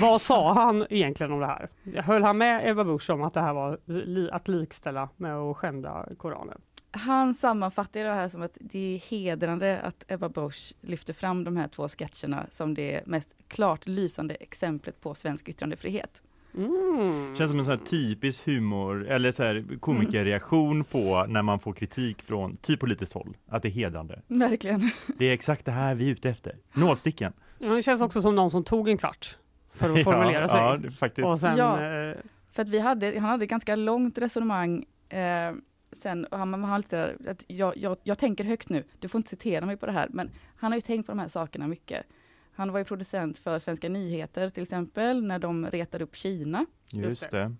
Vad 0.00 0.20
sa 0.30 0.52
han 0.52 0.86
egentligen 0.90 1.32
om 1.32 1.40
det 1.40 1.46
här? 1.46 1.68
Höll 2.02 2.22
han 2.22 2.38
med 2.38 2.68
Ebba 2.70 2.84
Busch 2.84 3.10
om 3.10 3.22
att 3.22 3.34
det 3.34 3.40
här 3.40 3.52
var 3.54 3.78
li- 3.84 4.30
att 4.32 4.48
likställa 4.48 5.08
med 5.16 5.36
att 5.36 5.56
skända 5.56 6.08
Koranen? 6.18 6.60
Han 6.90 7.34
sammanfattar 7.34 8.00
det 8.00 8.14
här 8.14 8.28
som 8.28 8.42
att 8.42 8.58
det 8.60 8.94
är 8.94 8.98
hedrande 8.98 9.80
att 9.80 10.04
Ebba 10.08 10.28
Busch 10.28 10.72
lyfter 10.80 11.12
fram 11.12 11.44
de 11.44 11.56
här 11.56 11.68
två 11.68 11.88
sketcherna 11.88 12.46
som 12.50 12.74
det 12.74 13.06
mest 13.06 13.34
klart 13.48 13.86
lysande 13.86 14.34
exemplet 14.34 15.00
på 15.00 15.14
svensk 15.14 15.48
yttrandefrihet. 15.48 16.22
Mm. 16.56 17.36
Känns 17.36 17.50
som 17.50 17.58
en 17.58 17.64
sån 17.64 17.78
här 17.78 17.84
typisk 17.86 18.46
humor 18.46 19.06
eller 19.08 19.32
så 19.32 19.42
här 19.42 19.78
komikerreaktion 19.80 20.84
på 20.84 21.26
när 21.28 21.42
man 21.42 21.58
får 21.60 21.72
kritik 21.72 22.22
från 22.22 22.56
typ 22.56 22.80
politiskt 22.80 23.12
håll. 23.12 23.36
Att 23.48 23.62
det 23.62 23.68
är 23.68 23.70
hedrande. 23.70 24.22
Verkligen. 24.26 24.90
Det 25.18 25.24
är 25.28 25.32
exakt 25.32 25.64
det 25.64 25.72
här 25.72 25.94
vi 25.94 26.06
är 26.06 26.10
ute 26.10 26.30
efter. 26.30 26.56
Nålsticken. 26.72 27.32
Ja, 27.58 27.68
det 27.68 27.82
känns 27.82 28.00
också 28.00 28.22
som 28.22 28.34
någon 28.34 28.50
som 28.50 28.64
tog 28.64 28.88
en 28.88 28.98
kvart 28.98 29.36
för 29.74 29.98
att 29.98 30.04
formulera 30.04 30.40
ja, 30.40 30.48
sig. 30.48 30.60
Ja, 30.84 30.90
faktiskt. 30.90 31.28
och 31.28 31.40
sen, 31.40 31.56
Ja. 31.56 31.82
eh, 31.82 32.16
För 32.52 32.62
att 32.62 32.68
vi 32.68 32.78
hade, 32.78 33.06
han 33.20 33.30
hade 33.30 33.44
ett 33.44 33.50
ganska 33.50 33.76
långt 33.76 34.18
resonemang 34.18 34.84
eh, 35.08 35.52
sen, 35.92 36.24
och 36.24 36.38
han, 36.38 36.52
han 36.52 36.64
har 36.64 36.78
lite 36.78 37.16
att 37.26 37.44
jag, 37.46 37.76
jag, 37.76 37.96
jag 38.02 38.18
tänker 38.18 38.44
högt 38.44 38.68
nu, 38.68 38.84
du 38.98 39.08
får 39.08 39.18
inte 39.18 39.30
citera 39.30 39.66
mig 39.66 39.76
på 39.76 39.86
det 39.86 39.92
här, 39.92 40.08
men 40.10 40.30
han 40.56 40.72
har 40.72 40.76
ju 40.76 40.82
tänkt 40.82 41.06
på 41.06 41.12
de 41.12 41.18
här 41.18 41.28
sakerna 41.28 41.66
mycket. 41.66 42.06
Han 42.52 42.72
var 42.72 42.78
ju 42.78 42.84
producent 42.84 43.38
för 43.38 43.58
Svenska 43.58 43.88
nyheter 43.88 44.50
till 44.50 44.62
exempel, 44.62 45.24
när 45.24 45.38
de 45.38 45.66
retade 45.66 46.04
upp 46.04 46.16
Kina. 46.16 46.66
Just 46.92 47.30
det. 47.30 47.54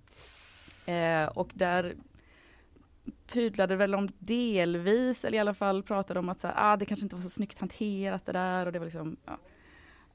Eh, 0.92 1.28
och 1.28 1.50
där 1.54 1.94
pydlade 3.32 3.76
väl 3.76 3.94
om 3.94 4.08
delvis, 4.18 5.24
eller 5.24 5.36
i 5.36 5.40
alla 5.40 5.54
fall 5.54 5.82
pratade 5.82 6.20
om 6.20 6.28
att 6.28 6.40
så 6.40 6.46
här, 6.46 6.54
ah, 6.56 6.76
det 6.76 6.84
kanske 6.84 7.04
inte 7.04 7.16
var 7.16 7.22
så 7.22 7.30
snyggt 7.30 7.58
hanterat 7.58 8.26
det 8.26 8.32
där. 8.32 8.66
Och 8.66 8.72
det 8.72 8.78
var 8.78 8.86
liksom, 8.86 9.16
ja. 9.24 9.38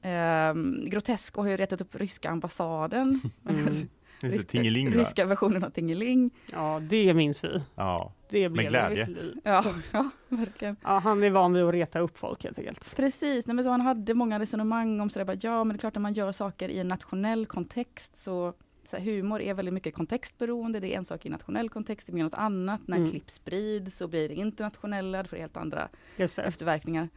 Ehm, 0.02 0.84
Grotesco 0.86 1.42
har 1.42 1.48
ju 1.48 1.56
retat 1.56 1.80
upp 1.80 1.94
ryska 1.94 2.30
ambassaden. 2.30 3.20
Mm. 3.48 3.74
Just 4.20 4.36
Ryska- 4.36 4.50
Tingeling 4.50 4.90
ryska 4.90 5.26
versionen 5.26 5.64
av 5.64 5.70
Tingeling. 5.70 6.30
ja, 6.52 6.80
det 6.82 7.14
minns 7.14 7.44
vi. 7.44 7.62
Ja. 7.74 8.12
Det 8.30 8.48
blev 8.48 8.68
glädje. 8.68 9.02
ett 9.02 9.08
liv. 9.08 9.34
Ja, 9.44 9.64
ja, 9.92 10.10
verkligen. 10.28 10.76
Ja, 10.82 10.98
han 10.98 11.22
är 11.22 11.30
van 11.30 11.52
vid 11.52 11.62
att 11.64 11.72
reta 11.72 11.98
upp 11.98 12.18
folk 12.18 12.44
helt 12.44 12.58
enkelt. 12.58 12.96
Precis, 12.96 13.46
nej, 13.46 13.54
men 13.54 13.64
så 13.64 13.70
han 13.70 13.80
hade 13.80 14.14
många 14.14 14.38
resonemang 14.38 15.00
om 15.00 15.10
sådär, 15.10 15.24
bara, 15.26 15.36
ja 15.40 15.64
men 15.64 15.76
det 15.76 15.78
är 15.78 15.80
klart 15.80 15.94
när 15.94 16.00
man 16.02 16.12
gör 16.12 16.32
saker 16.32 16.68
i 16.68 16.78
en 16.78 16.88
nationell 16.88 17.46
kontext 17.46 18.16
så, 18.16 18.52
så 18.90 18.96
här, 18.96 19.04
humor 19.04 19.40
är 19.40 19.54
väldigt 19.54 19.74
mycket 19.74 19.94
kontextberoende, 19.94 20.80
det 20.80 20.94
är 20.94 20.98
en 20.98 21.04
sak 21.04 21.26
i 21.26 21.28
nationell 21.28 21.70
kontext, 21.70 22.06
det 22.06 22.12
blir 22.12 22.24
något 22.24 22.34
annat. 22.34 22.80
När 22.88 22.96
Mm. 22.96 23.10
klipp 23.10 23.30
sprids 23.30 23.96
så 23.96 24.08
blir 24.08 24.28
det 24.28 24.34
internationella, 24.34 25.22
det 25.22 25.28
får 25.28 25.36
helt 25.36 25.56
andra 25.56 25.88
efterverkningar. 26.16 27.08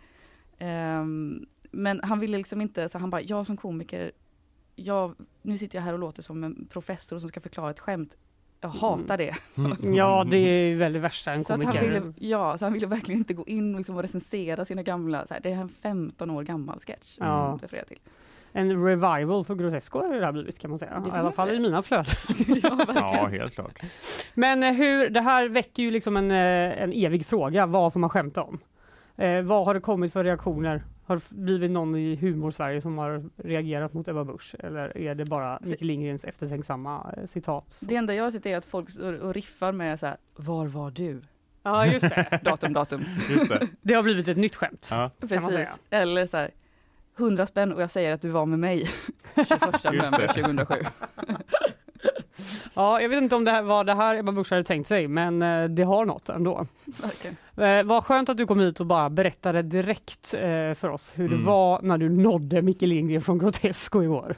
Ehm, 0.57 1.45
men 1.71 1.99
han 2.03 2.19
ville 2.19 2.37
liksom 2.37 2.61
inte, 2.61 2.89
så 2.89 2.97
han 2.97 3.09
bara, 3.09 3.21
jag 3.21 3.45
som 3.47 3.57
komiker, 3.57 4.11
jag, 4.79 5.15
nu 5.41 5.57
sitter 5.57 5.77
jag 5.77 5.83
här 5.83 5.93
och 5.93 5.99
låter 5.99 6.21
som 6.23 6.43
en 6.43 6.67
professor 6.69 7.19
som 7.19 7.29
ska 7.29 7.39
förklara 7.41 7.71
ett 7.71 7.79
skämt. 7.79 8.17
jag 8.61 8.69
hatar 8.69 9.17
det. 9.17 9.35
Ja, 9.97 10.23
det 10.31 10.37
är 10.37 10.75
väl 10.75 10.93
det 10.93 10.99
värsta 10.99 11.31
en 11.33 11.43
Så 11.43 11.53
att 11.53 11.63
han 11.63 11.73
komiker. 11.73 11.91
ville, 12.01 12.13
ja, 12.19 12.57
så 12.57 12.65
han 12.65 12.73
ville 12.73 12.87
verkligen 12.87 13.19
inte 13.19 13.33
gå 13.33 13.45
in 13.45 13.73
och, 13.73 13.77
liksom 13.79 13.95
och 13.95 14.01
recensera 14.01 14.65
sina 14.65 14.83
gamla, 14.83 15.27
så 15.27 15.33
här, 15.33 15.41
det 15.41 15.51
är 15.51 15.55
en 15.57 15.69
15 15.69 16.29
år 16.29 16.43
gammal 16.43 16.79
sketch 16.79 17.15
som 17.15 17.25
Ja. 17.25 17.59
refererar 17.61 17.85
till. 17.85 17.99
En 18.51 18.83
revival 18.85 19.45
för 19.45 19.55
Grotesco 19.55 19.99
har 19.99 20.19
det 20.19 20.25
här 20.25 20.31
blivit 20.31 20.59
kan 20.59 20.69
man 20.69 20.79
säga. 20.79 21.03
I 21.07 21.09
alla 21.17 21.31
fall 21.31 21.51
i 21.51 21.59
mina 21.59 21.81
flöden. 21.81 22.05
ja. 22.63 22.85
Ja, 22.95 23.27
helt 23.31 23.53
klart. 23.53 23.79
Men 24.33 24.63
eh, 24.63 24.73
hur, 24.73 25.09
det 25.09 25.21
här 25.21 25.49
väcker 25.49 25.83
ju 25.83 25.91
liksom 25.91 26.17
en, 26.17 26.31
eh, 26.31 26.81
en 26.83 26.93
evig 26.93 27.25
fråga. 27.25 27.65
Vad 27.65 27.93
får 27.93 27.99
man 27.99 28.09
skämta 28.09 28.43
om? 28.43 28.59
Eh, 29.17 29.41
vad 29.41 29.65
har 29.65 29.73
det 29.73 29.79
kommit 29.79 30.13
för 30.13 30.23
reaktioner? 30.23 30.83
Har 31.07 31.21
blivit 31.29 31.71
någon 31.71 31.95
i 31.95 32.15
humor-Sverige 32.15 32.81
som 32.81 32.97
har 32.97 33.23
reagerat 33.35 33.93
mot 33.93 34.07
Ebba 34.07 34.23
Busch? 34.23 34.55
Eller 34.59 34.97
är 34.97 35.15
det 35.15 35.25
bara 35.25 35.59
Micke 35.61 35.81
Lindgrens 35.81 36.25
eftertänksamma 36.25 37.13
eh, 37.17 37.27
citat? 37.27 37.83
Det 37.87 37.95
enda 37.95 38.13
jag 38.13 38.23
har 38.23 38.31
sett 38.31 38.45
är 38.45 38.57
att 38.57 38.65
folk 38.65 38.89
och 39.21 39.33
riffar 39.33 39.71
med 39.71 39.99
så 39.99 40.05
här, 40.05 40.17
var 40.35 40.65
var 40.65 40.91
du? 40.91 41.21
Ja, 41.63 41.85
just 41.85 42.09
det. 42.09 42.39
Datum, 42.43 42.73
datum. 42.73 43.05
Just 43.29 43.49
det. 43.49 43.67
Det 43.81 43.93
har 43.93 44.03
blivit 44.03 44.27
ett 44.27 44.37
nytt 44.37 44.55
skämt. 44.55 44.87
Ja. 44.91 45.11
man 45.19 45.29
säga. 45.29 45.49
Precis. 45.49 45.79
Eller 45.89 46.25
så 46.25 46.37
här, 46.37 46.51
100 47.17 47.45
spänn 47.45 47.73
och 47.73 47.81
jag 47.81 47.91
säger 47.91 48.13
att 48.13 48.21
du 48.21 48.29
var 48.29 48.45
med 48.45 48.59
mig 48.59 48.89
21 49.35 49.83
november 49.83 50.27
2007. 50.27 50.75
Ja, 52.73 53.01
jag 53.01 53.09
vet 53.09 53.21
inte 53.21 53.35
om 53.35 53.43
det 53.45 53.51
här 53.51 53.61
var 53.61 53.83
det 53.83 53.93
här 53.93 54.15
Ebba 54.15 54.31
Busch 54.31 54.51
hade 54.51 54.63
tänkt 54.63 54.87
sig, 54.87 55.07
men 55.07 55.41
eh, 55.41 55.63
det 55.69 55.83
har 55.83 56.05
något 56.05 56.29
ändå. 56.29 56.67
Verkligen. 56.85 57.37
Eh, 57.79 57.83
vad 57.83 58.03
skönt 58.03 58.29
att 58.29 58.37
du 58.37 58.45
kom 58.47 58.59
hit 58.59 58.79
och 58.79 58.85
bara 58.85 59.09
berättade 59.09 59.61
direkt 59.61 60.33
eh, 60.33 60.73
för 60.73 60.89
oss 60.89 61.13
hur 61.15 61.25
Mm. 61.27 61.39
det 61.39 61.45
var 61.45 61.81
när 61.81 61.97
du 61.97 62.09
nådde 62.09 62.61
Micke 62.61 62.81
Lindgren 62.81 63.21
från 63.21 63.39
Grotesco 63.39 64.03
igår. 64.03 64.35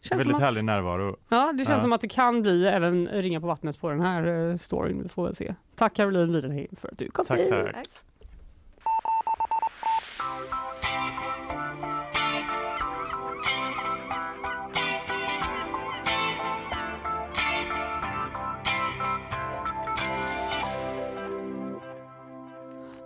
Känns 0.00 0.20
Väldigt 0.20 0.36
att, 0.36 0.42
härlig 0.42 0.64
närvaro. 0.64 1.16
Ja, 1.28 1.52
det 1.52 1.64
känns 1.64 1.68
Ja. 1.68 1.80
som 1.80 1.92
att 1.92 2.00
det 2.00 2.08
kan 2.08 2.42
bli 2.42 2.66
även 2.66 3.06
ringa 3.08 3.40
på 3.40 3.46
vattnet 3.46 3.80
på 3.80 3.90
den 3.90 4.00
här 4.00 4.50
eh, 4.50 4.56
storyn. 4.56 5.02
Vi 5.02 5.08
får 5.08 5.24
väl 5.24 5.34
se. 5.34 5.54
Tack 5.76 5.94
Caroline 5.94 6.32
Widenheim 6.32 6.76
för 6.80 6.88
att 6.88 6.98
du 6.98 7.10
kom 7.10 7.24
Tack, 7.24 7.38
hit. 7.38 7.50
tack. 7.50 7.86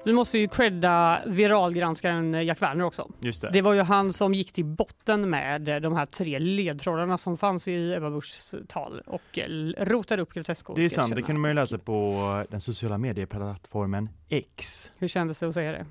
Vi 0.07 0.13
måste 0.13 0.39
ju 0.39 0.49
credda 0.49 1.23
viralgranskaren 1.27 2.47
Jack 2.47 2.63
Werner 2.63 2.85
också. 2.85 3.11
Just 3.21 3.43
det. 3.43 3.51
Det 3.53 3.63
var 3.63 3.73
ju 3.73 3.81
han 3.83 4.13
som 4.13 4.35
gick 4.35 4.53
till 4.53 4.65
botten 4.65 5.31
med 5.31 5.83
de 5.83 5.97
här 5.97 6.07
tre 6.07 6.39
ledtrådarna 6.39 7.19
som 7.19 7.37
fanns 7.39 7.69
i 7.69 7.95
Ebba 7.95 8.11
Buschs 8.11 8.55
tal 8.69 9.03
och 9.07 9.39
eh, 9.39 9.49
rotade 9.85 10.23
upp 10.23 10.33
grotesco 10.33 10.75
Det 10.75 10.85
är 10.85 10.89
sant, 10.89 11.15
det 11.15 11.23
kunde 11.23 11.41
man 11.41 11.51
ju 11.51 11.55
läsa 11.55 11.79
på 11.79 12.45
den 12.49 12.61
sociala 12.61 12.99
medieplattformen 12.99 14.09
X. 14.29 14.93
Hur 14.99 15.09
kändes 15.09 15.39
det 15.39 15.49
att 15.49 15.55
säga 15.55 15.73
det? 15.73 15.87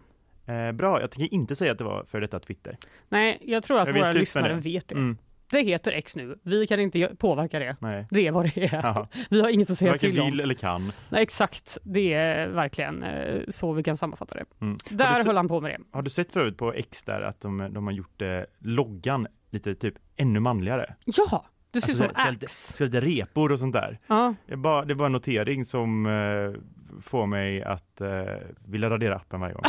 Eh, 0.53 0.71
bra, 0.71 1.01
jag 1.01 1.11
tänker 1.11 1.33
inte 1.33 1.55
säga 1.55 1.71
att 1.71 1.77
det 1.77 1.83
var 1.83 2.03
för 2.03 2.21
detta 2.21 2.39
Twitter. 2.39 2.77
Nej, 3.09 3.39
jag 3.41 3.63
tror 3.63 3.79
att 3.79 3.87
Jag 3.87 3.95
våra 3.95 4.11
lyssnare 4.11 4.53
det. 4.53 4.59
vet 4.59 4.87
det. 4.87 4.95
Mm, 4.95 5.17
Det 5.51 5.61
heter 5.61 5.91
X 5.91 6.15
nu. 6.15 6.39
Vi 6.43 6.67
kan 6.67 6.79
inte 6.79 7.15
påverka 7.17 7.59
det. 7.59 7.75
nej. 7.79 8.07
Det 8.11 8.27
är 8.27 8.31
vad 8.31 8.45
det 8.45 8.57
är. 8.63 8.73
Jaha. 8.73 9.07
Vi 9.29 9.41
har 9.41 9.49
inget 9.49 9.69
att 9.69 9.77
säga 9.77 9.91
Varken 9.91 10.11
till 10.11 10.19
om. 10.21 10.29
vill 10.31 10.39
eller 10.39 10.53
kan. 10.53 10.91
Nej, 11.09 11.23
exakt, 11.23 11.77
det 11.83 12.13
är 12.13 12.47
verkligen 12.47 13.03
eh, 13.03 13.41
så 13.49 13.73
vi 13.73 13.83
kan 13.83 13.97
sammanfatta 13.97 14.35
det. 14.35 14.45
Mm. 14.61 14.77
Där 14.89 15.25
höll 15.25 15.37
han 15.37 15.47
på 15.47 15.61
med 15.61 15.71
det. 15.71 15.77
Har 15.91 16.01
du 16.01 16.09
sett 16.09 16.33
förut 16.33 16.57
på 16.57 16.73
X 16.73 17.03
där 17.03 17.21
att 17.21 17.41
de, 17.41 17.73
de 17.73 17.85
har 17.87 17.93
gjort 17.93 18.21
eh, 18.21 18.27
loggan 18.59 19.27
lite 19.49 19.75
typ 19.75 19.93
ännu 20.15 20.39
manligare? 20.39 20.95
Ja, 21.05 21.45
det 21.71 21.81
ser 21.81 21.89
Alltså, 21.91 22.03
ut 22.05 22.09
så- 22.11 22.15
så 22.15 22.21
som 22.25 22.33
lite- 22.33 22.45
Axe. 22.45 22.73
Så 22.77 22.83
lite 22.83 23.01
repor 23.01 23.51
och 23.51 23.59
sånt 23.59 23.73
där. 23.73 23.99
Ja, 24.07 24.33
Det 24.47 24.53
är 24.53 24.57
bara, 24.57 24.85
det 24.85 24.93
är 24.93 24.95
bara 24.95 25.05
en 25.05 25.11
notering 25.11 25.65
som 25.65 26.05
eh, 26.05 26.61
får 27.01 27.25
mig 27.25 27.63
att 27.63 28.01
eh, 28.01 28.23
vilja 28.65 28.89
radera 28.89 29.15
appen 29.15 29.39
varje 29.39 29.53
gång. 29.53 29.63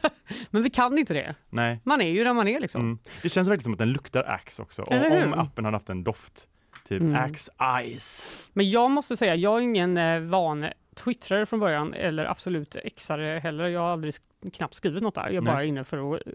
men 0.50 0.62
vi 0.62 0.70
kan 0.70 0.98
inte 0.98 1.14
det. 1.14 1.34
Nej. 1.50 1.80
Man 1.84 2.00
är 2.00 2.10
ju 2.10 2.24
där 2.24 2.34
man 2.34 2.48
är 2.48 2.60
liksom. 2.60 2.80
Mm. 2.80 2.98
Det 3.22 3.28
känns 3.28 3.48
verkligen 3.48 3.64
som 3.64 3.72
att 3.72 3.78
den 3.78 3.92
luktar 3.92 4.24
Axe 4.24 4.62
också. 4.62 4.82
Om, 4.82 5.22
om 5.24 5.32
appen 5.34 5.64
hade 5.64 5.74
haft 5.76 5.90
en 5.90 6.04
doft. 6.04 6.48
Typ 6.84 7.00
Mm. 7.00 7.14
Axe 7.14 7.52
Eyes. 7.78 8.50
Men 8.52 8.70
jag 8.70 8.90
måste 8.90 9.16
säga, 9.16 9.34
jag 9.34 9.56
är 9.56 9.60
ingen 9.60 9.96
eh, 9.96 10.20
van 10.20 10.66
twittrare 10.94 11.46
från 11.46 11.60
början 11.60 11.94
eller 11.94 12.24
absolut 12.24 12.76
exare 12.76 13.38
heller. 13.38 13.64
Jag 13.64 13.80
har 13.80 13.88
aldrig 13.88 14.14
knappt 14.52 14.74
skrivit 14.74 15.02
något 15.02 15.14
där. 15.14 15.22
Jag 15.26 15.34
är 15.34 15.40
Nej. 15.40 15.52
bara 15.52 15.64
inne 15.64 15.84
för 15.84 16.14
att 16.14 16.22
eh, 16.26 16.32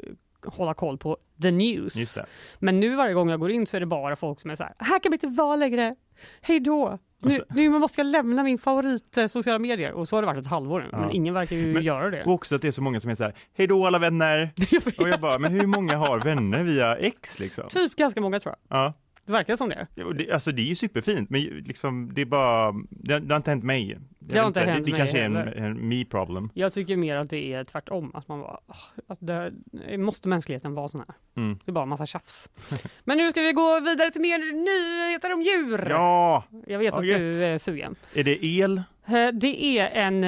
hålla 0.51 0.73
koll 0.73 0.97
på 0.97 1.18
the 1.41 1.51
news. 1.51 2.19
Men 2.60 2.80
nu 2.80 2.95
varje 2.95 3.14
gång 3.14 3.30
jag 3.30 3.39
går 3.39 3.51
in 3.51 3.68
så 3.68 3.77
är 3.77 3.80
det 3.80 3.85
bara 3.85 4.15
folk 4.15 4.39
som 4.39 4.51
är 4.51 4.55
så 4.55 4.64
här, 4.64 4.73
här 4.80 4.99
kan 4.99 5.11
vi 5.11 5.15
inte 5.15 5.27
vara 5.27 5.55
längre. 5.55 5.95
Hej 6.41 6.60
då! 6.60 6.99
Nu, 7.29 7.35
så- 7.35 7.43
nu 7.49 7.69
måste 7.69 8.01
jag 8.01 8.07
lämna 8.07 8.43
min 8.43 8.57
favorit 8.57 9.17
eh, 9.17 9.27
sociala 9.27 9.59
medier. 9.59 9.91
Och 9.91 10.07
så 10.07 10.15
har 10.17 10.21
det 10.21 10.25
varit 10.25 10.39
ett 10.45 10.47
halvår 10.51 10.79
nu, 10.81 10.87
Ja. 10.91 10.99
men 10.99 11.11
ingen 11.11 11.33
verkar 11.33 11.55
ju 11.55 11.73
Men- 11.73 11.83
göra 11.83 12.09
det. 12.09 12.23
Och 12.23 12.33
också 12.33 12.55
att 12.55 12.61
det 12.61 12.67
är 12.67 12.71
så 12.71 12.81
många 12.81 12.99
som 12.99 13.11
är 13.11 13.15
så 13.15 13.23
här, 13.23 13.33
hej 13.57 13.67
då 13.67 13.85
alla 13.87 13.99
vänner. 13.99 14.49
Jag. 14.71 14.81
Och 14.99 15.09
jag 15.09 15.19
bara, 15.19 15.39
men 15.39 15.51
hur 15.51 15.67
många 15.67 15.97
har 15.97 16.19
vänner 16.19 16.63
via 16.63 16.95
X 16.95 17.39
liksom? 17.39 17.63
Typ 17.69 17.95
ganska 17.95 18.21
många 18.21 18.39
tror 18.39 18.55
jag. 18.69 18.77
Ja. 18.79 18.93
Det 19.25 19.31
verkar 19.31 19.55
som 19.55 19.69
det. 19.69 19.87
Ja, 19.95 20.05
det, 20.13 20.31
alltså 20.31 20.51
det 20.51 20.61
är 20.61 20.65
ju 20.65 20.75
superfint, 20.75 21.29
men 21.29 21.41
liksom, 21.41 22.11
det 22.13 22.21
är 22.21 22.25
bara, 22.25 22.71
det, 22.89 23.19
det 23.19 23.33
har 23.33 23.37
inte 23.37 23.51
hänt 23.51 23.63
mig. 23.63 23.97
Det 24.19 24.39
har 24.39 24.47
inte 24.47 24.59
hänt 24.59 24.85
det, 24.85 24.91
det 24.91 24.91
mig 24.91 24.99
kanske 24.99 25.19
är 25.19 25.25
en, 25.25 25.35
en 25.37 25.87
me 25.87 26.05
problem. 26.05 26.49
Jag 26.53 26.73
tycker 26.73 26.97
mer 26.97 27.15
att 27.15 27.29
det 27.29 27.53
är 27.53 27.63
tvärtom. 27.63 28.11
Att 28.15 28.27
man 28.27 28.39
bara, 28.41 28.59
"Ah, 28.67 28.75
att 29.07 29.17
det, 29.21 29.53
måste 29.97 30.27
mänskligheten 30.27 30.73
vara 30.73 30.87
sån 30.87 31.01
här? 31.07 31.15
Mm. 31.43 31.59
Det 31.65 31.71
är 31.71 31.73
bara 31.73 31.83
en 31.83 31.89
massa 31.89 32.05
tjafs. 32.05 32.49
Men 33.03 33.17
nu 33.17 33.31
ska 33.31 33.41
vi 33.41 33.51
gå 33.53 33.79
vidare 33.79 34.11
till 34.11 34.21
mer 34.21 34.39
nyheter 34.53 35.33
om 35.33 35.41
djur. 35.41 35.87
Ja, 35.89 36.43
Jag 36.67 36.79
vet 36.79 36.93
Ja, 36.93 36.99
att 36.99 37.07
gött. 37.07 37.19
du 37.19 37.43
är 37.43 37.57
sugen. 37.57 37.95
är 38.13 38.23
det 38.23 38.45
el? 38.45 38.77
Eh, 39.05 39.27
Det 39.33 39.63
är 39.79 39.89
en 39.89 40.23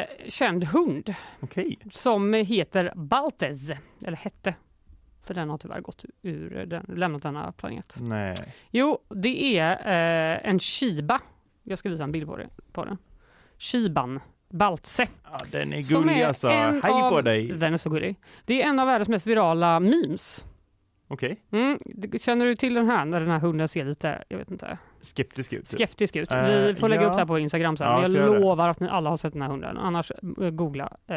eh, 0.00 0.04
känd 0.28 0.64
hund 0.64 1.14
Okej. 1.40 1.78
som 1.92 2.34
heter 2.34 2.92
Baltez, 2.96 3.70
eller 4.04 4.16
hette. 4.16 4.54
För 5.30 5.34
den 5.34 5.50
har 5.50 5.58
tyvärr 5.58 5.80
gått 5.80 6.04
ur, 6.22 6.66
den, 6.66 6.84
lämnat 6.88 7.22
denna 7.22 7.52
planet. 7.52 7.96
Nej. 8.00 8.34
Jo, 8.70 8.98
det 9.08 9.58
är 9.58 9.72
eh, 9.72 10.48
en 10.50 10.58
shiba. 10.60 11.20
Jag 11.62 11.78
ska 11.78 11.88
visa 11.88 12.04
en 12.04 12.12
bild 12.12 12.26
på, 12.26 12.36
det, 12.36 12.46
på 12.72 12.84
den. 12.84 12.98
Shiban 13.58 14.20
Baltze. 14.48 15.06
Ja, 15.24 15.36
den 15.50 15.72
är 15.72 15.92
gullig 15.92 16.18
är 16.20 16.26
alltså. 16.26 16.48
Hej 16.48 16.80
av, 16.84 17.10
på 17.10 17.20
dig. 17.20 17.46
Den 17.52 17.72
är 17.72 17.76
så 17.76 17.90
gullig. 17.90 18.16
Det 18.44 18.62
är 18.62 18.66
en 18.68 18.78
av 18.78 18.86
världens 18.86 19.08
mest 19.08 19.26
virala 19.26 19.80
memes. 19.80 20.46
Okej. 21.08 21.36
Mm, 21.50 21.78
det- 21.84 22.22
känner 22.22 22.46
du 22.46 22.56
till 22.56 22.74
den 22.74 22.86
här, 22.86 23.04
när 23.04 23.20
den 23.20 23.30
här 23.30 23.38
hunden 23.38 23.68
ser 23.68 23.84
lite, 23.84 24.24
jag 24.28 24.38
vet 24.38 24.50
inte, 24.50 24.78
Skeptisk 25.00 25.52
ut. 25.52 25.58
typ. 25.70 25.78
skeptisk 25.80 26.16
ut? 26.16 26.32
Eh, 26.32 26.42
Vi 26.42 26.74
får 26.74 26.88
lägga 26.88 27.02
ja. 27.02 27.08
upp 27.08 27.14
det 27.14 27.20
här 27.20 27.26
på 27.26 27.38
Instagram 27.38 27.76
sen. 27.76 27.86
Ja, 27.86 28.02
jag 28.02 28.10
göra 28.10 28.32
det. 28.32 28.38
lovar 28.40 28.68
att 28.68 28.80
ni 28.80 28.88
alla 28.88 29.10
har 29.10 29.16
sett 29.16 29.32
den 29.32 29.42
här 29.42 29.48
hunden. 29.48 29.76
Annars 29.78 30.12
eh, 30.40 30.50
googla 30.50 30.96
eh, 31.06 31.16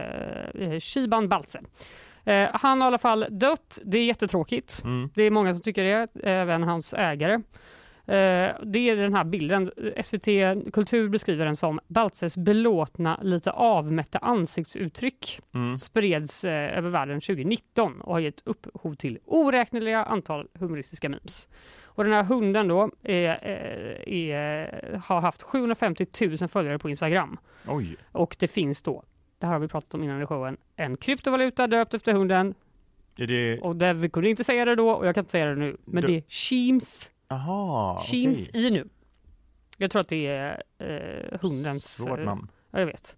eh, 0.69 0.79
Shiban 0.79 1.29
Baltze. 1.29 1.61
Eh, 2.25 2.49
han 2.53 2.81
har 2.81 2.87
i 2.87 2.89
alla 2.89 2.97
fall 2.97 3.25
dött. 3.29 3.79
Det 3.85 3.97
är 3.97 4.05
jättetråkigt. 4.05 4.81
Mm. 4.85 5.09
Det 5.15 5.23
är 5.23 5.31
många 5.31 5.53
som 5.53 5.61
tycker 5.63 5.83
det, 5.83 6.07
även 6.23 6.63
hans 6.63 6.93
ägare. 6.93 7.33
Eh, 8.05 8.55
det 8.63 8.79
är 8.89 8.95
den 8.95 9.13
här 9.13 9.23
bilden. 9.23 9.71
SVT 10.03 10.25
Kultur 10.73 11.09
beskriver 11.09 11.45
den 11.45 11.55
som 11.55 11.79
Baltzes 11.87 12.37
belåtna, 12.37 13.19
lite 13.21 13.51
avmätta 13.51 14.19
ansiktsuttryck 14.19 15.39
Mm. 15.55 15.77
spreds 15.77 16.43
eh, 16.45 16.77
över 16.77 16.89
världen 16.89 17.21
2019 17.21 18.01
och 18.01 18.13
har 18.13 18.19
gett 18.19 18.41
upphov 18.45 18.93
till 18.95 19.19
oräkneliga 19.25 20.03
antal 20.03 20.47
humoristiska 20.53 21.09
memes. 21.09 21.49
Och 21.85 22.03
den 22.03 22.13
här 22.13 22.23
hunden 22.23 22.67
då 22.67 22.91
är, 23.03 23.29
eh, 23.29 24.13
är, 24.13 24.97
har 25.03 25.21
haft 25.21 25.41
750 25.43 26.05
000 26.39 26.49
följare 26.49 26.79
på 26.79 26.89
Instagram. 26.89 27.37
Oj. 27.67 27.95
Och 28.11 28.35
det 28.39 28.47
finns 28.47 28.83
då, 28.83 29.03
det 29.43 29.47
här 29.47 29.53
har 29.53 29.59
vi 29.59 29.67
pratat 29.67 29.93
om 29.93 30.03
innan 30.03 30.21
i 30.21 30.25
showen, 30.25 30.57
en 30.75 30.97
kryptovaluta 30.97 31.67
döpt 31.67 31.93
efter 31.93 32.13
hunden. 32.13 32.53
Är 33.17 33.27
det... 33.27 33.59
Och 33.59 33.75
det, 33.75 33.93
vi 33.93 34.09
kunde 34.09 34.29
inte 34.29 34.43
säga 34.43 34.65
det 34.65 34.75
då 34.75 34.89
och 34.91 35.07
jag 35.07 35.15
kan 35.15 35.21
inte 35.21 35.31
säga 35.31 35.45
det 35.45 35.55
nu. 35.55 35.77
Men 35.85 36.01
Dö- 36.01 36.07
det 36.07 36.17
är 36.17 36.23
Sheems, 36.27 37.09
Aha, 37.27 38.01
Sheems 38.11 38.49
okej. 38.49 38.65
i 38.67 38.69
nu. 38.71 38.87
Jag 39.77 39.91
tror 39.91 39.99
att 40.01 40.07
det 40.07 40.27
är 40.27 40.63
eh, 40.77 41.39
hundens... 41.41 41.95
Svårt 41.95 42.19
eh, 42.19 42.25
namn. 42.25 42.47
Ja, 42.71 42.79
jag 42.79 42.85
vet. 42.85 43.17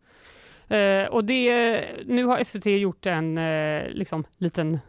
Eh, 0.67 1.13
och 1.13 1.25
det, 1.25 1.85
nu 2.05 2.25
har 2.25 2.43
SVT 2.43 2.65
gjort 2.65 3.05
en 3.05 3.37
eh, 3.37 3.87
liksom, 3.89 4.23
liten 4.37 4.79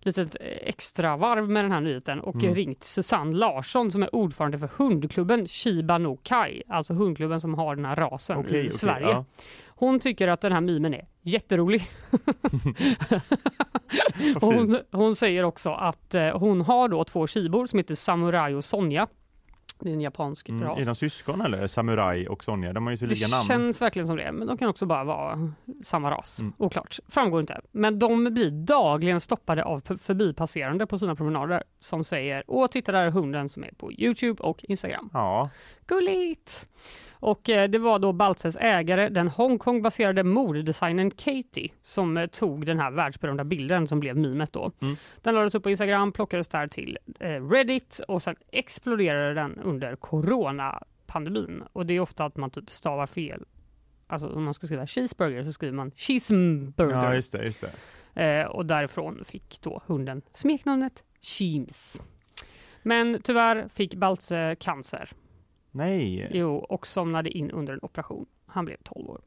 litet 0.00 0.36
extra 0.40 1.16
varv 1.16 1.48
med 1.50 1.64
den 1.64 1.72
här 1.72 1.80
nyheten 1.80 2.20
och 2.20 2.34
Mm. 2.34 2.54
ringt 2.54 2.84
Susanne 2.84 3.36
Larsson 3.36 3.90
som 3.90 4.02
är 4.02 4.14
ordförande 4.14 4.58
för 4.58 4.66
hundklubben 4.76 5.48
Shiba 5.48 5.98
no 5.98 6.18
Kai, 6.22 6.62
alltså 6.68 6.94
hundklubben 6.94 7.40
som 7.40 7.54
har 7.54 7.76
den 7.76 7.84
här 7.84 7.96
rasen 7.96 8.38
Okej, 8.38 8.50
i 8.56 8.60
okej, 8.60 8.70
Sverige. 8.70 9.06
ja. 9.06 9.24
Hon 9.76 10.00
tycker 10.00 10.28
att 10.28 10.40
den 10.40 10.52
här 10.52 10.60
mimen 10.60 10.94
är 10.94 11.06
jätterolig. 11.22 11.90
Hon, 14.40 14.78
hon 14.92 15.16
säger 15.16 15.42
också 15.42 15.70
att 15.70 16.14
eh, 16.14 16.38
hon 16.38 16.60
har 16.60 16.88
då 16.88 17.04
två 17.04 17.26
shibor 17.26 17.66
som 17.66 17.78
heter 17.78 17.94
Samurai 17.94 18.54
och 18.54 18.64
Sonja. 18.64 19.06
Det 19.80 19.90
är 19.90 19.94
en 19.94 20.00
japansk 20.00 20.48
Mm. 20.48 20.62
ras. 20.64 20.82
Är 20.82 20.86
de 20.86 20.94
syskon 20.96 21.40
eller? 21.40 21.66
Samurai 21.66 22.26
och 22.28 22.44
Sonja, 22.44 22.72
de 22.72 22.84
har 22.84 22.90
ju 22.90 22.96
så 22.96 23.04
Det 23.06 23.14
lika 23.14 23.28
namn. 23.28 23.44
känns 23.44 23.82
verkligen 23.82 24.06
som 24.06 24.16
det, 24.16 24.32
men 24.32 24.46
de 24.46 24.56
kan 24.58 24.68
också 24.68 24.86
bara 24.86 25.04
vara 25.04 25.52
samma 25.84 26.10
ras. 26.10 26.40
Mm. 26.40 26.52
Oklart, 26.58 26.98
framgår 27.08 27.40
inte. 27.40 27.60
Men 27.72 27.98
de 27.98 28.24
blir 28.34 28.50
dagligen 28.50 29.20
stoppade 29.20 29.64
av 29.64 29.80
förbipasserande 29.98 30.86
på 30.86 30.98
sina 30.98 31.16
promenader 31.16 31.62
som 31.80 32.04
säger 32.04 32.44
Åh, 32.46 32.66
titta 32.66 32.92
där 32.92 33.04
är 33.06 33.10
hunden 33.10 33.48
som 33.48 33.64
är 33.64 33.70
på 33.78 33.92
Youtube 33.92 34.42
och 34.42 34.64
Instagram. 34.64 35.10
Ja, 35.12 35.50
Gulligt! 35.86 36.68
Och 37.24 37.50
eh, 37.50 37.68
det 37.68 37.78
var 37.78 37.98
då 37.98 38.12
Baltzers 38.12 38.56
ägare, 38.56 39.08
den 39.08 39.28
Hongkong-baserade 39.28 40.22
modedesignern 40.22 41.10
Katie, 41.10 41.68
som 41.82 42.16
eh, 42.16 42.26
tog 42.26 42.66
den 42.66 42.78
här 42.78 42.90
världsberömda 42.90 43.44
bilden 43.44 43.88
som 43.88 44.00
blev 44.00 44.16
memet 44.16 44.52
då. 44.52 44.72
Mm. 44.82 44.96
Den 45.22 45.34
lades 45.34 45.54
upp 45.54 45.62
på 45.62 45.70
Instagram, 45.70 46.12
plockades 46.12 46.48
där 46.48 46.66
till 46.66 46.98
eh, 47.20 47.48
Reddit 47.48 48.00
och 48.08 48.22
sen 48.22 48.36
exploderade 48.52 49.34
den 49.34 49.58
under 49.58 49.96
coronapandemin. 49.96 51.62
Och 51.72 51.86
det 51.86 51.94
är 51.94 52.00
ofta 52.00 52.24
att 52.24 52.36
man 52.36 52.50
typ 52.50 52.70
stavar 52.70 53.06
fel. 53.06 53.44
Alltså 54.06 54.28
om 54.28 54.44
man 54.44 54.54
ska 54.54 54.66
skriva 54.66 54.86
cheeseburger 54.86 55.44
så 55.44 55.52
skriver 55.52 55.74
man 55.74 55.90
cheeseburger. 55.90 56.94
ja 56.94 57.14
just 57.14 57.32
det. 57.32 57.44
Just 57.44 57.64
det. 58.14 58.22
Eh, 58.22 58.46
och 58.46 58.66
därifrån 58.66 59.24
fick 59.24 59.60
då 59.60 59.82
hunden 59.86 60.22
smeknamnet 60.32 61.04
Cheems. 61.20 62.02
Men 62.82 63.20
tyvärr 63.22 63.68
fick 63.68 63.94
Baltze 63.94 64.56
cancer. 64.60 65.10
Nej, 65.74 66.28
Jo, 66.32 66.56
och 66.56 66.86
somnade 66.86 67.30
in 67.30 67.50
under 67.50 67.72
en 67.72 67.78
operation. 67.82 68.26
Han 68.46 68.64
blev 68.64 68.76
12 68.82 69.08
år. 69.10 69.20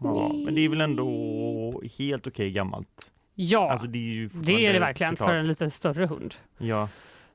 ja, 0.00 0.32
men 0.44 0.54
det 0.54 0.60
är 0.60 0.68
väl 0.68 0.80
ändå 0.80 1.82
helt 1.98 2.26
okej 2.26 2.50
gammalt? 2.50 3.12
Ja, 3.34 3.70
Alltså 3.70 3.86
det 3.86 3.98
är 3.98 4.30
det 4.34 4.66
är 4.66 4.72
det 4.72 4.78
verkligen 4.78 5.12
såklart. 5.12 5.28
för 5.28 5.34
en 5.34 5.46
lite 5.46 5.70
större 5.70 6.06
hund. 6.06 6.34
Ja, 6.58 6.88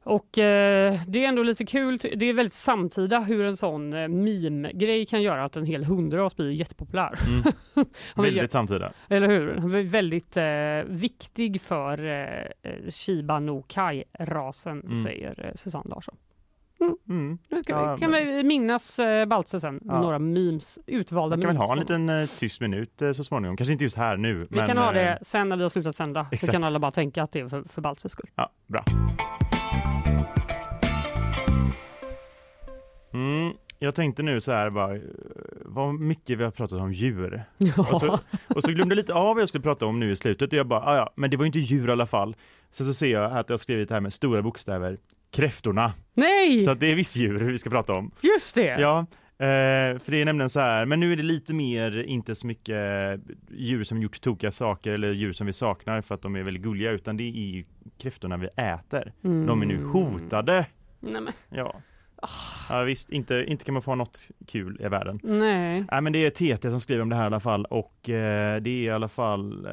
Och 0.03 0.37
eh, 0.37 0.99
det 1.07 1.23
är 1.25 1.29
ändå 1.29 1.43
lite 1.43 1.65
kul. 1.65 1.97
Det 1.97 2.25
är 2.25 2.33
väldigt 2.33 2.53
samtida 2.53 3.19
hur 3.19 3.45
en 3.45 3.57
sån 3.57 3.93
eh, 3.93 4.07
meme-grej 4.07 5.05
kan 5.05 5.21
göra 5.21 5.43
att 5.43 5.57
en 5.57 5.65
hel 5.65 5.83
hundras 5.83 6.35
blir 6.35 6.49
jättepopulär. 6.51 7.19
mm. 7.27 7.43
Väldigt 8.15 8.51
samtida. 8.51 8.93
Eller 9.09 9.27
hur? 9.27 9.55
Han 9.55 9.73
är 9.73 9.83
väldigt 9.83 10.37
eh, 10.37 10.95
viktig 10.99 11.61
för 11.61 12.05
eh, 12.05 12.71
eh, 12.71 12.89
Shiba 12.89 13.39
no 13.39 13.61
Kai-rasen, 13.67 14.81
Mm. 14.81 15.03
säger 15.03 15.45
eh, 15.45 15.55
Susanne 15.55 15.89
Larsson. 15.89 16.15
Mm. 17.09 17.37
Nu 17.49 17.63
kan, 17.63 17.79
Ja, 17.79 17.95
vi, 17.95 18.01
kan 18.01 18.11
vi 18.11 18.43
minnas 18.43 18.99
eh, 18.99 19.25
Baltze 19.25 19.59
sen, 19.59 19.79
Ja. 19.85 20.01
några 20.01 20.19
memes, 20.19 20.79
utvalda 20.85 21.35
Man 21.37 21.41
kan 21.41 21.47
väl 21.47 21.55
memes. 21.57 21.67
ha 21.67 21.73
en 21.73 21.79
liten 21.79 22.09
eh, 22.09 22.25
tyst 22.39 22.61
minut 22.61 23.01
eh, 23.01 23.11
så 23.11 23.23
småningom, 23.23 23.57
kanske 23.57 23.71
inte 23.73 23.83
just 23.83 23.97
här 23.97 24.17
nu. 24.17 24.33
Vi 24.39 24.47
men, 24.49 24.67
kan 24.67 24.77
ha 24.77 24.87
eh, 24.87 24.93
det 24.93 25.19
sen 25.21 25.49
när 25.49 25.55
vi 25.57 25.61
har 25.61 25.69
slutat 25.69 25.95
sända, 25.95 26.23
så 26.23 26.29
exakt. 26.31 26.51
kan 26.53 26.63
alla 26.63 26.79
bara 26.79 26.91
tänka 26.91 27.23
att 27.23 27.31
det 27.31 27.39
är 27.39 27.47
för, 27.49 27.63
för 27.63 27.81
Baltzes 27.81 28.11
skull. 28.11 28.29
Ja, 28.35 28.51
bra. 28.67 28.83
Mm, 33.13 33.53
jag 33.79 33.95
tänkte 33.95 34.23
nu 34.23 34.39
så 34.39 34.51
här 34.51 34.69
bara, 34.69 34.95
eh, 34.95 35.01
vad 35.65 35.93
mycket 35.93 36.37
vi 36.39 36.43
har 36.43 36.51
pratat 36.51 36.79
om 36.81 36.93
djur. 36.93 37.43
Och 37.77 37.99
så, 37.99 38.19
och 38.47 38.63
så 38.63 38.71
glömde 38.71 38.93
jag 38.95 38.97
lite 38.97 39.13
av 39.13 39.35
vad 39.35 39.41
jag 39.41 39.49
skulle 39.49 39.61
prata 39.61 39.85
om 39.85 39.99
nu 39.99 40.11
i 40.11 40.15
slutet 40.15 40.53
och 40.53 40.57
jag 40.59 40.67
bara, 40.67 40.79
"Ah, 40.79 40.95
ja, 40.95 41.09
men 41.15 41.29
det 41.29 41.37
var 41.37 41.43
ju 41.43 41.47
inte 41.47 41.59
djur 41.59 41.89
i 41.89 41.91
alla 41.91 42.05
fall. 42.05 42.35
Sen 42.71 42.85
så 42.85 42.93
ser 42.93 43.11
jag 43.11 43.23
att 43.31 43.49
jag 43.49 43.53
har 43.53 43.57
skrivit 43.57 43.89
här 43.91 43.99
med 43.99 44.13
stora 44.13 44.41
bokstäver, 44.41 44.97
kräftorna. 45.33 45.93
Nej, 46.13 46.59
Så 46.59 46.71
att 46.71 46.79
det 46.79 46.91
är 46.91 46.95
visst 46.95 47.15
djur 47.15 47.39
vi 47.39 47.57
ska 47.57 47.69
prata 47.69 47.93
om. 47.93 48.11
just 48.21 48.55
det! 48.55 48.77
Ja, 48.79 48.99
eh, 48.99 49.99
för 49.99 50.11
det 50.11 50.21
är 50.21 50.25
nämligen 50.25 50.49
så 50.49 50.59
här, 50.59 50.85
men 50.85 50.99
nu 50.99 51.11
är 51.11 51.15
det 51.15 51.23
lite 51.23 51.53
mer, 51.53 52.03
inte 52.03 52.35
så 52.35 52.47
mycket 52.47 53.19
djur 53.51 53.83
som 53.83 54.01
gjort 54.01 54.21
tokiga 54.21 54.51
saker 54.51 54.91
eller 54.91 55.11
djur 55.11 55.33
som 55.33 55.47
vi 55.47 55.53
saknar 55.53 56.01
för 56.01 56.15
att 56.15 56.21
de 56.21 56.35
är 56.35 56.43
väldigt 56.43 56.63
gulliga, 56.63 56.91
utan 56.91 57.17
det 57.17 57.23
är 57.23 57.31
ju 57.55 57.65
kräftorna 57.97 58.37
vi 58.37 58.47
äter. 58.47 59.13
Mm. 59.23 59.45
De 59.45 59.61
är 59.61 59.65
nu 59.65 59.83
hotade. 59.83 60.65
Nej, 60.99 61.21
men, 61.21 61.33
Ja. 61.49 61.75
Ja 62.69 62.81
visst, 62.83 63.09
inte, 63.09 63.45
inte 63.47 63.65
kan 63.65 63.73
man 63.73 63.81
få 63.81 63.95
något 63.95 64.27
kul 64.47 64.81
i 64.81 64.87
världen. 64.87 65.19
nej. 65.23 65.85
Nej 65.91 66.01
men 66.01 66.13
det 66.13 66.25
är 66.25 66.29
TT 66.57 66.69
som 66.69 66.79
skriver 66.79 67.01
om 67.01 67.09
det 67.09 67.15
här 67.15 67.23
i 67.23 67.25
alla 67.25 67.39
fall 67.39 67.65
och 67.65 68.09
eh, 68.09 68.61
det 68.61 68.69
är 68.69 68.83
i 68.83 68.89
alla 68.89 69.07
fall, 69.09 69.65
eh, 69.65 69.71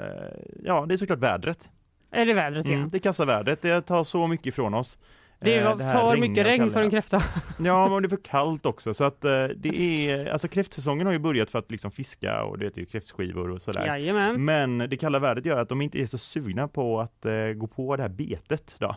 ja 0.64 0.86
det 0.86 0.94
är 0.94 0.96
såklart 0.96 1.18
vädret. 1.18 1.70
Är 2.10 2.26
det 2.26 2.34
vädret 2.34 2.66
igen? 2.66 2.78
Mm, 2.78 2.90
det 2.90 2.98
kastar 2.98 3.26
vädret, 3.26 3.62
det 3.62 3.80
tar 3.80 4.04
så 4.04 4.26
mycket 4.26 4.46
ifrån 4.46 4.74
oss. 4.74 4.98
Det 5.42 5.56
Eh, 5.56 5.64
var 5.76 5.84
här 5.84 6.00
för 6.00 6.16
mycket 6.16 6.46
regn 6.46 6.70
för 6.70 6.82
en 6.82 6.90
kräfta. 6.90 7.22
Ja, 7.64 7.88
men 7.88 8.02
det 8.02 8.06
är 8.06 8.08
för 8.10 8.16
kallt 8.24 8.66
också 8.66 8.94
så 8.94 9.04
att 9.04 9.24
eh, 9.24 9.44
det 9.56 9.80
är, 10.10 10.30
alltså 10.32 10.48
kräftsäsongen 10.48 11.06
har 11.06 11.12
ju 11.12 11.18
börjat 11.18 11.50
för 11.50 11.58
att 11.58 11.70
liksom 11.70 11.90
fiska 11.90 12.42
och 12.42 12.58
det 12.58 12.76
är 12.76 12.80
ju 12.80 12.86
kräftskivor 12.86 13.50
och 13.50 13.62
sådär. 13.62 13.86
Jajamän. 13.86 14.44
Men 14.44 14.78
det 14.78 14.96
kalla 14.96 15.18
vädret 15.18 15.46
gör 15.46 15.56
att 15.56 15.68
de 15.68 15.80
inte 15.82 16.00
är 16.02 16.06
så 16.06 16.18
sugna 16.18 16.68
på 16.68 17.00
att 17.00 17.24
eh, 17.26 17.32
gå 17.54 17.66
på 17.66 17.96
det 17.96 18.02
här 18.02 18.08
betet 18.10 18.74
då, 18.78 18.96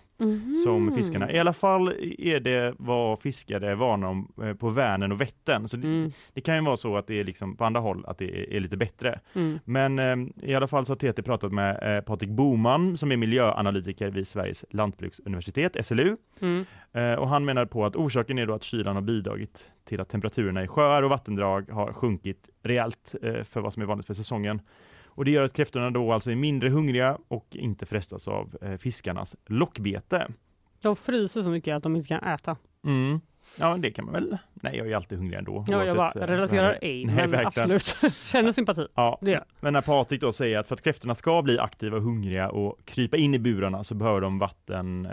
som 0.64 0.86
Mhm. 0.86 0.96
fiskarna. 0.96 1.32
I 1.32 1.40
alla 1.40 1.54
fall 1.54 1.94
är 2.20 2.40
det 2.40 2.74
vad 2.78 3.20
fiskare 3.20 3.76
varnar 3.76 4.08
om 4.08 4.32
eh, 4.44 4.54
på 4.54 4.70
Vänern 4.70 5.12
och 5.12 5.22
Vättern. 5.22 5.68
Så 5.68 5.78
det, 5.78 5.88
Mm. 5.88 6.12
det 6.34 6.42
kan 6.42 6.56
ju 6.56 6.62
vara 6.62 6.78
så 6.78 6.98
att 6.98 7.08
det 7.08 7.20
är 7.20 7.24
liksom 7.24 7.56
på 7.56 7.66
andra 7.66 7.80
håll 7.82 8.06
att 8.08 8.18
det 8.18 8.26
är, 8.26 8.54
är 8.54 8.60
lite 8.60 8.78
bättre. 8.78 9.20
Mm. 9.34 9.60
Men 9.66 10.00
i 10.44 10.56
alla 10.56 10.68
fall 10.68 10.86
så 10.86 10.92
har 10.92 11.12
TT 11.12 11.22
pratat 11.24 11.52
med 11.52 11.98
eh, 11.98 12.02
Patrik 12.04 12.30
Boman 12.30 12.98
som 12.98 13.12
är 13.12 13.18
miljöanalytiker 13.18 14.10
vid 14.10 14.28
Sveriges 14.28 14.66
lantbruksuniversitet, 14.70 15.86
SLU. 15.86 16.18
Mm. 16.42 16.66
Eh, 16.92 17.14
och 17.14 17.30
han 17.30 17.46
menar 17.46 17.66
på 17.66 17.86
att 17.86 17.96
orsaken 17.96 18.38
är 18.38 18.46
då 18.46 18.54
att 18.54 18.64
kylan 18.64 18.96
har 18.96 19.02
bidragit 19.02 19.72
till 19.84 20.02
att 20.02 20.10
temperaturerna 20.10 20.64
i 20.64 20.68
sjöar 20.68 21.04
och 21.04 21.10
vattendrag 21.10 21.70
har 21.70 21.94
sjunkit 21.94 22.50
rejält 22.64 23.16
eh, 23.22 23.44
för 23.44 23.62
vad 23.62 23.74
som 23.74 23.82
är 23.82 23.86
vanligt 23.86 24.08
för 24.08 24.14
säsongen. 24.14 24.62
Och 25.16 25.26
det 25.26 25.32
gör 25.32 25.44
att 25.44 25.54
kräftorna 25.54 25.92
då 25.92 26.14
alltså 26.14 26.32
är 26.32 26.36
mindre 26.36 26.70
hungriga 26.70 27.18
och 27.28 27.48
inte 27.52 27.86
frestas 27.86 28.28
av 28.28 28.58
eh, 28.62 28.78
fiskarnas 28.78 29.36
lockbete. 29.46 30.28
De 30.82 30.96
fryser 30.96 31.42
så 31.42 31.50
mycket 31.50 31.76
att 31.76 31.84
de 31.84 31.96
inte 31.96 32.08
kan 32.08 32.24
äta. 32.24 32.58
Mm. 32.86 33.22
Ja, 33.60 33.76
det 33.80 33.92
kan 33.92 34.06
man 34.06 34.14
väl. 34.14 34.38
Nej, 34.54 34.78
jag 34.78 34.92
är 34.92 34.96
alltid 34.96 35.18
hungrig 35.18 35.38
ändå. 35.38 35.66
Ja, 35.68 35.86
jag 35.86 35.98
bara 35.98 36.12
eh, 36.12 36.28
relaterar 36.28 36.78
ej, 36.82 37.06
men 37.06 37.16
verkligen. 37.32 37.48
absolut. 37.48 37.98
Känner 38.24 38.52
sympati. 38.52 38.88
Ja, 38.96 39.18
Det 39.22 39.44
men 39.60 39.74
när 39.74 39.82
Patrik 39.82 40.22
då 40.22 40.32
säger 40.32 40.60
att 40.60 40.68
för 40.68 40.76
att 40.76 40.82
kräftorna 40.84 41.16
ska 41.16 41.42
bli 41.42 41.60
aktiva 41.60 41.98
och 41.98 42.04
hungriga 42.04 42.50
och 42.50 42.80
krypa 42.86 43.18
in 43.18 43.34
i 43.34 43.40
burarna 43.40 43.84
så 43.84 43.96
behöver 43.96 44.22
de 44.22 44.40
vatten, 44.40 45.06
eh, 45.06 45.12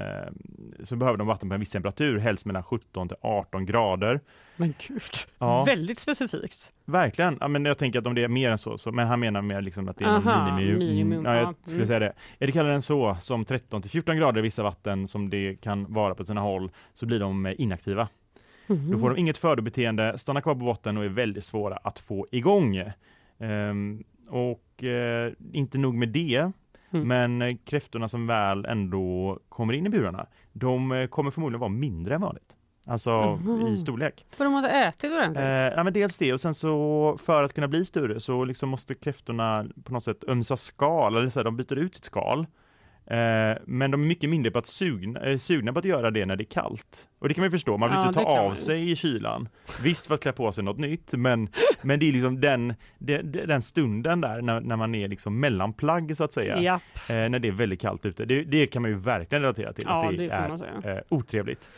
så 0.85 0.97
behöver 0.97 1.19
de 1.19 1.27
vatten 1.27 1.49
på 1.49 1.55
en 1.55 1.61
viss 1.61 1.71
temperatur, 1.71 2.19
helst 2.19 2.47
mellan 2.47 2.63
17 2.63 3.09
till 3.09 3.17
18 3.21 3.67
grader. 3.67 4.21
Men 4.57 4.75
gud, 4.89 5.03
Ja. 5.39 5.65
väldigt 5.65 5.99
specifikt. 5.99 6.73
Verkligen, 6.85 7.39
ja, 7.41 7.49
men 7.49 7.65
jag 7.65 7.79
tänker 7.79 7.99
att 7.99 8.07
om 8.07 8.15
det 8.15 8.25
är 8.25 8.29
mer 8.29 8.51
än 8.51 8.59
så, 8.59 8.79
så 8.79 8.93
men 8.93 9.07
han 9.09 9.21
menar 9.21 9.43
mer 9.43 9.61
liksom 9.63 9.89
att 9.89 9.97
det 9.99 10.05
är 10.05 10.09
Aha, 10.09 10.57
minimum. 10.57 10.79
minimum, 10.79 11.25
ja, 11.25 11.35
jag 11.37 11.43
ja. 11.43 11.55
skulle 11.65 11.77
Mm. 11.77 11.87
säga 11.87 11.99
det. 11.99 12.13
Är 12.39 12.47
det 12.47 12.53
kallare 12.53 12.75
än 12.75 12.83
så, 12.83 13.17
som 13.21 13.45
13 13.45 13.83
till 13.83 13.91
14 13.91 14.17
grader 14.17 14.39
i 14.39 14.43
vissa 14.43 14.63
vatten 14.63 15.07
som 15.07 15.31
det 15.31 15.57
kan 15.61 15.93
vara 15.93 16.15
på 16.15 16.25
sina 16.25 16.41
håll, 16.41 16.71
så 16.95 17.07
blir 17.07 17.19
de 17.21 17.47
eh, 17.47 17.55
inaktiva. 17.59 18.09
Mhm. 18.71 18.91
Då 18.91 18.99
får 18.99 19.11
de 19.11 19.19
inget 19.21 19.37
födobeteende, 19.39 20.19
stannar 20.19 20.41
kvar 20.41 20.55
på 20.55 20.61
botten 20.61 20.97
och 20.97 21.05
är 21.05 21.09
väldigt 21.09 21.45
svåra 21.45 21.77
att 21.77 21.99
få 21.99 22.27
igång. 22.31 22.83
Ehm, 23.39 24.05
och 24.29 24.85
eh, 24.85 25.33
inte 25.53 25.79
nog 25.79 25.95
med 25.95 26.09
det, 26.09 26.53
Mm. 26.93 27.09
men 27.39 27.59
kräftorna 27.59 28.09
som 28.09 28.27
väl 28.27 28.65
ändå 28.65 29.39
kommer 29.49 29.73
in 29.73 29.87
i 29.87 29.89
burarna, 29.91 30.27
de 30.53 30.93
eh, 30.93 31.07
kommer 31.07 31.31
förmodligen 31.31 31.61
vara 31.61 31.69
mindre 31.71 32.15
än 32.15 32.21
vanligt. 32.21 32.57
Alltså 32.87 33.39
Mhm. 33.43 33.67
i 33.67 33.79
storlek. 33.79 34.27
För 34.31 34.45
de 34.45 34.55
hade 34.55 34.71
ätit 34.71 35.13
ordentligt. 35.13 35.37
Eh, 35.45 35.45
ja, 35.51 35.85
men 35.85 35.93
dels 35.93 36.19
det 36.19 36.33
och 36.33 36.41
sen 36.41 36.55
så 36.55 37.17
för 37.23 37.43
att 37.43 37.53
kunna 37.55 37.69
bli 37.69 37.85
större 37.85 38.21
så 38.21 38.45
liksom 38.45 38.69
måste 38.69 38.95
kräftorna 38.95 39.67
på 39.85 39.93
något 39.93 40.05
sätt 40.05 40.25
ömsa 40.29 40.57
skal, 40.57 41.17
eller 41.17 41.29
så 41.29 41.39
här, 41.39 41.45
de 41.45 41.57
byter 41.57 41.75
ut 41.79 41.95
sitt 41.95 42.05
skal. 42.05 42.47
Eh, 43.11 43.59
men 43.65 43.91
de 43.91 44.03
är 44.03 44.07
mycket 44.07 44.31
mindre 44.31 44.51
på 44.51 44.59
att 44.59 44.67
sugna, 44.67 45.21
eh, 45.21 45.39
sugna 45.39 45.73
på 45.73 45.79
att 45.79 45.85
göra 45.85 46.11
det 46.11 46.27
när 46.27 46.37
det 46.37 46.43
är 46.43 46.53
kallt. 46.53 47.09
Och 47.19 47.29
det 47.29 47.35
kan 47.35 47.43
man 47.43 47.47
ju 47.47 47.51
förstå, 47.51 47.77
man 47.77 47.91
vill 47.91 47.99
Ja, 47.99 48.09
inte 48.09 48.21
ta 48.21 48.27
av 48.27 48.49
man. 48.49 48.57
sig 48.57 48.91
i 48.91 48.97
kylan. 48.97 49.49
Visst 49.83 50.07
för 50.07 50.15
att 50.15 50.21
klä 50.23 50.33
på 50.33 50.53
sig 50.53 50.65
något 50.65 50.79
nytt, 50.79 51.13
men, 51.13 51.49
men 51.83 52.01
det 52.01 52.09
är 52.09 52.13
liksom 52.13 52.41
den, 52.41 52.75
den, 52.99 53.33
den 53.33 53.63
stunden 53.63 54.21
där 54.21 54.43
när, 54.43 54.61
när 54.61 54.77
man 54.77 54.95
är 54.95 55.09
liksom 55.09 55.41
mellanplagg 55.41 56.17
så 56.17 56.25
att 56.25 56.33
säga. 56.33 56.61
Ja. 56.61 56.75
Eh, 57.15 57.29
när 57.31 57.39
det 57.39 57.49
är 57.49 57.53
väldigt 57.53 57.81
kallt 57.81 58.07
ute. 58.07 58.25
Det, 58.25 58.43
det 58.43 58.67
kan 58.67 58.83
man 58.83 58.91
ju 58.91 58.97
verkligen 58.97 59.43
relatera 59.43 59.73
till. 59.73 59.85
Ja, 59.89 60.05
att 60.09 60.17
det, 60.17 60.27
det 60.27 60.33
är 60.33 60.97
eh, 60.97 61.03
otrevligt. 61.09 61.71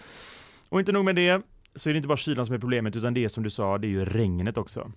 Och 0.69 0.81
inte 0.81 0.93
nog 0.93 1.05
med 1.05 1.17
det, 1.17 1.43
så 1.75 1.89
är 1.89 1.93
det 1.95 1.97
inte 1.97 2.09
bara 2.09 2.17
kylan 2.17 2.47
som 2.47 2.55
är 2.55 2.59
problemet, 2.59 2.97
utan 2.97 3.15
det 3.15 3.25
är 3.25 3.29
som 3.29 3.43
du 3.43 3.51
sa, 3.51 3.79
det 3.79 3.87
är 3.87 3.91
ju 3.91 4.05
regnet 4.05 4.57
också. 4.57 4.93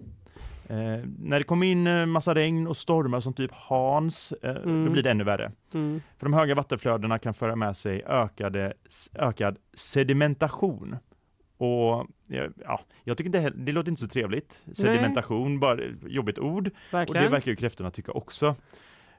Eh, 0.70 1.00
när 1.20 1.38
det 1.40 1.44
kommer 1.44 1.66
in 1.66 1.88
eh, 1.88 2.06
massa 2.06 2.36
regn 2.36 2.68
och 2.68 2.78
stormar 2.78 3.20
som 3.20 3.34
typ 3.34 3.52
Hans, 3.54 4.32
eh, 4.44 4.54
då 4.54 4.70
Mm. 4.70 4.92
blir 4.94 5.04
det 5.04 5.12
ännu 5.12 5.24
värre. 5.24 5.52
Mm. 5.74 6.02
För 6.18 6.26
de 6.26 6.34
höga 6.34 6.56
vattenflödena 6.56 7.20
kan 7.20 7.34
föra 7.34 7.56
med 7.56 7.76
sig 7.76 8.04
ökade, 8.06 8.74
ökad 9.14 9.58
sedimentation. 9.74 10.96
Och 11.58 12.08
ja, 12.28 12.48
ja, 12.66 12.80
jag 13.04 13.18
tycker 13.18 13.40
heller, 13.40 13.58
det 13.58 13.72
låter 13.72 13.90
inte 13.90 14.02
så 14.02 14.08
trevligt. 14.08 14.64
Sedimentation, 14.74 15.60
bara 15.60 15.74
ett 15.84 15.92
jobbigt 16.08 16.40
ord. 16.40 16.68
Och 16.68 16.74
det 16.92 16.98
Verkligen. 16.98 17.32
verkar 17.32 17.52
ju 17.52 17.56
kräftorna 17.56 17.92
tycka 17.92 18.12
också. 18.12 18.56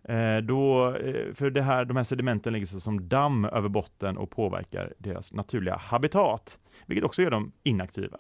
Eh, 0.05 0.37
då, 0.39 0.95
eh, 0.97 1.35
för 1.35 1.51
det 1.51 1.63
här, 1.63 1.85
de 1.85 1.97
här 1.97 2.05
sedimenten 2.05 2.53
lägger 2.53 2.67
sig 2.67 2.81
som 2.81 3.09
damm 3.09 3.45
över 3.45 3.69
botten 3.69 4.17
och 4.17 4.31
påverkar 4.31 4.93
deras 4.99 5.33
naturliga 5.33 5.77
habitat, 5.77 6.59
vilket 6.87 7.05
också 7.05 7.23
gör 7.23 7.31
dem 7.31 7.53
inaktiva. 7.63 8.19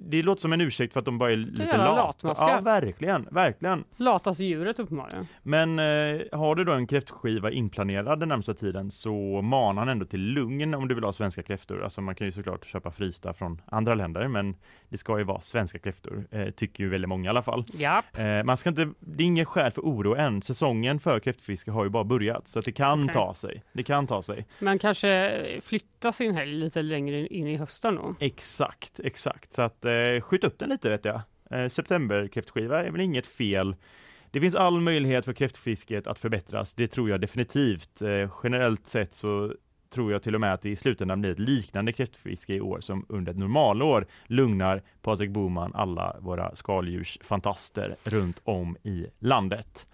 Det 0.00 0.22
låter 0.22 0.40
som 0.40 0.52
en 0.52 0.60
ursäkt 0.60 0.92
för 0.92 1.00
att 1.00 1.06
de 1.06 1.18
bara 1.18 1.32
är 1.32 1.36
lite 1.36 1.76
lata. 1.76 1.94
latmaskar. 1.94 2.48
Ja, 2.48 2.60
verkligen, 2.60 3.28
verkligen. 3.30 3.84
Lataste 3.96 4.44
djuret 4.44 4.78
uppenbarligen. 4.78 5.26
Men 5.42 5.78
eh, 5.78 6.20
har 6.32 6.54
du 6.54 6.64
då 6.64 6.72
en 6.72 6.86
kräftskiva 6.86 7.50
inplanerad 7.50 8.20
den 8.20 8.28
närmsta 8.28 8.54
tiden 8.54 8.90
så 8.90 9.42
manar 9.42 9.82
han 9.82 9.88
ändå 9.88 10.06
till 10.06 10.20
lugn 10.20 10.74
om 10.74 10.88
du 10.88 10.94
vill 10.94 11.04
ha 11.04 11.12
svenska 11.12 11.42
kräftor. 11.42 11.84
Alltså 11.84 12.00
man 12.00 12.14
kan 12.14 12.26
ju 12.26 12.32
såklart 12.32 12.66
köpa 12.66 12.90
frysta 12.90 13.32
från 13.32 13.62
andra 13.66 13.94
länder, 13.94 14.28
men 14.28 14.56
det 14.88 14.96
ska 14.96 15.18
ju 15.18 15.24
vara 15.24 15.40
svenska 15.40 15.78
kräftor, 15.78 16.26
eh, 16.30 16.50
tycker 16.50 16.84
ju 16.84 16.90
väldigt 16.90 17.08
många 17.08 17.26
i 17.26 17.28
alla 17.28 17.42
fall. 17.42 17.64
Ja. 17.78 18.02
Eh, 18.16 18.44
man 18.44 18.56
ska 18.56 18.68
inte, 18.68 18.88
det 19.00 19.22
är 19.22 19.26
ingen 19.26 19.46
skäl 19.46 19.72
för 19.72 19.82
oro 19.82 20.14
än. 20.14 20.42
Säsongen 20.42 21.00
för 21.00 21.20
kräftfiske 21.20 21.70
har 21.70 21.84
ju 21.84 21.90
bara 21.90 22.04
börjat, 22.04 22.48
så 22.48 22.58
att 22.58 22.64
det 22.64 22.72
kan 22.72 23.02
Okej. 23.02 23.14
ta 23.14 23.34
sig. 23.34 23.62
Det 23.72 23.82
kan 23.82 24.06
ta 24.06 24.22
sig. 24.22 24.46
Men 24.58 24.78
kanske 24.78 25.40
flytta 25.62 26.12
sin 26.12 26.34
helg 26.34 26.52
lite 26.52 26.82
längre 26.82 27.26
in 27.26 27.46
i 27.46 27.56
hösten 27.56 27.94
då. 27.94 28.14
Exakt, 28.20 29.00
exakt. 29.04 29.52
Så 29.52 29.62
att 29.62 29.79
eh, 29.84 30.20
skjut 30.20 30.44
upp 30.44 30.58
den 30.58 30.68
lite 30.68 30.90
vet 30.90 31.04
jag. 31.04 31.20
Eh, 31.50 31.68
septemberkräftskiva 31.68 32.84
är 32.84 32.90
väl 32.90 33.00
inget 33.00 33.26
fel. 33.26 33.76
Det 34.30 34.40
finns 34.40 34.54
all 34.54 34.80
möjlighet 34.80 35.24
för 35.24 35.32
kräftfisket 35.32 36.06
att 36.06 36.18
förbättras. 36.18 36.74
Det 36.74 36.88
tror 36.88 37.10
jag 37.10 37.20
definitivt. 37.20 38.02
Eh, 38.02 38.30
generellt 38.42 38.86
sett 38.86 39.14
så 39.14 39.54
tror 39.90 40.12
jag 40.12 40.22
till 40.22 40.34
och 40.34 40.40
med 40.40 40.54
att 40.54 40.62
det 40.62 40.70
i 40.70 40.76
slutändan 40.76 41.20
blir 41.20 41.30
ett 41.30 41.38
liknande 41.38 41.92
kräftfiske 41.92 42.54
i 42.54 42.60
år 42.60 42.80
som 42.80 43.06
under 43.08 43.32
ett 43.32 43.38
normalår 43.38 44.06
lugnar 44.26 44.82
Patrik 45.02 45.30
Boman 45.30 45.74
alla 45.74 46.16
våra 46.20 46.56
skaldjursfantaster 46.56 47.94
runt 48.04 48.40
om 48.44 48.76
i 48.82 49.06
landet. 49.18 49.86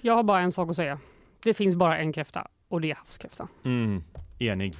Jag 0.00 0.14
har 0.14 0.22
bara 0.22 0.40
en 0.40 0.52
sak 0.52 0.70
att 0.70 0.76
säga. 0.76 0.98
Det 1.42 1.54
finns 1.54 1.76
bara 1.76 1.98
en 1.98 2.12
kräfta 2.12 2.48
och 2.68 2.80
det 2.80 2.90
är 2.90 2.94
havskräfta. 2.94 3.48
Mm, 3.64 4.04
enig. 4.38 4.74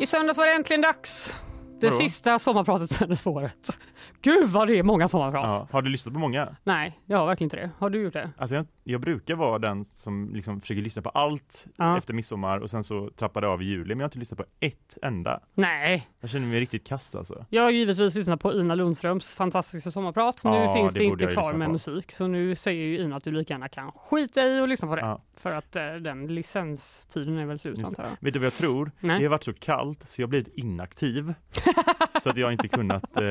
I 0.00 0.06
söndags 0.06 0.38
var 0.38 0.46
det 0.46 0.52
äntligen 0.52 0.80
dags. 0.82 1.34
Det 1.80 1.86
Vadå? 1.86 1.96
sista 1.98 2.38
sommarpratet 2.38 3.02
under 3.02 3.28
året. 3.28 3.78
Gud 4.22 4.48
vad 4.48 4.68
det 4.68 4.78
är 4.78 4.82
många 4.82 5.08
sommarprat. 5.08 5.44
Ja, 5.50 5.68
har 5.70 5.82
du 5.82 5.90
lyssnat 5.90 6.14
på 6.14 6.20
många? 6.20 6.56
Nej, 6.64 7.00
jag 7.06 7.18
har 7.18 7.26
verkligen 7.26 7.46
inte 7.46 7.56
det. 7.56 7.70
Har 7.78 7.90
du 7.90 8.02
gjort 8.02 8.12
det? 8.12 8.30
Alltså 8.38 8.54
jag, 8.56 8.66
jag 8.84 9.00
brukar 9.00 9.34
vara 9.34 9.58
den 9.58 9.84
som 9.84 10.34
liksom 10.34 10.60
försöker 10.60 10.82
lyssna 10.82 11.02
på 11.02 11.08
allt 11.08 11.66
Ja. 11.76 11.98
efter 11.98 12.14
midsommar 12.14 12.58
och 12.58 12.70
sen 12.70 12.84
så 12.84 13.10
trappar 13.10 13.40
det 13.40 13.48
av 13.48 13.62
i 13.62 13.64
juli, 13.64 13.88
men 13.94 13.98
jag 14.00 14.04
har 14.04 14.08
inte 14.08 14.18
lyssnat 14.18 14.38
på 14.38 14.44
ett 14.60 14.98
enda. 15.02 15.40
Nej, 15.54 16.08
Jag 16.20 16.30
känner 16.30 16.46
mig 16.46 16.60
riktigt 16.60 16.86
kass 16.86 17.14
alltså. 17.14 17.44
jag 17.50 17.62
har 17.62 17.70
givetvis 17.70 18.14
lyssnat 18.14 18.40
på 18.40 18.52
Ina 18.52 18.74
Lundströms 18.74 19.34
fantastiska 19.34 19.90
sommarprat. 19.90 20.40
Nu 20.44 20.50
Ja, 20.50 20.74
finns 20.74 20.92
det 20.92 20.98
det, 20.98 21.04
inte 21.04 21.26
kvar 21.26 21.52
med 21.52 21.66
på. 21.66 21.72
musik, 21.72 22.12
så 22.12 22.26
nu 22.26 22.54
säger 22.54 22.84
ju 22.84 22.98
Ina 22.98 23.16
att 23.16 23.24
du 23.24 23.32
lika 23.32 23.54
gärna 23.54 23.68
kan 23.68 23.92
skita 23.92 24.46
i 24.46 24.60
och 24.60 24.68
lyssna 24.68 24.88
på 24.88 24.96
det. 24.96 25.18
För 25.42 25.52
att 25.52 25.76
eh, 25.76 25.92
den 25.94 26.26
licenstiden 26.26 27.38
är 27.38 27.46
väl 27.46 27.58
slut 27.58 27.84
antar 27.84 28.02
jag. 28.02 28.10
Vet 28.20 28.34
du 28.34 28.38
vad 28.40 28.46
jag 28.46 28.52
tror? 28.52 28.90
Nej. 29.00 29.18
Det 29.18 29.24
har 29.24 29.30
varit 29.30 29.44
så 29.44 29.52
kallt 29.52 30.08
så 30.08 30.22
jag 30.22 30.26
har 30.26 30.30
blivit 30.30 30.48
inaktiv. 30.58 31.34
så 32.22 32.30
att 32.30 32.36
jag 32.36 32.52
inte 32.52 32.68
kunnat 32.68 33.16
eh, 33.16 33.22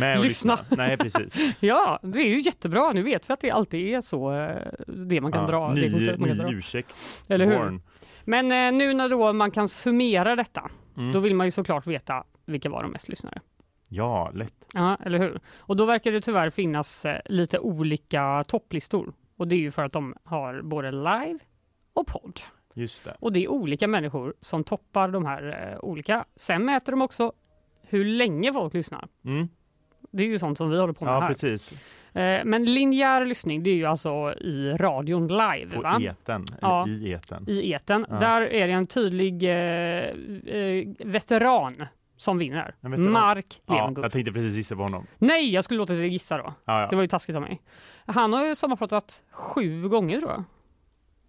med 0.00 0.18
och 0.18 0.24
Lyssna. 0.24 0.54
lyssna. 0.56 0.76
Nej, 0.76 0.96
precis. 0.96 1.54
Ja, 1.60 1.98
det 2.02 2.18
är 2.18 2.28
ju 2.28 2.40
jättebra. 2.40 2.92
Nu 2.92 3.02
vet 3.02 3.30
vi 3.30 3.34
att 3.34 3.40
det 3.40 3.50
alltid 3.50 3.94
är 3.94 4.00
så, 4.00 4.32
eh, 4.32 4.56
det 4.86 5.20
man 5.20 5.32
kan 5.32 5.40
Ja, 5.40 5.46
dra. 5.46 5.72
ny 5.72 5.80
det 6.06 6.18
man 6.18 6.28
kan 6.28 6.36
ny 6.36 6.42
dra. 6.42 6.50
ursäkt. 6.52 6.94
Eller 7.28 7.46
hur? 7.46 7.58
Born. 7.58 7.82
Men 8.24 8.52
eh, 8.52 8.78
nu 8.78 8.94
när 8.94 9.08
då 9.08 9.32
man 9.32 9.50
kan 9.50 9.68
summera 9.68 10.36
detta, 10.36 10.70
Mm. 10.96 11.12
då 11.12 11.20
vill 11.20 11.34
man 11.34 11.46
ju 11.46 11.50
såklart 11.50 11.86
veta 11.86 12.24
vilka 12.46 12.68
var 12.70 12.82
de 12.82 12.92
mest 12.92 13.08
lyssnare. 13.08 13.40
Ja, 13.88 14.30
lätt. 14.34 14.54
Ja, 14.74 14.98
eller 15.04 15.18
hur? 15.18 15.40
Och 15.58 15.76
då 15.76 15.84
verkar 15.84 16.12
det 16.12 16.20
tyvärr 16.20 16.50
finnas 16.50 17.04
eh, 17.04 17.20
lite 17.24 17.58
olika 17.58 18.44
topplistor. 18.48 19.12
Och 19.36 19.48
det 19.48 19.54
är 19.54 19.58
ju 19.58 19.70
för 19.70 19.82
att 19.84 19.92
de 19.92 20.14
har 20.24 20.62
både 20.62 20.90
live 20.92 21.38
och 21.94 22.06
podd. 22.06 22.40
Just 22.74 23.04
det. 23.04 23.16
Och 23.20 23.32
det 23.32 23.44
är 23.44 23.48
olika 23.48 23.88
människor 23.88 24.34
som 24.40 24.64
toppar 24.64 25.08
de 25.08 25.26
här 25.26 25.72
eh, 25.72 25.84
olika. 25.84 26.24
Sen 26.36 26.64
mäter 26.64 26.92
de 26.92 27.02
också 27.02 27.32
hur 27.82 28.04
länge 28.04 28.52
folk 28.52 28.74
lyssnar. 28.74 29.08
Mm. 29.24 29.48
Det 30.10 30.22
är 30.22 30.26
ju 30.26 30.38
sånt 30.38 30.58
som 30.58 30.70
vi 30.70 30.78
håller 30.80 30.92
på 30.92 31.04
med 31.04 31.14
Ja, 31.14 31.20
här. 31.20 31.28
precis. 31.28 31.72
Eh, 32.12 32.44
men 32.44 32.64
linjär 32.64 33.24
lyssning, 33.26 33.62
det 33.62 33.70
är 33.70 33.74
ju 33.74 33.84
alltså 33.86 34.34
i 34.40 34.72
radion 34.78 35.28
live. 35.28 35.70
På 35.74 35.80
va? 35.80 35.98
eten. 36.02 36.44
Ja. 36.60 36.88
I 36.88 37.10
eten. 37.12 37.44
I 37.48 37.70
eten. 37.72 38.06
Ja. 38.10 38.16
Där 38.16 38.40
är 38.42 38.66
det 38.66 38.72
en 38.72 38.86
tydlig 38.86 39.42
eh, 39.42 39.50
eh, 40.54 40.84
veteran 40.98 41.84
som 42.16 42.38
vinner. 42.38 42.74
Mark 42.98 43.60
Ja, 43.66 43.74
Levengood. 43.74 44.04
jag 44.04 44.12
tänkte 44.12 44.32
precis 44.32 44.54
gissa 44.56 44.76
på 44.76 44.82
honom. 44.82 45.06
Nej, 45.18 45.50
jag 45.52 45.64
skulle 45.64 45.78
låta 45.78 45.92
dig 45.92 46.08
gissa 46.08 46.36
då. 46.38 46.54
Ja, 46.64 46.80
ja. 46.80 46.86
Det 46.90 46.96
var 46.96 47.02
ju 47.02 47.08
taskigt 47.08 47.36
av 47.36 47.42
mig. 47.42 47.62
Han 48.06 48.32
har 48.32 48.44
ju 48.46 48.54
sommarpratat 48.54 49.22
sju 49.30 49.88
gånger 49.88 50.20
tror 50.20 50.30
jag. 50.32 50.44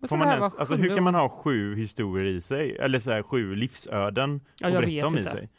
Får 0.07 0.17
man 0.17 0.27
ens, 0.27 0.55
alltså, 0.55 0.75
hur 0.75 0.95
kan 0.95 1.03
man 1.03 1.15
ha 1.15 1.29
sju 1.29 1.75
historier 1.75 2.25
i 2.25 2.41
sig? 2.41 2.77
Eller 2.77 2.99
så 2.99 3.11
här, 3.11 3.23
sju 3.23 3.55
livsöden 3.55 4.41
Ja, 4.57 4.67
att 4.67 4.73
berätta 4.73 5.07
om 5.07 5.15
i 5.15 5.19
inte. 5.19 5.31
sig? 5.31 5.49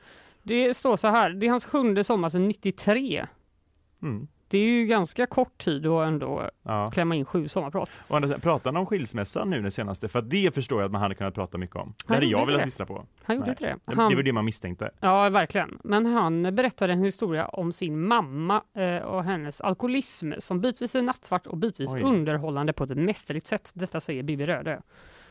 Det 0.43 0.74
står 0.74 0.97
så 0.97 1.09
här, 1.09 1.31
det 1.31 1.47
är 1.47 1.51
hans 1.51 1.64
sjunde 1.64 2.05
sommar 2.05 2.28
sedan 2.28 2.48
93. 2.48 3.27
Mm. 4.02 4.28
Det 4.48 4.59
är 4.59 4.62
ju 4.62 4.86
ganska 4.86 5.27
kort 5.27 5.59
tid 5.59 5.86
att 5.86 6.06
ändå 6.06 6.51
Ja. 6.62 6.90
klämma 6.90 7.14
in 7.14 7.24
sju 7.24 7.48
sommarprat. 7.48 8.02
Å 8.09 8.14
andra 8.16 8.28
sidan, 8.28 8.40
Pratar 8.40 8.70
han 8.73 8.77
om 8.81 8.86
skilsmässan 8.86 9.51
nu 9.51 9.62
den 9.62 9.70
senaste? 9.70 10.09
För 10.09 10.23
det 10.23 10.55
förstår 10.55 10.81
jag 10.81 10.86
att 10.86 10.93
man 10.93 11.01
hade 11.01 11.14
kunnat 11.14 11.35
prata 11.35 11.59
mycket 11.59 11.77
om. 11.77 11.94
Det 12.06 12.14
hade 12.14 12.27
jag 12.27 12.47
velat 12.47 12.64
lyssna 12.64 12.86
på. 12.86 13.06
Han 13.23 13.36
gjorde 13.36 13.51
inte 13.51 13.64
det. 13.64 13.77
Det- 13.86 13.94
Han, 13.97 14.10
Det 14.10 14.16
var 14.16 14.23
det 14.23 14.32
man 14.32 14.44
misstänkte. 14.44 14.90
Ja, 15.01 15.28
verkligen. 15.28 15.78
Men 15.85 16.06
han 16.06 16.43
berättade 16.55 16.93
en 16.93 17.05
historia 17.05 17.47
om 17.48 17.73
sin 17.73 18.06
mamma 18.06 18.62
eh, 18.74 18.97
och 19.02 19.24
hennes 19.24 19.60
alkoholism 19.60 20.32
som 20.39 20.60
bitvis 20.60 20.94
är 20.94 21.02
nattsvart 21.02 21.47
och 21.47 21.56
bitvis 21.56 21.94
Oj. 21.94 22.02
underhållande 22.02 22.73
på 22.73 22.85
ett 22.85 22.97
mästerligt 22.97 23.47
sätt. 23.47 23.70
Detta 23.74 24.01
säger 24.01 24.23
Bibi 24.23 24.47
Röde. 24.47 24.82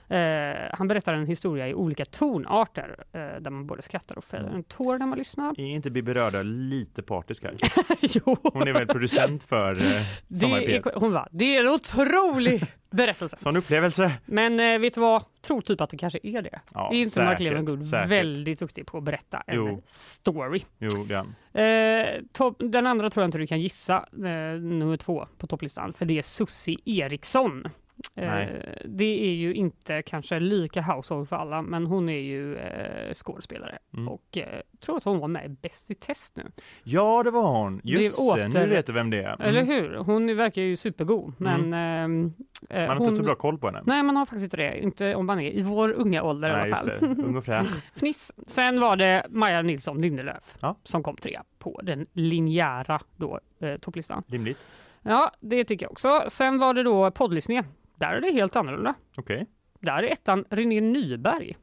Eh, 0.09 0.69
han 0.73 0.87
berättar 0.87 1.13
en 1.13 1.27
historia 1.27 1.67
i 1.67 1.73
olika 1.73 2.05
tonarter 2.05 2.95
eh, 3.11 3.19
där 3.41 3.49
man 3.49 3.67
både 3.67 3.81
skrattar 3.81 4.17
och 4.17 4.23
fäller 4.23 4.49
en 4.49 4.63
tår 4.63 4.97
när 4.97 5.05
man 5.05 5.17
lyssnar. 5.17 5.59
Är 5.59 5.65
inte 5.65 5.91
Bibi 5.91 6.13
Röda 6.13 6.43
lite 6.43 7.01
partisk 7.03 7.43
här? 7.43 7.53
jo, 8.01 8.37
Hon 8.53 8.67
är 8.67 8.73
väl 8.73 8.87
producent 8.87 9.43
för 9.43 9.75
eh, 9.75 10.01
det 10.27 10.45
P1. 10.45 10.87
är, 10.87 10.99
hon 10.99 11.13
va, 11.13 11.27
det 11.31 11.55
är 11.57 11.61
en 11.61 11.69
otrolig 11.73 12.63
berättelse. 12.89 13.37
Sån 13.37 13.57
upplevelse. 13.57 14.11
Men 14.25 14.59
eh, 14.59 14.79
vet 14.79 14.93
du 14.95 15.01
vad? 15.01 15.23
Tror 15.41 15.61
typ 15.61 15.81
att 15.81 15.89
det 15.89 15.97
kanske 15.97 16.19
är 16.23 16.41
det. 16.41 16.59
Ja, 16.73 16.89
är 16.93 16.97
inte 16.97 17.23
Mark 17.23 17.39
Levengood 17.39 17.85
säkert. 17.87 18.11
väldigt 18.11 18.59
duktig 18.59 18.85
på 18.87 18.97
att 18.97 19.03
berätta 19.03 19.43
en 19.47 19.55
Jo. 19.55 19.81
story? 19.87 20.59
Jo, 20.79 20.89
den. 21.03 21.35
Eh, 21.65 22.21
topp- 22.33 22.55
den 22.59 22.87
andra 22.87 23.09
tror 23.09 23.21
jag 23.23 23.27
inte 23.27 23.37
du 23.37 23.47
kan 23.47 23.61
gissa, 23.61 23.95
eh, 24.13 24.59
nummer 24.61 24.97
två 24.97 25.27
på 25.37 25.47
topplistan, 25.47 25.93
för 25.93 26.05
det 26.05 26.17
är 26.17 26.21
Susie 26.21 26.77
Eriksson. 26.85 27.63
Eh, 28.15 28.47
det 28.85 29.25
är 29.29 29.33
ju 29.33 29.53
inte 29.53 30.01
kanske 30.01 30.39
lika 30.39 30.81
household 30.81 31.29
för 31.29 31.35
alla, 31.35 31.61
men 31.61 31.85
hon 31.85 32.09
är 32.09 32.19
ju 32.19 32.55
eh, 32.55 33.13
skådespelare 33.13 33.77
Mm. 33.93 34.07
och 34.07 34.37
eh, 34.37 34.61
tror 34.79 34.97
att 34.97 35.03
hon 35.03 35.19
var 35.19 35.27
med 35.27 35.45
i 35.45 35.49
Bäst 35.49 35.91
i 35.91 35.95
test 35.95 36.35
nu. 36.37 36.43
Ja, 36.83 37.23
det 37.23 37.31
var 37.31 37.47
hon. 37.47 37.81
Just 37.83 38.17
det, 38.35 38.35
åter- 38.43 38.59
nu 38.59 38.67
vet 38.69 38.85
du 38.85 38.93
vem 38.93 39.09
det 39.09 39.23
är. 39.23 39.35
Mm. 39.35 39.41
Eller 39.47 39.63
hur? 39.65 39.95
Hon 39.95 40.37
verkar 40.37 40.61
ju 40.61 40.75
supergod, 40.75 41.33
men 41.37 41.73
ehm, 41.73 42.33
eh, 42.69 42.79
Man 42.79 42.87
har 42.89 42.95
hon... 42.95 43.03
inte 43.03 43.15
så 43.15 43.23
bra 43.23 43.35
koll 43.35 43.57
på 43.57 43.67
henne. 43.67 43.81
Nej, 43.85 44.03
man 44.03 44.15
har 44.17 44.25
faktiskt 44.25 44.43
inte 44.43 44.57
det. 44.57 44.79
Inte 44.83 45.15
om 45.15 45.25
man 45.25 45.39
är 45.39 45.51
i 45.51 45.61
vår 45.61 45.91
unga 45.91 46.23
ålder 46.23 46.49
i 46.49 46.51
Nej, 46.51 46.59
alla 46.61 46.67
just 46.67 46.99
fall. 46.99 47.25
Ung 47.25 47.35
och. 47.35 47.45
Fniss. 47.95 48.31
Sen 48.47 48.79
var 48.79 48.95
det 48.95 49.25
Maja 49.29 49.61
Nilsson 49.61 50.01
Lindelöf 50.01 50.55
Ja. 50.59 50.75
som 50.83 51.03
kom 51.03 51.15
trea 51.17 51.43
på 51.59 51.81
den 51.83 52.07
linjära 52.13 53.01
då, 53.15 53.39
eh, 53.59 53.77
topplistan. 53.77 54.23
Rimligt. 54.27 54.59
Ja, 55.01 55.31
det 55.39 55.63
tycker 55.63 55.85
jag 55.85 55.91
också. 55.91 56.23
Sen 56.29 56.57
var 56.59 56.73
det 56.73 56.83
då 56.83 57.11
poddlyssningen. 57.11 57.65
Där 57.95 58.13
är 58.13 58.21
det 58.21 58.31
helt 58.31 58.55
annorlunda. 58.55 58.93
Okej. 59.17 59.45
Där 59.79 60.03
är 60.03 60.11
ettan 60.11 60.45
René 60.49 60.81
Nyberg. 60.81 61.57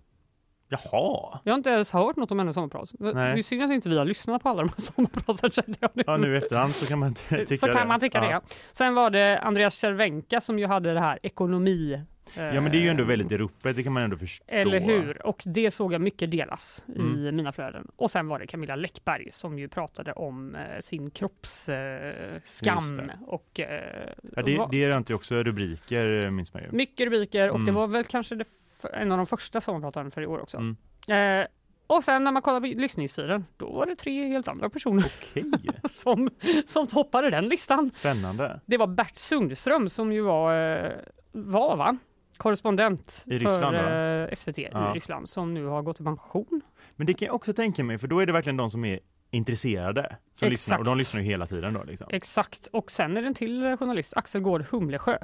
Jaha. 0.69 1.41
Jag 1.45 1.53
har 1.53 1.57
inte 1.57 1.71
ens 1.71 1.93
hört 1.93 2.17
något 2.17 2.31
om 2.31 2.39
hennes 2.39 2.55
sommarprat. 2.55 2.91
Det 2.99 3.13
Nej. 3.13 3.39
är 3.39 3.43
synd 3.43 3.63
att 3.63 3.71
inte 3.73 3.89
vi 3.89 3.99
har 3.99 4.05
lyssnat 4.05 4.43
på 4.43 4.49
alla 4.49 4.63
de 4.63 4.69
här 4.69 4.81
sommarpraten 4.81 5.51
kände 5.53 5.79
jag 5.81 5.91
nu. 5.95 6.03
Ja, 6.07 6.17
nu 6.17 6.37
efterhand 6.37 6.75
så 6.75 6.87
kan 6.87 6.99
man 6.99 7.15
tycka 7.29 7.57
så 7.57 7.67
det. 7.67 7.73
kan 7.73 7.89
man 7.89 8.01
tycka 8.01 8.19
ja. 8.25 8.31
det. 8.31 8.41
Sen 8.73 8.95
var 8.95 9.11
det 9.11 9.39
Andreas 9.39 9.75
Cervenka 9.75 10.41
som 10.41 10.59
ju 10.59 10.67
hade 10.67 10.95
det 10.95 11.01
här 11.01 11.19
ekonomi. 11.23 12.01
Ja, 12.37 12.61
men 12.61 12.73
det 12.73 12.79
är 12.79 12.83
ju 12.83 12.89
ändå 12.89 13.05
väldigt 13.05 13.33
i 13.33 13.37
ropet, 13.39 13.77
det 13.77 13.83
kan 13.83 13.93
man 13.93 14.03
ändå 14.03 14.17
förstå. 14.17 14.45
Eller 14.49 14.81
hur? 14.81 15.27
Och 15.27 15.43
det 15.47 15.71
såg 15.71 15.93
jag 15.93 16.01
mycket 16.01 16.31
delas 16.31 16.85
i 16.97 16.99
Mm. 17.01 17.37
mina 17.37 17.53
flöden. 17.53 17.89
Och 17.97 18.11
sen 18.11 18.29
var 18.29 18.39
det 18.39 18.47
Camilla 18.47 18.77
Läckberg 18.77 19.29
som 19.33 19.59
ju 19.59 19.69
pratade 19.69 20.13
om 20.13 20.55
eh, 20.55 20.81
sin 20.81 21.11
kroppsskam 21.11 22.99
eh, 22.99 23.07
det. 23.07 23.19
och 23.27 23.61
eh, 23.61 24.09
Ja, 24.37 24.43
det, 24.43 24.59
var- 24.59 24.69
det 24.71 24.85
är 24.85 24.97
inte 24.97 25.15
också 25.15 25.43
rubriker, 25.43 26.31
minns 26.31 26.55
man 26.55 26.63
ju. 26.63 26.69
mycket 26.73 27.05
rubriker 27.05 27.49
och 27.51 27.59
det 27.59 27.63
Mm. 27.63 27.75
var 27.75 27.87
väl 27.87 28.05
kanske 28.05 28.35
det 28.35 28.45
en 28.93 29.13
av 29.13 29.19
de 29.19 29.27
första 29.27 29.61
sommarpratarna 29.61 30.11
för 30.11 30.23
i 30.23 30.27
år 30.27 30.39
också. 30.43 30.57
Mm. 30.59 31.41
Eh, 31.41 31.47
och 31.87 32.05
sen 32.05 32.25
när 32.25 32.33
man 32.33 32.43
kollar 32.43 32.61
på 32.61 32.67
lyssningstiden, 32.67 33.45
då 33.57 33.73
var 33.73 33.87
det 33.87 33.97
tre 33.97 34.29
helt 34.29 34.49
andra 34.49 34.71
personer 34.71 35.05
Okej, 35.21 35.45
som, 35.89 36.29
som 36.67 36.87
toppade 36.87 37.31
den 37.31 37.49
listan. 37.49 37.91
spännande. 37.91 38.61
Det 38.67 38.77
var 38.77 38.87
Bert 38.87 39.19
Sundström 39.19 39.89
som 39.89 40.13
ju 40.13 40.21
var, 40.21 40.93
var 41.33 41.77
va? 41.77 41.97
Korrespondent 42.43 43.25
I 43.27 43.39
Ryssland, 43.39 43.77
för 43.77 44.29
eh, 44.31 44.35
SVT 44.35 44.59
Ja. 44.59 44.91
i 44.91 44.95
Ryssland 44.97 45.29
som 45.29 45.55
nu 45.55 45.67
har 45.67 45.83
gått 45.83 46.01
i 46.01 46.05
pension. 46.05 46.61
Men 46.97 47.07
det 47.07 47.15
kan 47.15 47.27
jag 47.27 47.35
också 47.35 47.53
tänka 47.53 47.85
mig, 47.85 47.99
för 47.99 48.09
då 48.09 48.19
är 48.21 48.27
det 48.27 48.33
verkligen 48.33 48.57
de 48.57 48.71
som 48.71 48.85
är 48.85 49.01
intresserade 49.31 50.17
som 50.35 50.49
lyssnar 50.49 50.79
och 50.79 50.85
de 50.85 50.91
Exakt. 50.91 50.99
lyssnar 50.99 51.21
ju 51.21 51.27
hela 51.27 51.47
tiden 51.47 51.75
då 51.75 51.83
liksom. 51.85 52.07
Exakt. 52.11 52.67
Och 52.73 52.91
sen 52.91 53.17
är 53.17 53.23
det 53.23 53.29
en 53.29 53.35
till 53.35 53.77
journalist, 53.79 54.17
Axel 54.17 54.41
Gård 54.41 54.65
Humlesjö, 54.71 55.19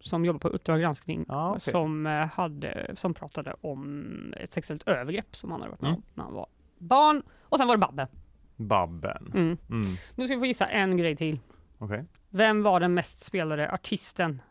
som 0.00 0.24
jobbar 0.24 0.38
på 0.38 0.48
Uppdrag 0.48 0.80
granskning, 0.80 1.24
Ja, 1.28 1.50
okej. 1.50 1.60
som, 1.60 2.06
eh, 2.06 2.26
hade, 2.26 2.90
som 2.96 3.14
pratade 3.14 3.54
om 3.60 4.34
ett 4.40 4.52
sexuellt 4.52 4.88
övergrepp 4.88 5.36
som 5.36 5.50
han 5.50 5.60
hade 5.60 5.70
varit 5.70 5.80
med 5.80 5.88
Mm. 5.88 5.98
om 5.98 6.04
när 6.14 6.24
han 6.24 6.34
var 6.34 6.46
barn. 6.78 7.22
Och 7.42 7.58
sen 7.58 7.66
var 7.68 7.76
det 7.76 7.80
Babben. 7.80 8.08
Babben. 8.56 9.30
Mm. 9.34 9.56
Mm. 9.70 9.86
Nu 10.14 10.26
ska 10.26 10.34
vi 10.34 10.40
få 10.40 10.46
gissa 10.46 10.66
en 10.66 10.96
grej 10.96 11.16
till. 11.16 11.38
Okej. 11.78 12.04
Vem 12.30 12.62
var 12.62 12.80
den 12.80 12.94
mest 12.94 13.24
spelade 13.24 13.72
artisten? 13.72 14.42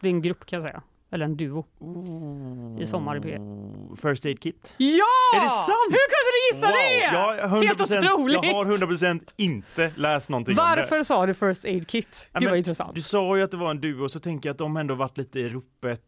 Det 0.00 0.06
är 0.08 0.10
en 0.10 0.22
grupp 0.22 0.46
kan 0.46 0.56
jag 0.56 0.68
säga. 0.68 0.82
Eller 1.12 1.24
en 1.24 1.36
duo. 1.36 1.64
I 2.80 2.86
Sommar 2.86 3.16
i 3.16 3.20
P. 3.20 3.38
First 3.96 4.26
Aid 4.26 4.40
Kit. 4.40 4.74
Ja! 4.76 5.04
Är 5.36 5.40
det 5.44 5.50
sant? 5.50 5.88
Hur 5.90 6.06
kunde 6.12 6.30
du 6.32 6.56
gissa 6.56 6.66
det? 6.66 6.98
Jag, 6.98 7.48
har 7.48 7.64
Helt 7.64 7.80
100%, 7.80 8.12
otroligt! 8.12 8.38
jag 8.42 8.54
har 8.54 8.66
100% 8.66 9.20
inte 9.36 9.92
läst 9.96 10.30
någonting 10.30 10.58
om 10.58 10.70
det. 10.70 10.76
Varför 10.82 11.02
sa 11.02 11.26
du 11.26 11.34
First 11.34 11.64
Aid 11.64 11.88
Kit? 11.88 12.30
Gud 12.34 12.48
vad 12.48 12.58
intressant. 12.58 12.94
Du 12.94 13.00
sa 13.00 13.36
ju 13.36 13.42
att 13.42 13.50
det 13.50 13.56
var 13.56 13.70
en 13.70 13.80
duo, 13.80 14.08
så 14.08 14.20
tänker 14.20 14.48
jag 14.48 14.54
att 14.54 14.58
de 14.58 14.76
ändå 14.76 14.94
varit 14.94 15.18
lite 15.18 15.40
i 15.40 15.48
ropet. 15.48 16.02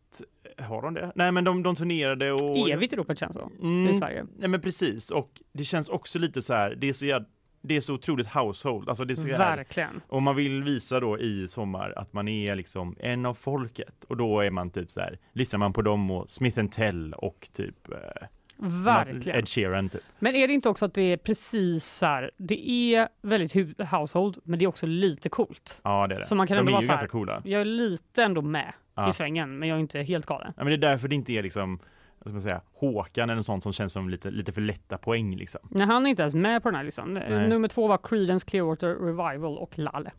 Har 0.59 0.83
de 0.83 0.95
det? 0.95 1.13
Nej, 1.15 1.33
men 1.33 1.45
de, 1.45 1.63
de 1.63 1.75
turnerade 1.77 2.33
och... 2.33 2.69
Evigt 2.69 2.93
i 2.93 2.97
ropet 2.97 3.19
känns 3.19 3.35
så. 3.37 3.51
Mm, 3.63 3.89
I 3.91 3.95
Sverige. 3.95 4.27
Nej, 4.39 4.49
men 4.49 4.61
precis. 4.61 5.11
Och 5.11 5.43
det 5.53 5.65
känns 5.65 5.89
också 5.89 6.19
lite 6.19 6.43
så 6.43 6.55
här, 6.55 6.75
det 6.75 6.89
är 6.89 6.93
så, 6.93 7.07
jäd- 7.07 7.27
det 7.67 7.77
är 7.77 7.81
så 7.81 7.95
otroligt 7.95 8.27
household. 8.27 8.89
Alltså 8.89 9.05
det 9.05 9.19
är 9.19 9.39
Verkligen. 9.39 10.01
och 10.09 10.23
man 10.23 10.37
vill 10.37 10.63
visa 10.63 11.01
då 11.01 11.19
i 11.19 11.49
sommar 11.49 11.93
att 11.97 12.13
man 12.13 12.29
är 12.29 12.57
liksom 12.57 12.97
en 13.01 13.27
av 13.27 13.35
folket. 13.35 14.05
Och 14.09 14.17
då 14.17 14.41
är 14.41 14.51
man 14.51 14.71
typ 14.71 14.91
så 14.91 15.01
här, 15.01 15.19
lyssnar 15.33 15.59
man 15.59 15.73
på 15.73 15.83
dem 15.83 16.11
och 16.11 16.31
Smith 16.31 16.65
Tell 16.67 17.13
och 17.13 17.49
typ 17.53 17.89
eh, 17.93 18.27
Verkligen. 18.57 19.39
Ed 19.39 19.49
Sheeran 19.49 19.89
typ. 19.89 20.01
Men 20.19 20.35
är 20.35 20.49
det 20.49 20.55
inte 20.55 20.69
också 20.69 20.85
att 20.85 20.95
det 20.95 21.03
är 21.03 21.17
precis 21.17 21.85
så 21.85 22.07
här, 22.07 22.31
det 22.37 22.71
är 22.71 23.09
väldigt 23.23 23.55
hu- 23.55 23.85
household, 23.99 24.39
men 24.45 24.59
det 24.59 24.65
är 24.65 24.67
också 24.69 24.87
lite 24.87 25.29
coolt. 25.29 25.81
Ja, 25.85 26.07
det 26.07 26.15
är 26.15 26.19
det. 26.19 26.25
Så 26.25 26.35
man 26.35 26.47
kan 26.47 26.57
de 26.57 26.59
ändå 26.61 26.71
är 26.71 26.73
vara 26.73 26.83
ju 26.83 26.87
så 26.87 26.93
här, 26.93 26.97
ganska 26.99 27.09
coola. 27.13 27.43
Jag 27.45 27.61
är 27.61 27.65
lite 27.65 28.23
ändå 28.25 28.43
med 28.43 28.73
Ja. 28.97 29.09
i 29.09 29.13
svängen, 29.13 29.59
men 29.59 29.69
jag 29.69 29.77
är 29.77 29.81
inte 29.81 30.03
helt 30.03 30.27
galen. 30.27 30.53
Ja, 30.57 30.65
men 30.65 30.67
det 30.67 30.87
är 30.87 30.91
därför 30.91 31.09
det 31.09 31.15
inte 31.15 31.33
är 31.33 31.43
liksom, 31.43 31.79
vad 32.25 32.31
ska 32.31 32.33
man 32.33 32.41
säga, 32.43 32.61
Håkan 32.75 33.25
eller 33.31 33.37
något 33.37 33.47
sånt 33.47 33.63
som 33.63 33.73
känns 33.73 33.93
som 33.93 34.09
lite, 34.09 34.31
lite 34.31 34.53
för 34.53 34.61
lätta 34.61 34.99
poäng 34.99 35.37
liksom. 35.37 35.61
Nej, 35.71 35.87
han 35.87 36.07
är 36.07 36.11
inte 36.11 36.23
ens 36.23 36.35
med 36.35 36.63
på 36.63 36.69
den 36.69 36.77
här 36.77 36.85
listan. 36.85 37.15
Nej. 37.15 37.49
Nummer 37.49 37.69
två 37.69 37.87
var 37.87 37.99
Creedence 37.99 38.47
Clearwater 38.47 38.89
Revival 38.95 39.59
och 39.59 39.79
Lalle. 39.79 40.11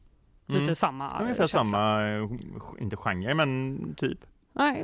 Lite 0.46 0.62
Mm. 0.62 0.76
samma 0.76 1.22
Ungefär 1.22 1.42
känsla. 1.48 1.64
samma, 1.64 2.08
eh, 2.08 2.30
inte 2.80 2.96
genre, 2.98 3.34
men 3.34 3.80
typ. 3.98 4.20
Nej, 4.58 4.84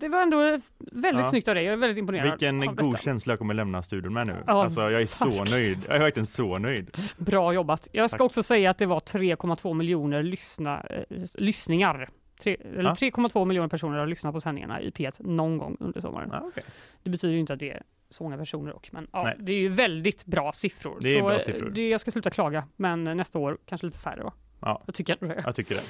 det 0.00 0.08
var 0.08 0.22
ändå 0.22 0.60
väldigt 0.78 1.24
Ja. 1.24 1.28
snyggt 1.30 1.48
av 1.48 1.54
dig. 1.54 1.64
Jag 1.64 1.72
är 1.72 1.76
väldigt 1.76 1.98
imponerad. 1.98 2.30
Vilken 2.30 2.76
god 2.76 3.00
känsla 3.00 3.32
jag 3.32 3.38
kommer 3.38 3.54
lämna 3.54 3.82
studion 3.82 4.12
med 4.12 4.26
nu. 4.26 4.36
Ja, 4.46 4.62
alltså 4.64 4.80
jag 4.90 5.02
är 5.02 5.06
så 5.06 5.24
verkligen. 5.28 5.50
nöjd. 5.60 5.78
Jag 5.88 5.96
är 5.96 6.00
verkligen 6.00 6.26
så 6.26 6.58
nöjd. 6.58 6.96
Bra 7.18 7.52
jobbat. 7.52 7.88
Jag 7.92 8.10
ska 8.10 8.18
Tack. 8.18 8.24
också 8.24 8.42
säga 8.42 8.70
att 8.70 8.78
det 8.78 8.86
var 8.86 9.00
3,2 9.00 9.74
miljoner 9.74 10.22
lyssna, 10.22 10.80
eh, 10.80 11.02
lyssningar. 11.34 12.10
Tre, 12.42 12.56
eller 12.64 12.82
Ja. 12.82 12.94
3,2 12.94 13.44
miljoner 13.44 13.68
personer 13.68 13.98
har 13.98 14.06
lyssnat 14.06 14.34
på 14.34 14.40
sändningarna 14.40 14.80
i 14.80 14.90
P1 14.90 15.26
någon 15.26 15.58
gång 15.58 15.76
under 15.80 16.00
sommaren. 16.00 16.28
Ja, 16.32 16.42
okej. 16.44 16.64
Det 17.02 17.10
betyder 17.10 17.34
ju 17.34 17.40
inte 17.40 17.52
att 17.52 17.58
det 17.58 17.70
är 17.70 17.82
så 18.10 18.24
många 18.24 18.38
personer 18.38 18.72
dock, 18.72 18.92
men 18.92 19.06
ja, 19.12 19.22
Nej. 19.24 19.36
det 19.38 19.52
är 19.52 19.56
ju 19.60 19.68
väldigt 19.68 20.24
bra 20.26 20.52
siffror. 20.52 20.98
Det 21.00 21.08
är 21.14 21.18
så 21.18 21.24
bra 21.24 21.34
eh, 21.34 21.40
siffror. 21.40 21.70
Det, 21.70 21.88
jag 21.88 22.00
ska 22.00 22.10
sluta 22.10 22.30
klaga, 22.30 22.64
men 22.76 23.04
nästa 23.04 23.38
år 23.38 23.58
kanske 23.66 23.86
lite 23.86 23.98
färre 23.98 24.22
va? 24.22 24.32
Ja. 24.60 24.82
Jag 24.86 24.94
tycker 24.94 25.16
det. 25.20 25.42
Jag 25.44 25.54
tycker 25.54 25.74
det. 25.74 25.80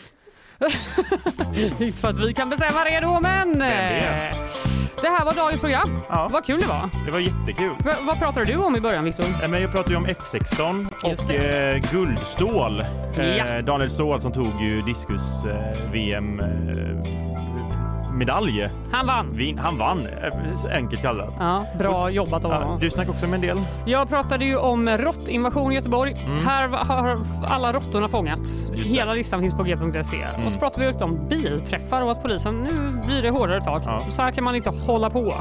Inte 1.80 2.00
för 2.00 2.08
att 2.08 2.18
vi 2.18 2.34
kan 2.34 2.50
bestämma 2.50 2.84
det 2.84 3.00
då, 3.00 3.20
men... 3.20 3.62
eh, 3.62 4.32
Det 5.02 5.08
här 5.08 5.24
var 5.24 5.34
dagens 5.34 5.60
program. 5.60 5.98
Ja. 6.08 6.28
Vad 6.32 6.44
kul 6.44 6.60
det 6.60 6.66
var. 6.66 6.90
Det 7.04 7.10
var 7.10 7.18
jättekul. 7.18 7.74
V- 7.84 7.90
vad 8.06 8.18
pratade 8.18 8.46
du 8.46 8.56
om 8.56 8.76
i 8.76 8.80
början, 8.80 9.04
Viktor? 9.04 9.24
Eh, 9.54 9.58
jag 9.60 9.72
pratade 9.72 9.96
om 9.96 10.06
F16 10.06 10.86
Just 11.08 11.24
och 11.24 11.30
eh, 11.34 11.78
guldstål. 11.92 12.80
Eh, 13.18 13.36
Ja. 13.36 13.62
Daniel 13.62 13.90
Ståhl 13.90 14.20
som 14.20 14.32
tog 14.32 14.60
ju 14.62 14.80
diskus-VM 14.82 16.40
eh, 16.40 16.46
medalj. 18.12 18.68
Han 18.92 19.06
vann. 19.06 19.26
Vin. 19.32 19.58
Han 19.58 19.78
vann, 19.78 20.06
eh, 20.06 20.76
enkelt 20.76 21.02
kallat. 21.02 21.34
Ja, 21.38 21.64
bra 21.78 22.10
jobbat 22.10 22.44
av 22.44 22.50
Ja, 22.50 22.58
honom. 22.58 22.80
du 22.80 22.90
snackade 22.90 23.12
också 23.12 23.26
om 23.26 23.34
en 23.34 23.40
del. 23.40 23.58
Jag 23.86 24.08
pratade 24.08 24.44
ju 24.44 24.56
om 24.56 24.88
råttinvasion 24.88 25.72
i 25.72 25.74
Göteborg. 25.74 26.14
Här 26.46 26.68
har 26.68 27.18
alla 27.46 27.72
råttorna 27.72 28.08
fångats. 28.08 28.68
Mm. 28.68 28.80
Mm. 28.80 28.92
Hela 28.92 29.12
listan 29.12 29.40
finns 29.40 29.54
på 29.54 29.62
g.se. 29.62 30.16
Och 30.46 30.52
så 30.52 30.58
pratade 30.58 30.86
vi 30.86 30.92
lite 30.92 31.04
om 31.04 31.28
bilträffar 31.28 32.02
och 32.02 32.10
att 32.10 32.22
polisen, 32.22 32.54
nu 32.62 33.00
blir 33.06 33.22
det 33.22 33.30
hårdare 33.30 33.60
tag. 33.60 33.82
Ja. 33.84 34.00
Så 34.10 34.22
här 34.22 34.30
kan 34.30 34.44
man 34.44 34.54
inte 34.56 34.70
hålla 34.70 35.10
på. 35.10 35.34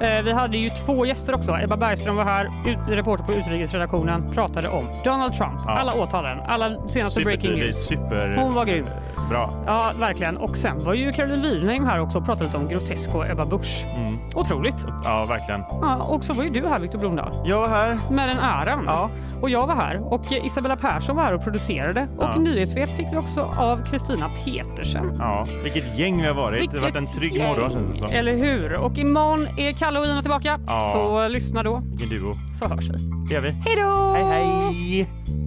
Eh, 0.00 0.22
vi 0.24 0.32
hade 0.32 0.58
ju 0.58 0.70
två 0.70 1.06
gäster 1.06 1.34
också. 1.34 1.58
Ebba 1.62 1.76
Bergström 1.76 2.16
var 2.16 2.24
här, 2.24 2.50
reporter 2.88 3.24
på 3.24 3.32
utrikesredaktionen, 3.32 4.32
pratade 4.32 4.68
om 4.68 4.88
Donald 5.04 5.34
Trump. 5.34 5.60
Ja. 5.66 5.70
Alla 5.78 5.94
åtalen, 5.94 6.38
alla 6.48 6.88
senaste 6.88 7.20
breaking 7.20 7.40
Supertydlig, 7.42 7.64
news. 7.66 7.86
Super, 7.86 8.36
Hon 8.36 8.54
var 8.54 8.64
grym. 8.64 8.86
Bra. 9.30 9.50
Ja, 9.66 9.92
verkligen. 9.98 10.36
Och 10.36 10.56
sen 10.56 10.84
var 10.84 10.94
ju 10.94 11.12
Caroline 11.12 11.42
Wirnheim 11.42 11.86
här 11.86 12.00
också 12.10 12.18
och 12.18 12.24
pratade 12.24 12.44
lite 12.44 12.56
om 12.56 12.68
Grotesco 12.68 13.18
och 13.18 13.30
Ebba 13.30 13.44
Busch. 13.46 13.84
Mm. 13.96 14.18
Otroligt. 14.34 14.86
Ja, 15.04 15.24
verkligen. 15.28 15.60
Ja, 15.70 15.96
och 15.96 16.24
så 16.24 16.34
var 16.34 16.44
ju 16.44 16.50
du 16.50 16.68
här, 16.68 16.80
Viktor 16.80 16.98
Blomdahl. 16.98 17.32
Jag 17.44 17.60
var 17.60 17.68
här. 17.68 17.98
Med 18.10 18.28
den 18.28 18.38
äran. 18.38 18.84
Ja. 18.86 19.10
Och 19.42 19.50
jag 19.50 19.66
var 19.66 19.74
här 19.74 20.12
och 20.12 20.32
Isabella 20.32 20.76
Persson 20.76 21.16
var 21.16 21.22
här 21.22 21.34
och 21.34 21.44
producerade. 21.44 22.08
Och 22.18 22.24
Ja. 22.24 22.36
nyhetssvep 22.38 22.96
fick 22.96 23.06
vi 23.12 23.16
också 23.16 23.40
av 23.56 23.84
Kristina 23.84 24.30
Petersen. 24.44 25.12
Ja, 25.18 25.46
vilket 25.62 25.98
gäng 25.98 26.20
vi 26.20 26.26
har 26.26 26.34
varit. 26.34 26.70
det 26.70 26.76
har 26.76 26.82
varit 26.82 26.96
en 26.96 27.06
trygg 27.06 27.32
gäng. 27.32 27.48
morgon 27.48 27.70
känns 27.70 27.92
det 27.92 27.98
som. 27.98 28.08
Eller 28.10 28.36
hur? 28.36 28.78
Och 28.80 28.98
imorgon 28.98 29.46
är 29.58 29.72
Kalle 29.72 29.98
och 30.00 30.06
Ina 30.06 30.22
tillbaka. 30.22 30.58
Ja. 30.66 30.80
Så 30.80 31.28
lyssna 31.28 31.62
då, 31.62 31.82
Vilken 31.84 32.08
duo. 32.08 32.32
så 32.58 32.66
hörs 32.66 32.88
vi. 32.88 32.96
Det 33.28 33.34
gör 33.34 33.40
vi. 33.42 33.50
Hej 33.50 33.76
då! 33.76 34.12
Hej 34.14 34.24
hej! 34.24 35.39